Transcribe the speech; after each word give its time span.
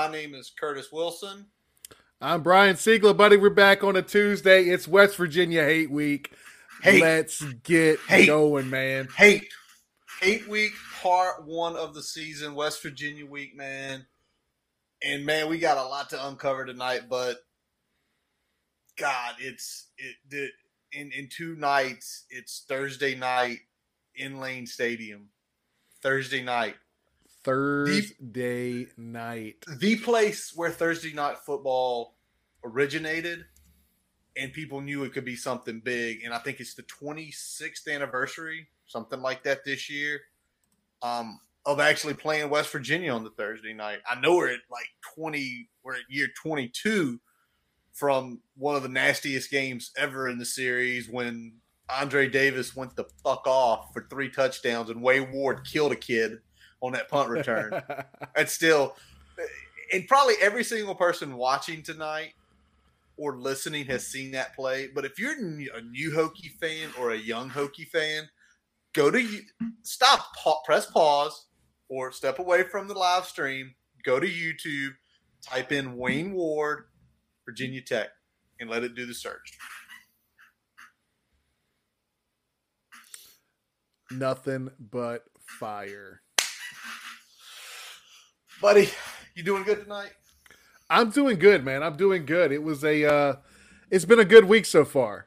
My 0.00 0.10
name 0.10 0.34
is 0.34 0.50
Curtis 0.58 0.90
Wilson. 0.90 1.44
I'm 2.22 2.42
Brian 2.42 2.76
Siegler, 2.76 3.14
buddy. 3.14 3.36
We're 3.36 3.50
back 3.50 3.84
on 3.84 3.96
a 3.96 4.02
Tuesday. 4.02 4.64
It's 4.64 4.88
West 4.88 5.14
Virginia 5.14 5.62
Hate 5.62 5.90
Week. 5.90 6.32
Hate. 6.82 7.02
Let's 7.02 7.42
get 7.64 7.98
Hate. 8.08 8.24
going, 8.24 8.70
man. 8.70 9.08
Hate. 9.14 9.52
Hate 10.22 10.48
Week, 10.48 10.72
part 11.02 11.44
one 11.44 11.76
of 11.76 11.92
the 11.92 12.02
season, 12.02 12.54
West 12.54 12.82
Virginia 12.82 13.26
week, 13.26 13.54
man. 13.54 14.06
And 15.02 15.26
man, 15.26 15.50
we 15.50 15.58
got 15.58 15.76
a 15.76 15.86
lot 15.86 16.08
to 16.10 16.28
uncover 16.28 16.64
tonight, 16.64 17.02
but 17.10 17.36
God, 18.96 19.34
it's 19.38 19.88
it 19.98 20.16
the 20.30 20.48
in 20.92 21.12
in 21.12 21.28
two 21.28 21.56
nights. 21.56 22.24
It's 22.30 22.64
Thursday 22.66 23.16
night 23.16 23.58
in 24.14 24.40
Lane 24.40 24.66
Stadium. 24.66 25.28
Thursday 26.02 26.42
night. 26.42 26.76
Thursday 27.44 28.86
night. 28.96 29.64
the 29.78 29.96
place 29.96 30.52
where 30.54 30.70
Thursday 30.70 31.12
night 31.12 31.38
football 31.38 32.16
originated 32.64 33.44
and 34.36 34.52
people 34.52 34.80
knew 34.80 35.04
it 35.04 35.12
could 35.12 35.24
be 35.24 35.36
something 35.36 35.80
big. 35.80 36.22
And 36.24 36.32
I 36.32 36.38
think 36.38 36.60
it's 36.60 36.74
the 36.74 36.82
26th 36.84 37.88
anniversary, 37.92 38.68
something 38.86 39.20
like 39.20 39.42
that 39.44 39.64
this 39.64 39.90
year, 39.90 40.20
um, 41.02 41.40
of 41.66 41.80
actually 41.80 42.14
playing 42.14 42.50
West 42.50 42.70
Virginia 42.70 43.12
on 43.12 43.24
the 43.24 43.30
Thursday 43.30 43.72
night. 43.72 43.98
I 44.08 44.20
know 44.20 44.36
we're 44.36 44.52
at 44.52 44.60
like 44.70 44.86
20, 45.14 45.68
we're 45.82 45.94
at 45.94 46.02
year 46.08 46.28
22 46.40 47.20
from 47.92 48.40
one 48.56 48.76
of 48.76 48.82
the 48.82 48.88
nastiest 48.88 49.50
games 49.50 49.90
ever 49.96 50.28
in 50.28 50.38
the 50.38 50.44
series 50.44 51.08
when 51.08 51.54
Andre 51.90 52.28
Davis 52.28 52.76
went 52.76 52.94
the 52.96 53.04
fuck 53.24 53.46
off 53.46 53.92
for 53.92 54.06
three 54.08 54.30
touchdowns 54.30 54.90
and 54.90 55.02
Wayne 55.02 55.32
Ward 55.32 55.66
killed 55.66 55.92
a 55.92 55.96
kid 55.96 56.38
on 56.80 56.92
that 56.92 57.08
punt 57.08 57.28
return. 57.28 57.82
It's 58.36 58.52
still 58.52 58.96
and 59.92 60.06
probably 60.06 60.34
every 60.40 60.64
single 60.64 60.94
person 60.94 61.36
watching 61.36 61.82
tonight 61.82 62.34
or 63.16 63.36
listening 63.36 63.86
has 63.86 64.06
seen 64.06 64.30
that 64.32 64.54
play. 64.54 64.88
But 64.94 65.04
if 65.04 65.18
you're 65.18 65.32
a 65.32 65.82
new 65.82 66.10
Hokie 66.12 66.52
fan 66.60 66.90
or 66.98 67.10
a 67.10 67.18
young 67.18 67.50
Hokie 67.50 67.88
fan 67.88 68.28
go 68.92 69.10
to 69.10 69.40
stop 69.82 70.34
pa- 70.36 70.60
press 70.62 70.86
pause 70.86 71.46
or 71.88 72.12
step 72.12 72.38
away 72.38 72.62
from 72.62 72.88
the 72.88 72.94
live 72.94 73.24
stream. 73.24 73.74
Go 74.04 74.18
to 74.18 74.26
youtube 74.26 74.92
type 75.42 75.72
in 75.72 75.96
wayne 75.96 76.32
ward 76.32 76.84
virginia 77.44 77.80
tech 77.80 78.08
and 78.58 78.70
let 78.70 78.84
it 78.84 78.94
do 78.94 79.06
the 79.06 79.14
search. 79.14 79.58
Nothing 84.10 84.70
but 84.78 85.24
fire. 85.38 86.22
Buddy 88.60 88.88
you 89.34 89.42
doing 89.42 89.62
good 89.62 89.82
tonight 89.82 90.12
I'm 90.90 91.10
doing 91.10 91.38
good, 91.38 91.64
man. 91.64 91.84
I'm 91.84 91.96
doing 91.96 92.26
good. 92.26 92.50
It 92.50 92.62
was 92.62 92.84
a 92.84 93.04
uh 93.04 93.36
it's 93.90 94.04
been 94.04 94.18
a 94.18 94.24
good 94.24 94.44
week 94.44 94.66
so 94.66 94.84
far. 94.84 95.26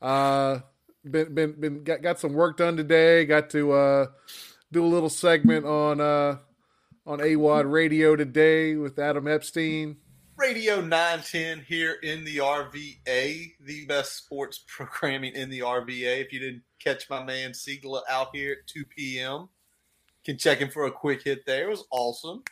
Uh 0.00 0.60
been 1.04 1.34
been 1.34 1.60
been 1.60 1.84
got, 1.84 2.02
got 2.02 2.20
some 2.20 2.32
work 2.32 2.56
done 2.56 2.76
today. 2.76 3.26
Got 3.26 3.50
to 3.50 3.72
uh 3.72 4.06
do 4.70 4.84
a 4.84 4.86
little 4.86 5.10
segment 5.10 5.66
on 5.66 6.00
uh 6.00 6.38
on 7.04 7.18
AWOD 7.18 7.70
radio 7.70 8.14
today 8.14 8.76
with 8.76 8.98
Adam 8.98 9.26
Epstein. 9.26 9.96
Radio 10.36 10.80
910 10.80 11.64
here 11.66 11.96
in 12.02 12.24
the 12.24 12.36
RVA, 12.36 13.52
the 13.60 13.86
best 13.86 14.16
sports 14.16 14.64
programming 14.68 15.34
in 15.34 15.50
the 15.50 15.60
RVA. 15.60 16.20
If 16.20 16.32
you 16.32 16.38
didn't 16.38 16.62
catch 16.78 17.10
my 17.10 17.24
man 17.24 17.52
Siegler 17.52 18.02
out 18.08 18.28
here 18.34 18.52
at 18.52 18.66
2 18.68 18.84
p.m., 18.84 19.48
can 20.26 20.36
check 20.36 20.58
him 20.58 20.68
for 20.68 20.86
a 20.86 20.90
quick 20.90 21.22
hit 21.22 21.46
there. 21.46 21.66
It 21.66 21.70
was 21.70 21.84
awesome. 21.90 22.42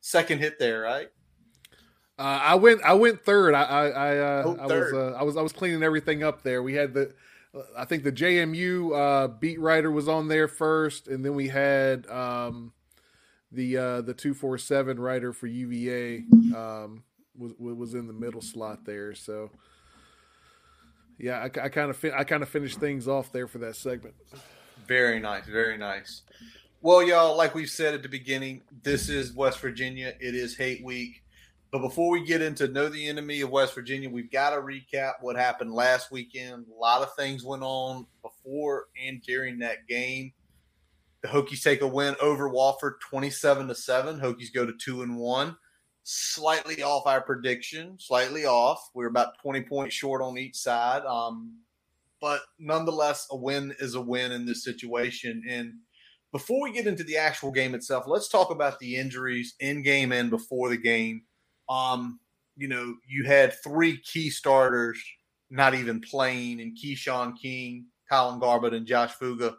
Second 0.00 0.40
hit 0.40 0.58
there, 0.58 0.80
right? 0.80 1.08
Uh, 2.18 2.40
I 2.42 2.54
went. 2.56 2.82
I 2.82 2.92
went 2.92 3.24
third. 3.24 3.54
I. 3.54 3.62
I. 3.62 3.88
I, 3.88 4.18
uh, 4.18 4.42
Oh, 4.44 4.56
I 4.60 4.66
was. 4.66 4.92
Uh, 4.92 5.16
I 5.18 5.22
was. 5.22 5.36
I 5.36 5.42
was 5.42 5.52
cleaning 5.52 5.82
everything 5.82 6.22
up 6.22 6.42
there. 6.42 6.62
We 6.62 6.74
had 6.74 6.92
the. 6.92 7.14
I 7.76 7.84
think 7.84 8.02
the 8.02 8.12
JMU 8.12 8.96
uh, 8.96 9.28
beat 9.28 9.60
writer 9.60 9.90
was 9.90 10.08
on 10.08 10.26
there 10.26 10.48
first, 10.48 11.06
and 11.06 11.24
then 11.24 11.34
we 11.34 11.48
had 11.48 12.06
um, 12.08 12.72
the 13.52 13.76
uh, 13.76 14.00
the 14.00 14.14
two 14.14 14.34
four 14.34 14.58
seven 14.58 14.98
writer 14.98 15.32
for 15.32 15.46
UVA 15.46 16.24
um, 16.56 17.04
was 17.36 17.52
was 17.58 17.94
in 17.94 18.06
the 18.06 18.12
middle 18.12 18.42
slot 18.42 18.84
there. 18.84 19.14
So 19.14 19.50
yeah, 21.18 21.38
I, 21.38 21.44
I 21.44 21.68
kind 21.68 21.90
of 21.90 22.04
I 22.16 22.24
kind 22.24 22.42
of 22.42 22.48
finished 22.48 22.80
things 22.80 23.06
off 23.06 23.30
there 23.32 23.46
for 23.46 23.58
that 23.58 23.76
segment. 23.76 24.14
Very 24.86 25.20
nice. 25.20 25.46
Very 25.46 25.78
nice. 25.78 26.22
Well, 26.84 27.00
y'all, 27.04 27.36
like 27.36 27.54
we've 27.54 27.70
said 27.70 27.94
at 27.94 28.02
the 28.02 28.08
beginning, 28.08 28.62
this 28.82 29.08
is 29.08 29.32
West 29.34 29.60
Virginia. 29.60 30.14
It 30.18 30.34
is 30.34 30.56
hate 30.56 30.84
week. 30.84 31.22
But 31.70 31.78
before 31.78 32.10
we 32.10 32.24
get 32.24 32.42
into 32.42 32.66
know 32.66 32.88
the 32.88 33.06
enemy 33.06 33.40
of 33.42 33.50
West 33.50 33.76
Virginia, 33.76 34.10
we've 34.10 34.32
got 34.32 34.50
to 34.50 34.56
recap 34.56 35.12
what 35.20 35.36
happened 35.36 35.72
last 35.72 36.10
weekend. 36.10 36.66
A 36.66 36.80
lot 36.80 37.02
of 37.02 37.14
things 37.14 37.44
went 37.44 37.62
on 37.62 38.08
before 38.20 38.86
and 39.00 39.22
during 39.22 39.60
that 39.60 39.86
game. 39.86 40.32
The 41.22 41.28
Hokies 41.28 41.62
take 41.62 41.82
a 41.82 41.86
win 41.86 42.16
over 42.20 42.50
Wofford 42.50 42.94
27 43.08 43.68
to 43.68 43.76
7. 43.76 44.18
Hokies 44.18 44.52
go 44.52 44.66
to 44.66 44.72
2 44.72 45.02
and 45.02 45.16
1. 45.16 45.56
Slightly 46.02 46.82
off 46.82 47.06
our 47.06 47.20
prediction, 47.20 47.96
slightly 48.00 48.44
off. 48.44 48.90
We 48.92 49.04
are 49.04 49.08
about 49.08 49.38
20 49.40 49.62
points 49.62 49.94
short 49.94 50.20
on 50.20 50.36
each 50.36 50.56
side. 50.56 51.04
Um, 51.04 51.58
but 52.20 52.40
nonetheless, 52.58 53.28
a 53.30 53.36
win 53.36 53.72
is 53.78 53.94
a 53.94 54.00
win 54.00 54.32
in 54.32 54.44
this 54.44 54.64
situation. 54.64 55.44
And 55.48 55.74
before 56.32 56.62
we 56.62 56.72
get 56.72 56.86
into 56.86 57.04
the 57.04 57.18
actual 57.18 57.52
game 57.52 57.74
itself, 57.74 58.04
let's 58.06 58.28
talk 58.28 58.50
about 58.50 58.78
the 58.78 58.96
injuries 58.96 59.54
in 59.60 59.82
game 59.82 60.12
and 60.12 60.30
before 60.30 60.70
the 60.70 60.76
game. 60.78 61.22
Um, 61.68 62.18
you 62.56 62.68
know, 62.68 62.96
you 63.06 63.24
had 63.24 63.54
three 63.62 63.98
key 63.98 64.30
starters 64.30 64.98
not 65.50 65.74
even 65.74 66.00
playing, 66.00 66.60
and 66.60 66.76
Keshawn 66.76 67.38
King, 67.38 67.86
Colin 68.10 68.40
Garbutt, 68.40 68.74
and 68.74 68.86
Josh 68.86 69.12
Fuga. 69.12 69.56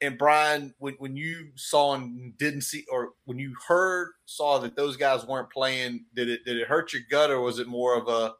And 0.00 0.18
Brian, 0.18 0.74
when, 0.78 0.94
when 0.98 1.14
you 1.14 1.50
saw 1.54 1.94
and 1.94 2.36
didn't 2.36 2.62
see, 2.62 2.84
or 2.90 3.10
when 3.24 3.38
you 3.38 3.54
heard 3.68 4.08
saw 4.26 4.58
that 4.58 4.74
those 4.74 4.96
guys 4.96 5.24
weren't 5.24 5.50
playing, 5.50 6.06
did 6.14 6.28
it 6.28 6.44
did 6.44 6.56
it 6.56 6.66
hurt 6.66 6.92
your 6.92 7.02
gut, 7.08 7.30
or 7.30 7.40
was 7.40 7.60
it 7.60 7.68
more 7.68 7.96
of 7.96 8.08
a 8.08 8.34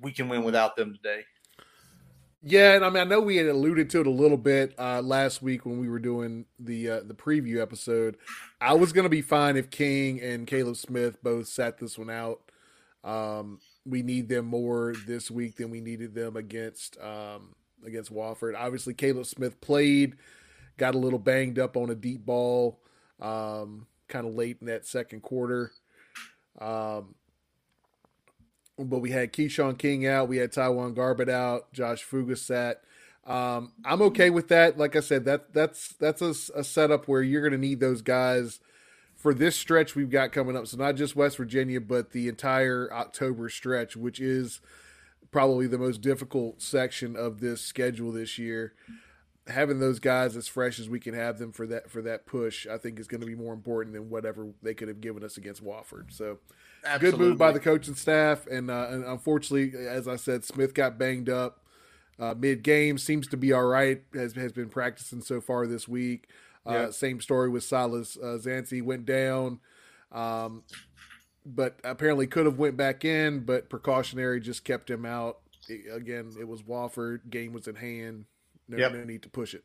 we 0.00 0.12
can 0.12 0.30
win 0.30 0.42
without 0.42 0.74
them 0.74 0.94
today? 0.94 1.22
Yeah, 2.42 2.74
and 2.74 2.84
I 2.84 2.90
mean 2.90 3.00
I 3.00 3.04
know 3.04 3.20
we 3.20 3.36
had 3.36 3.46
alluded 3.46 3.90
to 3.90 4.00
it 4.00 4.06
a 4.06 4.10
little 4.10 4.36
bit 4.36 4.74
uh, 4.78 5.02
last 5.02 5.42
week 5.42 5.66
when 5.66 5.80
we 5.80 5.88
were 5.88 5.98
doing 5.98 6.44
the 6.58 6.90
uh, 6.90 7.00
the 7.04 7.14
preview 7.14 7.60
episode. 7.60 8.16
I 8.60 8.74
was 8.74 8.92
going 8.92 9.04
to 9.04 9.10
be 9.10 9.22
fine 9.22 9.56
if 9.56 9.70
King 9.70 10.20
and 10.20 10.46
Kaleb 10.46 10.76
Smith 10.76 11.22
both 11.22 11.48
sat 11.48 11.78
this 11.78 11.98
one 11.98 12.10
out. 12.10 12.40
Um, 13.02 13.60
we 13.84 14.02
need 14.02 14.28
them 14.28 14.46
more 14.46 14.94
this 15.06 15.30
week 15.30 15.56
than 15.56 15.70
we 15.70 15.80
needed 15.80 16.14
them 16.14 16.36
against 16.36 17.00
um, 17.00 17.54
against 17.84 18.12
Wofford. 18.12 18.54
Obviously, 18.56 18.94
Kaleb 18.94 19.26
Smith 19.26 19.60
played, 19.60 20.16
got 20.76 20.94
a 20.94 20.98
little 20.98 21.18
banged 21.18 21.58
up 21.58 21.76
on 21.76 21.90
a 21.90 21.94
deep 21.94 22.24
ball, 22.24 22.80
um, 23.20 23.86
kind 24.08 24.26
of 24.26 24.34
late 24.34 24.58
in 24.60 24.66
that 24.66 24.86
second 24.86 25.22
quarter. 25.22 25.72
Um, 26.60 27.14
but 28.78 28.98
we 28.98 29.10
had 29.10 29.32
Keshawn 29.32 29.78
King 29.78 30.06
out, 30.06 30.28
we 30.28 30.36
had 30.38 30.52
TyJuan 30.52 30.94
Garbutt 30.94 31.30
out, 31.30 31.72
Josh 31.72 32.02
Fuga 32.02 32.36
sat. 32.36 32.82
Um, 33.26 33.72
I'm 33.84 34.02
okay 34.02 34.30
with 34.30 34.48
that. 34.48 34.78
Like 34.78 34.94
I 34.94 35.00
said, 35.00 35.24
that 35.24 35.52
that's 35.52 35.88
that's 35.94 36.22
a, 36.22 36.34
a 36.58 36.62
setup 36.62 37.08
where 37.08 37.22
you're 37.22 37.40
going 37.40 37.52
to 37.52 37.58
need 37.58 37.80
those 37.80 38.02
guys 38.02 38.60
for 39.16 39.34
this 39.34 39.56
stretch 39.56 39.96
we've 39.96 40.10
got 40.10 40.30
coming 40.30 40.56
up. 40.56 40.66
So 40.68 40.76
not 40.76 40.94
just 40.94 41.16
West 41.16 41.38
Virginia, 41.38 41.80
but 41.80 42.12
the 42.12 42.28
entire 42.28 42.92
October 42.92 43.48
stretch, 43.48 43.96
which 43.96 44.20
is 44.20 44.60
probably 45.32 45.66
the 45.66 45.78
most 45.78 46.00
difficult 46.00 46.62
section 46.62 47.16
of 47.16 47.40
this 47.40 47.60
schedule 47.60 48.12
this 48.12 48.38
year. 48.38 48.74
Having 49.48 49.80
those 49.80 49.98
guys 49.98 50.36
as 50.36 50.48
fresh 50.48 50.78
as 50.78 50.88
we 50.88 51.00
can 51.00 51.14
have 51.14 51.38
them 51.38 51.50
for 51.50 51.66
that 51.66 51.90
for 51.90 52.02
that 52.02 52.26
push, 52.26 52.66
I 52.66 52.78
think 52.78 53.00
is 53.00 53.08
going 53.08 53.20
to 53.20 53.26
be 53.26 53.34
more 53.34 53.54
important 53.54 53.94
than 53.94 54.10
whatever 54.10 54.48
they 54.62 54.74
could 54.74 54.88
have 54.88 55.00
given 55.00 55.24
us 55.24 55.36
against 55.36 55.64
Wofford. 55.64 56.12
So 56.12 56.38
good 57.00 57.18
move 57.18 57.38
by 57.38 57.52
the 57.52 57.60
coaching 57.60 57.94
staff, 57.94 58.46
and, 58.46 58.70
uh, 58.70 58.88
and 58.90 59.04
unfortunately, 59.04 59.72
as 59.86 60.06
I 60.08 60.16
said, 60.16 60.44
Smith 60.44 60.74
got 60.74 60.98
banged 60.98 61.28
up 61.28 61.64
uh, 62.18 62.34
mid 62.38 62.62
game. 62.62 62.98
Seems 62.98 63.26
to 63.28 63.36
be 63.36 63.52
all 63.52 63.64
right. 63.66 64.02
Has 64.14 64.34
has 64.34 64.52
been 64.52 64.68
practicing 64.68 65.20
so 65.20 65.40
far 65.40 65.66
this 65.66 65.86
week. 65.88 66.28
Uh, 66.66 66.72
Yeah. 66.72 66.90
Same 66.90 67.20
story 67.20 67.48
with 67.48 67.62
Silas 67.64 68.16
uh, 68.16 68.38
Dzansi 68.42 68.82
went 68.82 69.04
down, 69.06 69.60
um, 70.12 70.62
but 71.44 71.78
apparently 71.84 72.26
could 72.26 72.46
have 72.46 72.58
went 72.58 72.76
back 72.76 73.04
in, 73.04 73.40
but 73.40 73.68
precautionary 73.68 74.40
just 74.40 74.64
kept 74.64 74.90
him 74.90 75.04
out. 75.06 75.38
I- 75.70 75.94
again, 75.94 76.32
it 76.40 76.48
was 76.48 76.62
Wofford. 76.62 77.28
Game 77.30 77.52
was 77.52 77.68
in 77.68 77.74
hand. 77.76 78.24
No, 78.68 78.78
Yep. 78.78 78.92
no 78.94 79.04
need 79.04 79.22
to 79.22 79.28
push 79.28 79.54
it. 79.54 79.64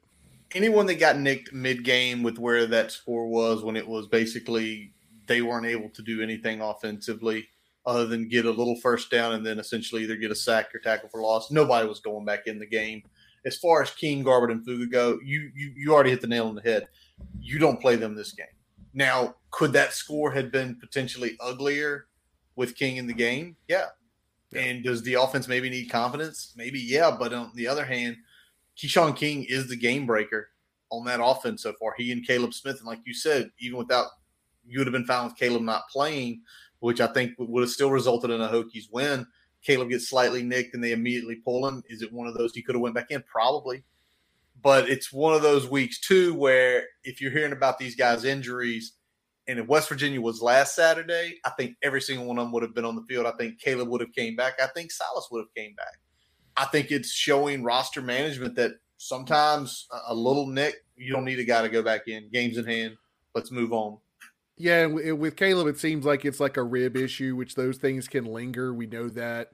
anyone 0.54 0.86
that 0.86 0.96
got 0.96 1.18
nicked 1.18 1.54
mid 1.54 1.82
game 1.86 2.22
with 2.24 2.38
where 2.38 2.68
that 2.68 2.92
score 2.92 3.26
was 3.28 3.64
when 3.64 3.78
it 3.78 3.88
was 3.88 4.06
basically 4.08 4.92
they 5.28 5.42
weren't 5.42 5.66
able 5.66 5.90
to 5.90 6.02
do 6.02 6.22
anything 6.22 6.62
offensively 6.62 7.48
other 7.86 8.06
than 8.06 8.28
get 8.28 8.46
a 8.46 8.52
little 8.52 8.76
first 8.76 9.10
down 9.10 9.34
and 9.34 9.46
then 9.46 9.60
essentially 9.60 10.04
either 10.04 10.16
get 10.16 10.32
a 10.32 10.36
sack 10.36 10.74
or 10.74 10.80
tackle 10.80 11.10
for 11.10 11.22
loss. 11.22 11.52
Nobody 11.52 11.88
was 11.88 12.00
going 12.00 12.26
back 12.26 12.48
in 12.48 12.60
the 12.60 12.66
game. 12.66 13.04
as 13.46 13.58
far 13.58 13.82
as 13.82 13.92
King, 13.92 14.24
Garbutt, 14.24 14.52
and 14.52 14.64
Fuga 14.64 14.86
go, 14.86 15.20
you, 15.24 15.52
you 15.56 15.74
you 15.76 15.94
already 15.94 16.12
hit 16.12 16.22
the 16.22 16.28
nail 16.28 16.48
on 16.48 16.56
the 16.56 16.62
head. 16.62 16.88
You 17.40 17.60
don't 17.60 17.82
play 17.82 17.96
them 17.96 18.16
this 18.16 18.34
game. 18.34 18.46
Now, 18.94 19.36
could 19.52 19.74
that 19.74 19.94
score 19.94 20.32
have 20.32 20.52
been 20.52 20.76
potentially 20.76 21.38
uglier 21.40 22.08
with 22.56 22.76
King 22.76 22.98
in 22.98 23.08
the 23.08 23.14
game? 23.14 23.56
Yeah. 23.68 23.88
yeah. 24.52 24.62
And 24.62 24.84
does 24.84 25.02
the 25.02 25.16
offense 25.16 25.48
maybe 25.48 25.70
need 25.70 25.90
confidence? 25.90 26.54
Maybe, 26.56 26.80
yeah. 26.80 27.16
But 27.18 27.34
on 27.34 27.52
the 27.56 27.68
other 27.68 27.86
hand, 27.86 28.18
Keshawn 28.78 29.16
King 29.16 29.46
is 29.48 29.68
the 29.68 29.78
game 29.78 30.06
breaker 30.06 30.50
on 30.90 31.06
that 31.06 31.24
offense 31.24 31.64
so 31.64 31.74
far. 31.80 31.94
He 31.98 32.12
and 32.12 32.28
Kaleb 32.28 32.54
Smith, 32.54 32.78
and 32.78 32.88
like 32.88 33.00
you 33.06 33.14
said, 33.14 33.50
even 33.60 33.78
without 33.78 34.08
you 34.66 34.80
would 34.80 34.88
have 34.88 34.94
been 34.94 35.06
fine 35.06 35.26
with 35.26 35.38
Kaleb 35.38 35.64
not 35.64 35.90
playing, 35.90 36.42
which 36.80 37.02
I 37.02 37.08
think 37.08 37.34
would 37.38 37.62
have 37.62 37.70
still 37.70 37.92
resulted 37.92 38.32
in 38.32 38.42
a 38.42 38.48
Hokies 38.48 38.92
win. 38.92 39.26
Kaleb 39.68 39.90
gets 39.90 40.10
slightly 40.10 40.44
nicked 40.44 40.74
and 40.74 40.84
they 40.84 40.92
immediately 40.92 41.36
pull 41.36 41.68
him. 41.68 41.84
Is 41.88 42.02
it 42.02 42.12
one 42.12 42.28
of 42.28 42.34
those 42.34 42.54
he 42.54 42.62
could 42.62 42.76
have 42.76 42.82
went 42.82 42.96
back 42.96 43.12
in? 43.12 43.24
Probably. 43.24 43.84
But 44.62 44.90
it's 44.90 45.12
one 45.12 45.34
of 45.34 45.42
those 45.42 45.70
weeks 45.70 46.00
too 46.00 46.34
where 46.36 46.84
if 47.04 47.22
you're 47.22 47.32
hearing 47.32 47.54
about 47.54 47.78
these 47.78 47.96
guys' 47.96 48.26
injuries, 48.26 48.94
and 49.48 49.60
if 49.60 49.68
West 49.68 49.90
Virginia 49.90 50.22
was 50.22 50.42
last 50.42 50.76
Saturday, 50.76 51.40
I 51.44 51.50
think 51.52 51.76
every 51.82 52.02
single 52.02 52.26
one 52.26 52.38
of 52.38 52.46
them 52.46 52.52
would 52.54 52.64
have 52.64 52.76
been 52.76 52.86
on 52.86 52.96
the 52.96 53.02
field. 53.10 53.26
I 53.26 53.32
think 53.32 53.60
Kaleb 53.60 53.88
would 53.88 54.02
have 54.02 54.14
came 54.14 54.36
back. 54.36 54.54
I 54.62 54.68
think 54.68 54.92
Silas 54.92 55.28
would 55.32 55.40
have 55.40 55.54
came 55.56 55.74
back. 55.76 56.00
I 56.56 56.66
think 56.66 56.92
it's 56.92 57.12
showing 57.12 57.64
roster 57.64 58.02
management 58.02 58.56
that 58.56 58.74
sometimes 58.98 59.88
a 60.08 60.14
little 60.14 60.46
nick, 60.46 60.76
you 60.96 61.12
don't 61.12 61.26
need 61.26 61.40
a 61.40 61.44
guy 61.44 61.64
to 61.64 61.70
go 61.70 61.82
back 61.82 62.08
in. 62.08 62.30
Games 62.32 62.58
in 62.58 62.66
hand. 62.66 62.98
Let's 63.34 63.52
move 63.52 63.74
on. 63.74 63.98
Yeah, 64.62 64.86
with 64.86 65.36
Kaleb, 65.38 65.68
it 65.68 65.80
seems 65.80 66.06
like 66.06 66.24
it's 66.24 66.40
like 66.40 66.56
a 66.56 66.62
rib 66.62 66.96
issue, 66.96 67.36
which 67.36 67.56
those 67.56 67.78
things 67.78 68.08
can 68.08 68.26
linger. 68.26 68.72
We 68.72 68.86
know 68.86 69.10
that. 69.10 69.54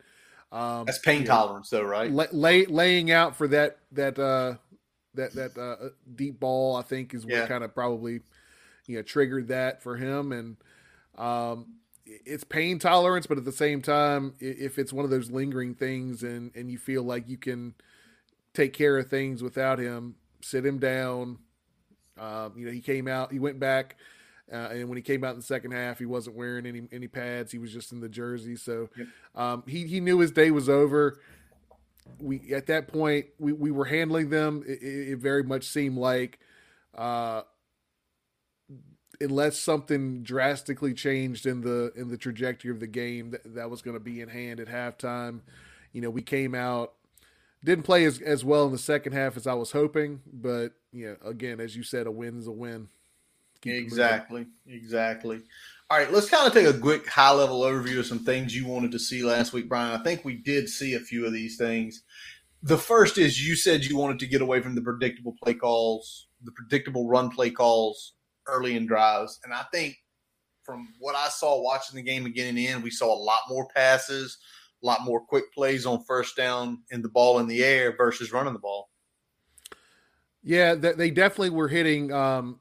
Um, 0.51 0.83
That's 0.85 0.99
pain 0.99 1.23
tolerance, 1.23 1.71
know, 1.71 1.79
though, 1.79 1.85
right? 1.85 2.11
Lay, 2.11 2.65
laying 2.65 3.09
out 3.09 3.37
for 3.37 3.47
that 3.47 3.77
that 3.93 4.19
uh, 4.19 4.55
that 5.13 5.33
that 5.35 5.57
uh, 5.57 5.89
deep 6.13 6.41
ball, 6.41 6.75
I 6.75 6.81
think, 6.81 7.13
is 7.13 7.25
what 7.25 7.35
yeah. 7.35 7.47
kind 7.47 7.63
of 7.63 7.73
probably 7.73 8.19
you 8.85 8.97
know 8.97 9.01
triggered 9.01 9.47
that 9.47 9.81
for 9.81 9.95
him, 9.95 10.33
and 10.33 10.57
um, 11.17 11.75
it's 12.05 12.43
pain 12.43 12.77
tolerance, 12.77 13.27
but 13.27 13.37
at 13.37 13.45
the 13.45 13.51
same 13.53 13.81
time, 13.81 14.33
if 14.41 14.77
it's 14.77 14.91
one 14.91 15.05
of 15.05 15.11
those 15.11 15.31
lingering 15.31 15.73
things, 15.73 16.21
and 16.21 16.51
and 16.53 16.69
you 16.69 16.77
feel 16.77 17.03
like 17.03 17.29
you 17.29 17.37
can 17.37 17.75
take 18.53 18.73
care 18.73 18.97
of 18.97 19.09
things 19.09 19.41
without 19.41 19.79
him, 19.79 20.15
sit 20.41 20.65
him 20.65 20.79
down. 20.79 21.37
Um, 22.17 22.53
you 22.57 22.65
know, 22.65 22.73
he 22.73 22.81
came 22.81 23.07
out, 23.07 23.31
he 23.31 23.39
went 23.39 23.57
back 23.57 23.95
uh, 24.51 24.69
and 24.71 24.87
when 24.87 24.95
he 24.95 25.01
came 25.01 25.23
out 25.23 25.31
in 25.31 25.37
the 25.37 25.45
second 25.45 25.71
half, 25.71 25.99
he 25.99 26.05
wasn't 26.05 26.35
wearing 26.35 26.65
any 26.65 26.83
any 26.91 27.07
pads. 27.07 27.51
He 27.51 27.57
was 27.57 27.71
just 27.71 27.91
in 27.91 27.99
the 27.99 28.09
jersey. 28.09 28.55
So 28.55 28.89
yep. 28.95 29.07
um, 29.35 29.63
he 29.67 29.85
he 29.87 29.99
knew 29.99 30.19
his 30.19 30.31
day 30.31 30.51
was 30.51 30.69
over. 30.69 31.19
We 32.19 32.53
at 32.53 32.67
that 32.67 32.87
point 32.87 33.27
we, 33.39 33.51
we 33.51 33.71
were 33.71 33.85
handling 33.85 34.29
them. 34.29 34.63
It, 34.65 34.81
it 34.81 35.19
very 35.19 35.43
much 35.43 35.65
seemed 35.65 35.97
like 35.97 36.39
uh, 36.97 37.41
unless 39.19 39.59
something 39.59 40.23
drastically 40.23 40.93
changed 40.93 41.45
in 41.45 41.61
the 41.61 41.91
in 41.95 42.07
the 42.07 42.17
trajectory 42.17 42.71
of 42.71 42.79
the 42.79 42.87
game, 42.87 43.31
that, 43.31 43.55
that 43.55 43.69
was 43.69 43.81
going 43.81 43.95
to 43.95 44.03
be 44.03 44.21
in 44.21 44.29
hand 44.29 44.61
at 44.61 44.67
halftime. 44.67 45.41
You 45.91 46.01
know, 46.01 46.09
we 46.09 46.21
came 46.21 46.55
out 46.55 46.93
didn't 47.63 47.83
play 47.83 48.05
as, 48.05 48.21
as 48.21 48.45
well 48.45 48.65
in 48.67 48.71
the 48.71 48.77
second 48.77 49.13
half 49.13 49.35
as 49.35 49.47
I 49.47 49.53
was 49.55 49.71
hoping, 49.71 50.21
but 50.31 50.73
you 50.93 51.07
know, 51.07 51.29
again, 51.29 51.59
as 51.59 51.75
you 51.75 51.83
said, 51.83 52.07
a 52.07 52.11
win 52.11 52.37
is 52.37 52.47
a 52.47 52.51
win 52.51 52.87
exactly, 53.65 54.47
exactly. 54.67 55.41
All 55.89 55.97
right, 55.97 56.11
let's 56.11 56.29
kind 56.29 56.45
of 56.45 56.53
take 56.53 56.67
a 56.67 56.77
quick 56.77 57.07
high 57.07 57.31
level 57.31 57.61
overview 57.61 57.99
of 57.99 58.05
some 58.05 58.19
things 58.19 58.55
you 58.55 58.67
wanted 58.67 58.91
to 58.91 58.99
see 58.99 59.23
last 59.23 59.53
week, 59.53 59.69
Brian. 59.69 59.97
I 59.97 60.03
think 60.03 60.25
we 60.25 60.35
did 60.35 60.67
see 60.67 60.95
a 60.95 60.99
few 60.99 61.25
of 61.25 61.31
these 61.31 61.57
things. 61.57 62.03
The 62.63 62.77
first 62.77 63.17
is 63.17 63.47
you 63.47 63.55
said 63.55 63.85
you 63.85 63.97
wanted 63.97 64.19
to 64.19 64.27
get 64.27 64.41
away 64.41 64.61
from 64.61 64.75
the 64.75 64.81
predictable 64.81 65.35
play 65.41 65.53
calls, 65.53 66.27
the 66.43 66.51
predictable 66.51 67.07
run 67.07 67.29
play 67.29 67.51
calls 67.51 68.13
early 68.47 68.75
in 68.75 68.85
drives. 68.85 69.39
And 69.45 69.53
I 69.53 69.63
think 69.73 69.95
from 70.63 70.89
what 70.99 71.15
I 71.15 71.29
saw 71.29 71.61
watching 71.61 71.95
the 71.95 72.03
game 72.03 72.25
again 72.25 72.49
and 72.49 72.59
in, 72.59 72.81
we 72.81 72.91
saw 72.91 73.13
a 73.13 73.15
lot 73.15 73.39
more 73.47 73.67
passes, 73.73 74.37
a 74.83 74.85
lot 74.85 75.05
more 75.05 75.21
quick 75.21 75.53
plays 75.53 75.85
on 75.85 76.03
first 76.03 76.35
down 76.35 76.79
and 76.91 77.03
the 77.03 77.09
ball 77.09 77.39
in 77.39 77.47
the 77.47 77.63
air 77.63 77.95
versus 77.95 78.33
running 78.33 78.53
the 78.53 78.59
ball. 78.59 78.89
Yeah, 80.43 80.75
they 80.75 81.11
definitely 81.11 81.49
were 81.51 81.67
hitting 81.67 82.11
um, 82.11 82.59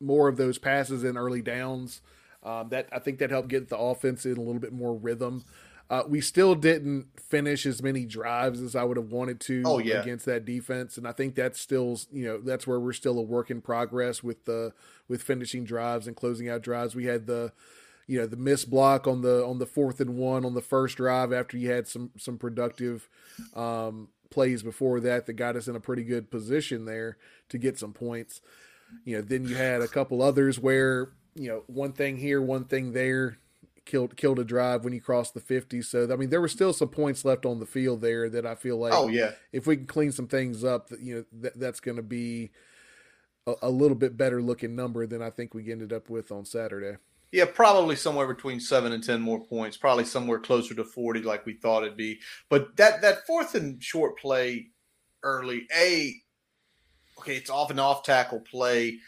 more 0.00 0.28
of 0.28 0.36
those 0.36 0.58
passes 0.58 1.04
in 1.04 1.16
early 1.16 1.42
downs. 1.42 2.00
Um, 2.42 2.68
that 2.68 2.88
I 2.92 3.00
think 3.00 3.18
that 3.18 3.30
helped 3.30 3.48
get 3.48 3.68
the 3.68 3.78
offense 3.78 4.24
in 4.24 4.36
a 4.36 4.40
little 4.40 4.60
bit 4.60 4.72
more 4.72 4.94
rhythm. 4.94 5.44
Uh, 5.88 6.02
we 6.08 6.20
still 6.20 6.54
didn't 6.56 7.06
finish 7.20 7.64
as 7.64 7.80
many 7.80 8.04
drives 8.04 8.60
as 8.60 8.74
I 8.74 8.82
would 8.82 8.96
have 8.96 9.12
wanted 9.12 9.38
to 9.42 9.62
oh, 9.64 9.78
yeah. 9.78 10.00
against 10.00 10.26
that 10.26 10.44
defense, 10.44 10.96
and 10.96 11.06
I 11.06 11.12
think 11.12 11.36
that's 11.36 11.60
still 11.60 11.98
you 12.12 12.24
know 12.24 12.40
that's 12.40 12.66
where 12.66 12.80
we're 12.80 12.92
still 12.92 13.18
a 13.18 13.22
work 13.22 13.50
in 13.50 13.60
progress 13.60 14.22
with 14.22 14.44
the 14.46 14.72
with 15.08 15.22
finishing 15.22 15.64
drives 15.64 16.06
and 16.08 16.16
closing 16.16 16.48
out 16.48 16.62
drives. 16.62 16.96
We 16.96 17.06
had 17.06 17.26
the 17.26 17.52
you 18.08 18.18
know 18.18 18.26
the 18.26 18.36
miss 18.36 18.64
block 18.64 19.06
on 19.06 19.22
the 19.22 19.44
on 19.44 19.58
the 19.58 19.66
fourth 19.66 20.00
and 20.00 20.16
one 20.16 20.44
on 20.44 20.54
the 20.54 20.60
first 20.60 20.96
drive 20.96 21.32
after 21.32 21.56
you 21.56 21.70
had 21.70 21.86
some 21.86 22.10
some 22.16 22.36
productive 22.36 23.08
um, 23.54 24.08
plays 24.30 24.64
before 24.64 24.98
that 25.00 25.26
that 25.26 25.34
got 25.34 25.56
us 25.56 25.68
in 25.68 25.76
a 25.76 25.80
pretty 25.80 26.02
good 26.02 26.30
position 26.30 26.84
there 26.84 27.16
to 27.48 27.58
get 27.58 27.78
some 27.78 27.92
points. 27.92 28.40
You 29.04 29.16
know, 29.16 29.22
then 29.22 29.44
you 29.44 29.54
had 29.54 29.82
a 29.82 29.88
couple 29.88 30.22
others 30.22 30.58
where 30.58 31.10
you 31.34 31.48
know 31.48 31.62
one 31.66 31.92
thing 31.92 32.16
here, 32.16 32.40
one 32.40 32.64
thing 32.64 32.92
there, 32.92 33.38
killed 33.86 34.16
killed 34.16 34.38
a 34.38 34.44
drive 34.44 34.84
when 34.84 34.92
you 34.92 35.00
crossed 35.00 35.32
the 35.32 35.40
50. 35.40 35.80
So 35.82 36.12
I 36.12 36.16
mean, 36.16 36.28
there 36.28 36.40
were 36.40 36.48
still 36.48 36.72
some 36.72 36.88
points 36.88 37.24
left 37.24 37.46
on 37.46 37.60
the 37.60 37.66
field 37.66 38.02
there 38.02 38.28
that 38.28 38.44
I 38.44 38.54
feel 38.54 38.76
like, 38.76 38.92
oh 38.92 39.08
yeah, 39.08 39.32
if 39.52 39.66
we 39.66 39.76
can 39.76 39.86
clean 39.86 40.12
some 40.12 40.26
things 40.26 40.64
up, 40.64 40.88
that 40.88 41.00
you 41.00 41.14
know 41.14 41.24
that, 41.40 41.58
that's 41.58 41.80
going 41.80 41.96
to 41.96 42.02
be 42.02 42.50
a, 43.46 43.54
a, 43.62 43.70
little 43.70 43.96
bit 43.96 44.16
better 44.16 44.42
looking 44.42 44.76
number 44.76 45.06
than 45.06 45.22
I 45.22 45.30
think 45.30 45.54
we 45.54 45.72
ended 45.72 45.92
up 45.92 46.10
with 46.10 46.30
on 46.30 46.44
Saturday. 46.44 46.98
Yeah, 47.32 47.46
probably 47.46 47.96
somewhere 47.96 48.26
between 48.26 48.60
seven 48.60 48.92
and 48.92 49.02
ten 49.02 49.20
more 49.20 49.44
points. 49.44 49.76
Probably 49.76 50.04
somewhere 50.04 50.38
closer 50.38 50.74
to 50.74 50.84
40, 50.84 51.22
like 51.22 51.46
we 51.46 51.54
thought 51.54 51.84
it'd 51.84 51.96
be. 51.96 52.18
But 52.50 52.76
that 52.76 53.00
that 53.02 53.26
fourth 53.26 53.54
and 53.54 53.82
short 53.82 54.18
play 54.18 54.68
early, 55.22 55.66
a 55.76 56.14
it's 57.28 57.50
off 57.50 57.70
and 57.70 57.80
off 57.80 58.02
tackle 58.02 58.40
play. 58.40 58.98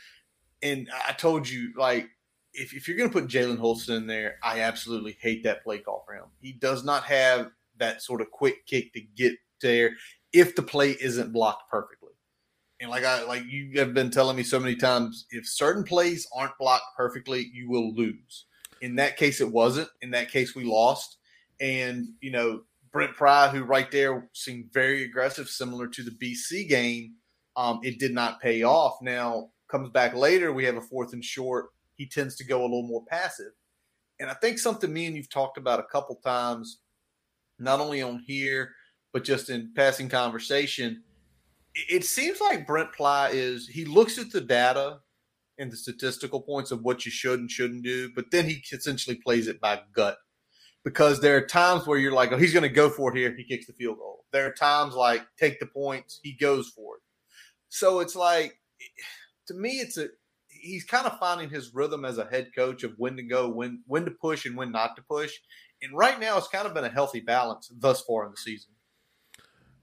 And 0.62 0.88
I 1.06 1.12
told 1.12 1.48
you, 1.48 1.72
like, 1.76 2.08
if, 2.52 2.74
if 2.74 2.88
you're 2.88 2.96
going 2.96 3.10
to 3.10 3.12
put 3.12 3.28
Jalen 3.28 3.58
Holston 3.58 3.96
in 3.96 4.06
there, 4.06 4.36
I 4.42 4.60
absolutely 4.60 5.16
hate 5.20 5.44
that 5.44 5.62
play 5.62 5.78
call 5.78 6.04
for 6.06 6.14
him. 6.14 6.24
He 6.40 6.52
does 6.52 6.84
not 6.84 7.04
have 7.04 7.50
that 7.78 8.02
sort 8.02 8.20
of 8.20 8.30
quick 8.30 8.66
kick 8.66 8.92
to 8.94 9.00
get 9.00 9.34
there 9.62 9.92
if 10.32 10.54
the 10.56 10.62
play 10.62 10.90
isn't 11.00 11.32
blocked 11.32 11.70
perfectly. 11.70 12.12
And 12.80 12.90
like 12.90 13.04
I 13.04 13.24
like 13.24 13.44
you 13.44 13.72
have 13.80 13.92
been 13.92 14.10
telling 14.10 14.36
me 14.36 14.44
so 14.44 14.60
many 14.60 14.76
times, 14.76 15.26
if 15.30 15.48
certain 15.48 15.82
plays 15.82 16.28
aren't 16.34 16.56
blocked 16.58 16.96
perfectly, 16.96 17.50
you 17.52 17.68
will 17.68 17.92
lose. 17.92 18.46
In 18.80 18.94
that 18.96 19.16
case, 19.16 19.40
it 19.40 19.50
wasn't. 19.50 19.88
In 20.00 20.12
that 20.12 20.30
case, 20.30 20.54
we 20.54 20.64
lost. 20.64 21.16
And 21.60 22.06
you 22.20 22.30
know, 22.30 22.62
Brent 22.92 23.16
Pry, 23.16 23.48
who 23.48 23.64
right 23.64 23.90
there 23.90 24.28
seemed 24.32 24.72
very 24.72 25.02
aggressive, 25.02 25.48
similar 25.48 25.88
to 25.88 26.02
the 26.04 26.12
BC 26.12 26.68
game, 26.68 27.14
um, 27.58 27.80
it 27.82 27.98
did 27.98 28.14
not 28.14 28.40
pay 28.40 28.62
off. 28.62 28.96
Now 29.02 29.50
comes 29.70 29.90
back 29.90 30.14
later, 30.14 30.52
we 30.52 30.64
have 30.64 30.76
a 30.76 30.80
fourth 30.80 31.12
and 31.12 31.24
short. 31.24 31.66
He 31.96 32.06
tends 32.08 32.36
to 32.36 32.44
go 32.44 32.60
a 32.60 32.62
little 32.62 32.86
more 32.86 33.04
passive, 33.06 33.52
and 34.20 34.30
I 34.30 34.34
think 34.34 34.58
something 34.58 34.90
me 34.92 35.06
and 35.06 35.16
you've 35.16 35.30
talked 35.30 35.58
about 35.58 35.80
a 35.80 35.92
couple 35.92 36.16
times, 36.16 36.80
not 37.58 37.80
only 37.80 38.00
on 38.00 38.20
here 38.26 38.70
but 39.12 39.24
just 39.24 39.50
in 39.50 39.72
passing 39.74 40.08
conversation. 40.08 41.02
It 41.74 42.04
seems 42.04 42.40
like 42.40 42.66
Brent 42.66 42.92
Pry 42.92 43.30
is 43.32 43.68
he 43.68 43.84
looks 43.84 44.18
at 44.18 44.30
the 44.30 44.40
data 44.40 44.98
and 45.58 45.70
the 45.70 45.76
statistical 45.76 46.40
points 46.40 46.70
of 46.70 46.82
what 46.82 47.04
you 47.04 47.10
should 47.10 47.40
and 47.40 47.50
shouldn't 47.50 47.84
do, 47.84 48.10
but 48.14 48.30
then 48.30 48.46
he 48.46 48.62
essentially 48.72 49.16
plays 49.16 49.48
it 49.48 49.60
by 49.60 49.80
gut 49.92 50.18
because 50.84 51.20
there 51.20 51.36
are 51.36 51.46
times 51.46 51.86
where 51.86 51.98
you're 51.98 52.12
like, 52.12 52.32
oh, 52.32 52.36
he's 52.36 52.52
going 52.52 52.62
to 52.62 52.68
go 52.68 52.88
for 52.88 53.10
it 53.10 53.18
here. 53.18 53.34
He 53.36 53.44
kicks 53.44 53.66
the 53.66 53.72
field 53.72 53.98
goal. 53.98 54.24
There 54.32 54.46
are 54.46 54.52
times 54.52 54.94
like 54.94 55.26
take 55.38 55.58
the 55.60 55.66
points. 55.66 56.20
He 56.22 56.32
goes 56.32 56.68
for 56.68 56.96
it. 56.96 57.02
So 57.68 58.00
it's 58.00 58.16
like, 58.16 58.58
to 59.46 59.54
me, 59.54 59.80
it's 59.80 59.98
a 59.98 60.08
he's 60.48 60.84
kind 60.84 61.06
of 61.06 61.18
finding 61.18 61.48
his 61.48 61.74
rhythm 61.74 62.04
as 62.04 62.18
a 62.18 62.26
head 62.26 62.50
coach 62.54 62.82
of 62.82 62.94
when 62.96 63.16
to 63.16 63.22
go, 63.22 63.48
when 63.48 63.82
when 63.86 64.04
to 64.04 64.10
push, 64.10 64.46
and 64.46 64.56
when 64.56 64.72
not 64.72 64.96
to 64.96 65.02
push. 65.02 65.32
And 65.82 65.96
right 65.96 66.18
now, 66.18 66.36
it's 66.36 66.48
kind 66.48 66.66
of 66.66 66.74
been 66.74 66.84
a 66.84 66.90
healthy 66.90 67.20
balance 67.20 67.70
thus 67.78 68.02
far 68.02 68.24
in 68.24 68.32
the 68.32 68.36
season. 68.36 68.72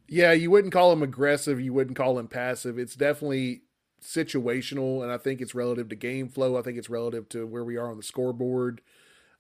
Yeah, 0.08 0.34
you 0.34 0.52
wouldn't 0.52 0.74
call 0.74 0.92
him 0.92 1.02
aggressive. 1.02 1.60
You 1.60 1.74
wouldn't 1.74 1.98
call 1.98 2.20
him 2.20 2.28
passive. 2.28 2.78
It's 2.78 2.96
definitely 2.96 3.62
situational, 4.04 5.02
and 5.02 5.12
I 5.12 5.18
think 5.18 5.42
it's 5.42 5.56
relative 5.56 5.90
to 5.90 5.96
game 5.96 6.30
flow. 6.30 6.58
I 6.58 6.62
think 6.62 6.78
it's 6.78 6.90
relative 6.90 7.28
to 7.30 7.48
where 7.48 7.64
we 7.64 7.78
are 7.78 7.90
on 7.90 7.98
the 7.98 8.04
scoreboard. 8.04 8.82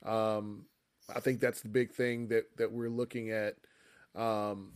Um, 0.03 0.65
I 1.13 1.19
think 1.19 1.39
that's 1.39 1.61
the 1.61 1.69
big 1.69 1.93
thing 1.93 2.29
that 2.29 2.57
that 2.57 2.71
we're 2.71 2.89
looking 2.89 3.31
at 3.31 3.55
um, 4.15 4.71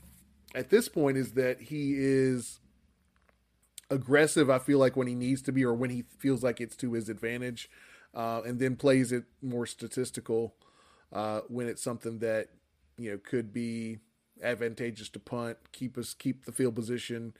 at 0.53 0.69
this 0.69 0.89
point 0.89 1.17
is 1.17 1.33
that 1.33 1.59
he 1.61 1.93
is 1.95 2.59
aggressive. 3.89 4.49
I 4.49 4.59
feel 4.59 4.79
like 4.79 4.95
when 4.95 5.07
he 5.07 5.15
needs 5.15 5.41
to 5.43 5.51
be, 5.51 5.63
or 5.65 5.73
when 5.73 5.89
he 5.89 6.03
feels 6.17 6.43
like 6.43 6.61
it's 6.61 6.75
to 6.77 6.93
his 6.93 7.09
advantage, 7.09 7.69
uh, 8.13 8.41
and 8.45 8.59
then 8.59 8.75
plays 8.75 9.11
it 9.11 9.25
more 9.41 9.65
statistical 9.65 10.55
uh, 11.13 11.41
when 11.47 11.67
it's 11.67 11.81
something 11.81 12.19
that 12.19 12.49
you 12.97 13.11
know 13.11 13.17
could 13.17 13.53
be 13.53 13.99
advantageous 14.41 15.09
to 15.09 15.19
punt, 15.19 15.57
keep 15.71 15.97
us 15.97 16.13
keep 16.13 16.45
the 16.45 16.51
field 16.51 16.75
position. 16.75 17.33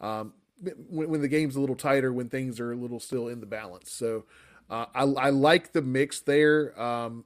Um, 0.00 0.34
when, 0.60 1.08
when, 1.10 1.20
the 1.20 1.28
game's 1.28 1.56
a 1.56 1.60
little 1.60 1.76
tighter, 1.76 2.12
when 2.12 2.28
things 2.28 2.60
are 2.60 2.72
a 2.72 2.76
little 2.76 3.00
still 3.00 3.28
in 3.28 3.40
the 3.40 3.46
balance. 3.46 3.92
So 3.92 4.24
uh, 4.70 4.86
I, 4.94 5.02
I, 5.02 5.30
like 5.30 5.72
the 5.72 5.82
mix 5.82 6.20
there. 6.20 6.80
Um, 6.80 7.24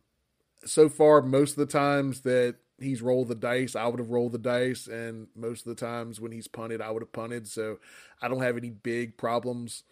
so 0.64 0.88
far, 0.88 1.22
most 1.22 1.52
of 1.52 1.56
the 1.56 1.66
times 1.66 2.20
that 2.22 2.56
he's 2.82 3.02
rolled 3.02 3.28
the 3.28 3.34
dice, 3.34 3.76
I 3.76 3.86
would 3.86 3.98
have 3.98 4.10
rolled 4.10 4.32
the 4.32 4.38
dice, 4.38 4.86
and 4.86 5.28
most 5.34 5.66
of 5.66 5.76
the 5.76 5.80
times 5.86 6.20
when 6.20 6.32
he's 6.32 6.48
punted, 6.48 6.80
I 6.80 6.90
would 6.90 7.02
have 7.02 7.12
punted. 7.12 7.48
So 7.48 7.78
I 8.20 8.28
don't 8.28 8.42
have 8.42 8.56
any 8.56 8.70
big 8.70 9.16
problems 9.16 9.84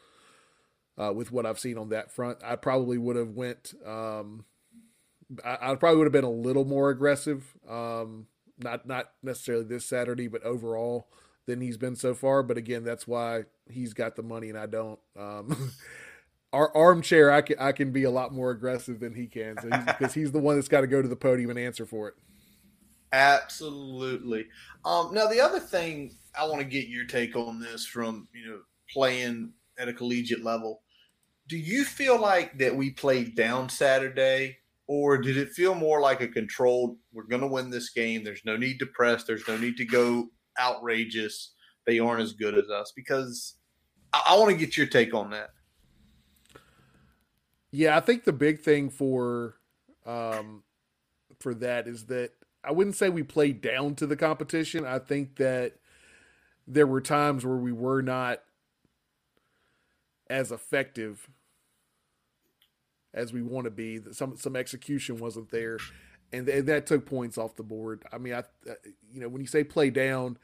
uh, 0.99 1.13
with 1.13 1.33
what 1.33 1.47
I've 1.47 1.59
seen 1.59 1.79
on 1.79 1.89
that 1.91 2.13
front. 2.13 2.39
I 2.45 2.57
probably 2.57 2.99
would 2.99 3.17
have 3.17 3.31
went. 3.31 3.75
Um, 3.87 4.45
I, 5.45 5.59
I, 5.61 5.75
probably 5.77 5.99
would 5.99 6.07
have 6.07 6.13
been 6.13 6.25
a 6.25 6.31
little 6.31 6.65
more 6.65 6.91
aggressive. 6.91 7.57
Um, 7.69 8.27
not 8.59 8.87
not 8.87 9.11
necessarily 9.23 9.65
this 9.65 9.87
Saturday, 9.87 10.29
but 10.29 10.43
overall 10.43 11.09
than 11.47 11.61
he's 11.61 11.77
been 11.77 11.97
so 11.97 12.15
far. 12.15 12.43
But 12.43 12.59
again, 12.59 12.85
that's 12.85 13.07
why 13.07 13.45
he's 13.69 13.95
got 13.95 14.17
the 14.17 14.23
money 14.23 14.49
and 14.49 14.59
I 14.59 14.67
don't. 14.67 14.99
Um, 15.19 15.73
our 16.53 16.75
armchair, 16.77 17.31
I 17.31 17.43
can 17.43 17.59
I 17.59 17.73
can 17.73 17.93
be 17.93 18.05
a 18.05 18.11
lot 18.11 18.33
more 18.33 18.51
aggressive 18.51 19.01
than 19.01 19.15
he 19.15 19.27
can, 19.27 19.57
so 19.61 19.69
because 19.69 20.15
he's, 20.15 20.25
he's, 20.25 20.33
the 20.33 20.39
one 20.39 20.57
that's 20.57 20.69
got 20.69 20.81
to 20.83 20.87
go 20.87 21.01
to 21.01 21.09
the 21.09 21.17
podium 21.17 21.51
and 21.51 21.59
answer 21.59 21.87
for 21.87 22.09
it. 22.09 22.15
Absolutely. 23.13 24.47
Um, 24.85 25.13
now, 25.13 25.27
the 25.27 25.41
other 25.41 25.61
thing 25.61 26.17
I 26.39 26.47
want 26.47 26.61
to 26.61 26.65
get 26.65 26.89
your 26.89 27.07
take 27.07 27.37
on 27.37 27.61
this 27.61 27.87
from 27.87 28.29
you 28.33 28.47
know 28.47 28.61
playing 28.93 29.53
at 29.79 29.89
a 29.89 29.93
collegiate 29.93 30.45
level. 30.45 30.83
Do 31.49 31.57
you 31.57 31.85
feel 31.85 32.21
like 32.21 32.59
that 32.59 32.77
we 32.77 32.91
played 32.91 33.35
down 33.35 33.69
Saturday 33.69 34.59
or 34.87 35.19
did 35.19 35.37
it 35.37 35.51
feel 35.51 35.75
more 35.75 36.01
like 36.01 36.21
a 36.21 36.29
controlled 36.29 36.97
we're 37.13 37.23
going 37.23 37.41
to 37.41 37.47
win 37.47 37.71
this 37.71 37.91
game. 37.91 38.25
There's 38.25 38.45
no 38.45 38.57
need 38.57 38.79
to 38.81 38.87
press. 38.87 39.23
There's 39.23 39.47
no 39.47 39.57
need 39.57 39.77
to 39.77 39.85
go 39.85 40.29
outrageous. 40.59 41.55
They 41.87 42.01
aren't 42.01 42.23
as 42.23 42.33
good 42.33 42.59
as 42.59 42.69
us. 42.71 42.93
Because 42.95 43.55
i, 44.13 44.21
I 44.31 44.39
want 44.39 44.51
to 44.51 44.57
get 44.57 44.77
your 44.77 44.87
take 44.87 45.15
on 45.15 45.31
that. 45.31 45.51
Yeah 47.73 47.97
i 47.97 48.01
think 48.01 48.25
the 48.25 48.33
big 48.33 48.61
thing 48.63 48.91
for 48.91 49.55
um 50.05 50.65
for 51.39 51.55
that 51.55 51.87
is 51.87 52.07
that 52.07 52.33
i 52.65 52.73
wouldn't 52.73 52.97
say 52.97 53.09
we 53.09 53.23
played 53.23 53.61
down 53.61 53.95
to 53.95 54.07
the 54.07 54.17
competition 54.17 54.85
i 54.85 54.99
think 54.99 55.37
that 55.37 55.75
there 56.67 56.87
were 56.87 57.01
times 57.01 57.45
where 57.45 57.57
we 57.57 57.73
were 57.73 58.03
not 58.03 58.41
as 60.29 60.53
effective 60.53 61.29
as 63.13 63.33
we 63.33 63.43
want 63.43 63.65
to 63.65 63.71
be. 63.71 64.01
Some 64.13 64.37
some 64.37 64.57
execution 64.57 65.19
wasn't 65.19 65.51
there, 65.51 65.79
and, 66.33 66.47
th- 66.47 66.65
that 66.67 66.87
took 66.87 67.05
points 67.07 67.37
off 67.37 67.57
the 67.57 67.63
board. 67.63 68.05
I 68.13 68.19
mean, 68.19 68.35
I 68.35 68.39
uh, 68.39 68.75
you 69.13 69.21
know 69.21 69.29
when 69.29 69.41
you 69.41 69.49
say 69.49 69.65
play 69.65 69.91
down, 69.91 70.39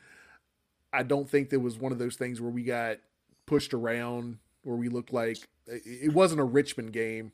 I 0.92 1.04
don't 1.04 1.30
think 1.30 1.50
there 1.50 1.60
was 1.60 1.78
one 1.78 1.92
of 1.92 1.98
those 1.98 2.16
things 2.16 2.40
where 2.40 2.50
we 2.50 2.64
got 2.64 2.98
pushed 3.46 3.72
around 3.72 4.38
where 4.62 4.76
we 4.76 4.88
looked 4.88 5.12
like 5.12 5.38
it 5.68 6.12
wasn't 6.12 6.40
a 6.40 6.44
Richmond 6.44 6.92
game, 6.92 7.32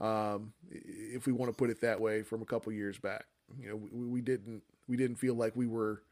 um, 0.00 0.52
if 0.68 1.26
we 1.26 1.32
want 1.32 1.48
to 1.50 1.56
put 1.56 1.70
it 1.70 1.80
that 1.82 2.00
way, 2.00 2.22
from 2.22 2.42
a 2.42 2.44
couple 2.44 2.72
years 2.72 2.98
back. 2.98 3.26
You 3.58 3.68
know, 3.70 3.76
we, 3.76 4.04
we 4.06 4.20
didn't 4.20 4.62
we 4.88 4.96
didn't 4.96 5.16
feel 5.16 5.34
like 5.34 5.56
we 5.56 5.66
were 5.66 6.02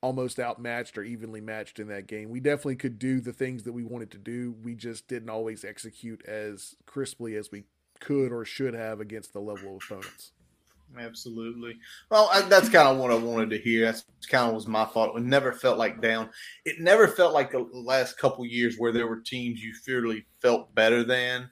almost 0.00 0.38
outmatched 0.38 0.96
or 0.96 1.02
evenly 1.02 1.40
matched 1.40 1.80
in 1.80 1.88
that 1.88 2.06
game. 2.06 2.30
We 2.30 2.40
definitely 2.40 2.76
could 2.76 2.98
do 2.98 3.20
the 3.20 3.32
things 3.32 3.64
that 3.64 3.72
we 3.72 3.82
wanted 3.82 4.10
to 4.12 4.18
do. 4.18 4.54
We 4.62 4.74
just 4.74 5.08
didn't 5.08 5.30
always 5.30 5.64
execute 5.64 6.24
as 6.26 6.76
crisply 6.86 7.34
as 7.34 7.50
we 7.50 7.64
could 8.00 8.32
or 8.32 8.44
should 8.44 8.74
have 8.74 9.00
against 9.00 9.32
the 9.32 9.40
level 9.40 9.76
of 9.76 9.82
opponents. 9.84 10.32
Absolutely. 10.98 11.76
Well, 12.10 12.30
I, 12.32 12.42
that's 12.42 12.68
kind 12.68 12.88
of 12.88 12.98
what 12.98 13.10
I 13.10 13.16
wanted 13.16 13.50
to 13.50 13.58
hear. 13.58 13.84
That's 13.84 14.04
kind 14.28 14.48
of 14.48 14.54
was 14.54 14.66
my 14.66 14.84
thought. 14.84 15.16
It 15.16 15.22
never 15.22 15.52
felt 15.52 15.78
like 15.78 16.00
down. 16.00 16.30
It 16.64 16.80
never 16.80 17.08
felt 17.08 17.34
like 17.34 17.50
the 17.50 17.68
last 17.72 18.16
couple 18.18 18.46
years 18.46 18.76
where 18.78 18.92
there 18.92 19.06
were 19.06 19.20
teams 19.20 19.62
you 19.62 19.74
fairly 19.84 20.26
felt 20.40 20.74
better 20.74 21.04
than, 21.04 21.50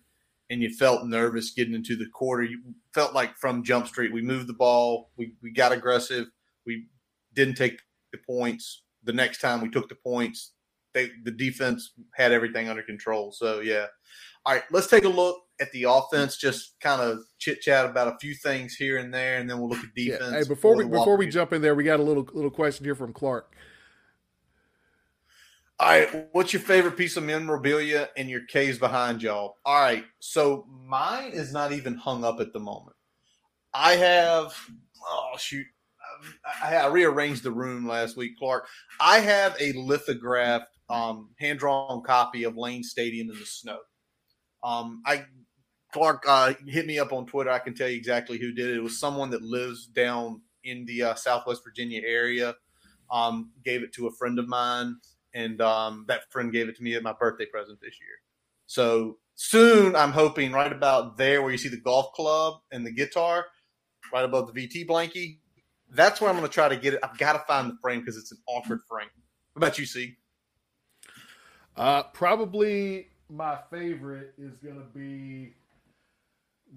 and 0.50 0.62
you 0.62 0.70
felt 0.70 1.06
nervous 1.06 1.50
getting 1.50 1.74
into 1.74 1.96
the 1.96 2.06
quarter. 2.12 2.42
You 2.44 2.60
felt 2.94 3.14
like 3.14 3.36
from 3.36 3.64
Jump 3.64 3.86
Street, 3.86 4.12
we 4.12 4.22
moved 4.22 4.48
the 4.48 4.54
ball, 4.54 5.10
we 5.16 5.32
we 5.42 5.50
got 5.50 5.72
aggressive, 5.72 6.26
we 6.66 6.86
didn't 7.34 7.56
take 7.56 7.80
the 8.12 8.18
points. 8.26 8.82
The 9.04 9.12
next 9.12 9.40
time 9.40 9.60
we 9.60 9.70
took 9.70 9.88
the 9.88 9.96
points, 9.96 10.52
they 10.94 11.10
the 11.24 11.30
defense 11.30 11.92
had 12.14 12.32
everything 12.32 12.68
under 12.68 12.82
control. 12.82 13.32
So 13.32 13.60
yeah. 13.60 13.86
All 14.44 14.54
right, 14.54 14.62
let's 14.70 14.86
take 14.86 15.04
a 15.04 15.08
look 15.08 15.42
at 15.60 15.72
the 15.72 15.84
offense. 15.88 16.36
Just 16.36 16.78
kind 16.80 17.02
of 17.02 17.18
chit 17.38 17.60
chat 17.60 17.84
about 17.84 18.06
a 18.06 18.16
few 18.20 18.32
things 18.32 18.76
here 18.76 18.98
and 18.98 19.12
there, 19.12 19.38
and 19.38 19.50
then 19.50 19.58
we'll 19.58 19.68
look 19.68 19.82
at 19.82 19.92
defense. 19.96 20.30
Yeah. 20.30 20.38
Hey, 20.38 20.44
before 20.46 20.76
we 20.76 20.84
before 20.84 21.16
we 21.16 21.26
jump 21.26 21.52
in 21.52 21.62
there, 21.62 21.74
we 21.74 21.82
got 21.82 21.98
a 21.98 22.02
little 22.04 22.28
little 22.32 22.50
question 22.50 22.84
here 22.84 22.94
from 22.94 23.12
Clark. 23.12 23.56
All 25.78 25.88
right, 25.88 26.28
what's 26.32 26.54
your 26.54 26.62
favorite 26.62 26.96
piece 26.96 27.18
of 27.18 27.24
memorabilia 27.24 28.08
in 28.16 28.30
your 28.30 28.46
caves 28.46 28.78
behind 28.78 29.22
y'all? 29.22 29.56
All 29.64 29.78
right, 29.78 30.04
so 30.20 30.66
mine 30.70 31.32
is 31.32 31.52
not 31.52 31.72
even 31.72 31.94
hung 31.94 32.24
up 32.24 32.40
at 32.40 32.54
the 32.54 32.58
moment. 32.58 32.96
I 33.74 33.96
have, 33.96 34.54
oh 35.06 35.34
shoot, 35.36 35.66
I, 36.62 36.76
I 36.76 36.86
rearranged 36.86 37.42
the 37.42 37.50
room 37.50 37.86
last 37.86 38.16
week, 38.16 38.38
Clark. 38.38 38.66
I 39.00 39.18
have 39.18 39.54
a 39.60 39.74
lithographed, 39.74 40.78
um, 40.88 41.28
hand 41.38 41.58
drawn 41.58 42.02
copy 42.02 42.44
of 42.44 42.56
Lane 42.56 42.82
Stadium 42.82 43.30
in 43.30 43.38
the 43.38 43.44
snow. 43.44 43.78
Um, 44.64 45.02
I 45.04 45.26
Clark 45.92 46.24
uh, 46.26 46.54
hit 46.66 46.86
me 46.86 46.98
up 46.98 47.12
on 47.12 47.26
Twitter. 47.26 47.50
I 47.50 47.58
can 47.58 47.74
tell 47.74 47.88
you 47.88 47.96
exactly 47.96 48.38
who 48.38 48.52
did 48.52 48.70
it. 48.70 48.76
It 48.76 48.82
was 48.82 48.98
someone 48.98 49.30
that 49.30 49.42
lives 49.42 49.86
down 49.86 50.40
in 50.64 50.86
the 50.86 51.02
uh, 51.02 51.14
Southwest 51.14 51.62
Virginia 51.64 52.00
area. 52.04 52.54
Um, 53.10 53.52
gave 53.64 53.82
it 53.82 53.92
to 53.94 54.08
a 54.08 54.12
friend 54.12 54.38
of 54.38 54.48
mine, 54.48 54.96
and 55.36 55.60
um, 55.60 56.06
that 56.08 56.32
friend 56.32 56.50
gave 56.50 56.68
it 56.68 56.76
to 56.76 56.82
me 56.82 56.94
at 56.94 57.02
my 57.02 57.12
birthday 57.12 57.44
present 57.44 57.78
this 57.80 58.00
year. 58.00 58.16
So 58.64 59.18
soon, 59.34 59.94
I'm 59.94 60.10
hoping 60.10 60.50
right 60.50 60.72
about 60.72 61.18
there 61.18 61.42
where 61.42 61.52
you 61.52 61.58
see 61.58 61.68
the 61.68 61.76
golf 61.76 62.12
club 62.14 62.54
and 62.72 62.86
the 62.86 62.90
guitar, 62.90 63.44
right 64.12 64.24
above 64.24 64.52
the 64.52 64.58
VT 64.58 64.86
blankie. 64.86 65.38
That's 65.90 66.20
where 66.20 66.30
I'm 66.30 66.36
going 66.36 66.48
to 66.48 66.52
try 66.52 66.70
to 66.70 66.76
get 66.76 66.94
it. 66.94 67.00
I've 67.02 67.18
got 67.18 67.34
to 67.34 67.40
find 67.40 67.70
the 67.70 67.76
frame 67.82 68.00
because 68.00 68.16
it's 68.16 68.32
an 68.32 68.38
awkward 68.48 68.80
frame. 68.88 69.10
What 69.52 69.60
about 69.66 69.78
you, 69.78 69.84
C? 69.84 70.16
Uh, 71.76 72.04
probably 72.04 73.08
my 73.28 73.58
favorite 73.70 74.32
is 74.38 74.56
going 74.56 74.76
to 74.76 74.98
be 74.98 75.52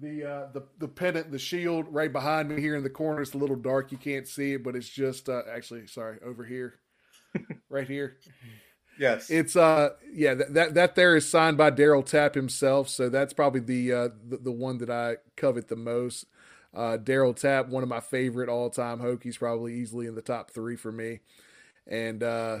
the 0.00 0.30
uh, 0.30 0.46
the 0.52 0.62
the 0.78 0.88
pennant, 0.88 1.32
the 1.32 1.38
shield 1.38 1.86
right 1.88 2.12
behind 2.12 2.50
me 2.50 2.60
here 2.60 2.76
in 2.76 2.82
the 2.82 2.90
corner. 2.90 3.22
It's 3.22 3.32
a 3.32 3.38
little 3.38 3.56
dark; 3.56 3.90
you 3.90 3.98
can't 3.98 4.28
see 4.28 4.52
it, 4.52 4.62
but 4.62 4.76
it's 4.76 4.88
just 4.88 5.30
uh, 5.30 5.42
actually 5.50 5.86
sorry 5.86 6.18
over 6.24 6.44
here, 6.44 6.74
right 7.68 7.88
here. 7.88 8.16
Yes, 8.98 9.30
it's 9.30 9.56
uh 9.56 9.90
yeah 10.12 10.34
that 10.34 10.54
that, 10.54 10.74
that 10.74 10.94
there 10.94 11.16
is 11.16 11.28
signed 11.28 11.56
by 11.56 11.70
Darryl 11.70 12.04
Tapp 12.04 12.34
himself, 12.34 12.88
so 12.88 13.08
that's 13.08 13.32
probably 13.32 13.60
the 13.60 13.92
uh 13.92 14.08
the, 14.28 14.36
the 14.38 14.52
one 14.52 14.78
that 14.78 14.90
I 14.90 15.16
covet 15.36 15.68
the 15.68 15.76
most. 15.76 16.26
Uh, 16.72 16.96
Darryl 16.96 17.34
Tapp, 17.34 17.68
one 17.68 17.82
of 17.82 17.88
my 17.88 18.00
favorite 18.00 18.48
all 18.48 18.70
time 18.70 19.00
Hokies, 19.00 19.38
probably 19.38 19.74
easily 19.74 20.06
in 20.06 20.14
the 20.14 20.22
top 20.22 20.50
three 20.52 20.76
for 20.76 20.92
me. 20.92 21.20
And 21.86 22.22
uh, 22.22 22.58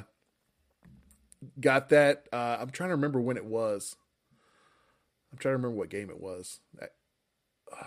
got 1.60 1.90
that. 1.90 2.26
Uh, 2.32 2.56
I'm 2.60 2.70
trying 2.70 2.88
to 2.88 2.96
remember 2.96 3.20
when 3.20 3.36
it 3.36 3.44
was. 3.44 3.94
I'm 5.32 5.38
trying 5.38 5.52
to 5.52 5.58
remember 5.58 5.76
what 5.76 5.90
game 5.90 6.10
it 6.10 6.20
was. 6.20 6.58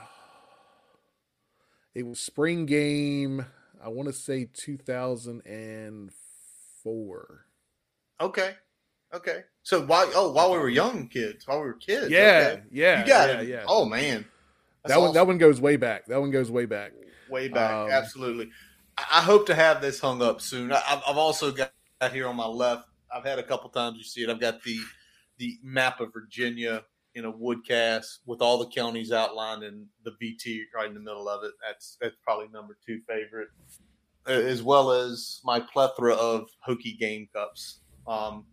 it 1.94 2.06
was 2.06 2.20
spring 2.20 2.66
game. 2.66 3.46
I 3.84 3.90
want 3.90 4.08
to 4.08 4.14
say 4.14 4.48
2004. 4.54 6.23
Okay. 8.20 8.56
Okay. 9.14 9.44
So 9.64 9.86
while 9.86 10.10
oh 10.16 10.32
while 10.32 10.52
we 10.52 10.58
were 10.58 10.70
young 10.70 11.08
kids, 11.08 11.48
while 11.48 11.60
we 11.60 11.68
were 11.68 11.74
kids. 11.74 12.10
Yeah, 12.10 12.54
okay. 12.54 12.64
yeah. 12.72 13.02
You 13.02 13.08
got 13.08 13.30
yeah, 13.30 13.42
it. 13.42 13.48
Yeah. 13.48 13.64
Oh 13.68 13.86
man 13.86 14.26
that 14.86 15.00
one, 15.00 15.14
that 15.14 15.28
one 15.28 15.38
goes 15.38 15.62
way 15.62 15.78
back. 15.78 16.06
That 16.08 16.20
one 16.20 16.32
goes 16.32 16.52
way 16.52 16.66
back. 16.66 16.92
Way 17.30 17.48
back, 17.48 17.72
um, 17.72 17.90
absolutely. 17.90 18.50
I 18.98 19.22
hope 19.22 19.48
to 19.48 19.56
have 19.56 19.82
this 19.82 20.00
hung 20.00 20.22
up 20.22 20.42
soon. 20.42 20.72
I've 20.72 21.18
also 21.18 21.52
got 21.52 21.72
here 22.12 22.28
on 22.28 22.36
my 22.36 22.46
left. 22.46 22.88
I've 23.14 23.26
had 23.26 23.40
a 23.40 23.44
couple 23.44 23.70
times 23.70 23.98
you 23.98 24.04
see 24.04 24.24
it. 24.24 24.30
I've 24.30 24.42
got 24.42 24.62
the 24.64 24.78
the 25.38 25.58
map 25.64 26.00
of 26.00 26.14
Virginia 26.14 26.84
in 27.16 27.26
a 27.26 27.32
wood 27.32 27.60
cast 27.68 28.20
with 28.26 28.42
all 28.42 28.58
the 28.58 28.68
counties 28.68 29.12
outlined 29.12 29.64
and 29.64 29.88
the 30.04 30.12
VT 30.12 30.62
right 30.76 30.88
in 30.88 30.94
the 30.94 31.00
middle 31.00 31.28
of 31.28 31.44
it. 31.44 31.52
That's 31.66 31.98
that's 32.02 32.16
probably 32.24 32.50
number 32.50 32.78
two 32.86 33.00
favorite, 33.08 33.50
as 34.26 34.64
well 34.64 34.92
as 34.92 35.42
my 35.44 35.60
plethora 35.60 36.14
of 36.14 36.50
Hokie 36.68 36.98
game 36.98 37.28
cups. 37.34 37.80
Um, 38.08 38.46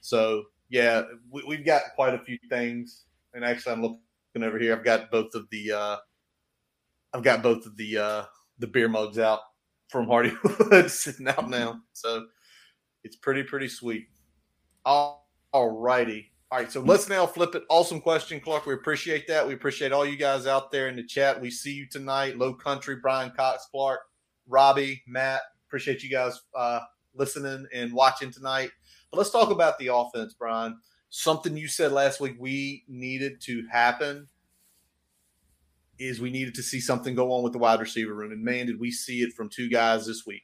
so 0.00 0.44
yeah, 0.68 1.02
we, 1.30 1.56
have 1.56 1.64
got 1.64 1.82
quite 1.94 2.14
a 2.14 2.18
few 2.18 2.38
things, 2.48 3.04
and 3.34 3.44
actually 3.44 3.72
I'm 3.72 3.82
looking 3.82 4.00
over 4.42 4.58
here. 4.58 4.74
I've 4.74 4.84
got 4.84 5.10
both 5.10 5.34
of 5.34 5.48
the 5.50 5.72
uh, 5.72 5.96
I've 7.12 7.22
got 7.22 7.42
both 7.42 7.66
of 7.66 7.76
the 7.76 7.98
uh, 7.98 8.24
the 8.58 8.66
beer 8.66 8.88
mugs 8.88 9.18
out 9.18 9.40
from 9.88 10.06
Hardywood 10.06 10.88
sitting 10.90 11.28
out 11.28 11.48
now. 11.48 11.80
So 11.92 12.26
it's 13.04 13.16
pretty 13.16 13.42
pretty 13.42 13.68
sweet. 13.68 14.06
All 14.84 15.26
righty. 15.54 16.30
All 16.52 16.58
right, 16.58 16.70
so 16.70 16.80
let's 16.80 17.08
now 17.08 17.26
flip 17.26 17.54
it. 17.54 17.62
Awesome 17.68 18.00
question, 18.00 18.40
Clark. 18.40 18.66
We 18.66 18.74
appreciate 18.74 19.28
that. 19.28 19.46
We 19.46 19.54
appreciate 19.54 19.92
all 19.92 20.04
you 20.04 20.16
guys 20.16 20.48
out 20.48 20.72
there 20.72 20.88
in 20.88 20.96
the 20.96 21.04
chat. 21.04 21.40
We 21.40 21.48
see 21.48 21.72
you 21.72 21.86
tonight. 21.88 22.38
Low 22.38 22.54
Country, 22.54 22.96
Brian 22.96 23.30
Cox, 23.30 23.68
Clark. 23.70 24.00
Robbie, 24.48 25.02
Matt, 25.06 25.42
appreciate 25.66 26.02
you 26.02 26.10
guys 26.10 26.40
uh, 26.54 26.80
listening 27.14 27.66
and 27.74 27.92
watching 27.92 28.32
tonight. 28.32 28.70
But 29.10 29.18
let's 29.18 29.30
talk 29.30 29.50
about 29.50 29.78
the 29.78 29.94
offense, 29.94 30.34
Brian. 30.38 30.78
Something 31.10 31.56
you 31.56 31.68
said 31.68 31.92
last 31.92 32.20
week 32.20 32.36
we 32.38 32.84
needed 32.88 33.40
to 33.42 33.66
happen 33.70 34.28
is 35.98 36.20
we 36.20 36.30
needed 36.30 36.54
to 36.54 36.62
see 36.62 36.80
something 36.80 37.14
go 37.14 37.32
on 37.32 37.42
with 37.42 37.52
the 37.52 37.58
wide 37.58 37.80
receiver 37.80 38.14
room. 38.14 38.32
And 38.32 38.42
man, 38.42 38.66
did 38.66 38.80
we 38.80 38.90
see 38.90 39.20
it 39.20 39.32
from 39.34 39.48
two 39.48 39.68
guys 39.68 40.06
this 40.06 40.24
week. 40.26 40.42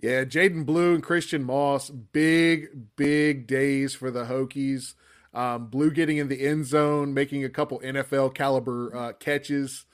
Yeah, 0.00 0.24
Jadan 0.24 0.64
Blue 0.64 0.94
and 0.94 1.02
Christian 1.02 1.42
Moss, 1.42 1.90
big, 1.90 2.68
big 2.94 3.48
days 3.48 3.94
for 3.94 4.12
the 4.12 4.24
Hokies. 4.24 4.94
Um, 5.34 5.66
Blue 5.66 5.90
getting 5.90 6.18
in 6.18 6.28
the 6.28 6.46
end 6.46 6.66
zone, 6.66 7.12
making 7.12 7.44
a 7.44 7.48
couple 7.48 7.80
NFL 7.80 8.34
caliber 8.34 8.94
uh, 8.94 9.12
catches, 9.14 9.86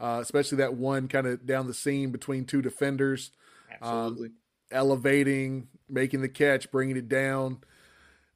uh, 0.00 0.18
especially 0.20 0.58
that 0.58 0.74
one 0.74 1.08
kind 1.08 1.26
of 1.26 1.46
down 1.46 1.66
the 1.66 1.74
seam 1.74 2.10
between 2.10 2.44
two 2.44 2.62
defenders. 2.62 3.32
Absolutely. 3.70 4.28
Um, 4.28 4.34
elevating, 4.70 5.68
making 5.88 6.20
the 6.20 6.28
catch, 6.28 6.70
bringing 6.70 6.96
it 6.96 7.08
down, 7.08 7.58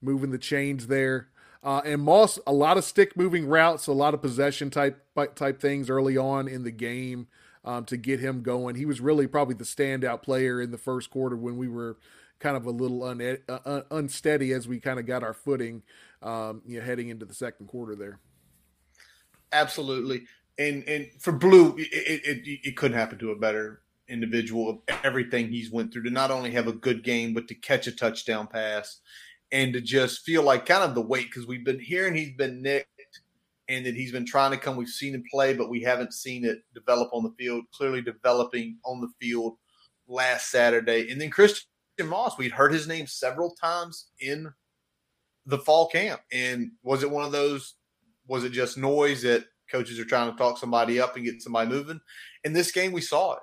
moving 0.01 0.31
the 0.31 0.39
chains 0.39 0.87
there. 0.87 1.29
Uh, 1.63 1.81
and 1.85 2.03
Moss, 2.03 2.39
a 2.47 2.53
lot 2.53 2.77
of 2.77 2.85
stick 2.85 3.17
moving 3.17 3.47
routes, 3.47 3.87
a 3.87 3.93
lot 3.93 4.15
of 4.15 4.23
possession 4.23 4.69
type 4.71 5.01
type 5.37 5.61
things 5.61 5.89
early 5.89 6.17
on 6.17 6.49
in 6.49 6.65
the 6.65 6.73
game 6.73 7.29
um, 7.65 7.85
to 7.85 7.97
get 7.97 8.19
him 8.19 8.43
going. 8.43 8.75
He 8.75 8.85
was 8.85 9.01
really 9.01 9.29
probably 9.29 9.55
the 9.55 9.65
standout 9.65 10.23
player 10.23 10.61
in 10.61 10.73
the 10.73 10.79
first 10.79 11.11
quarter 11.11 11.37
when 11.37 11.57
we 11.57 11.69
were 11.69 11.99
kind 12.41 12.57
of 12.57 12.67
a 12.67 12.71
little 12.71 13.05
un- 13.05 13.39
uh, 13.49 13.83
unsteady 13.93 14.53
as 14.53 14.67
we 14.67 14.81
kind 14.81 14.99
of 14.99 15.07
got 15.07 15.23
our 15.23 15.33
footing, 15.33 15.83
um, 16.23 16.63
you 16.67 16.81
know, 16.81 16.85
heading 16.85 17.09
into 17.09 17.25
the 17.25 17.35
second 17.35 17.69
quarter 17.69 17.95
there. 17.95 18.19
Absolutely, 19.53 20.27
and 20.59 20.85
and 20.89 21.09
for 21.19 21.33
Blue, 21.33 21.77
it, 21.79 21.89
it, 21.93 22.61
it 22.65 22.77
couldn't 22.77 22.99
happen 22.99 23.19
to 23.19 23.31
a 23.31 23.37
better 23.37 23.83
individual. 24.09 24.71
Of 24.89 24.99
everything 25.05 25.49
he's 25.49 25.71
went 25.71 25.93
through 25.93 26.05
to 26.05 26.11
not 26.11 26.31
only 26.31 26.51
have 26.53 26.69
a 26.69 26.73
good 26.73 27.03
game, 27.03 27.35
but 27.35 27.49
to 27.49 27.55
catch 27.55 27.87
a 27.87 27.93
touchdown 27.93 28.47
pass 28.47 29.01
and 29.51 29.73
to 29.75 29.81
just 29.81 30.25
feel 30.25 30.43
like 30.43 30.67
kind 30.67 30.83
of 30.83 30.95
the 30.95 31.01
weight 31.01 31.27
because 31.27 31.47
we've 31.47 31.65
been 31.65 31.81
hearing 31.81 32.15
he's 32.15 32.35
been 32.37 32.63
nicked 32.63 32.89
and 33.69 33.87
that 33.87 33.95
he's 33.95 34.13
been 34.13 34.27
trying 34.27 34.51
to 34.51 34.57
come. 34.57 34.77
We've 34.77 34.89
seen 34.89 35.15
him 35.15 35.25
play, 35.31 35.55
but 35.55 35.71
we 35.71 35.83
haven't 35.83 36.13
seen 36.13 36.45
it 36.45 36.63
develop 36.75 37.11
on 37.13 37.23
the 37.23 37.35
field. 37.39 37.65
Clearly 37.73 38.03
developing 38.03 38.79
on 38.85 39.01
the 39.01 39.13
field 39.21 39.57
last 40.09 40.51
Saturday, 40.51 41.11
and 41.11 41.21
then 41.21 41.31
Christian 41.31 41.67
Moss. 42.05 42.37
We'd 42.37 42.53
heard 42.53 42.73
his 42.73 42.89
name 42.89 43.07
several 43.07 43.55
times 43.55 44.09
in 44.21 44.53
the 45.47 45.59
fall 45.59 45.89
camp, 45.89 46.21
and 46.33 46.73
was 46.83 47.03
it 47.03 47.11
one 47.11 47.25
of 47.25 47.33
those? 47.33 47.75
Was 48.27 48.45
it 48.45 48.53
just 48.53 48.79
noise 48.79 49.23
that 49.23 49.45
coaches 49.73 49.99
are 49.99 50.05
trying 50.05 50.31
to 50.31 50.39
talk 50.39 50.59
somebody 50.59 51.01
up 51.01 51.17
and 51.17 51.25
get 51.25 51.43
somebody 51.43 51.71
moving? 51.71 52.01
In 52.45 52.53
this 52.53 52.71
game, 52.71 52.93
we 52.93 53.01
saw 53.01 53.33
it. 53.33 53.41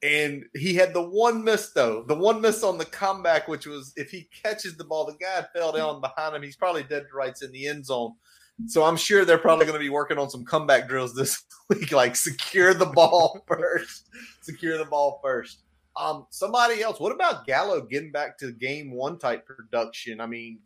And 0.00 0.44
he 0.54 0.74
had 0.74 0.94
the 0.94 1.02
one 1.02 1.42
miss 1.42 1.72
though, 1.72 2.04
the 2.04 2.14
one 2.14 2.40
miss 2.40 2.62
on 2.62 2.78
the 2.78 2.84
comeback, 2.84 3.48
which 3.48 3.66
was 3.66 3.92
if 3.96 4.10
he 4.10 4.28
catches 4.44 4.76
the 4.76 4.84
ball, 4.84 5.06
the 5.06 5.14
guy 5.14 5.44
fell 5.52 5.72
down 5.72 6.00
behind 6.00 6.36
him. 6.36 6.42
He's 6.42 6.56
probably 6.56 6.84
dead 6.84 7.06
to 7.10 7.16
rights 7.16 7.42
in 7.42 7.50
the 7.50 7.66
end 7.66 7.86
zone. 7.86 8.14
So 8.66 8.84
I'm 8.84 8.96
sure 8.96 9.24
they're 9.24 9.38
probably 9.38 9.66
going 9.66 9.78
to 9.78 9.84
be 9.84 9.88
working 9.88 10.18
on 10.18 10.30
some 10.30 10.44
comeback 10.44 10.88
drills 10.88 11.14
this 11.14 11.44
week, 11.68 11.92
like 11.92 12.16
secure 12.16 12.74
the 12.74 12.86
ball 12.86 13.44
first, 13.48 14.08
secure 14.40 14.78
the 14.78 14.84
ball 14.84 15.20
first. 15.22 15.62
Um, 15.96 16.26
somebody 16.30 16.82
else. 16.82 17.00
What 17.00 17.12
about 17.12 17.46
Gallo 17.46 17.80
getting 17.80 18.12
back 18.12 18.38
to 18.38 18.52
game 18.52 18.92
one 18.92 19.18
type 19.18 19.46
production? 19.46 20.20
I 20.20 20.26
mean, 20.26 20.60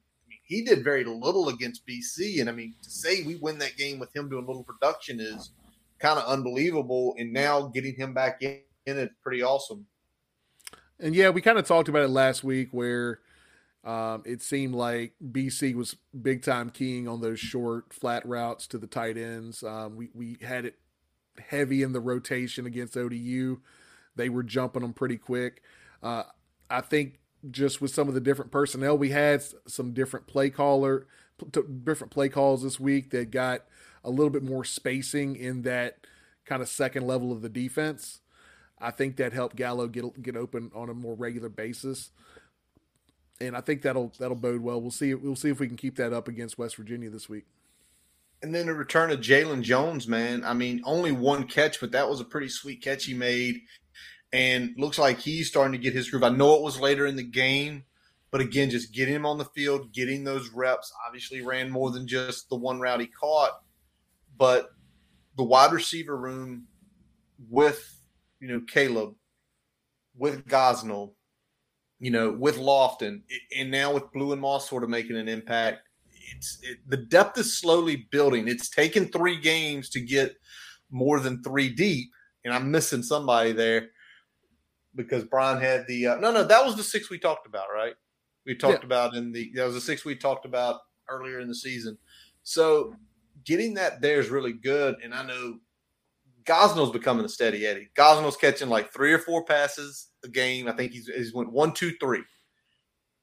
he 0.52 0.62
did 0.62 0.84
very 0.84 1.02
little 1.02 1.48
against 1.48 1.86
BC, 1.86 2.40
and 2.40 2.48
I 2.50 2.52
mean 2.52 2.74
to 2.82 2.90
say 2.90 3.22
we 3.22 3.36
win 3.36 3.58
that 3.58 3.76
game 3.76 3.98
with 3.98 4.14
him 4.14 4.28
doing 4.28 4.46
little 4.46 4.64
production 4.64 5.18
is 5.18 5.52
kind 5.98 6.18
of 6.18 6.26
unbelievable. 6.26 7.14
And 7.18 7.32
now 7.32 7.62
getting 7.62 7.94
him 7.94 8.12
back 8.12 8.42
in 8.42 8.60
in 8.86 8.98
it 8.98 9.12
pretty 9.22 9.42
awesome. 9.42 9.86
And 11.00 11.14
yeah, 11.14 11.30
we 11.30 11.40
kind 11.40 11.58
of 11.58 11.66
talked 11.66 11.88
about 11.88 12.02
it 12.02 12.08
last 12.08 12.44
week 12.44 12.68
where 12.70 13.20
um, 13.84 14.22
it 14.26 14.42
seemed 14.42 14.74
like 14.74 15.14
BC 15.24 15.74
was 15.74 15.96
big 16.20 16.42
time 16.42 16.70
keying 16.70 17.08
on 17.08 17.20
those 17.20 17.40
short, 17.40 17.92
flat 17.92 18.26
routes 18.26 18.66
to 18.68 18.78
the 18.78 18.86
tight 18.86 19.16
ends. 19.16 19.62
Um, 19.64 19.96
we, 19.96 20.10
we 20.14 20.36
had 20.42 20.64
it 20.64 20.78
heavy 21.38 21.82
in 21.82 21.92
the 21.92 22.00
rotation 22.00 22.66
against 22.66 22.96
ODU. 22.96 23.60
They 24.14 24.28
were 24.28 24.42
jumping 24.42 24.82
them 24.82 24.92
pretty 24.92 25.16
quick. 25.16 25.62
Uh, 26.02 26.24
I 26.70 26.82
think 26.82 27.18
just 27.50 27.80
with 27.80 27.92
some 27.92 28.08
of 28.08 28.14
the 28.14 28.20
different 28.20 28.50
personnel 28.50 28.96
we 28.96 29.10
had, 29.10 29.42
some 29.66 29.92
different 29.92 30.26
play 30.26 30.50
caller, 30.50 31.06
different 31.84 32.12
play 32.12 32.28
calls 32.28 32.62
this 32.62 32.78
week 32.78 33.10
that 33.10 33.30
got 33.30 33.64
a 34.04 34.10
little 34.10 34.30
bit 34.30 34.42
more 34.42 34.64
spacing 34.64 35.36
in 35.36 35.62
that 35.62 35.98
kind 36.44 36.62
of 36.62 36.68
second 36.68 37.06
level 37.06 37.32
of 37.32 37.42
the 37.42 37.48
defense. 37.48 38.20
I 38.80 38.90
think 38.90 39.16
that 39.16 39.32
helped 39.32 39.56
Gallo 39.56 39.86
get 39.86 40.22
get 40.22 40.36
open 40.36 40.70
on 40.74 40.88
a 40.88 40.94
more 40.94 41.14
regular 41.14 41.48
basis, 41.48 42.10
and 43.40 43.56
I 43.56 43.60
think 43.60 43.82
that'll 43.82 44.12
that'll 44.18 44.36
bode 44.36 44.60
well. 44.60 44.80
We'll 44.80 44.90
see. 44.90 45.14
We'll 45.14 45.36
see 45.36 45.50
if 45.50 45.60
we 45.60 45.68
can 45.68 45.76
keep 45.76 45.96
that 45.96 46.12
up 46.12 46.26
against 46.26 46.58
West 46.58 46.76
Virginia 46.76 47.08
this 47.08 47.28
week. 47.28 47.44
And 48.42 48.52
then 48.52 48.66
the 48.66 48.74
return 48.74 49.12
of 49.12 49.20
Jalen 49.20 49.62
Jones, 49.62 50.08
man. 50.08 50.44
I 50.44 50.52
mean, 50.52 50.82
only 50.84 51.12
one 51.12 51.46
catch, 51.46 51.80
but 51.80 51.92
that 51.92 52.08
was 52.08 52.20
a 52.20 52.24
pretty 52.24 52.48
sweet 52.48 52.82
catch 52.82 53.04
he 53.04 53.14
made, 53.14 53.60
and 54.32 54.74
looks 54.76 54.98
like 54.98 55.18
he's 55.18 55.48
starting 55.48 55.72
to 55.72 55.78
get 55.78 55.94
his 55.94 56.10
groove. 56.10 56.24
I 56.24 56.30
know 56.30 56.54
it 56.54 56.62
was 56.62 56.80
later 56.80 57.06
in 57.06 57.16
the 57.16 57.22
game, 57.22 57.84
but 58.30 58.40
again, 58.40 58.70
just 58.70 58.94
getting 58.94 59.14
him 59.14 59.26
on 59.26 59.38
the 59.38 59.44
field, 59.46 59.92
getting 59.92 60.24
those 60.24 60.50
reps. 60.50 60.92
Obviously, 61.06 61.42
ran 61.42 61.70
more 61.70 61.90
than 61.90 62.06
just 62.06 62.48
the 62.48 62.56
one 62.56 62.80
route 62.80 63.00
he 63.00 63.06
caught, 63.06 63.62
but 64.38 64.70
the 65.36 65.44
wide 65.44 65.72
receiver 65.72 66.16
room 66.16 66.66
with 67.50 67.98
you 68.42 68.48
know, 68.48 68.60
Kaleb, 68.60 69.14
with 70.16 70.44
Gosnell, 70.46 71.12
you 72.00 72.10
know, 72.10 72.32
with 72.32 72.58
Lofton, 72.58 73.22
and 73.56 73.70
now 73.70 73.94
with 73.94 74.12
Blue 74.12 74.32
and 74.32 74.40
Moss 74.40 74.68
sort 74.68 74.82
of 74.82 74.90
making 74.90 75.16
an 75.16 75.28
impact. 75.28 75.88
It's 76.34 76.58
it, 76.62 76.78
the 76.88 76.96
depth 76.96 77.38
is 77.38 77.56
slowly 77.56 78.08
building. 78.10 78.48
It's 78.48 78.68
taken 78.68 79.06
three 79.06 79.38
games 79.38 79.88
to 79.90 80.00
get 80.00 80.34
more 80.90 81.20
than 81.20 81.40
three 81.44 81.68
deep, 81.68 82.10
and 82.44 82.52
I'm 82.52 82.72
missing 82.72 83.04
somebody 83.04 83.52
there 83.52 83.90
because 84.94 85.24
Brian 85.24 85.60
had 85.60 85.86
the 85.86 86.08
uh, 86.08 86.16
no, 86.16 86.32
no, 86.32 86.44
that 86.44 86.64
was 86.64 86.76
the 86.76 86.82
six 86.82 87.10
we 87.10 87.18
talked 87.18 87.46
about, 87.46 87.66
right? 87.74 87.94
We 88.46 88.54
talked 88.54 88.80
yeah. 88.80 88.86
about 88.86 89.14
in 89.14 89.32
the 89.32 89.50
that 89.54 89.64
was 89.64 89.74
the 89.74 89.80
six 89.80 90.04
we 90.04 90.16
talked 90.16 90.44
about 90.44 90.80
earlier 91.08 91.40
in 91.40 91.48
the 91.48 91.54
season. 91.54 91.98
So 92.42 92.94
getting 93.44 93.74
that 93.74 94.00
there 94.00 94.20
is 94.20 94.30
really 94.30 94.52
good, 94.52 94.96
and 95.02 95.14
I 95.14 95.24
know 95.24 95.58
Gosnell's 96.44 96.92
becoming 96.92 97.24
a 97.24 97.28
steady 97.28 97.66
Eddie. 97.66 97.90
Gosnell's 97.94 98.36
catching 98.36 98.68
like 98.68 98.92
three 98.92 99.12
or 99.12 99.18
four 99.18 99.44
passes 99.44 100.08
a 100.24 100.28
game. 100.28 100.68
I 100.68 100.72
think 100.72 100.92
he's 100.92 101.06
he's 101.06 101.34
went 101.34 101.52
one, 101.52 101.72
two, 101.72 101.92
three. 102.00 102.22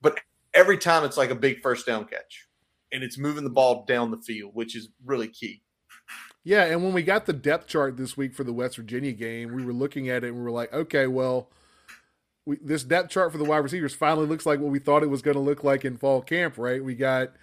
But 0.01 0.19
every 0.53 0.77
time 0.77 1.03
it's 1.03 1.17
like 1.17 1.29
a 1.29 1.35
big 1.35 1.61
first 1.61 1.85
down 1.85 2.05
catch. 2.05 2.47
And 2.91 3.03
it's 3.03 3.19
moving 3.19 3.43
the 3.43 3.51
ball 3.51 3.85
down 3.85 4.09
the 4.09 4.17
field, 4.17 4.51
which 4.55 4.75
is 4.75 4.89
really 5.05 5.27
key. 5.27 5.61
Yeah, 6.43 6.65
and 6.65 6.83
when 6.83 6.93
we 6.93 7.03
got 7.03 7.27
the 7.27 7.33
depth 7.33 7.67
chart 7.67 7.97
this 7.97 8.17
week 8.17 8.33
for 8.33 8.43
the 8.43 8.53
West 8.53 8.77
Virginia 8.77 9.11
game, 9.11 9.53
we 9.53 9.63
were 9.63 9.73
looking 9.73 10.09
at 10.09 10.23
it 10.23 10.29
and 10.29 10.37
we 10.37 10.41
were 10.41 10.51
like, 10.51 10.73
okay, 10.73 11.05
well, 11.05 11.51
we, 12.49 12.57
this 12.63 12.83
depth 12.83 13.11
chart 13.11 13.31
for 13.31 13.37
the 13.37 13.45
wide 13.45 13.57
receivers 13.59 13.93
finally 13.93 14.25
looks 14.25 14.43
like 14.43 14.59
what 14.59 14.71
we 14.71 14.79
thought 14.79 15.03
it 15.03 15.09
was 15.09 15.21
going 15.21 15.35
to 15.35 15.41
look 15.41 15.63
like 15.63 15.85
in 15.85 15.97
fall 15.97 16.19
camp, 16.19 16.57
right? 16.57 16.83
We 16.83 16.95
got 16.95 17.33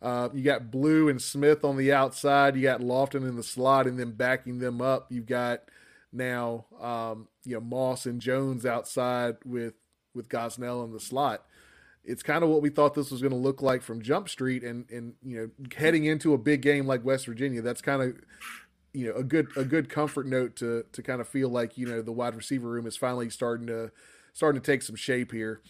uh, 0.00 0.28
you 0.32 0.44
got 0.44 0.70
Blue 0.70 1.08
and 1.08 1.20
Smith 1.20 1.64
on 1.64 1.76
the 1.76 1.92
outside. 1.92 2.54
You 2.54 2.62
got 2.62 2.80
Lofton 2.80 3.28
in 3.28 3.34
the 3.34 3.42
slot, 3.42 3.88
and 3.88 3.98
then 3.98 4.12
backing 4.12 4.60
them 4.60 4.80
up, 4.80 5.10
you've 5.10 5.26
got 5.26 5.62
now 6.12 6.66
um, 6.80 7.26
you 7.44 7.54
know 7.54 7.60
Moss 7.60 8.06
and 8.06 8.20
Jones 8.20 8.64
outside 8.64 9.36
with 9.44 9.74
with 10.14 10.28
Gosnell 10.28 10.84
in 10.84 10.92
the 10.92 11.00
slot. 11.00 11.44
It's 12.04 12.22
kind 12.22 12.44
of 12.44 12.50
what 12.50 12.62
we 12.62 12.68
thought 12.68 12.94
this 12.94 13.10
was 13.10 13.20
going 13.20 13.32
to 13.32 13.38
look 13.38 13.62
like 13.62 13.82
from 13.82 14.00
Jump 14.00 14.28
Street, 14.28 14.62
and 14.62 14.88
and 14.90 15.14
you 15.24 15.36
know 15.36 15.66
heading 15.76 16.04
into 16.04 16.34
a 16.34 16.38
big 16.38 16.62
game 16.62 16.86
like 16.86 17.04
West 17.04 17.26
Virginia, 17.26 17.62
that's 17.62 17.82
kind 17.82 18.00
of 18.00 18.16
you 18.92 19.08
know 19.08 19.14
a 19.14 19.24
good 19.24 19.48
a 19.56 19.64
good 19.64 19.88
comfort 19.88 20.26
note 20.26 20.54
to 20.56 20.84
to 20.92 21.02
kind 21.02 21.20
of 21.20 21.26
feel 21.26 21.48
like 21.48 21.76
you 21.76 21.86
know 21.86 22.00
the 22.00 22.12
wide 22.12 22.36
receiver 22.36 22.68
room 22.68 22.86
is 22.86 22.96
finally 22.96 23.28
starting 23.28 23.66
to 23.66 23.90
starting 24.32 24.60
to 24.60 24.66
take 24.66 24.82
some 24.82 24.96
shape 24.96 25.32
here. 25.32 25.60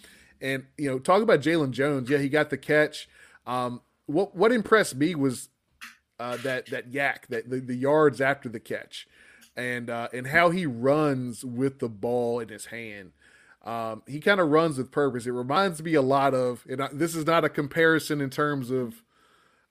And 0.41 0.65
you 0.77 0.91
know, 0.91 0.99
talk 0.99 1.23
about 1.23 1.41
Jalen 1.41 1.71
Jones. 1.71 2.11
Yeah, 2.11 2.19
he 2.19 2.29
got 2.29 2.51
the 2.51 2.59
catch. 2.59 3.09
Um, 3.47 3.81
what 4.07 4.35
what 4.35 4.53
impressed 4.53 4.97
me 4.97 5.15
was 5.15 5.49
uh, 6.19 6.37
that 6.39 6.67
that 6.67 6.93
yak, 6.93 7.27
that 7.29 7.51
the, 7.51 7.61
the 7.61 7.77
yards 7.77 8.21
after 8.21 8.49
the 8.49 8.61
catch, 8.61 9.07
and 9.57 9.89
uh, 9.89 10.09
and 10.13 10.29
how 10.29 10.51
he 10.51 10.67
runs 10.67 11.45
with 11.45 11.79
the 11.79 11.89
ball 11.89 12.41
in 12.41 12.49
his 12.49 12.67
hand. 12.67 13.13
Um, 13.65 14.03
he 14.09 14.19
kind 14.19 14.41
of 14.41 14.49
runs 14.49 14.79
with 14.79 14.91
purpose. 14.91 15.27
It 15.27 15.31
reminds 15.31 15.81
me 15.83 15.95
a 15.95 16.03
lot 16.03 16.35
of, 16.35 16.65
and 16.69 16.83
I, 16.83 16.89
this 16.93 17.15
is 17.15 17.27
not 17.27 17.45
a 17.45 17.49
comparison 17.49 18.21
in 18.21 18.29
terms 18.29 18.73
of 18.73 19.05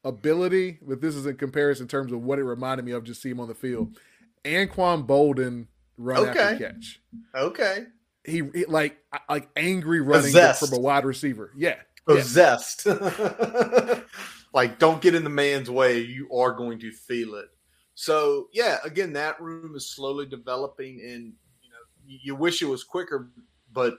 ability, 0.05 0.79
but 0.81 1.01
this 1.01 1.13
is 1.13 1.25
a 1.25 1.33
comparison 1.33 1.83
in 1.83 1.87
terms 1.89 2.13
of 2.13 2.23
what 2.23 2.39
it 2.39 2.43
reminded 2.43 2.85
me 2.85 2.93
of. 2.93 3.03
Just 3.03 3.21
see 3.21 3.31
him 3.31 3.41
on 3.41 3.49
the 3.49 3.53
field. 3.53 3.97
Anquan 4.45 5.05
Boldin 5.05 5.67
run 5.97 6.29
okay. 6.29 6.39
after 6.39 6.57
catch. 6.57 7.01
Okay. 7.35 7.79
He, 8.23 8.43
he, 8.53 8.65
like 8.65 8.97
like 9.29 9.49
angry 9.55 10.01
running 10.01 10.31
from 10.31 10.73
a 10.73 10.79
wide 10.79 11.05
receiver. 11.05 11.51
Yeah, 11.55 11.77
possessed. 12.05 12.85
Yeah. 12.85 13.99
like, 14.53 14.79
don't 14.79 15.01
get 15.01 15.15
in 15.15 15.23
the 15.23 15.29
man's 15.29 15.69
way. 15.69 15.99
You 15.99 16.31
are 16.31 16.53
going 16.53 16.79
to 16.79 16.91
feel 16.91 17.35
it. 17.35 17.47
So, 17.95 18.47
yeah, 18.53 18.77
again, 18.83 19.13
that 19.13 19.41
room 19.41 19.75
is 19.75 19.89
slowly 19.89 20.25
developing. 20.25 21.01
And, 21.01 21.33
you 21.61 21.69
know, 21.69 21.83
you 22.05 22.35
wish 22.35 22.61
it 22.61 22.67
was 22.67 22.83
quicker, 22.83 23.31
but 23.73 23.97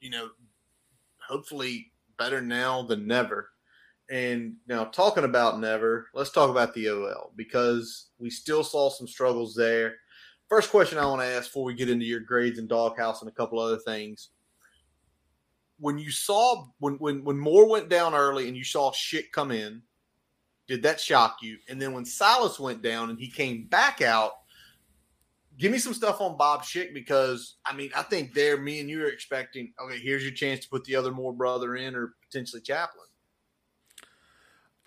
you 0.00 0.10
know, 0.10 0.28
hopefully 1.26 1.92
better 2.18 2.40
now 2.40 2.82
than 2.82 3.06
never. 3.06 3.50
And 4.10 4.54
now, 4.66 4.84
talking 4.84 5.24
about 5.24 5.60
never, 5.60 6.06
let's 6.14 6.30
talk 6.30 6.48
about 6.48 6.72
the 6.72 6.88
OL 6.88 7.32
because 7.36 8.06
we 8.18 8.30
still 8.30 8.64
saw 8.64 8.88
some 8.88 9.06
struggles 9.06 9.54
there. 9.54 9.96
First 10.48 10.70
question 10.70 10.98
I 10.98 11.04
want 11.04 11.20
to 11.20 11.26
ask 11.26 11.48
before 11.48 11.64
we 11.64 11.74
get 11.74 11.90
into 11.90 12.06
your 12.06 12.20
grades 12.20 12.58
and 12.58 12.68
doghouse 12.68 13.20
and 13.20 13.30
a 13.30 13.34
couple 13.34 13.58
other 13.58 13.76
things. 13.76 14.30
When 15.78 15.98
you 15.98 16.10
saw 16.10 16.66
when 16.78 16.94
when 16.94 17.22
when 17.22 17.38
Moore 17.38 17.68
went 17.68 17.88
down 17.88 18.14
early 18.14 18.48
and 18.48 18.56
you 18.56 18.64
saw 18.64 18.90
Schick 18.90 19.30
come 19.32 19.50
in, 19.50 19.82
did 20.66 20.82
that 20.82 21.00
shock 21.00 21.36
you? 21.42 21.58
And 21.68 21.80
then 21.80 21.92
when 21.92 22.04
Silas 22.04 22.58
went 22.58 22.82
down 22.82 23.10
and 23.10 23.18
he 23.18 23.30
came 23.30 23.66
back 23.66 24.00
out, 24.00 24.32
give 25.58 25.70
me 25.70 25.78
some 25.78 25.94
stuff 25.94 26.20
on 26.20 26.38
Bob 26.38 26.62
Schick 26.62 26.94
because 26.94 27.56
I 27.66 27.76
mean 27.76 27.90
I 27.94 28.02
think 28.02 28.32
there, 28.32 28.56
me 28.56 28.80
and 28.80 28.88
you 28.88 29.02
are 29.04 29.08
expecting. 29.08 29.72
Okay, 29.80 29.98
here's 29.98 30.22
your 30.22 30.32
chance 30.32 30.60
to 30.60 30.68
put 30.70 30.84
the 30.84 30.96
other 30.96 31.12
Moore 31.12 31.34
brother 31.34 31.76
in 31.76 31.94
or 31.94 32.14
potentially 32.26 32.62
Chaplin. 32.62 33.04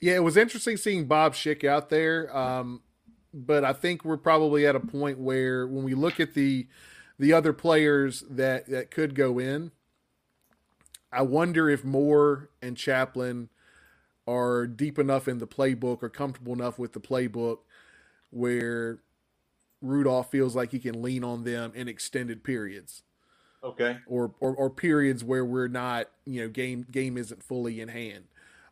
Yeah, 0.01 0.15
it 0.15 0.23
was 0.23 0.35
interesting 0.35 0.77
seeing 0.77 1.05
Bob 1.05 1.35
Schick 1.35 1.63
out 1.63 1.89
there. 1.89 2.35
Um, 2.35 2.81
but 3.33 3.63
I 3.63 3.73
think 3.73 4.03
we're 4.03 4.17
probably 4.17 4.65
at 4.65 4.75
a 4.75 4.79
point 4.79 5.19
where 5.19 5.67
when 5.67 5.83
we 5.83 5.93
look 5.93 6.19
at 6.19 6.33
the 6.33 6.67
the 7.19 7.33
other 7.33 7.53
players 7.53 8.23
that 8.29 8.67
that 8.67 8.91
could 8.91 9.15
go 9.15 9.39
in, 9.39 9.71
I 11.11 11.21
wonder 11.21 11.69
if 11.69 11.83
Moore 11.83 12.49
and 12.61 12.77
Chaplin 12.77 13.49
are 14.27 14.67
deep 14.67 14.99
enough 14.99 15.27
in 15.27 15.39
the 15.39 15.47
playbook 15.47 16.03
or 16.03 16.09
comfortable 16.09 16.53
enough 16.53 16.77
with 16.79 16.93
the 16.93 16.99
playbook 16.99 17.59
where 18.29 18.99
Rudolph 19.81 20.31
feels 20.31 20.55
like 20.55 20.71
he 20.71 20.79
can 20.79 21.01
lean 21.01 21.23
on 21.23 21.43
them 21.43 21.71
in 21.75 21.87
extended 21.87 22.43
periods. 22.43 23.03
Okay. 23.63 23.97
Or, 24.07 24.33
or 24.39 24.55
or 24.55 24.69
periods 24.69 25.23
where 25.23 25.45
we're 25.45 25.67
not, 25.67 26.07
you 26.25 26.41
know, 26.41 26.49
game 26.49 26.85
game 26.89 27.17
isn't 27.17 27.43
fully 27.43 27.79
in 27.79 27.89
hand. 27.89 28.25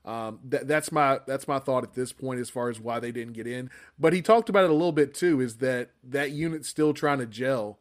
Um, 0.06 0.40
that, 0.46 0.68
that's 0.68 0.92
my 0.92 1.20
that's 1.28 1.48
my 1.48 1.60
thought 1.60 1.84
at 1.84 1.94
this 1.94 2.12
point 2.12 2.40
as 2.40 2.50
far 2.50 2.70
as 2.70 2.80
why 2.80 3.00
they 3.00 3.12
didn't 3.12 3.34
get 3.34 3.48
in. 3.48 3.70
But 4.00 4.14
he 4.14 4.22
talked 4.22 4.50
about 4.50 4.64
it 4.64 4.70
a 4.70 4.74
little 4.74 4.92
bit 4.92 5.14
too. 5.14 5.42
Is 5.42 5.58
that 5.58 5.90
that 6.04 6.32
unit's 6.32 6.70
still 6.70 6.94
trying 6.94 7.20
to 7.20 7.26
gel? 7.26 7.80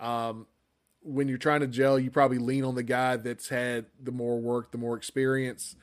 Um, 0.00 0.46
when 1.02 1.28
you're 1.28 1.38
trying 1.38 1.60
to 1.60 1.66
gel, 1.66 1.98
you 1.98 2.10
probably 2.10 2.38
lean 2.38 2.64
on 2.64 2.74
the 2.74 2.82
guy 2.82 3.16
that's 3.16 3.48
had 3.48 3.86
the 4.02 4.12
more 4.12 4.40
work, 4.40 4.72
the 4.72 4.78
more 4.78 4.96
experience. 4.96 5.76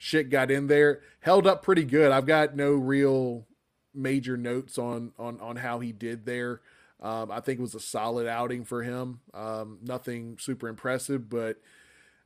Schick 0.00 0.30
got 0.30 0.50
in 0.50 0.66
there, 0.66 1.00
held 1.20 1.46
up 1.46 1.62
pretty 1.62 1.84
good. 1.84 2.10
I've 2.10 2.26
got 2.26 2.56
no 2.56 2.72
real 2.72 3.46
major 3.94 4.36
notes 4.36 4.78
on 4.78 5.12
on 5.18 5.40
on 5.40 5.56
how 5.56 5.80
he 5.80 5.92
did 5.92 6.24
there. 6.24 6.60
Um, 7.00 7.32
I 7.32 7.40
think 7.40 7.58
it 7.58 7.62
was 7.62 7.74
a 7.74 7.80
solid 7.80 8.28
outing 8.28 8.64
for 8.64 8.82
him. 8.82 9.20
Um, 9.34 9.78
nothing 9.82 10.38
super 10.38 10.68
impressive, 10.68 11.28
but 11.28 11.56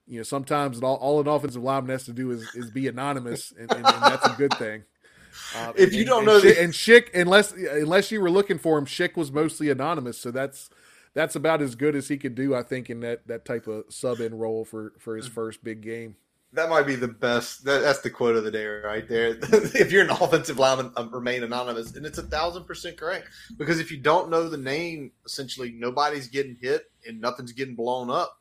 you 0.06 0.18
know, 0.18 0.22
sometimes 0.22 0.82
all, 0.82 0.96
all 0.96 1.20
an 1.20 1.26
offensive 1.26 1.62
lineman 1.62 1.90
has 1.90 2.04
to 2.04 2.12
do 2.12 2.30
is, 2.30 2.48
is 2.54 2.70
be 2.70 2.86
anonymous, 2.88 3.52
and, 3.52 3.70
and, 3.72 3.84
and 3.84 4.02
that's 4.02 4.26
a 4.26 4.34
good 4.36 4.54
thing. 4.54 4.84
Uh, 5.54 5.72
if 5.76 5.92
you 5.92 6.00
and, 6.00 6.08
don't 6.08 6.24
know, 6.24 6.40
Schick, 6.40 6.62
and 6.62 6.72
Schick, 6.72 7.14
unless 7.14 7.52
unless 7.52 8.10
you 8.10 8.20
were 8.20 8.30
looking 8.30 8.58
for 8.58 8.78
him, 8.78 8.86
Schick 8.86 9.16
was 9.16 9.32
mostly 9.32 9.68
anonymous, 9.68 10.18
so 10.18 10.30
that's 10.30 10.70
that's 11.14 11.34
about 11.34 11.60
as 11.60 11.74
good 11.74 11.96
as 11.96 12.08
he 12.08 12.18
could 12.18 12.34
do, 12.34 12.54
I 12.54 12.62
think, 12.62 12.88
in 12.88 13.00
that 13.00 13.26
that 13.26 13.44
type 13.44 13.66
of 13.66 13.84
sub 13.88 14.20
in 14.20 14.36
role 14.36 14.64
for 14.64 14.92
for 14.98 15.16
his 15.16 15.26
first 15.26 15.64
big 15.64 15.80
game. 15.80 16.16
That 16.52 16.70
might 16.70 16.86
be 16.86 16.94
the 16.94 17.08
best. 17.08 17.64
That, 17.64 17.82
that's 17.82 18.00
the 18.00 18.08
quote 18.08 18.36
of 18.36 18.44
the 18.44 18.50
day 18.50 18.64
right 18.64 19.06
there. 19.06 19.36
if 19.42 19.90
you're 19.90 20.04
an 20.04 20.10
offensive 20.10 20.58
lineman, 20.58 20.92
um, 20.96 21.10
remain 21.12 21.42
anonymous, 21.42 21.96
and 21.96 22.06
it's 22.06 22.18
a 22.18 22.22
thousand 22.22 22.64
percent 22.64 22.96
correct. 22.96 23.28
Because 23.58 23.80
if 23.80 23.90
you 23.90 23.98
don't 23.98 24.30
know 24.30 24.48
the 24.48 24.56
name, 24.56 25.10
essentially 25.26 25.72
nobody's 25.72 26.28
getting 26.28 26.56
hit 26.60 26.90
and 27.06 27.20
nothing's 27.20 27.52
getting 27.52 27.74
blown 27.74 28.08
up 28.08 28.38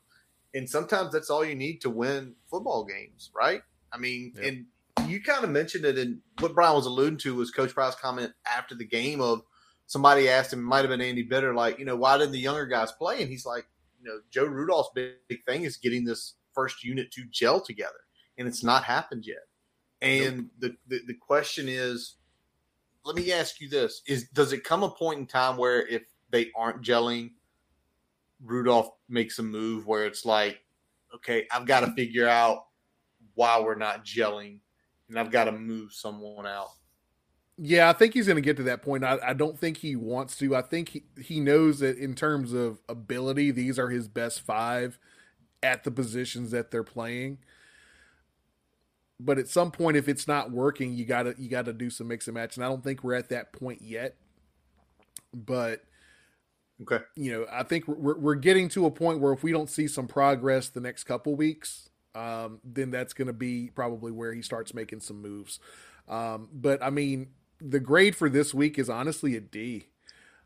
and 0.56 0.68
sometimes 0.68 1.12
that's 1.12 1.28
all 1.28 1.44
you 1.44 1.54
need 1.54 1.80
to 1.82 1.90
win 1.90 2.34
football 2.50 2.84
games, 2.84 3.30
right? 3.36 3.60
I 3.92 3.98
mean, 3.98 4.32
yep. 4.34 4.44
and 4.44 5.10
you 5.10 5.22
kind 5.22 5.44
of 5.44 5.50
mentioned 5.50 5.84
it, 5.84 5.98
and 5.98 6.20
what 6.40 6.54
Brian 6.54 6.74
was 6.74 6.86
alluding 6.86 7.18
to 7.18 7.34
was 7.34 7.50
Coach 7.50 7.74
Pry's 7.74 7.94
comment 7.94 8.32
after 8.50 8.74
the 8.74 8.86
game 8.86 9.20
of 9.20 9.42
somebody 9.86 10.28
asked 10.28 10.52
him, 10.52 10.62
might 10.62 10.80
have 10.80 10.88
been 10.88 11.02
Andy 11.02 11.22
Bitter, 11.22 11.54
like, 11.54 11.78
you 11.78 11.84
know, 11.84 11.96
why 11.96 12.16
didn't 12.16 12.32
the 12.32 12.38
younger 12.38 12.66
guys 12.66 12.90
play? 12.92 13.20
And 13.20 13.30
he's 13.30 13.44
like, 13.44 13.66
you 14.00 14.08
know, 14.08 14.20
Joe 14.30 14.46
Rudolph's 14.46 14.90
big, 14.94 15.12
big 15.28 15.44
thing 15.44 15.64
is 15.64 15.76
getting 15.76 16.04
this 16.04 16.34
first 16.54 16.82
unit 16.82 17.10
to 17.12 17.24
gel 17.30 17.60
together, 17.60 18.00
and 18.38 18.48
it's 18.48 18.64
not 18.64 18.84
happened 18.84 19.26
yet. 19.26 19.46
And 20.00 20.48
nope. 20.60 20.76
the, 20.88 20.96
the 20.96 21.06
the 21.08 21.14
question 21.14 21.68
is, 21.68 22.16
let 23.04 23.16
me 23.16 23.32
ask 23.32 23.60
you 23.60 23.68
this: 23.68 24.02
Is 24.06 24.28
does 24.28 24.52
it 24.52 24.64
come 24.64 24.82
a 24.82 24.90
point 24.90 25.20
in 25.20 25.26
time 25.26 25.56
where 25.56 25.86
if 25.86 26.02
they 26.30 26.50
aren't 26.54 26.82
gelling, 26.82 27.32
Rudolph 28.44 28.90
makes 29.08 29.38
a 29.38 29.42
move 29.42 29.86
where 29.86 30.06
it's 30.06 30.24
like, 30.24 30.60
okay, 31.14 31.46
I've 31.50 31.66
got 31.66 31.80
to 31.80 31.92
figure 31.92 32.28
out 32.28 32.66
why 33.34 33.60
we're 33.60 33.76
not 33.76 34.04
gelling, 34.04 34.58
and 35.08 35.18
I've 35.18 35.30
got 35.30 35.44
to 35.44 35.52
move 35.52 35.92
someone 35.92 36.46
out. 36.46 36.68
Yeah, 37.58 37.88
I 37.88 37.94
think 37.94 38.12
he's 38.14 38.26
going 38.26 38.36
to 38.36 38.42
get 38.42 38.58
to 38.58 38.64
that 38.64 38.82
point. 38.82 39.02
I, 39.02 39.18
I, 39.24 39.32
don't 39.32 39.58
think 39.58 39.78
he 39.78 39.96
wants 39.96 40.36
to. 40.38 40.54
I 40.54 40.60
think 40.60 40.90
he, 40.90 41.04
he 41.18 41.40
knows 41.40 41.78
that 41.78 41.96
in 41.96 42.14
terms 42.14 42.52
of 42.52 42.80
ability, 42.86 43.50
these 43.50 43.78
are 43.78 43.88
his 43.88 44.08
best 44.08 44.42
five 44.42 44.98
at 45.62 45.82
the 45.82 45.90
positions 45.90 46.50
that 46.50 46.70
they're 46.70 46.84
playing. 46.84 47.38
But 49.18 49.38
at 49.38 49.48
some 49.48 49.70
point, 49.70 49.96
if 49.96 50.06
it's 50.06 50.28
not 50.28 50.50
working, 50.50 50.92
you 50.92 51.06
gotta 51.06 51.34
you 51.38 51.48
gotta 51.48 51.72
do 51.72 51.88
some 51.88 52.08
mix 52.08 52.26
and 52.26 52.34
match. 52.34 52.56
And 52.56 52.64
I 52.64 52.68
don't 52.68 52.84
think 52.84 53.02
we're 53.02 53.14
at 53.14 53.30
that 53.30 53.54
point 53.54 53.80
yet. 53.80 54.16
But 55.32 55.82
Okay. 56.82 56.98
You 57.16 57.32
know, 57.32 57.46
I 57.50 57.62
think 57.62 57.88
we're 57.88 58.18
we're 58.18 58.34
getting 58.34 58.68
to 58.70 58.86
a 58.86 58.90
point 58.90 59.20
where 59.20 59.32
if 59.32 59.42
we 59.42 59.52
don't 59.52 59.70
see 59.70 59.88
some 59.88 60.06
progress 60.06 60.68
the 60.68 60.80
next 60.80 61.04
couple 61.04 61.34
weeks, 61.34 61.88
um, 62.14 62.60
then 62.64 62.90
that's 62.90 63.12
going 63.14 63.28
to 63.28 63.32
be 63.32 63.70
probably 63.74 64.12
where 64.12 64.32
he 64.32 64.42
starts 64.42 64.74
making 64.74 65.00
some 65.00 65.22
moves. 65.22 65.58
Um, 66.08 66.48
but 66.52 66.82
I 66.82 66.90
mean, 66.90 67.28
the 67.60 67.80
grade 67.80 68.14
for 68.14 68.28
this 68.28 68.52
week 68.52 68.78
is 68.78 68.90
honestly 68.90 69.36
a 69.36 69.40
D. 69.40 69.86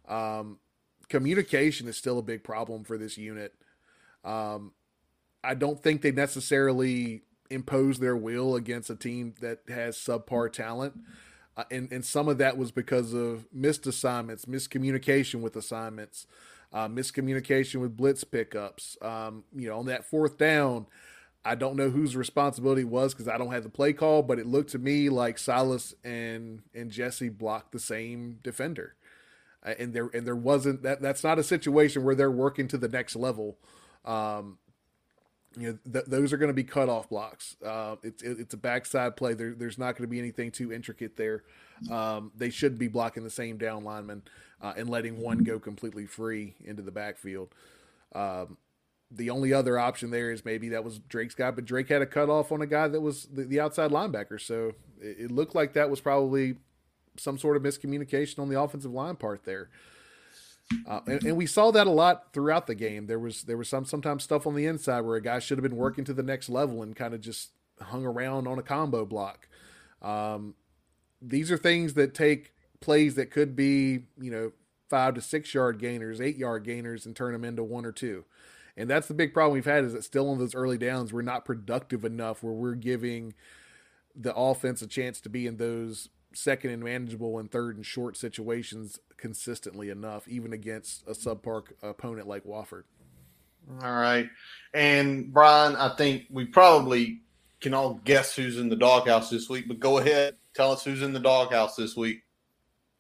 Um, 0.09 0.59
communication 1.09 1.89
is 1.89 1.97
still 1.97 2.19
a 2.19 2.23
big 2.23 2.45
problem 2.45 2.85
for 2.85 2.97
this 2.97 3.19
unit. 3.19 3.55
Um, 4.25 4.73
I 5.43 5.55
don't 5.55 5.83
think 5.83 6.03
they 6.03 6.13
necessarily 6.13 7.23
impose 7.51 7.99
their 7.99 8.17
will 8.17 8.55
against 8.55 8.91
a 8.91 8.97
team 8.97 9.35
that 9.41 9.61
has 9.69 9.97
subpar 9.97 10.53
talent. 10.53 10.95
And 11.71 11.91
and 11.93 12.05
some 12.05 12.29
of 12.29 12.39
that 12.39 12.57
was 12.57 12.71
because 12.71 13.13
of 13.13 13.47
missed 13.53 13.87
assignments, 13.87 14.45
miscommunication 14.45 15.41
with 15.41 15.57
assignments, 15.57 16.27
uh, 16.73 16.89
miscommunication 16.89 17.81
with 17.81 17.97
blitz 17.97 18.25
pickups. 18.25 18.97
Um, 19.03 19.45
you 19.55 19.69
know, 19.69 19.79
on 19.79 19.87
that 19.87 20.05
fourth 20.05 20.39
down, 20.39 20.87
I 21.45 21.55
don't 21.55 21.77
know 21.77 21.91
whose 21.91 22.17
responsibility 22.17 22.85
was 22.85 23.15
because 23.15 23.29
I 23.29 23.39
don't 23.39 23.53
have 23.53 23.63
the 23.63 23.71
play 23.71 23.93
call, 23.93 24.23
but 24.23 24.39
it 24.39 24.47
looked 24.47 24.71
to 24.71 24.79
me 24.79 25.09
like 25.09 25.39
Silas 25.39 25.95
and 26.05 26.63
and 26.75 26.91
Jesse 26.91 27.29
blocked 27.29 27.73
the 27.73 27.81
same 27.81 28.39
defender, 28.43 28.95
and 29.63 29.95
there 29.95 30.11
and 30.13 30.27
there 30.27 30.37
wasn't 30.37 30.83
that. 30.83 31.01
That's 31.01 31.25
not 31.25 31.39
a 31.39 31.43
situation 31.45 32.05
where 32.05 32.15
they're 32.15 32.31
working 32.31 32.69
to 32.69 32.79
the 32.79 32.89
next 32.89 33.17
level. 33.17 33.57
Um, 34.05 34.59
you 35.57 35.73
know 35.73 35.93
th- 35.93 36.05
those 36.07 36.33
are 36.33 36.37
going 36.37 36.49
to 36.49 36.55
be 36.55 36.65
cutoff 36.65 37.09
blocks. 37.09 37.57
Uh, 37.65 37.97
it's 38.03 38.23
it, 38.23 38.39
it's 38.39 38.55
a 38.55 38.57
backside 38.57 39.17
play. 39.17 39.35
There, 39.35 39.55
there's 39.55 39.79
not 39.79 39.97
going 39.97 40.09
to 40.09 40.11
be 40.11 40.19
anything 40.19 40.51
too 40.51 40.73
intricate 40.73 41.17
there. 41.17 41.43
Um, 41.91 42.31
they 42.37 42.51
should 42.51 42.79
be 42.79 42.89
blocking 42.89 43.25
the 43.25 43.31
same 43.31 43.57
down 43.57 43.85
lineman 43.85 44.23
uh, 44.61 44.75
and 44.77 44.89
letting 44.89 45.21
one 45.21 45.39
go 45.39 45.59
completely 45.59 46.07
free 46.07 46.55
into 46.65 46.83
the 46.83 46.91
backfield. 46.91 47.55
Um, 48.15 48.59
the 49.11 49.31
only 49.31 49.53
other 49.53 49.79
option 49.79 50.11
there 50.11 50.31
is 50.31 50.45
maybe 50.45 50.69
that 50.69 50.85
was 50.85 50.99
Drake's 51.01 51.35
guy, 51.35 51.51
but 51.51 51.65
Drake 51.65 51.89
had 51.89 52.03
a 52.03 52.07
cutoff 52.07 52.53
on 52.53 52.63
a 52.63 52.67
guy 52.67 52.87
that 52.87 53.01
was 53.01 53.27
the, 53.33 53.43
the 53.45 53.59
outside 53.59 53.91
linebacker. 53.91 54.41
So 54.41 54.73
it, 55.01 55.17
it 55.19 55.31
looked 55.31 55.55
like 55.55 55.73
that 55.73 55.91
was 55.91 56.01
probably 56.01 56.57
some 57.17 57.39
sort 57.39 57.57
of 57.57 57.63
miscommunication 57.63 58.39
on 58.39 58.49
the 58.49 58.61
offensive 58.61 58.93
line 58.93 59.17
part 59.17 59.45
there. 59.45 59.69
Uh, 60.87 61.01
and, 61.07 61.25
and, 61.25 61.37
we 61.37 61.47
saw 61.47 61.71
that 61.71 61.87
a 61.87 61.91
lot 61.91 62.33
throughout 62.33 62.67
the 62.67 62.75
game. 62.75 63.07
There 63.07 63.19
was 63.19 63.43
there 63.43 63.57
was 63.57 63.69
some 63.69 63.85
sometimes 63.85 64.23
stuff 64.23 64.47
on 64.47 64.55
the 64.55 64.67
inside 64.67 65.01
where 65.01 65.17
a 65.17 65.23
guy 65.23 65.39
should 65.39 65.59
have 65.59 65.63
been 65.63 65.77
working 65.77 66.05
to 66.05 66.15
the 66.15 66.23
next 66.23 66.49
level 66.49 66.83
and 66.83 66.95
kind 66.95 67.13
of 67.13 67.21
just 67.21 67.51
hung 67.81 68.05
around 68.05 68.47
on 68.47 68.59
a 68.59 68.63
combo 68.63 69.05
block. 69.05 69.49
Um, 70.01 70.55
these 71.21 71.51
are 71.51 71.57
things 71.57 71.95
that 71.95 72.15
take 72.15 72.53
plays 72.81 73.15
that 73.17 73.31
could 73.31 73.57
be 73.57 74.05
you 74.21 74.31
know 74.31 74.53
five 74.89 75.15
to 75.15 75.21
six 75.21 75.55
yard 75.55 75.79
gainers, 75.79 76.21
eight 76.21 76.37
yard 76.37 76.65
gainers, 76.65 77.05
and 77.05 77.17
turn 77.17 77.33
them 77.33 77.45
into 77.45 77.65
one 77.65 77.85
or 77.85 77.93
two. 77.93 78.25
And 78.77 78.89
that's 78.89 79.09
the 79.09 79.15
big 79.15 79.35
problem 79.35 79.55
we've 79.55 79.65
had 79.65 79.85
is 79.85 79.93
that 79.93 80.05
still 80.05 80.31
on 80.31 80.39
those 80.39 80.55
early 80.55 80.79
downs 80.79 81.13
we're 81.13 81.23
not 81.23 81.45
productive 81.45 82.05
enough 82.05 82.43
where 82.43 82.53
we're 82.53 82.75
giving 82.75 83.35
the 84.15 84.35
offense 84.35 84.83
a 84.83 84.87
chance 84.87 85.21
to 85.21 85.29
be 85.29 85.47
in 85.47 85.57
those 85.57 86.09
second 86.33 86.71
and 86.71 86.83
manageable 86.83 87.39
and 87.39 87.51
third 87.51 87.77
and 87.77 87.85
short 87.85 88.17
situations 88.17 88.99
consistently 89.17 89.91
enough, 89.91 90.27
even 90.29 90.53
against 90.53 91.07
a 91.07 91.13
subpar 91.13 91.65
opponent 91.83 92.27
like 92.27 92.45
Wofford. 92.45 92.85
All 93.83 93.93
right. 93.93 94.29
And 94.75 95.33
Brian, 95.33 95.77
I 95.77 95.95
think 95.97 96.25
we 96.31 96.45
probably 96.45 97.21
can 97.61 97.75
all 97.75 98.01
guess 98.05 98.35
who's 98.35 98.59
in 98.59 98.69
the 98.69 98.77
doghouse 98.77 99.31
this 99.31 99.49
week, 99.49 99.69
but 99.69 99.79
go 99.79 99.99
ahead. 99.99 100.37
Tell 100.55 100.73
us 100.73 100.85
who's 100.85 101.03
in 101.03 101.13
the 101.13 101.21
doghouse 101.21 101.77
this 101.77 101.97
week. 101.97 102.23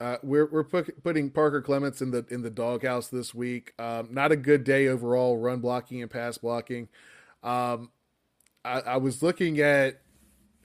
Uh, 0.00 0.16
we're 0.22 0.46
we're 0.46 0.64
put, 0.64 1.02
putting 1.02 1.28
Parker 1.30 1.60
Clements 1.60 2.00
in 2.00 2.10
the 2.10 2.24
in 2.30 2.40
the 2.42 2.50
doghouse 2.50 3.08
this 3.08 3.34
week. 3.34 3.74
Um, 3.78 4.08
not 4.10 4.32
a 4.32 4.36
good 4.36 4.64
day 4.64 4.88
overall, 4.88 5.36
run 5.36 5.60
blocking 5.60 6.00
and 6.00 6.10
pass 6.10 6.38
blocking. 6.38 6.88
Um, 7.42 7.90
I, 8.64 8.80
I 8.80 8.96
was 8.96 9.22
looking 9.22 9.60
at 9.60 10.00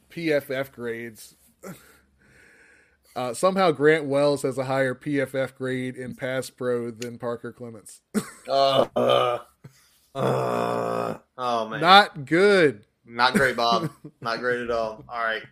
PFF 0.10 0.72
grades. 0.72 1.36
Uh, 3.16 3.34
somehow 3.34 3.72
Grant 3.72 4.06
Wells 4.06 4.42
has 4.42 4.58
a 4.58 4.66
higher 4.66 4.94
PFF 4.94 5.56
grade 5.56 5.96
in 5.96 6.16
pass 6.16 6.50
pro 6.50 6.92
than 6.92 7.18
Parker 7.18 7.54
Clements. 7.54 8.02
uh, 8.48 8.88
uh, 8.96 9.40
uh, 10.14 11.18
oh 11.38 11.70
man, 11.70 11.80
not 11.80 12.26
good. 12.26 12.86
Not 13.06 13.34
great, 13.34 13.56
Bob. 13.56 13.92
Not 14.22 14.40
great 14.40 14.62
at 14.62 14.72
all. 14.72 15.06
All 15.08 15.24
right. 15.24 15.44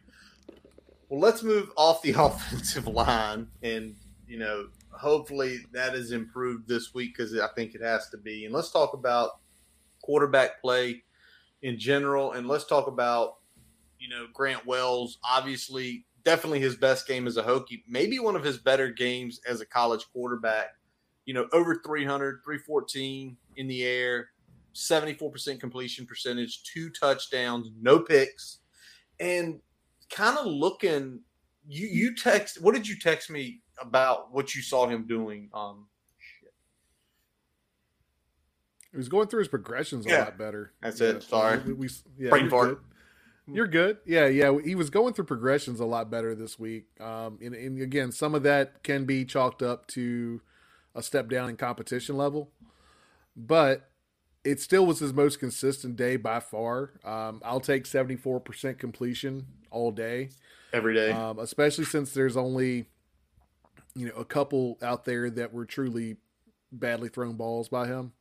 Well, 1.07 1.19
let's 1.19 1.43
move 1.43 1.69
off 1.77 2.01
the 2.01 2.11
offensive 2.17 2.87
line, 2.87 3.47
and 3.61 3.95
you 4.27 4.39
know, 4.39 4.67
hopefully 4.89 5.59
that 5.71 5.93
is 5.93 6.11
improved 6.11 6.67
this 6.67 6.93
week 6.93 7.15
because 7.15 7.37
I 7.39 7.47
think 7.55 7.75
it 7.75 7.81
has 7.81 8.09
to 8.09 8.17
be. 8.17 8.45
And 8.45 8.53
let's 8.53 8.71
talk 8.71 8.93
about 8.93 9.39
quarterback 10.01 10.61
play 10.61 11.03
in 11.61 11.77
general, 11.77 12.33
and 12.33 12.47
let's 12.47 12.65
talk 12.65 12.87
about 12.87 13.35
you 13.99 14.09
know 14.09 14.25
Grant 14.33 14.65
Wells. 14.65 15.19
Obviously, 15.23 16.05
definitely 16.25 16.59
his 16.59 16.75
best 16.75 17.07
game 17.07 17.27
as 17.27 17.37
a 17.37 17.43
Hokie, 17.43 17.83
maybe 17.87 18.19
one 18.19 18.35
of 18.35 18.43
his 18.43 18.57
better 18.57 18.89
games 18.89 19.39
as 19.47 19.61
a 19.61 19.65
college 19.65 20.05
quarterback. 20.11 20.67
You 21.25 21.33
know, 21.33 21.47
over 21.53 21.81
300, 21.85 22.41
314 22.43 23.37
in 23.55 23.67
the 23.67 23.83
air, 23.85 24.29
74% 24.75 25.59
completion 25.59 26.05
percentage, 26.05 26.63
two 26.63 26.89
touchdowns, 26.89 27.69
no 27.79 27.99
picks, 27.99 28.59
and 29.19 29.61
kind 30.09 30.37
of 30.37 30.45
looking. 30.47 31.21
You 31.65 31.87
you 31.87 32.13
text. 32.15 32.61
What 32.61 32.75
did 32.75 32.85
you 32.87 32.99
text 32.99 33.29
me 33.29 33.61
about 33.79 34.33
what 34.33 34.53
you 34.53 34.61
saw 34.61 34.85
him 34.87 35.07
doing? 35.07 35.49
Um, 35.53 35.87
he 38.91 38.97
was 38.97 39.07
going 39.07 39.27
through 39.29 39.39
his 39.39 39.47
progressions 39.47 40.05
a 40.05 40.09
Yeah. 40.09 40.23
lot 40.25 40.37
better. 40.37 40.73
That's 40.81 40.99
Yeah, 40.99 41.07
it. 41.11 41.23
Sorry. 41.23 41.59
we, 41.59 41.73
we, 41.73 41.89
yeah, 42.17 42.29
Brain 42.31 42.49
fart. 42.49 42.83
Good. 43.45 43.55
You're 43.55 43.67
good. 43.67 43.97
Yeah, 44.05 44.27
yeah. 44.27 44.57
He 44.63 44.75
was 44.75 44.89
going 44.89 45.13
through 45.13 45.25
progressions 45.25 45.79
a 45.79 45.85
lot 45.85 46.09
better 46.09 46.35
this 46.35 46.57
week. 46.59 46.85
Um, 46.99 47.39
and, 47.41 47.53
and 47.53 47.81
again, 47.81 48.11
some 48.11 48.35
of 48.35 48.43
that 48.43 48.83
can 48.83 49.05
be 49.05 49.25
chalked 49.25 49.61
up 49.61 49.87
to 49.87 50.41
a 50.95 51.01
step 51.03 51.29
down 51.29 51.49
in 51.49 51.57
competition 51.57 52.17
level, 52.17 52.51
but 53.35 53.89
it 54.43 54.59
still 54.59 54.85
was 54.85 54.99
his 54.99 55.13
most 55.13 55.39
consistent 55.39 55.95
day 55.95 56.17
by 56.17 56.39
far. 56.39 56.91
Um, 57.03 57.41
I'll 57.43 57.59
take 57.59 57.85
74% 57.85 58.77
completion 58.77 59.47
all 59.71 59.91
day, 59.91 60.29
every 60.71 60.93
day. 60.93 61.11
um, 61.11 61.39
especially 61.39 61.85
since 61.85 62.13
there's 62.13 62.37
only, 62.37 62.85
you 63.95 64.07
know, 64.07 64.13
a 64.15 64.25
couple 64.25 64.77
out 64.81 65.05
there 65.05 65.29
that 65.31 65.53
were 65.53 65.65
truly 65.65 66.17
badly 66.71 67.09
thrown 67.09 67.35
balls 67.35 67.69
by 67.69 67.87
him. 67.87 68.11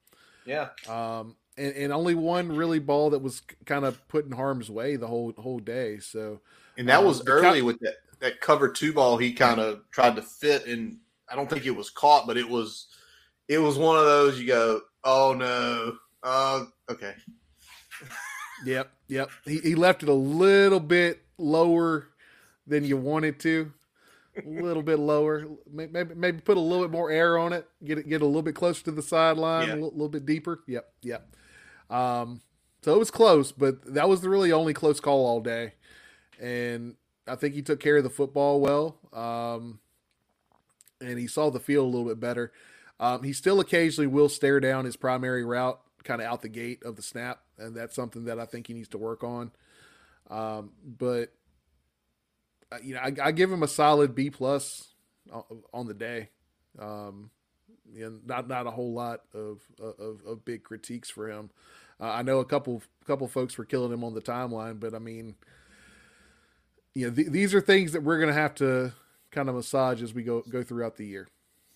yeah. 0.47 0.69
Um, 0.89 1.37
and, 1.57 1.75
and 1.75 1.93
only 1.93 2.15
one 2.15 2.55
really 2.55 2.79
ball 2.79 3.11
that 3.11 3.21
was 3.21 3.43
kind 3.67 3.85
of 3.85 4.07
put 4.09 4.25
in 4.27 4.33
harm's 4.33 4.71
way 4.71 4.97
the 4.97 5.07
whole 5.07 5.33
whole 5.37 5.59
day. 5.59 5.99
So 5.99 6.41
And 6.77 6.89
that 6.89 7.01
Um, 7.01 7.07
was 7.07 7.27
early 7.27 7.61
co- 7.61 7.67
with 7.67 7.81
that 7.81 7.97
that 8.21 8.41
cover 8.41 8.69
two 8.69 8.93
ball. 8.93 9.17
He 9.17 9.33
kind 9.33 9.61
of 9.61 9.83
tried 9.91 10.17
to 10.17 10.23
fit, 10.23 10.67
and 10.67 10.99
I 11.29 11.35
don't 11.37 11.51
think 11.51 11.67
it 11.67 11.71
was 11.77 11.91
caught, 11.91 12.27
but 12.27 12.37
it 12.37 12.49
was 12.49 12.87
it 13.49 13.59
was 13.59 13.77
one 13.79 13.97
of 13.99 14.05
those 14.05 14.41
you 14.41 14.47
go, 14.47 14.81
oh 15.05 15.35
no, 15.35 15.97
uh, 16.23 16.65
okay, 16.89 17.15
Yep, 18.65 18.91
yep. 19.09 19.31
He, 19.45 19.59
he 19.59 19.75
left 19.75 20.03
it 20.03 20.09
a 20.09 20.15
little 20.15 20.81
bit 20.81 21.23
lower 21.39 22.09
than 22.67 22.85
you 22.85 22.97
wanted 22.97 23.41
to. 23.41 23.73
A 24.37 24.49
little 24.49 24.83
bit 24.83 24.99
lower. 24.99 25.47
Maybe 25.71 26.15
maybe 26.15 26.41
put 26.41 26.57
a 26.57 26.61
little 26.61 26.85
bit 26.85 26.91
more 26.91 27.11
air 27.11 27.37
on 27.37 27.53
it. 27.53 27.69
Get 27.85 27.99
it 27.99 28.09
get 28.09 28.23
a 28.23 28.27
little 28.27 28.41
bit 28.43 28.55
closer 28.55 28.83
to 28.85 28.91
the 28.91 29.03
sideline. 29.03 29.69
Yeah. 29.69 29.75
A 29.75 29.77
little, 29.77 29.91
little 29.91 30.09
bit 30.09 30.25
deeper. 30.25 30.63
Yep, 30.67 30.91
yep. 31.03 31.37
Um, 31.93 32.41
so 32.83 32.95
it 32.95 32.99
was 32.99 33.11
close, 33.11 33.53
but 33.53 33.95
that 33.95 34.09
was 34.09 34.21
the 34.21 34.29
really 34.29 34.51
only 34.51 34.75
close 34.75 34.99
call 34.99 35.25
all 35.27 35.41
day. 35.41 35.75
And 36.41 36.97
I 37.29 37.37
think 37.37 37.55
he 37.55 37.63
took 37.63 37.79
care 37.79 37.99
of 37.99 38.05
the 38.05 38.11
football 38.11 38.61
well. 38.61 38.97
Um, 39.13 39.79
and 41.01 41.19
he 41.19 41.27
saw 41.27 41.51
the 41.51 41.61
field 41.61 41.85
a 41.85 41.97
little 41.97 42.09
bit 42.09 42.21
better. 42.21 42.53
Um, 42.99 43.23
he 43.23 43.33
still 43.33 43.61
occasionally 43.61 44.07
will 44.07 44.29
stare 44.29 44.61
down 44.61 44.85
his 44.85 44.97
primary 44.97 45.45
route 45.45 45.81
kind 46.03 46.21
of 46.21 46.27
out 46.27 46.43
the 46.43 46.49
gate 46.49 46.83
of 46.85 46.97
the 46.97 47.03
snap, 47.03 47.41
and 47.59 47.77
that's 47.77 47.95
something 47.95 48.25
that 48.25 48.39
I 48.39 48.45
think 48.45 48.67
he 48.67 48.75
needs 48.75 48.89
to 48.89 48.99
work 48.99 49.25
on. 49.25 49.51
Um, 50.31 50.73
but 50.85 51.33
uh, 52.71 52.79
you 52.83 52.95
know, 52.95 53.01
I, 53.01 53.13
I 53.23 53.33
give 53.33 53.51
him 53.51 53.63
a 53.63 53.69
solid 53.69 54.15
B 54.15 54.31
plus 54.31 54.95
on, 55.73 55.87
the 55.87 55.95
day. 55.95 56.31
Um, 56.79 57.31
not 58.27 58.49
not 58.49 58.67
a 58.67 58.71
whole 58.71 58.93
lot 58.93 59.23
of 59.35 59.61
of, 59.81 60.23
of 60.27 60.45
big 60.45 60.65
critiques 60.65 61.11
for 61.11 61.29
him. 61.29 61.51
Uh, 62.03 62.11
I 62.11 62.23
know 62.23 62.41
a 62.41 62.45
couple 62.45 62.83
couple 63.07 63.29
folks 63.29 63.57
were 63.57 63.65
killing 63.65 63.93
him 63.93 64.03
on 64.03 64.13
the 64.13 64.21
timeline, 64.21 64.81
but 64.81 64.93
I 64.93 64.99
mean, 64.99 65.37
you 66.95 67.09
know, 67.09 67.15
th- 67.15 67.29
these 67.29 67.55
are 67.55 67.61
things 67.61 67.93
that 67.93 68.03
we're 68.03 68.19
going 68.19 68.35
to 68.35 68.41
have 68.41 68.55
to 68.57 68.93
kind 69.31 69.49
of 69.49 69.55
massage 69.55 70.03
as 70.03 70.13
we 70.13 70.25
go 70.25 70.43
go 70.49 70.65
throughout 70.65 70.97
the 70.97 71.07
year. 71.07 71.29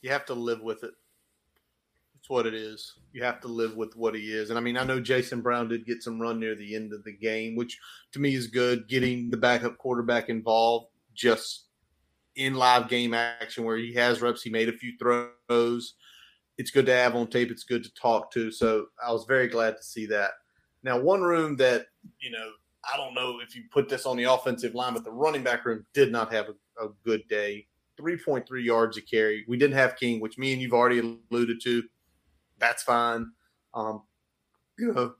you 0.02 0.10
have 0.10 0.26
to 0.26 0.34
live 0.34 0.62
with 0.62 0.82
it. 0.82 0.94
It's 2.18 2.28
what 2.28 2.46
it 2.46 2.54
is. 2.54 2.94
You 3.12 3.22
have 3.22 3.40
to 3.42 3.48
live 3.48 3.76
with 3.76 3.94
what 3.94 4.16
he 4.16 4.32
is. 4.32 4.50
And 4.50 4.58
I 4.58 4.62
mean, 4.62 4.76
I 4.76 4.82
know 4.82 4.98
Jason 4.98 5.42
Brown 5.42 5.68
did 5.68 5.86
get 5.86 6.02
some 6.02 6.20
run 6.20 6.40
near 6.40 6.56
the 6.56 6.74
end 6.74 6.92
of 6.92 7.04
the 7.04 7.12
game, 7.12 7.54
which 7.54 7.78
to 8.12 8.18
me 8.18 8.34
is 8.34 8.48
good. 8.48 8.88
Getting 8.88 9.30
the 9.30 9.36
backup 9.36 9.78
quarterback 9.78 10.28
involved 10.28 10.88
just 11.14 11.66
in 12.34 12.54
live 12.54 12.88
game 12.88 13.14
action 13.14 13.62
where 13.62 13.76
he 13.76 13.94
has 13.94 14.20
reps, 14.20 14.42
he 14.42 14.50
made 14.50 14.68
a 14.68 14.72
few 14.72 14.92
throws. 14.98 15.94
It's 16.58 16.70
good 16.70 16.86
to 16.86 16.94
have 16.94 17.14
on 17.14 17.26
tape. 17.26 17.50
It's 17.50 17.64
good 17.64 17.84
to 17.84 17.94
talk 17.94 18.30
to. 18.32 18.50
So 18.50 18.86
I 19.04 19.12
was 19.12 19.24
very 19.26 19.48
glad 19.48 19.76
to 19.76 19.82
see 19.82 20.06
that. 20.06 20.32
Now, 20.82 20.98
one 20.98 21.22
room 21.22 21.56
that, 21.56 21.86
you 22.20 22.30
know, 22.30 22.50
I 22.92 22.96
don't 22.96 23.14
know 23.14 23.40
if 23.40 23.54
you 23.56 23.64
put 23.70 23.88
this 23.88 24.06
on 24.06 24.16
the 24.16 24.24
offensive 24.24 24.74
line, 24.74 24.94
but 24.94 25.04
the 25.04 25.10
running 25.10 25.42
back 25.42 25.64
room 25.64 25.84
did 25.92 26.12
not 26.12 26.32
have 26.32 26.46
a, 26.48 26.86
a 26.86 26.88
good 27.04 27.26
day. 27.28 27.66
3.3 28.00 28.64
yards 28.64 28.96
a 28.96 29.02
carry. 29.02 29.44
We 29.48 29.56
didn't 29.56 29.76
have 29.76 29.96
King, 29.96 30.20
which 30.20 30.38
me 30.38 30.52
and 30.52 30.62
you've 30.62 30.72
already 30.72 31.18
alluded 31.30 31.60
to. 31.62 31.82
That's 32.58 32.82
fine. 32.82 33.30
Um, 33.74 34.02
you 34.78 34.92
know, 34.92 35.14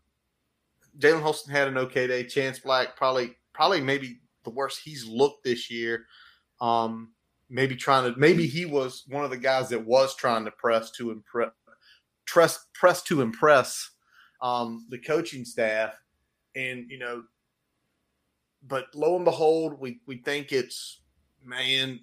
Jalen 0.99 1.23
Holston 1.23 1.53
had 1.53 1.69
an 1.69 1.79
okay 1.79 2.07
day. 2.07 2.25
Chance 2.25 2.61
Black 2.61 2.97
probably, 2.97 3.35
probably 3.53 3.81
maybe 3.81 4.21
the 4.45 4.51
worst 4.51 4.81
he's 4.85 5.07
looked 5.07 5.45
this 5.45 5.71
year. 5.71 6.07
Um, 6.61 7.13
maybe 7.49 7.77
trying 7.77 8.13
to, 8.13 8.19
maybe 8.19 8.47
he 8.47 8.65
was 8.65 9.05
one 9.09 9.25
of 9.25 9.31
the 9.31 9.37
guys 9.37 9.69
that 9.69 9.87
was 9.87 10.15
trying 10.15 10.45
to 10.45 10.51
press 10.51 10.91
to 10.93 11.11
impress, 11.11 11.51
press, 12.27 12.67
press 12.75 13.03
to 13.05 13.21
impress 13.21 13.91
um, 14.41 14.87
the 14.91 14.99
coaching 14.99 15.45
staff, 15.45 15.95
and 16.55 16.91
you 16.91 16.99
know, 16.99 17.23
but 18.67 18.87
lo 18.95 19.17
and 19.17 19.25
behold, 19.25 19.81
we 19.81 20.01
we 20.07 20.19
think 20.19 20.53
it's 20.53 21.01
man 21.43 22.01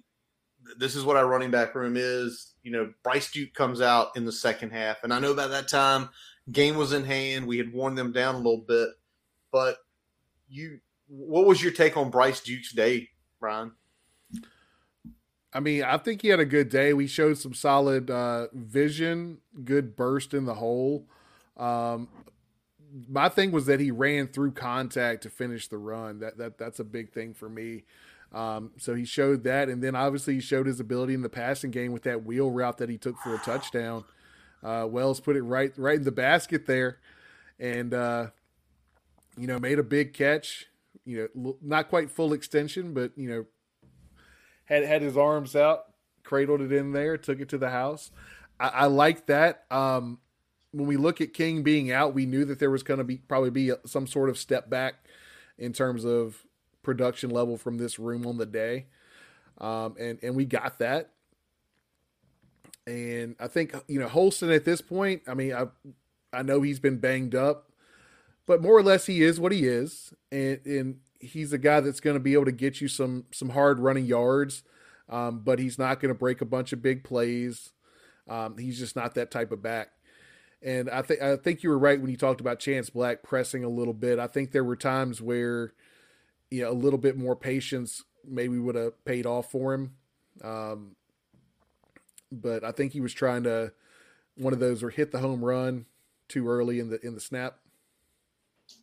this 0.78 0.96
is 0.96 1.04
what 1.04 1.16
our 1.16 1.26
running 1.26 1.50
back 1.50 1.74
room 1.74 1.94
is. 1.96 2.54
You 2.62 2.72
know, 2.72 2.92
Bryce 3.02 3.30
Duke 3.30 3.54
comes 3.54 3.80
out 3.80 4.16
in 4.16 4.24
the 4.24 4.32
second 4.32 4.70
half, 4.70 5.04
and 5.04 5.12
I 5.12 5.18
know 5.18 5.34
by 5.34 5.46
that 5.46 5.68
time 5.68 6.08
game 6.50 6.76
was 6.76 6.92
in 6.92 7.04
hand. 7.04 7.46
We 7.46 7.58
had 7.58 7.72
worn 7.72 7.94
them 7.94 8.12
down 8.12 8.34
a 8.34 8.38
little 8.38 8.64
bit, 8.66 8.88
but 9.52 9.76
you, 10.48 10.80
what 11.06 11.46
was 11.46 11.62
your 11.62 11.72
take 11.72 11.96
on 11.96 12.10
Bryce 12.10 12.40
Duke's 12.40 12.72
day, 12.72 13.08
Brian? 13.40 13.72
I 15.54 15.60
mean, 15.60 15.84
I 15.84 15.98
think 15.98 16.22
he 16.22 16.28
had 16.28 16.40
a 16.40 16.44
good 16.44 16.68
day. 16.68 16.92
We 16.92 17.06
showed 17.06 17.38
some 17.38 17.54
solid 17.54 18.10
uh, 18.10 18.48
vision, 18.52 19.38
good 19.64 19.94
burst 19.94 20.34
in 20.34 20.46
the 20.46 20.54
hole. 20.54 21.06
Um, 21.56 22.08
my 23.08 23.28
thing 23.28 23.52
was 23.52 23.66
that 23.66 23.80
he 23.80 23.90
ran 23.90 24.28
through 24.28 24.52
contact 24.52 25.22
to 25.22 25.30
finish 25.30 25.68
the 25.68 25.78
run. 25.78 26.18
That 26.20 26.38
that 26.38 26.58
that's 26.58 26.80
a 26.80 26.84
big 26.84 27.12
thing 27.12 27.34
for 27.34 27.48
me. 27.48 27.84
Um, 28.32 28.72
so 28.78 28.94
he 28.94 29.04
showed 29.04 29.44
that, 29.44 29.68
and 29.68 29.82
then 29.82 29.94
obviously 29.94 30.34
he 30.34 30.40
showed 30.40 30.66
his 30.66 30.80
ability 30.80 31.14
in 31.14 31.22
the 31.22 31.28
passing 31.28 31.70
game 31.70 31.92
with 31.92 32.02
that 32.02 32.24
wheel 32.24 32.50
route 32.50 32.78
that 32.78 32.88
he 32.88 32.98
took 32.98 33.16
for 33.18 33.34
a 33.34 33.38
touchdown. 33.38 34.04
Uh, 34.62 34.86
Wells 34.90 35.20
put 35.20 35.36
it 35.36 35.42
right 35.42 35.72
right 35.76 35.98
in 35.98 36.04
the 36.04 36.12
basket 36.12 36.66
there, 36.66 36.98
and 37.60 37.94
uh, 37.94 38.28
you 39.36 39.46
know 39.46 39.58
made 39.58 39.78
a 39.78 39.84
big 39.84 40.12
catch. 40.14 40.66
You 41.04 41.30
know, 41.34 41.56
not 41.62 41.88
quite 41.90 42.10
full 42.10 42.32
extension, 42.32 42.94
but 42.94 43.12
you 43.16 43.28
know 43.28 43.46
had 44.64 44.84
had 44.84 45.02
his 45.02 45.16
arms 45.16 45.54
out, 45.54 45.84
cradled 46.22 46.60
it 46.60 46.72
in 46.72 46.92
there, 46.92 47.16
took 47.16 47.40
it 47.40 47.48
to 47.50 47.58
the 47.58 47.70
house. 47.70 48.10
I, 48.58 48.68
I 48.68 48.86
like 48.86 49.26
that. 49.26 49.64
Um, 49.70 50.18
when 50.72 50.86
we 50.86 50.96
look 50.96 51.20
at 51.20 51.32
King 51.32 51.62
being 51.62 51.92
out, 51.92 52.14
we 52.14 52.26
knew 52.26 52.44
that 52.44 52.58
there 52.58 52.70
was 52.70 52.82
going 52.82 52.98
to 52.98 53.04
be 53.04 53.18
probably 53.18 53.50
be 53.50 53.72
some 53.86 54.06
sort 54.06 54.28
of 54.28 54.38
step 54.38 54.68
back 54.68 54.94
in 55.58 55.72
terms 55.72 56.04
of 56.04 56.44
production 56.82 57.30
level 57.30 57.56
from 57.56 57.78
this 57.78 57.98
room 57.98 58.26
on 58.26 58.38
the 58.38 58.46
day, 58.46 58.86
um, 59.58 59.94
and 59.98 60.18
and 60.22 60.34
we 60.34 60.44
got 60.44 60.78
that. 60.80 61.10
And 62.86 63.36
I 63.38 63.46
think 63.48 63.74
you 63.86 64.00
know 64.00 64.08
Holston 64.08 64.50
at 64.50 64.64
this 64.64 64.80
point. 64.80 65.22
I 65.28 65.34
mean, 65.34 65.54
I 65.54 65.66
I 66.32 66.42
know 66.42 66.62
he's 66.62 66.80
been 66.80 66.98
banged 66.98 67.34
up, 67.34 67.70
but 68.46 68.60
more 68.60 68.76
or 68.76 68.82
less 68.82 69.06
he 69.06 69.22
is 69.22 69.38
what 69.38 69.52
he 69.52 69.66
is, 69.66 70.12
and 70.32 70.60
and 70.66 71.00
he's 71.20 71.52
a 71.52 71.58
guy 71.58 71.80
that's 71.80 72.00
going 72.00 72.14
to 72.14 72.20
be 72.20 72.34
able 72.34 72.44
to 72.46 72.52
get 72.52 72.80
you 72.80 72.88
some 72.88 73.24
some 73.32 73.50
hard 73.50 73.78
running 73.80 74.06
yards. 74.06 74.62
um, 75.08 75.40
but 75.40 75.58
he's 75.58 75.78
not 75.78 76.00
going 76.00 76.12
to 76.12 76.18
break 76.18 76.40
a 76.40 76.46
bunch 76.46 76.72
of 76.72 76.82
big 76.82 77.04
plays. 77.04 77.70
Um, 78.28 78.56
he's 78.58 78.78
just 78.78 78.96
not 78.96 79.14
that 79.14 79.30
type 79.30 79.52
of 79.52 79.62
back. 79.62 79.90
And 80.62 80.88
I 80.88 81.02
think 81.02 81.20
I 81.22 81.36
think 81.36 81.62
you 81.62 81.70
were 81.70 81.78
right 81.78 82.00
when 82.00 82.10
you 82.10 82.16
talked 82.16 82.40
about 82.40 82.58
Chance 82.58 82.90
Black 82.90 83.22
pressing 83.22 83.64
a 83.64 83.68
little 83.68 83.92
bit. 83.94 84.18
I 84.18 84.26
think 84.26 84.52
there 84.52 84.64
were 84.64 84.76
times 84.76 85.20
where 85.20 85.74
you 86.50 86.62
know 86.62 86.70
a 86.70 86.72
little 86.72 86.98
bit 86.98 87.16
more 87.16 87.36
patience 87.36 88.02
maybe 88.26 88.58
would 88.58 88.74
have 88.76 89.04
paid 89.04 89.26
off 89.26 89.50
for 89.50 89.74
him. 89.74 89.94
Um, 90.42 90.96
but 92.32 92.64
I 92.64 92.72
think 92.72 92.92
he 92.92 93.00
was 93.00 93.12
trying 93.14 93.44
to 93.44 93.72
one 94.36 94.52
of 94.52 94.58
those 94.60 94.82
or 94.82 94.90
hit 94.90 95.12
the 95.12 95.18
home 95.20 95.44
run 95.44 95.86
too 96.28 96.48
early 96.48 96.80
in 96.80 96.90
the 96.90 97.04
in 97.06 97.14
the 97.14 97.20
snap, 97.20 97.58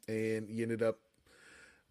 and 0.08 0.50
he 0.50 0.62
ended 0.62 0.84
up 0.84 1.00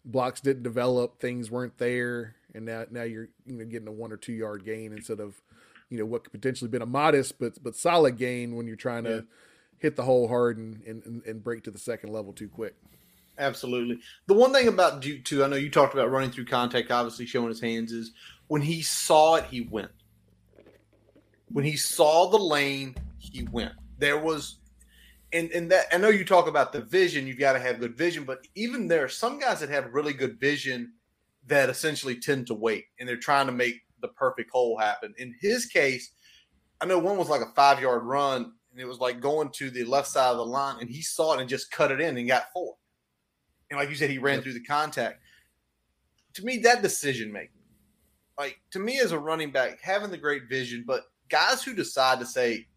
blocks 0.05 0.41
didn't 0.41 0.63
develop, 0.63 1.19
things 1.19 1.51
weren't 1.51 1.77
there, 1.77 2.35
and 2.53 2.65
now 2.65 2.85
now 2.89 3.03
you're 3.03 3.29
you 3.45 3.53
know 3.53 3.65
getting 3.65 3.87
a 3.87 3.91
one 3.91 4.11
or 4.11 4.17
two 4.17 4.33
yard 4.33 4.65
gain 4.65 4.93
instead 4.93 5.19
of 5.19 5.41
you 5.89 5.97
know 5.97 6.05
what 6.05 6.23
could 6.23 6.31
potentially 6.31 6.69
been 6.69 6.81
a 6.81 6.87
modest 6.87 7.39
but 7.39 7.61
but 7.63 7.75
solid 7.75 8.17
gain 8.17 8.55
when 8.55 8.67
you're 8.67 8.75
trying 8.75 9.03
to 9.03 9.25
hit 9.77 9.95
the 9.95 10.03
hole 10.03 10.27
hard 10.27 10.57
and, 10.57 10.81
and 10.85 11.23
and 11.25 11.43
break 11.43 11.63
to 11.63 11.71
the 11.71 11.79
second 11.79 12.11
level 12.11 12.33
too 12.33 12.47
quick. 12.47 12.75
Absolutely. 13.37 13.99
The 14.27 14.33
one 14.33 14.53
thing 14.53 14.67
about 14.67 15.01
Duke 15.01 15.23
too, 15.23 15.43
I 15.43 15.47
know 15.47 15.55
you 15.55 15.69
talked 15.69 15.93
about 15.93 16.11
running 16.11 16.31
through 16.31 16.45
contact, 16.45 16.91
obviously 16.91 17.25
showing 17.25 17.47
his 17.47 17.61
hands, 17.61 17.91
is 17.91 18.11
when 18.47 18.61
he 18.61 18.81
saw 18.81 19.35
it, 19.35 19.45
he 19.45 19.61
went. 19.61 19.91
When 21.51 21.65
he 21.65 21.75
saw 21.75 22.29
the 22.29 22.37
lane, 22.37 22.95
he 23.17 23.43
went. 23.43 23.73
There 23.97 24.19
was 24.19 24.57
and 25.33 25.51
and 25.51 25.71
that 25.71 25.85
I 25.91 25.97
know 25.97 26.09
you 26.09 26.25
talk 26.25 26.47
about 26.47 26.73
the 26.73 26.81
vision, 26.81 27.27
you've 27.27 27.39
got 27.39 27.53
to 27.53 27.59
have 27.59 27.79
good 27.79 27.97
vision, 27.97 28.23
but 28.23 28.45
even 28.55 28.87
there 28.87 29.03
are 29.03 29.09
some 29.09 29.39
guys 29.39 29.59
that 29.59 29.69
have 29.69 29.93
really 29.93 30.13
good 30.13 30.39
vision 30.39 30.93
that 31.47 31.69
essentially 31.69 32.15
tend 32.15 32.47
to 32.47 32.53
wait 32.53 32.85
and 32.99 33.07
they're 33.07 33.17
trying 33.17 33.47
to 33.47 33.51
make 33.51 33.75
the 34.01 34.07
perfect 34.09 34.51
hole 34.51 34.77
happen. 34.77 35.13
In 35.17 35.33
his 35.39 35.65
case, 35.65 36.11
I 36.81 36.85
know 36.85 36.99
one 36.99 37.17
was 37.17 37.29
like 37.29 37.41
a 37.41 37.53
five 37.55 37.81
yard 37.81 38.03
run 38.03 38.53
and 38.71 38.79
it 38.79 38.87
was 38.87 38.99
like 38.99 39.19
going 39.19 39.49
to 39.51 39.69
the 39.69 39.83
left 39.83 40.07
side 40.07 40.31
of 40.31 40.37
the 40.37 40.45
line, 40.45 40.77
and 40.79 40.89
he 40.89 41.01
saw 41.01 41.33
it 41.33 41.41
and 41.41 41.49
just 41.49 41.71
cut 41.71 41.91
it 41.91 42.01
in 42.01 42.17
and 42.17 42.27
got 42.27 42.51
four. 42.53 42.75
And 43.69 43.79
like 43.79 43.89
you 43.89 43.95
said, 43.95 44.09
he 44.09 44.17
ran 44.17 44.35
yep. 44.35 44.43
through 44.43 44.53
the 44.53 44.63
contact. 44.63 45.19
To 46.35 46.45
me, 46.45 46.57
that 46.59 46.81
decision 46.81 47.31
making, 47.31 47.49
like 48.37 48.59
to 48.71 48.79
me 48.79 48.99
as 48.99 49.11
a 49.11 49.19
running 49.19 49.51
back, 49.51 49.79
having 49.81 50.09
the 50.09 50.17
great 50.17 50.43
vision, 50.49 50.83
but 50.87 51.03
guys 51.29 51.63
who 51.63 51.73
decide 51.73 52.19
to 52.19 52.25
say, 52.25 52.67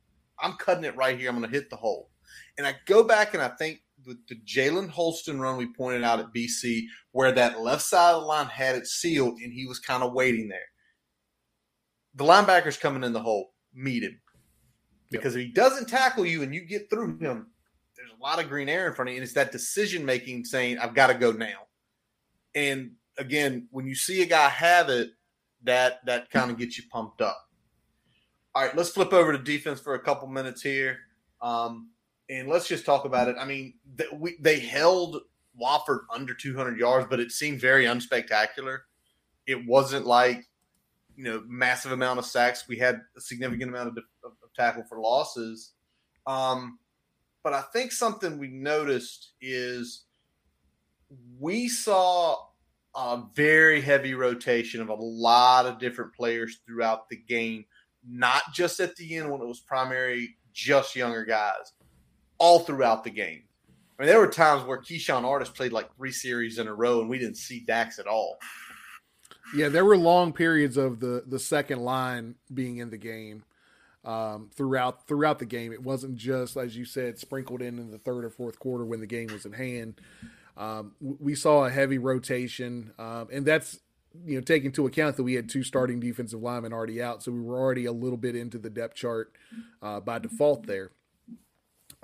"I'm 0.40 0.54
cutting 0.54 0.84
it 0.84 0.96
right 0.96 1.18
here. 1.18 1.30
I'm 1.30 1.38
going 1.38 1.50
to 1.50 1.56
hit 1.56 1.70
the 1.70 1.76
hole," 1.76 2.10
and 2.58 2.66
I 2.66 2.74
go 2.86 3.02
back 3.02 3.34
and 3.34 3.42
I 3.42 3.48
think 3.48 3.80
the, 4.04 4.16
the 4.28 4.36
Jalen 4.46 4.88
Holston 4.88 5.40
run 5.40 5.56
we 5.56 5.72
pointed 5.72 6.04
out 6.04 6.20
at 6.20 6.32
BC, 6.34 6.84
where 7.12 7.32
that 7.32 7.60
left 7.60 7.82
side 7.82 8.14
of 8.14 8.22
the 8.22 8.26
line 8.26 8.46
had 8.46 8.76
it 8.76 8.86
sealed 8.86 9.38
and 9.42 9.52
he 9.52 9.66
was 9.66 9.78
kind 9.78 10.02
of 10.02 10.12
waiting 10.12 10.48
there. 10.48 10.58
The 12.14 12.24
linebacker's 12.24 12.76
coming 12.76 13.02
in 13.02 13.12
the 13.12 13.22
hole, 13.22 13.52
meet 13.74 14.02
him 14.02 14.20
because 15.10 15.36
if 15.36 15.42
he 15.42 15.48
doesn't 15.48 15.88
tackle 15.88 16.26
you 16.26 16.42
and 16.42 16.54
you 16.54 16.60
get 16.62 16.90
through 16.90 17.18
him, 17.18 17.46
there's 17.96 18.10
a 18.18 18.22
lot 18.22 18.42
of 18.42 18.48
green 18.48 18.68
air 18.68 18.88
in 18.88 18.94
front 18.94 19.08
of 19.08 19.12
you. 19.12 19.18
And 19.18 19.24
it's 19.24 19.34
that 19.34 19.52
decision 19.52 20.04
making 20.04 20.44
saying, 20.44 20.78
I've 20.78 20.94
got 20.94 21.08
to 21.08 21.14
go 21.14 21.32
now. 21.32 21.66
And 22.54 22.92
again, 23.18 23.68
when 23.70 23.86
you 23.86 23.94
see 23.94 24.22
a 24.22 24.26
guy 24.26 24.48
have 24.48 24.88
it, 24.88 25.10
that 25.62 26.04
that 26.04 26.30
kind 26.30 26.50
of 26.50 26.58
gets 26.58 26.76
you 26.76 26.84
pumped 26.90 27.20
up. 27.22 27.38
All 28.54 28.62
right, 28.62 28.76
let's 28.76 28.90
flip 28.90 29.12
over 29.12 29.32
to 29.32 29.38
defense 29.38 29.80
for 29.80 29.94
a 29.94 29.98
couple 29.98 30.28
minutes 30.28 30.62
here. 30.62 30.98
Um, 31.40 31.90
and 32.30 32.48
let's 32.48 32.68
just 32.68 32.86
talk 32.86 33.04
about 33.04 33.28
it. 33.28 33.36
I 33.38 33.44
mean, 33.44 33.74
th- 33.98 34.10
we, 34.12 34.36
they 34.40 34.58
held 34.58 35.20
Wofford 35.60 36.00
under 36.12 36.34
200 36.34 36.78
yards, 36.78 37.06
but 37.08 37.20
it 37.20 37.30
seemed 37.30 37.60
very 37.60 37.84
unspectacular. 37.84 38.80
It 39.46 39.66
wasn't 39.66 40.06
like, 40.06 40.48
you 41.16 41.24
know, 41.24 41.42
massive 41.46 41.92
amount 41.92 42.18
of 42.18 42.24
sacks. 42.24 42.64
We 42.66 42.78
had 42.78 43.00
a 43.16 43.20
significant 43.20 43.70
amount 43.70 43.88
of, 43.88 43.98
of 44.24 44.32
tackle 44.56 44.84
for 44.88 44.98
losses. 45.00 45.72
Um, 46.26 46.78
but 47.42 47.52
I 47.52 47.60
think 47.72 47.92
something 47.92 48.38
we 48.38 48.48
noticed 48.48 49.32
is 49.40 50.04
we 51.38 51.68
saw 51.68 52.36
a 52.94 53.22
very 53.34 53.80
heavy 53.80 54.14
rotation 54.14 54.80
of 54.80 54.88
a 54.88 54.94
lot 54.94 55.66
of 55.66 55.78
different 55.78 56.14
players 56.14 56.60
throughout 56.66 57.08
the 57.08 57.16
game, 57.16 57.64
not 58.08 58.42
just 58.52 58.80
at 58.80 58.96
the 58.96 59.16
end 59.16 59.30
when 59.30 59.40
it 59.40 59.46
was 59.46 59.60
primary 59.60 60.36
just 60.52 60.96
younger 60.96 61.24
guys, 61.24 61.72
all 62.44 62.58
throughout 62.58 63.04
the 63.04 63.10
game. 63.10 63.42
I 63.98 64.02
mean, 64.02 64.08
there 64.08 64.20
were 64.20 64.28
times 64.28 64.66
where 64.66 64.76
Keyshawn 64.76 65.24
Artis 65.24 65.48
played 65.48 65.72
like 65.72 65.88
three 65.96 66.12
series 66.12 66.58
in 66.58 66.68
a 66.68 66.74
row, 66.74 67.00
and 67.00 67.08
we 67.08 67.18
didn't 67.18 67.38
see 67.38 67.60
Dax 67.60 67.98
at 67.98 68.06
all. 68.06 68.36
Yeah, 69.56 69.70
there 69.70 69.84
were 69.84 69.96
long 69.96 70.34
periods 70.34 70.76
of 70.76 71.00
the 71.00 71.24
the 71.26 71.38
second 71.38 71.80
line 71.80 72.34
being 72.52 72.78
in 72.78 72.90
the 72.90 72.98
game 72.98 73.44
um, 74.04 74.50
throughout 74.54 75.06
throughout 75.06 75.38
the 75.38 75.46
game. 75.46 75.72
It 75.72 75.82
wasn't 75.82 76.16
just 76.16 76.58
as 76.58 76.76
you 76.76 76.84
said 76.84 77.18
sprinkled 77.18 77.62
in 77.62 77.78
in 77.78 77.90
the 77.90 77.98
third 77.98 78.26
or 78.26 78.30
fourth 78.30 78.58
quarter 78.58 78.84
when 78.84 79.00
the 79.00 79.06
game 79.06 79.28
was 79.32 79.46
in 79.46 79.54
hand. 79.54 80.00
Um, 80.58 80.92
we 81.00 81.34
saw 81.34 81.64
a 81.64 81.70
heavy 81.70 81.96
rotation, 81.96 82.92
um, 82.98 83.28
and 83.32 83.46
that's 83.46 83.80
you 84.26 84.34
know 84.34 84.42
taking 84.42 84.66
into 84.66 84.86
account 84.86 85.16
that 85.16 85.22
we 85.22 85.32
had 85.32 85.48
two 85.48 85.62
starting 85.62 85.98
defensive 85.98 86.42
linemen 86.42 86.74
already 86.74 87.00
out, 87.00 87.22
so 87.22 87.32
we 87.32 87.40
were 87.40 87.58
already 87.58 87.86
a 87.86 87.92
little 87.92 88.18
bit 88.18 88.36
into 88.36 88.58
the 88.58 88.70
depth 88.70 88.96
chart 88.96 89.32
uh, 89.80 90.00
by 90.00 90.18
default 90.18 90.66
there. 90.66 90.90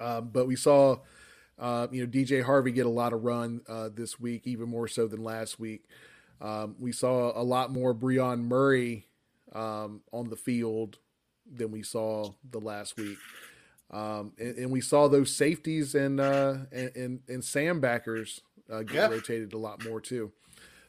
Um, 0.00 0.30
but 0.32 0.46
we 0.46 0.56
saw. 0.56 0.96
Uh, 1.58 1.86
you 1.90 2.00
know, 2.00 2.10
DJ 2.10 2.42
Harvey 2.42 2.72
get 2.72 2.86
a 2.86 2.88
lot 2.88 3.12
of 3.12 3.22
run 3.22 3.60
uh, 3.68 3.90
this 3.94 4.18
week, 4.18 4.46
even 4.46 4.66
more 4.66 4.88
so 4.88 5.06
than 5.06 5.22
last 5.22 5.60
week. 5.60 5.84
Um, 6.40 6.74
we 6.78 6.90
saw 6.90 7.38
a 7.38 7.44
lot 7.44 7.70
more 7.70 7.92
Brion 7.92 8.48
Murray 8.48 9.06
um, 9.52 10.00
on 10.12 10.30
the 10.30 10.36
field 10.36 10.98
than 11.50 11.70
we 11.70 11.82
saw 11.82 12.32
the 12.50 12.60
last 12.60 12.96
week. 12.96 13.18
Um, 13.90 14.32
and, 14.38 14.56
and, 14.56 14.70
we 14.70 14.80
saw 14.80 15.08
those 15.08 15.34
safeties 15.34 15.96
and 15.96 16.20
uh, 16.20 16.58
and, 16.70 16.94
and, 16.94 17.20
and 17.28 17.44
Sam 17.44 17.80
backers 17.80 18.40
uh, 18.70 18.82
get 18.82 18.94
yeah. 18.94 19.08
rotated 19.08 19.52
a 19.52 19.58
lot 19.58 19.84
more 19.84 20.00
too. 20.00 20.30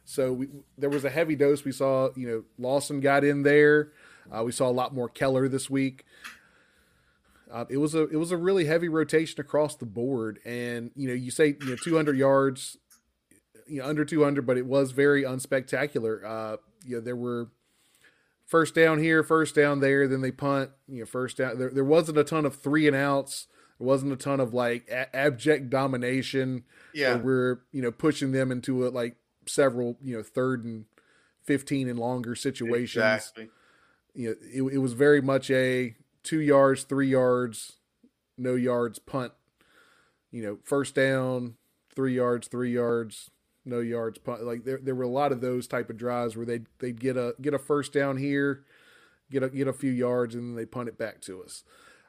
So 0.05 0.33
we, 0.33 0.47
there 0.77 0.89
was 0.89 1.03
a 1.03 1.09
heavy 1.09 1.35
dose. 1.35 1.65
We 1.65 1.71
saw 1.71 2.09
you 2.15 2.27
know 2.27 2.43
Lawson 2.59 2.99
got 2.99 3.23
in 3.23 3.41
there. 3.41 3.91
Uh, 4.31 4.43
we 4.43 4.51
saw 4.51 4.69
a 4.69 4.71
lot 4.71 4.93
more 4.93 5.09
Keller 5.09 5.47
this 5.47 5.67
week. 5.67 6.05
Uh, 7.51 7.65
it 7.69 7.77
was 7.77 7.93
a 7.93 8.03
it 8.07 8.17
was 8.17 8.31
a 8.31 8.37
really 8.37 8.65
heavy 8.65 8.87
rotation 8.87 9.41
across 9.41 9.75
the 9.75 9.85
board, 9.85 10.39
and 10.45 10.91
you 10.95 11.07
know 11.07 11.13
you 11.13 11.31
say 11.31 11.55
you 11.59 11.69
know 11.69 11.75
200 11.75 12.17
yards, 12.17 12.77
you 13.67 13.81
know 13.81 13.87
under 13.87 14.05
200, 14.05 14.45
but 14.45 14.57
it 14.57 14.65
was 14.65 14.91
very 14.91 15.23
unspectacular. 15.23 16.23
Uh, 16.23 16.57
you 16.85 16.95
know 16.95 17.01
there 17.01 17.15
were 17.15 17.49
first 18.51 18.75
down 18.75 18.99
here, 18.99 19.23
first 19.23 19.55
down 19.55 19.79
there. 19.79 20.07
Then 20.07 20.21
they 20.21 20.31
punt. 20.31 20.71
You 20.87 20.99
know, 20.99 21.05
first 21.05 21.37
down. 21.37 21.57
There, 21.57 21.69
there 21.69 21.85
wasn't 21.85 22.17
a 22.17 22.23
ton 22.23 22.45
of 22.45 22.55
three 22.55 22.87
and 22.87 22.95
outs. 22.95 23.47
There 23.79 23.87
wasn't 23.87 24.13
a 24.13 24.17
ton 24.17 24.39
of 24.39 24.53
like 24.53 24.87
a- 24.89 25.15
abject 25.15 25.69
domination. 25.69 26.63
Yeah, 26.93 27.15
we're 27.15 27.61
you 27.71 27.81
know 27.81 27.91
pushing 27.91 28.33
them 28.33 28.51
into 28.51 28.85
a, 28.85 28.89
like 28.89 29.15
several 29.47 29.97
you 30.01 30.15
know 30.15 30.23
third 30.23 30.63
and 30.63 30.85
fifteen 31.43 31.89
and 31.89 31.97
longer 31.97 32.35
situations. 32.35 33.03
Exactly. 33.03 33.49
You 34.13 34.29
know, 34.29 34.35
it, 34.69 34.75
it 34.75 34.77
was 34.79 34.91
very 34.91 35.21
much 35.21 35.49
a 35.49 35.95
two 36.23 36.39
yards, 36.39 36.83
three 36.83 37.09
yards, 37.09 37.73
no 38.37 38.55
yards 38.55 38.99
punt. 38.99 39.33
You 40.31 40.43
know, 40.43 40.57
first 40.63 40.95
down, 40.95 41.55
three 41.93 42.15
yards, 42.15 42.47
three 42.47 42.73
yards, 42.73 43.31
no 43.65 43.79
yards 43.79 44.17
punt. 44.17 44.43
Like 44.43 44.63
there, 44.63 44.79
there 44.81 44.95
were 44.95 45.03
a 45.03 45.09
lot 45.09 45.31
of 45.31 45.41
those 45.41 45.67
type 45.67 45.89
of 45.89 45.97
drives 45.97 46.35
where 46.35 46.45
they 46.45 46.61
they'd 46.79 46.99
get 46.99 47.17
a 47.17 47.35
get 47.41 47.53
a 47.53 47.59
first 47.59 47.93
down 47.93 48.17
here, 48.17 48.63
get 49.29 49.43
a 49.43 49.49
get 49.49 49.67
a 49.67 49.73
few 49.73 49.91
yards, 49.91 50.35
and 50.35 50.49
then 50.49 50.55
they 50.55 50.65
punt 50.65 50.89
it 50.89 50.97
back 50.97 51.21
to 51.21 51.43
us. 51.43 51.63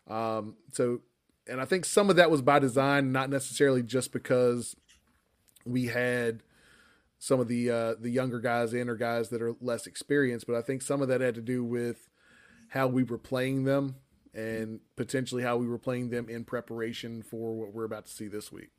Um, 0.08 0.56
so, 0.72 1.00
and 1.48 1.60
I 1.60 1.64
think 1.64 1.84
some 1.84 2.10
of 2.10 2.16
that 2.16 2.30
was 2.30 2.42
by 2.42 2.58
design, 2.58 3.12
not 3.12 3.30
necessarily 3.30 3.82
just 3.82 4.12
because 4.12 4.76
we 5.64 5.86
had 5.86 6.42
some 7.18 7.40
of 7.40 7.48
the 7.48 7.70
uh, 7.70 7.94
the 8.00 8.10
younger 8.10 8.40
guys 8.40 8.72
in 8.74 8.88
or 8.88 8.96
guys 8.96 9.28
that 9.30 9.42
are 9.42 9.54
less 9.60 9.86
experienced, 9.86 10.46
but 10.46 10.56
I 10.56 10.62
think 10.62 10.82
some 10.82 11.02
of 11.02 11.08
that 11.08 11.20
had 11.20 11.34
to 11.34 11.42
do 11.42 11.64
with 11.64 12.08
how 12.68 12.86
we 12.86 13.04
were 13.04 13.18
playing 13.18 13.64
them 13.64 13.96
and 14.34 14.80
potentially 14.96 15.42
how 15.42 15.56
we 15.56 15.66
were 15.66 15.78
playing 15.78 16.10
them 16.10 16.28
in 16.28 16.44
preparation 16.44 17.22
for 17.22 17.54
what 17.54 17.72
we're 17.72 17.84
about 17.84 18.06
to 18.06 18.12
see 18.12 18.28
this 18.28 18.50
week. 18.50 18.70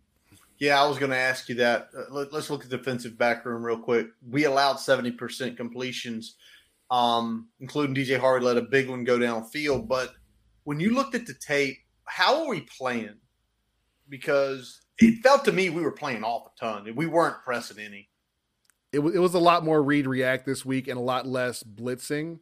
Yeah, 0.60 0.82
I 0.82 0.88
was 0.88 0.98
going 0.98 1.12
to 1.12 1.18
ask 1.18 1.50
you 1.50 1.56
that. 1.56 1.90
Uh, 1.96 2.12
let, 2.12 2.34
us 2.34 2.50
look 2.50 2.64
at 2.64 2.70
the 2.70 2.78
defensive 2.78 3.18
back 3.18 3.46
room 3.46 3.64
real 3.64 3.78
quick. 3.78 4.08
We 4.28 4.46
allowed 4.46 4.78
70% 4.78 5.58
completions, 5.58 6.36
um, 6.90 7.50
including 7.60 7.96
DJ 7.96 8.20
Harvey 8.20 8.46
let 8.46 8.58
a 8.58 8.62
big 8.62 8.90
one 8.90 9.04
go 9.04 9.18
downfield. 9.18 9.88
But 9.88 10.14
when 10.64 10.80
you 10.80 10.94
looked 10.94 11.16
at 11.16 11.26
the 11.26 11.34
tape, 11.34 11.78
how 12.06 12.44
are 12.44 12.50
we 12.50 12.62
playing? 12.62 13.16
Because 14.10 14.82
it 15.00 15.22
felt 15.24 15.46
to 15.46 15.52
me 15.52 15.70
we 15.70 15.82
were 15.82 15.92
playing 15.92 16.24
off 16.24 16.48
a 16.48 16.60
ton. 16.60 16.96
We 16.96 17.08
weren't 17.08 17.44
pressing 17.44 17.80
any. 17.80 18.10
It, 18.92 18.98
w- 18.98 19.16
it 19.16 19.20
was 19.20 19.34
a 19.34 19.40
lot 19.40 19.66
more 19.66 19.82
read 19.82 20.06
react 20.08 20.46
this 20.46 20.64
week 20.64 20.88
and 20.88 20.98
a 20.98 21.02
lot 21.02 21.28
less 21.28 21.64
blitzing. 21.64 22.40